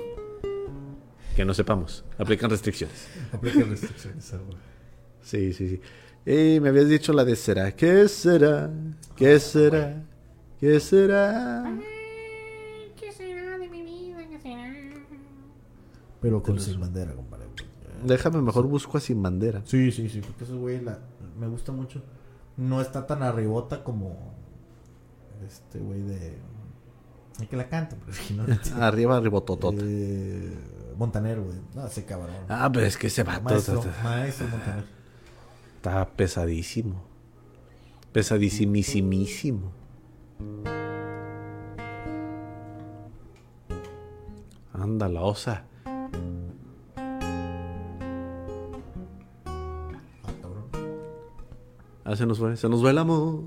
Que 1.37 1.45
no 1.45 1.55
sepamos. 1.55 2.05
Aplican 2.19 2.51
restricciones. 2.51 3.07
Aplica 3.33 3.61
restricciones. 3.65 4.33
ah. 4.35 4.39
Sí, 5.23 5.53
sí, 5.53 5.69
sí. 5.69 5.81
Y 6.27 6.59
me 6.59 6.71
habías 6.71 6.89
dicho 6.89 7.13
la 7.13 7.25
de 7.25 7.37
será. 7.37 7.71
¿Qué 7.73 8.09
será? 8.09 8.71
¿Qué 9.17 9.39
será? 9.39 10.03
¿Qué 10.63 10.79
será? 10.79 11.77
¿Qué 12.97 13.11
será 13.11 13.59
de 13.59 13.69
mi 13.69 13.83
vida? 13.83 14.25
¿Qué 14.31 14.39
será? 14.39 14.73
Pero 16.21 16.41
con 16.41 16.61
sin 16.61 16.79
bandera, 16.79 17.17
compadre. 17.17 17.47
Déjame 18.05 18.41
mejor 18.41 18.69
busco 18.69 18.97
a 18.97 19.01
sin 19.01 19.21
bandera. 19.21 19.63
Sí, 19.65 19.91
sí, 19.91 20.09
sí, 20.09 20.21
porque 20.21 20.45
ese 20.45 20.53
güey 20.53 20.81
la, 20.81 21.01
me 21.37 21.49
gusta 21.49 21.73
mucho. 21.73 22.01
No 22.57 22.81
está 22.81 23.09
tan 23.09 23.25
arribota 23.25 23.83
como 23.83 24.17
este 25.45 25.81
güey 25.81 26.01
de... 26.03 26.39
El 27.41 27.49
que 27.49 27.57
la 27.57 27.69
canta, 27.69 27.97
pero 27.99 28.13
si 28.17 28.35
no... 28.35 28.45
Arriba, 28.81 29.19
ribototota. 29.19 29.83
Eh, 29.85 30.57
Montanero, 30.97 31.43
güey. 31.43 31.59
No, 31.75 31.89
ese 31.89 32.05
cabrón. 32.05 32.37
Ah, 32.49 32.71
pero 32.73 32.87
es 32.87 32.97
que 32.97 33.09
ese 33.09 33.25
vato 33.25 33.43
maestro, 33.43 33.81
está, 33.81 34.03
maestro 34.05 34.47
Montanero. 34.47 34.87
está 35.75 36.09
pesadísimo. 36.11 37.03
Pesadísimísimísimo. 38.13 39.82
Anda, 44.73 45.09
la 45.09 45.23
osa. 45.23 45.65
Ah, 52.05 52.17
se 52.17 52.27
nos 52.27 52.39
fue, 52.39 52.57
se 52.57 52.69
nos 52.69 52.81
fue 52.81 52.91
el 52.91 52.99
amor. 52.99 53.45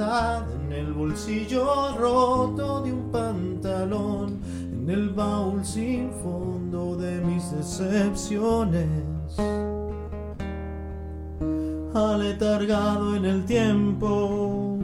En 0.00 0.72
el 0.72 0.92
bolsillo 0.94 1.94
roto 1.98 2.80
de 2.80 2.92
un 2.92 3.10
pantalón, 3.10 4.40
en 4.72 4.88
el 4.88 5.10
baúl 5.10 5.62
sin 5.64 6.10
fondo 6.22 6.96
de 6.96 7.20
mis 7.20 7.50
decepciones. 7.52 8.88
Aletargado 11.94 13.16
en 13.16 13.26
el 13.26 13.44
tiempo, 13.44 14.78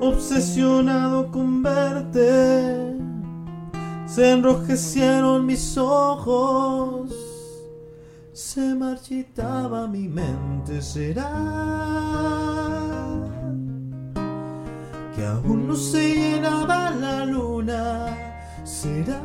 obsesionado 0.00 1.30
con 1.30 1.62
verte 1.62 2.96
se 4.06 4.32
enrojecieron 4.32 5.46
mis 5.46 5.76
ojos, 5.78 7.12
se 8.32 8.74
marchitaba 8.74 9.88
mi 9.88 10.06
mente, 10.06 10.80
será 10.80 12.85
que 15.16 15.24
aún 15.24 15.66
no 15.66 15.74
se 15.74 16.14
llenaba 16.14 16.90
la 16.90 17.24
luna, 17.24 18.14
será 18.64 19.22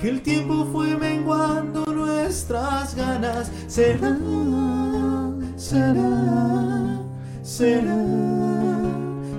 que 0.00 0.08
el 0.08 0.22
tiempo 0.22 0.64
fue 0.72 0.96
menguando 0.96 1.84
nuestras 1.86 2.94
ganas, 2.94 3.50
será, 3.66 4.16
será, 5.56 7.00
será, 7.42 7.98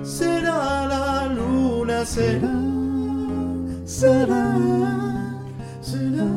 será 0.04 0.86
la 0.86 1.26
luna, 1.28 2.04
será, 2.04 2.54
será, 3.86 4.54
será, 5.80 6.28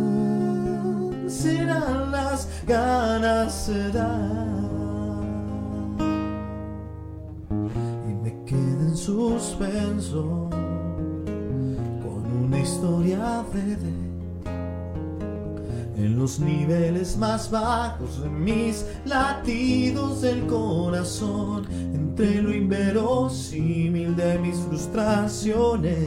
serán 1.28 2.12
las 2.12 2.48
ganas, 2.66 3.54
será. 3.54 4.45
Suspenso 9.06 10.50
con 12.02 12.26
una 12.44 12.60
historia 12.60 13.46
breve 13.54 13.94
en 15.96 16.18
los 16.18 16.40
niveles 16.40 17.16
más 17.16 17.52
bajos 17.52 18.24
de 18.24 18.30
mis 18.30 18.84
latidos 19.06 20.24
del 20.24 20.48
corazón, 20.48 21.68
entre 21.72 22.42
lo 22.42 22.52
inverosímil 22.52 24.16
de 24.16 24.40
mis 24.40 24.58
frustraciones, 24.58 26.00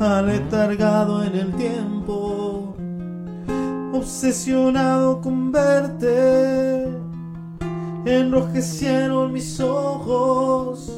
aletargado 0.00 1.22
en 1.22 1.36
el 1.36 1.54
tiempo, 1.54 2.74
obsesionado 3.92 5.20
con 5.20 5.52
verte, 5.52 7.05
enrojecieron 8.06 9.32
mis 9.32 9.58
ojos, 9.58 10.92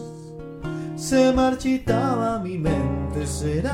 se 0.94 1.32
marchitaba 1.32 2.39
mi 2.40 2.59
mente, 2.59 3.26
será 3.26 3.72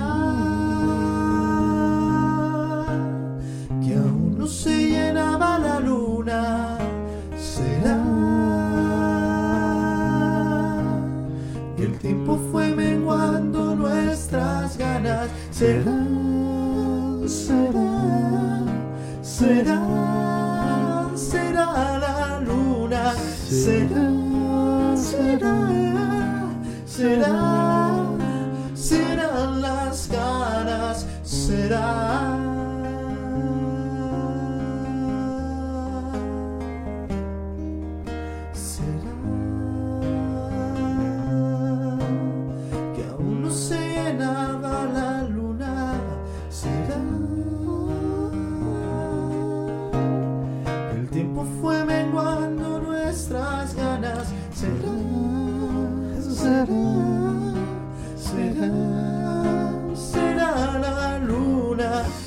que 3.84 3.94
aún 3.96 4.36
no 4.38 4.46
se 4.46 4.90
llenaba 4.90 5.58
la 5.58 5.80
luna, 5.80 6.78
será 7.36 8.00
que 11.76 11.82
el 11.82 11.98
tiempo 11.98 12.38
fue 12.52 12.72
menguando 12.72 13.74
nuestras 13.74 14.78
ganas, 14.78 15.28
será, 15.50 15.92
será, 17.26 18.64
será, 19.22 21.10
será 21.16 21.98
la 21.98 22.40
luna, 22.40 22.63
será, 23.12 24.96
será, 24.96 25.56
será, 26.86 28.06
serán 28.74 29.60
las 29.60 30.08
será. 30.08 31.06
Será 31.22 32.33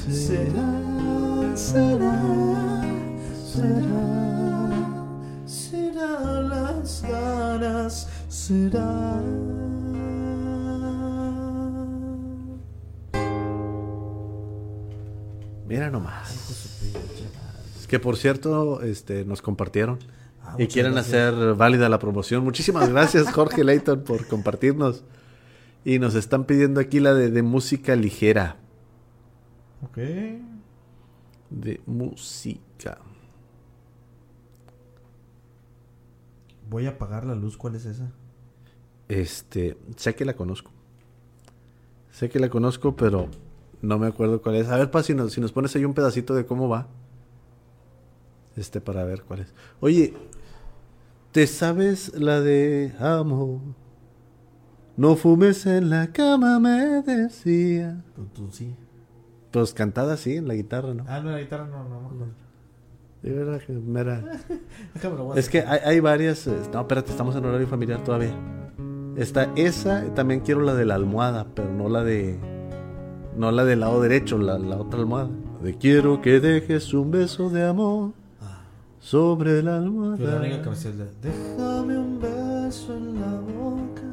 Será, 0.10 1.54
será, 1.54 2.82
será, 3.46 4.00
será 5.46 6.42
las 6.42 7.02
ganas. 7.02 8.08
Será. 8.30 9.22
Mira 15.68 15.90
nomás. 15.92 16.94
Es 17.78 17.86
que 17.88 18.00
por 18.00 18.16
cierto, 18.16 18.82
este, 18.84 19.26
nos 19.26 19.42
compartieron. 19.42 20.00
Ah, 20.42 20.56
y 20.58 20.68
quieren 20.68 20.94
gracias. 20.94 21.34
hacer 21.34 21.56
válida 21.56 21.90
la 21.90 22.00
promoción. 22.00 22.46
Muchísimas 22.46 22.88
gracias, 22.88 23.30
Jorge 23.34 23.66
Leighton, 23.66 24.06
por 24.06 24.26
compartirnos. 24.28 25.04
Y 25.84 26.00
nos 26.00 26.16
están 26.16 26.46
pidiendo 26.46 26.80
aquí 26.80 27.02
la 27.02 27.14
de, 27.14 27.30
de 27.30 27.42
música 27.42 27.98
ligera. 27.98 28.56
Ok. 29.84 29.98
De 31.50 31.82
música. 31.86 32.98
Voy 36.70 36.86
a 36.86 36.92
apagar 36.92 37.26
la 37.26 37.36
luz. 37.36 37.58
¿Cuál 37.58 37.76
es 37.76 37.86
esa? 37.86 38.12
Este, 39.08 39.78
sé 39.96 40.16
que 40.16 40.26
la 40.26 40.36
conozco. 40.36 40.72
Sé 42.12 42.30
que 42.30 42.40
la 42.40 42.50
conozco, 42.50 42.96
pero 42.96 43.30
no 43.82 44.00
me 44.00 44.08
acuerdo 44.08 44.42
cuál 44.42 44.56
es. 44.56 44.68
A 44.68 44.78
ver, 44.78 44.92
pa, 44.92 45.04
si 45.04 45.14
nos, 45.14 45.34
si 45.34 45.40
nos 45.40 45.52
pones 45.52 45.76
ahí 45.76 45.86
un 45.86 45.94
pedacito 45.94 46.34
de 46.34 46.46
cómo 46.46 46.68
va. 46.68 46.88
Este, 48.56 48.82
para 48.82 49.04
ver 49.04 49.22
cuál 49.22 49.42
es. 49.42 49.54
Oye, 49.80 50.14
¿te 51.32 51.48
sabes 51.48 52.14
la 52.20 52.42
de 52.42 52.94
amo? 53.00 53.62
No 54.98 55.16
fumes 55.16 55.66
en 55.68 55.92
la 55.92 56.12
cama, 56.12 56.60
me 56.60 57.04
decía. 57.04 58.04
Tú, 58.16 58.26
tú 58.26 58.50
sí. 58.52 58.76
Pues 59.52 59.74
cantada 59.74 60.14
así, 60.14 60.36
en 60.36 60.48
la 60.48 60.54
guitarra, 60.56 60.94
¿no? 60.94 61.06
Ah, 61.08 61.20
no, 61.22 61.32
la 61.32 61.40
guitarra 61.40 61.66
no, 61.68 61.84
no. 61.88 62.02
no. 62.12 62.48
De 63.24 63.32
verdad 63.34 63.60
que 63.66 63.74
mera- 63.74 64.24
Es 65.36 65.50
que 65.50 65.62
hay, 65.62 65.80
hay 65.84 66.00
varias. 66.00 66.46
eh, 66.48 66.56
No, 66.74 66.82
espérate, 66.82 67.12
estamos 67.12 67.36
en 67.36 67.46
horario 67.46 67.68
familiar 67.68 68.04
todavía. 68.04 68.36
Está 69.16 69.52
esa, 69.56 70.04
también 70.14 70.42
quiero 70.42 70.62
la 70.62 70.76
de 70.76 70.86
la 70.86 70.96
almohada, 70.96 71.48
pero 71.56 71.72
no 71.74 71.90
la 71.90 72.04
de. 72.04 72.38
No 73.36 73.52
la 73.52 73.66
del 73.66 73.80
lado 73.82 74.02
derecho, 74.02 74.38
la, 74.38 74.58
la 74.60 74.78
otra 74.78 75.00
almohada. 75.00 75.30
De 75.64 75.76
quiero 75.76 76.22
que 76.22 76.40
dejes 76.40 76.94
un 76.94 77.10
beso 77.12 77.50
de 77.50 77.64
amor 77.66 78.12
sobre 79.00 79.64
la 79.64 79.78
almohada. 79.78 80.40
Déjame 80.42 81.98
un 81.98 82.20
beso 82.20 82.96
en 82.96 83.20
la 83.20 83.40
boca 83.40 84.04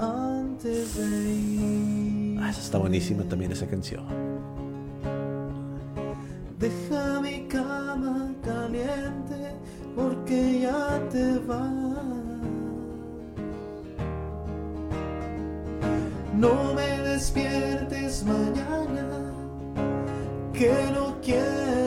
antes 0.00 0.96
de 0.96 1.32
ir. 1.32 2.38
Ah, 2.40 2.50
esa 2.50 2.60
está 2.60 2.78
buenísima 2.78 3.22
también 3.24 3.52
esa 3.52 3.66
canción. 3.68 4.04
Deja 6.62 7.20
mi 7.20 7.48
cama 7.48 8.32
caliente 8.40 9.56
porque 9.96 10.60
ya 10.60 11.00
te 11.10 11.38
vas. 11.40 11.58
No 16.38 16.72
me 16.72 16.98
despiertes 17.10 18.24
mañana 18.24 19.32
que 20.52 20.72
no 20.94 21.16
quiero 21.20 21.81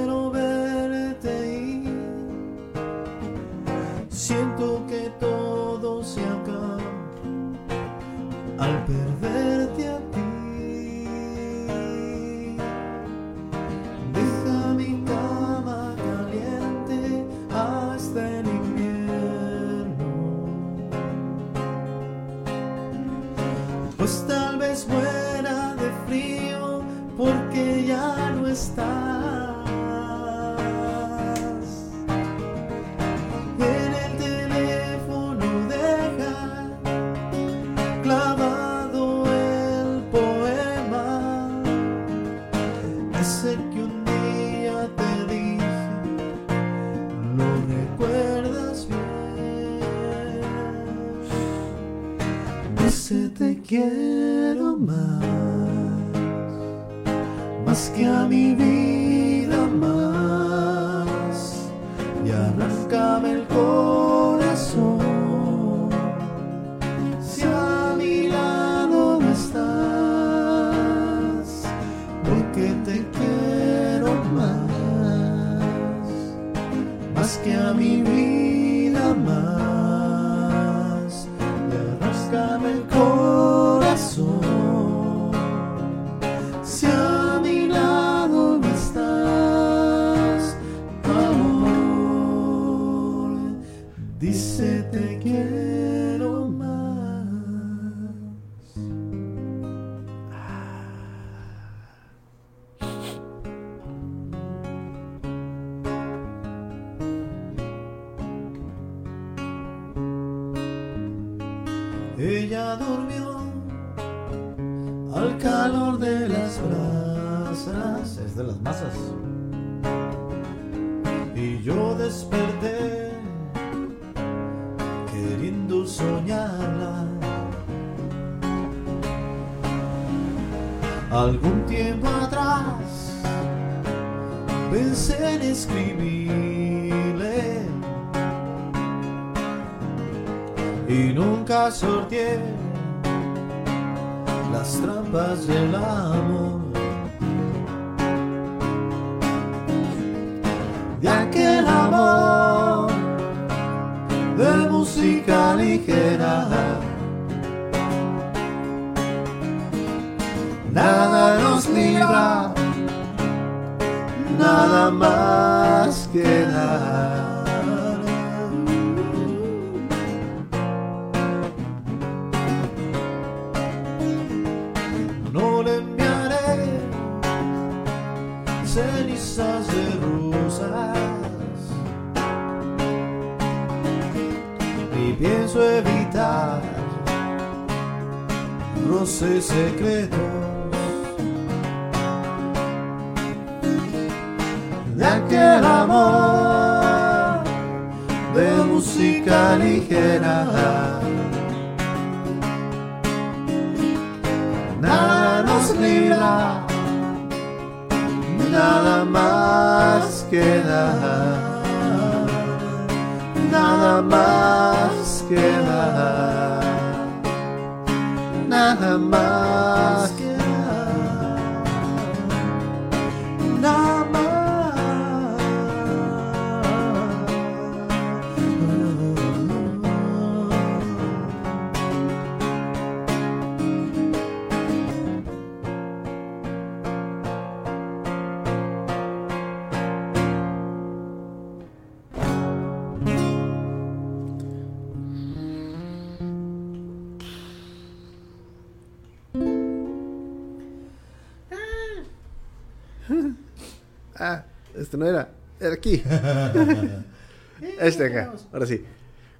este 254.78 254.98
no 254.98 255.06
era. 255.06 255.32
Era 255.60 255.74
aquí. 255.74 256.02
este 257.80 258.06
acá. 258.06 258.34
Ahora 258.52 258.66
sí. 258.66 258.84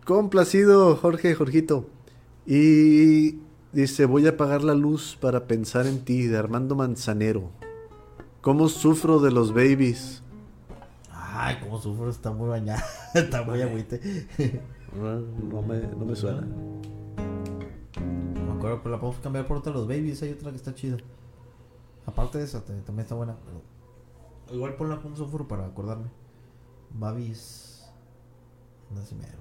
Complacido, 0.06 0.96
Jorge, 0.96 1.36
Jorgito. 1.36 1.90
Y 2.46 3.40
dice, 3.72 4.06
voy 4.06 4.28
a 4.28 4.32
apagar 4.32 4.64
la 4.64 4.76
luz 4.76 5.18
para 5.20 5.48
pensar 5.48 5.88
en 5.88 6.06
ti, 6.06 6.28
de 6.28 6.38
Armando 6.38 6.76
Manzanero. 6.76 7.50
¿Cómo 8.42 8.70
sufro 8.70 9.20
de 9.20 9.32
los 9.32 9.54
babies? 9.54 10.22
Ay, 11.12 11.58
cómo 11.62 11.82
sufro, 11.82 12.10
está 12.10 12.32
muy 12.32 12.48
bañada. 12.48 12.84
Está 13.14 13.44
muy 13.44 13.62
agüite. 13.62 14.00
No, 14.96 15.20
no 15.20 15.62
me, 15.62 15.80
no 15.80 16.06
me 16.06 16.16
suena. 16.16 16.42
No 16.42 16.82
me 18.46 18.58
acuerdo, 18.58 18.80
pero 18.84 18.96
la 18.96 19.02
podemos 19.02 19.22
cambiar 19.22 19.48
por 19.48 19.58
otra 19.58 19.74
de 19.74 19.80
los 19.80 19.88
babies. 19.88 20.22
Hay 20.22 20.32
otra 20.32 20.52
que 20.52 20.58
está 20.58 20.74
chida. 20.74 20.98
Aparte 22.06 22.38
de 22.38 22.46
esa, 22.46 22.64
también 22.64 23.00
está 23.00 23.16
buena. 23.16 23.36
pero 23.46 23.62
Igual 24.52 24.76
ponla 24.76 25.02
con 25.02 25.16
sulfuro 25.16 25.48
para 25.48 25.66
acordarme. 25.66 26.10
Babies. 26.92 27.90
No 28.94 29.02
sé 29.02 29.16
mero. 29.16 29.40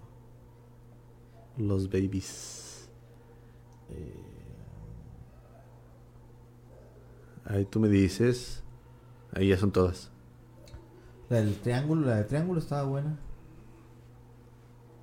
Los 1.57 1.89
babies. 1.89 2.89
Eh, 3.91 4.35
Ahí 7.45 7.65
tú 7.67 7.81
me 7.81 7.89
dices. 7.89 8.63
Ahí 9.33 9.49
ya 9.49 9.59
son 9.59 9.71
todas. 9.71 10.11
La 11.29 11.39
del 11.39 11.57
triángulo, 11.57 12.07
la 12.07 12.17
del 12.17 12.27
triángulo 12.27 12.61
estaba 12.61 12.85
buena. 12.85 13.19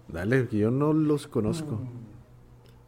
Dale, 0.08 0.48
que 0.48 0.58
yo 0.58 0.72
no 0.72 0.94
los 0.94 1.28
conozco. 1.28 1.80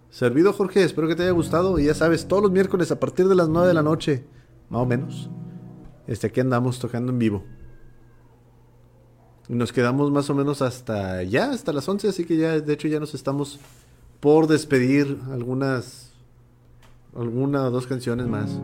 Servido 0.10 0.54
Jorge, 0.54 0.84
espero 0.84 1.08
que 1.08 1.16
te 1.16 1.24
haya 1.24 1.32
gustado. 1.32 1.80
Y 1.80 1.86
ya 1.86 1.94
sabes, 1.94 2.28
todos 2.28 2.44
los 2.44 2.52
miércoles 2.52 2.92
a 2.92 3.00
partir 3.00 3.28
de 3.28 3.36
las 3.36 3.50
9 3.50 3.68
de 3.68 3.74
la 3.74 3.84
noche, 3.84 4.26
más 4.70 4.82
o 4.82 4.86
menos. 4.86 5.30
Este, 6.08 6.28
aquí 6.28 6.40
andamos 6.40 6.80
tocando 6.80 7.12
en 7.12 7.20
vivo. 7.20 7.44
Y 9.50 9.56
nos 9.56 9.74
quedamos 9.74 10.12
más 10.12 10.30
o 10.30 10.36
menos 10.36 10.62
hasta 10.62 11.24
ya, 11.24 11.52
hasta 11.52 11.74
las 11.74 11.88
11, 11.88 12.08
así 12.08 12.26
que 12.26 12.38
ya, 12.38 12.60
de 12.60 12.74
hecho, 12.74 12.88
ya 12.88 13.00
nos 13.00 13.14
estamos 13.14 13.60
por 14.20 14.48
despedir 14.48 15.20
algunas, 15.32 16.14
alguna 17.16 17.68
o 17.68 17.72
dos 17.72 17.88
canciones 17.88 18.28
más. 18.28 18.58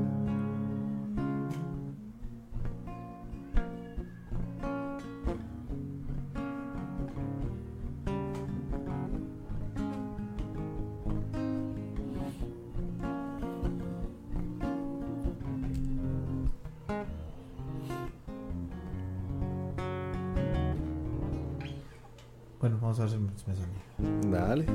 Vamos 22.89 22.99
a 22.99 23.03
ver 23.03 23.11
si 23.11 23.17
me. 23.17 24.31
Dale. 24.31 24.65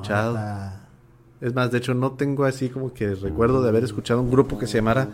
Escuchado. 0.00 0.38
Es 1.40 1.54
más, 1.54 1.70
de 1.70 1.78
hecho 1.78 1.94
no 1.94 2.12
tengo 2.12 2.44
así 2.44 2.68
como 2.68 2.92
que 2.92 3.14
recuerdo 3.14 3.62
de 3.62 3.68
haber 3.68 3.84
escuchado 3.84 4.20
un 4.20 4.30
grupo 4.30 4.58
que 4.58 4.66
se 4.66 4.78
llamara 4.78 5.08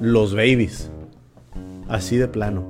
Los 0.00 0.34
Babies. 0.34 0.90
Así 1.88 2.16
de 2.16 2.28
plano. 2.28 2.64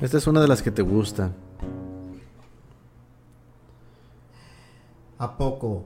Esta 0.00 0.18
es 0.18 0.26
una 0.26 0.40
de 0.40 0.48
las 0.48 0.62
que 0.62 0.70
te 0.70 0.82
gustan. 0.82 1.34
¿A 5.18 5.36
poco? 5.36 5.84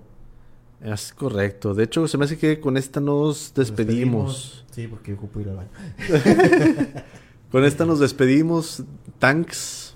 Es 0.81 1.13
correcto. 1.13 1.75
De 1.75 1.85
hecho, 1.85 2.07
se 2.09 2.19
me 2.19 2.25
hace 2.27 2.37
que 2.37 2.61
con 2.61 2.77
esta 2.77 3.01
nos 3.01 3.53
despedimos. 3.55 4.65
Sí, 4.71 4.87
porque 4.89 5.15
ocupo 5.15 5.41
ir 5.41 5.49
al 5.49 5.57
baño. 5.57 5.71
Con 7.51 7.65
esta 7.65 7.85
nos 7.87 8.01
despedimos. 8.01 8.83
Tanks. 9.21 9.95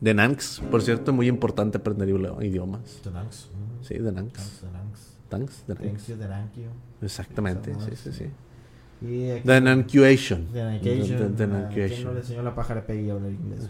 De 0.00 0.12
Nanks. 0.12 0.60
Por 0.70 0.82
cierto, 0.82 1.12
muy 1.12 1.28
importante 1.28 1.78
aprender 1.78 2.08
idiomas. 2.08 3.00
Tenanx. 3.02 3.48
mm, 3.54 3.84
Sí, 3.84 3.94
de 3.94 4.10
Nanks. 4.12 4.32
Tanks. 4.34 4.60
De 4.60 4.70
Nanks. 4.72 5.14
Tenanx, 5.28 6.06
Tenanquio. 6.06 6.68
Exactamente. 7.00 7.74
Sí, 7.74 7.96
sí, 7.96 8.12
sí. 8.12 9.06
Y 9.06 9.30
aquí- 9.30 9.46
The 9.46 9.60
Nancuation. 9.60 10.48
The 10.52 10.60
ah, 10.62 10.78
¿Quién 10.82 12.04
no 12.04 12.12
le 12.12 12.20
enseñó 12.20 12.40
a 12.40 12.42
la 12.42 12.54
pájara 12.54 12.84
Peggy 12.84 13.10
a 13.10 13.12
hablar 13.14 13.30
inglés? 13.30 13.68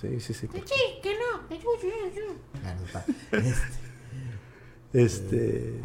Sí, 0.00 0.18
sí, 0.18 0.32
sí. 0.32 0.48
Sí, 0.52 0.74
que 1.02 1.10
no. 1.12 1.30
Este. 3.32 3.89
Este. 4.92 5.80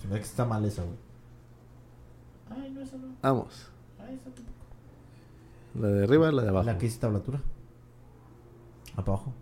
Se 0.00 0.08
ve 0.08 0.16
que 0.16 0.24
está 0.24 0.44
mal 0.44 0.64
esa, 0.64 0.82
güey. 0.82 0.96
Ay, 2.50 2.70
no, 2.72 2.80
esa 2.80 2.96
no. 2.96 3.08
Vamos. 3.22 3.68
Ay, 4.00 4.14
esa 4.16 4.24
tampoco. 4.30 4.54
La 5.80 5.88
de 5.88 6.04
arriba, 6.04 6.32
la 6.32 6.42
de 6.42 6.48
abajo. 6.48 6.66
La 6.66 6.78
que 6.78 6.86
hice 6.86 6.98
tablatura. 6.98 7.40
Abajo. 8.96 9.32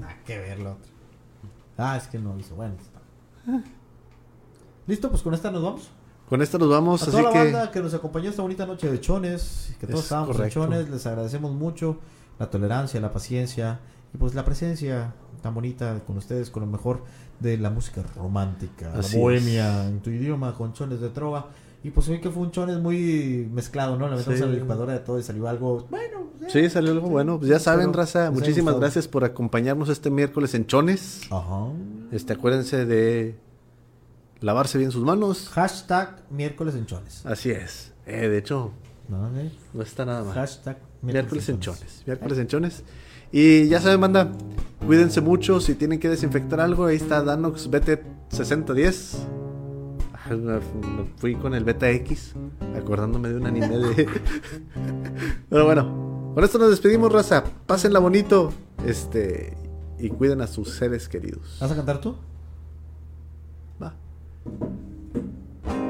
Nada 0.00 0.16
que 0.24 0.38
ver 0.38 0.60
la 0.60 0.70
otra. 0.72 0.90
Ah, 1.76 1.96
es 1.96 2.06
que 2.08 2.18
no 2.18 2.38
hizo. 2.38 2.54
Bueno, 2.54 2.74
está. 2.80 2.98
Listo, 4.86 5.10
pues 5.10 5.22
con 5.22 5.34
esta 5.34 5.50
nos 5.50 5.62
vamos. 5.62 5.90
Con 6.28 6.42
esta 6.42 6.58
nos 6.58 6.68
vamos, 6.68 7.02
A 7.02 7.04
así 7.06 7.10
toda 7.12 7.22
la 7.24 7.32
que. 7.32 7.38
banda 7.38 7.70
que 7.70 7.80
nos 7.80 7.94
acompañó 7.94 8.28
esta 8.30 8.42
bonita 8.42 8.66
noche 8.66 8.90
de 8.90 9.00
chones, 9.00 9.74
que 9.80 9.86
todos 9.86 10.00
Es 10.00 10.04
estábamos 10.06 10.36
correcto. 10.36 10.62
en 10.64 10.70
chones, 10.70 10.90
les 10.90 11.06
agradecemos 11.06 11.52
mucho 11.52 11.98
la 12.38 12.50
tolerancia, 12.50 13.00
la 13.00 13.12
paciencia 13.12 13.80
y 14.14 14.18
pues 14.18 14.34
la 14.34 14.44
presencia 14.44 15.14
tan 15.42 15.54
bonita 15.54 16.00
con 16.06 16.16
ustedes, 16.16 16.50
con 16.50 16.62
lo 16.62 16.66
mejor 16.66 17.04
de 17.40 17.56
la 17.58 17.70
música 17.70 18.02
romántica, 18.16 18.92
Así 18.94 19.16
la 19.16 19.22
bohemia 19.22 19.86
en 19.86 20.00
tu 20.00 20.10
idioma, 20.10 20.54
con 20.54 20.72
chones 20.72 21.00
de 21.00 21.08
trova. 21.10 21.48
Y 21.84 21.90
pues 21.90 22.08
vi 22.08 22.20
que 22.20 22.28
fue 22.30 22.42
un 22.42 22.50
chones 22.50 22.78
muy 22.78 23.48
mezclado, 23.52 23.96
¿no? 23.96 24.08
Le 24.08 24.16
metemos 24.16 24.38
Sí. 24.38 24.44
a 24.44 24.48
la 24.48 24.52
licuadora 24.52 24.92
de 24.94 24.98
todo 24.98 25.18
y 25.20 25.22
salió 25.22 25.46
algo, 25.48 25.86
bueno. 25.88 26.26
eh, 26.42 26.46
Sí, 26.48 26.68
salió 26.70 26.90
algo 26.90 27.08
bueno. 27.08 27.38
Pues 27.38 27.50
ya 27.50 27.60
saben, 27.60 27.90
pero 27.92 27.98
raza, 28.02 28.22
haya 28.22 28.30
muchísimas 28.32 28.78
gracias 28.80 29.06
por 29.06 29.24
acompañarnos 29.24 29.88
este 29.88 30.10
miércoles 30.10 30.54
en 30.54 30.66
Chones. 30.66 31.22
Ajá. 31.30 31.68
Este, 32.10 32.32
acuérdense 32.32 32.84
de 32.84 33.38
lavarse 34.40 34.78
bien 34.78 34.90
sus 34.90 35.04
manos. 35.04 35.48
Hashtag 35.50 36.24
miércoles 36.30 36.74
en 36.74 36.86
chones. 36.86 37.24
Así 37.24 37.50
es. 37.50 37.92
Eh, 38.06 38.28
de 38.28 38.38
hecho, 38.38 38.72
¿No? 39.08 39.28
¿Eh? 39.38 39.52
no 39.72 39.82
está 39.82 40.04
nada 40.04 40.24
mal. 40.24 40.34
Hashtag 40.34 40.78
Miércoles 41.02 41.48
en 41.48 41.60
chones. 41.60 42.02
Miércoles 42.06 42.38
en 42.38 42.46
chones. 42.46 42.82
Y 43.30 43.68
ya 43.68 43.80
saben, 43.80 44.00
banda, 44.00 44.32
cuídense 44.86 45.20
mucho. 45.20 45.60
Si 45.60 45.74
tienen 45.74 46.00
que 46.00 46.08
desinfectar 46.08 46.60
algo, 46.60 46.86
ahí 46.86 46.96
está 46.96 47.22
Danox 47.22 47.68
BT 47.70 48.00
6010. 48.30 49.26
Ah, 50.14 50.60
Fui 51.16 51.34
con 51.36 51.54
el 51.54 51.64
Beta 51.64 51.90
X, 51.90 52.34
acordándome 52.76 53.28
de 53.30 53.36
un 53.36 53.46
anime 53.46 53.68
de. 53.68 54.08
Pero 55.48 55.64
bueno, 55.64 56.32
con 56.34 56.44
esto 56.44 56.58
nos 56.58 56.70
despedimos, 56.70 57.12
raza. 57.12 57.44
Pásenla 57.66 57.98
bonito. 57.98 58.52
Este. 58.84 59.56
Y 59.98 60.10
cuiden 60.10 60.40
a 60.40 60.46
sus 60.46 60.70
seres 60.70 61.08
queridos. 61.08 61.58
¿Vas 61.60 61.72
a 61.72 61.76
cantar 61.76 62.00
tú? 62.00 62.16
Va. 63.82 63.94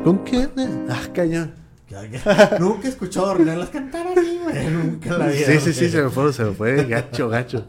¿Con 0.03 0.25
qué? 0.25 0.49
Ah, 0.89 1.03
cañón. 1.13 1.69
Nunca 2.61 2.87
he 2.87 2.91
escuchado 2.91 3.31
a 3.31 3.39
las 3.39 3.71
cantar 3.71 4.07
así, 4.09 4.38
güey. 4.53 4.71
Nunca 4.71 5.19
la. 5.19 5.33
Sí, 5.33 5.61
sí, 5.61 5.73
sí, 5.73 5.89
se 5.89 6.03
me 6.03 6.11
fue, 6.11 6.33
se 6.33 6.45
me 6.45 6.53
fue. 6.53 6.85
Gacho, 6.85 7.29
gacho. 7.29 7.65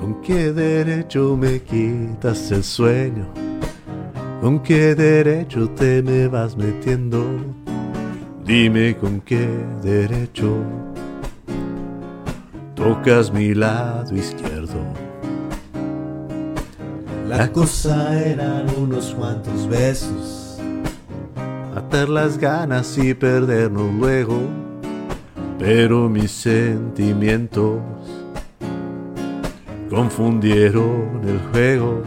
¿Con 0.00 0.20
qué 0.22 0.52
derecho 0.52 1.36
me 1.36 1.60
quitas 1.60 2.50
el 2.50 2.64
sueño? 2.64 3.26
¿Con 4.40 4.60
qué 4.60 4.94
derecho 4.94 5.68
te 5.70 6.02
me 6.02 6.26
vas 6.26 6.56
metiendo? 6.56 7.24
Dime 8.44 8.96
con 8.96 9.20
qué 9.20 9.48
derecho 9.82 10.58
tocas 12.74 13.32
mi 13.32 13.54
lado 13.54 14.16
izquierdo. 14.16 14.82
La 17.28 17.50
cosa 17.52 18.20
eran 18.20 18.66
unos 18.76 19.14
cuantos 19.14 19.68
besos. 19.68 20.41
Matar 21.74 22.10
las 22.10 22.36
ganas 22.36 22.98
y 22.98 23.14
perdernos 23.14 23.94
luego. 23.94 24.38
Pero 25.58 26.06
mis 26.08 26.30
sentimientos 26.30 27.80
confundieron 29.88 31.22
el 31.24 31.40
juego. 31.50 32.02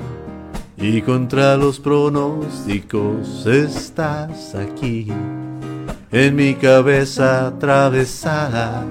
Y 0.77 1.01
contra 1.01 1.57
los 1.57 1.79
pronósticos 1.79 3.47
estás 3.47 4.53
aquí. 4.53 5.07
En 6.11 6.35
mi 6.35 6.53
cabeza 6.53 7.47
atravesada. 7.47 8.85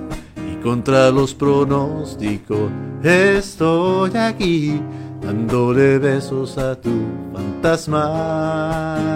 Y 0.50 0.56
contra 0.60 1.10
los 1.12 1.34
pronósticos 1.34 2.70
estoy 3.02 4.16
aquí. 4.16 4.80
Dándole 5.22 5.98
besos 5.98 6.58
a 6.58 6.74
tu 6.74 6.90
fantasma. 7.32 9.13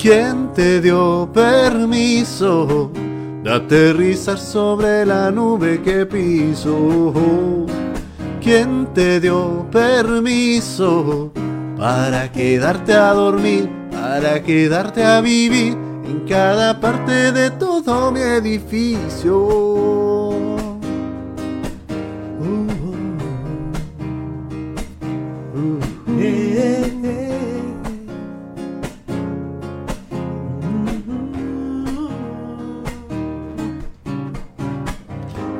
¿Quién 0.00 0.52
te 0.54 0.80
dio 0.80 1.28
permiso 1.30 2.90
de 3.44 3.52
aterrizar 3.52 4.38
sobre 4.38 5.04
la 5.04 5.30
nube 5.30 5.82
que 5.82 6.06
piso? 6.06 7.66
¿Quién 8.40 8.88
te 8.94 9.20
dio 9.20 9.66
permiso 9.70 11.30
para 11.76 12.32
quedarte 12.32 12.94
a 12.94 13.12
dormir, 13.12 13.68
para 13.92 14.42
quedarte 14.42 15.04
a 15.04 15.20
vivir 15.20 15.76
en 16.06 16.20
cada 16.26 16.80
parte 16.80 17.30
de 17.30 17.50
todo 17.50 18.10
mi 18.10 18.20
edificio? 18.20 19.36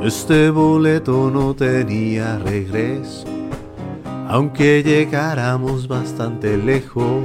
Este 0.02 0.48
boleto 0.48 1.30
no 1.30 1.54
tenía 1.54 2.38
regreso, 2.38 3.26
aunque 4.28 4.82
llegáramos 4.82 5.86
bastante 5.86 6.56
lejos, 6.56 7.22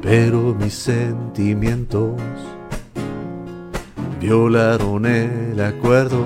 pero 0.00 0.56
mis 0.58 0.72
sentimientos 0.72 2.14
violaron 4.18 5.04
el 5.04 5.60
acuerdo 5.60 6.24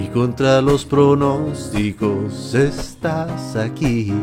y 0.00 0.06
contra 0.08 0.62
los 0.62 0.86
pronósticos 0.86 2.54
estás 2.54 3.54
aquí, 3.54 4.14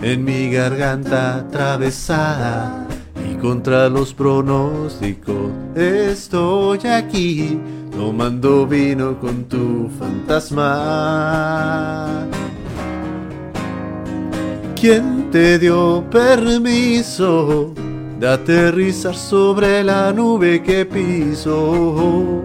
en 0.00 0.24
mi 0.24 0.48
garganta 0.52 1.38
atravesada 1.38 2.83
contra 3.44 3.90
los 3.90 4.14
pronósticos 4.14 5.52
estoy 5.74 6.78
aquí 6.86 7.60
tomando 7.94 8.66
vino 8.66 9.20
con 9.20 9.44
tu 9.44 9.90
fantasma. 9.98 10.66
¿Quién 14.74 15.30
te 15.30 15.58
dio 15.58 16.02
permiso 16.10 17.74
de 18.18 18.28
aterrizar 18.28 19.14
sobre 19.14 19.84
la 19.84 20.10
nube 20.10 20.62
que 20.62 20.86
piso? 20.86 22.42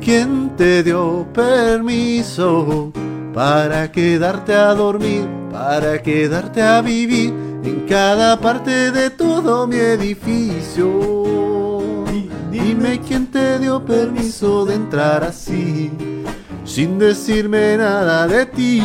¿Quién 0.00 0.56
te 0.56 0.82
dio 0.82 1.26
permiso 1.34 2.90
para 3.34 3.92
quedarte 3.92 4.54
a 4.54 4.72
dormir, 4.72 5.28
para 5.52 6.02
quedarte 6.02 6.62
a 6.62 6.80
vivir 6.80 7.43
en 7.64 7.86
cada 7.88 8.38
parte 8.38 8.90
de 8.90 9.10
todo 9.10 9.66
mi 9.66 9.76
edificio? 9.76 12.04
Dime 12.50 13.00
quién 13.00 13.26
te 13.26 13.58
dio 13.58 13.84
permiso 13.84 14.64
de 14.64 14.74
entrar 14.74 15.24
así, 15.24 15.90
sin 16.64 16.98
decirme 16.98 17.76
nada 17.76 18.26
de 18.26 18.46
ti. 18.46 18.80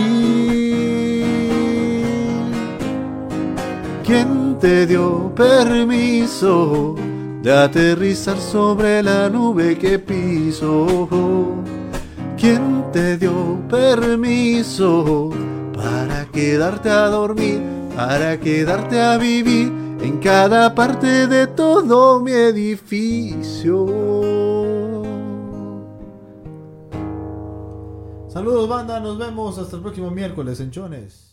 ¿Quién 4.04 4.58
te 4.60 4.88
dio 4.88 5.34
permiso 5.36 6.96
de 7.44 7.52
aterrizar 7.52 8.38
sobre 8.38 9.04
la 9.04 9.30
nube 9.30 9.78
que 9.78 10.00
piso? 10.00 11.08
¿Quién 12.38 12.86
te 12.92 13.18
dio 13.18 13.60
permiso 13.70 15.30
para 15.76 16.26
quedarte 16.26 16.90
a 16.90 17.08
dormir, 17.08 17.62
para 18.00 18.40
quedarte 18.40 18.98
a 18.98 19.18
vivir 19.18 19.68
en 20.00 20.20
cada 20.20 20.74
parte 20.74 21.28
de 21.28 21.48
todo 21.48 22.22
mi 22.22 22.32
edificio? 22.32 23.88
Saludos, 28.30 28.70
banda. 28.70 29.02
Nos 29.02 29.18
vemos 29.18 29.58
hasta 29.58 29.76
el 29.76 29.82
próximo 29.82 30.12
miércoles 30.12 30.62
en 30.62 30.72
Chones. 30.72 31.29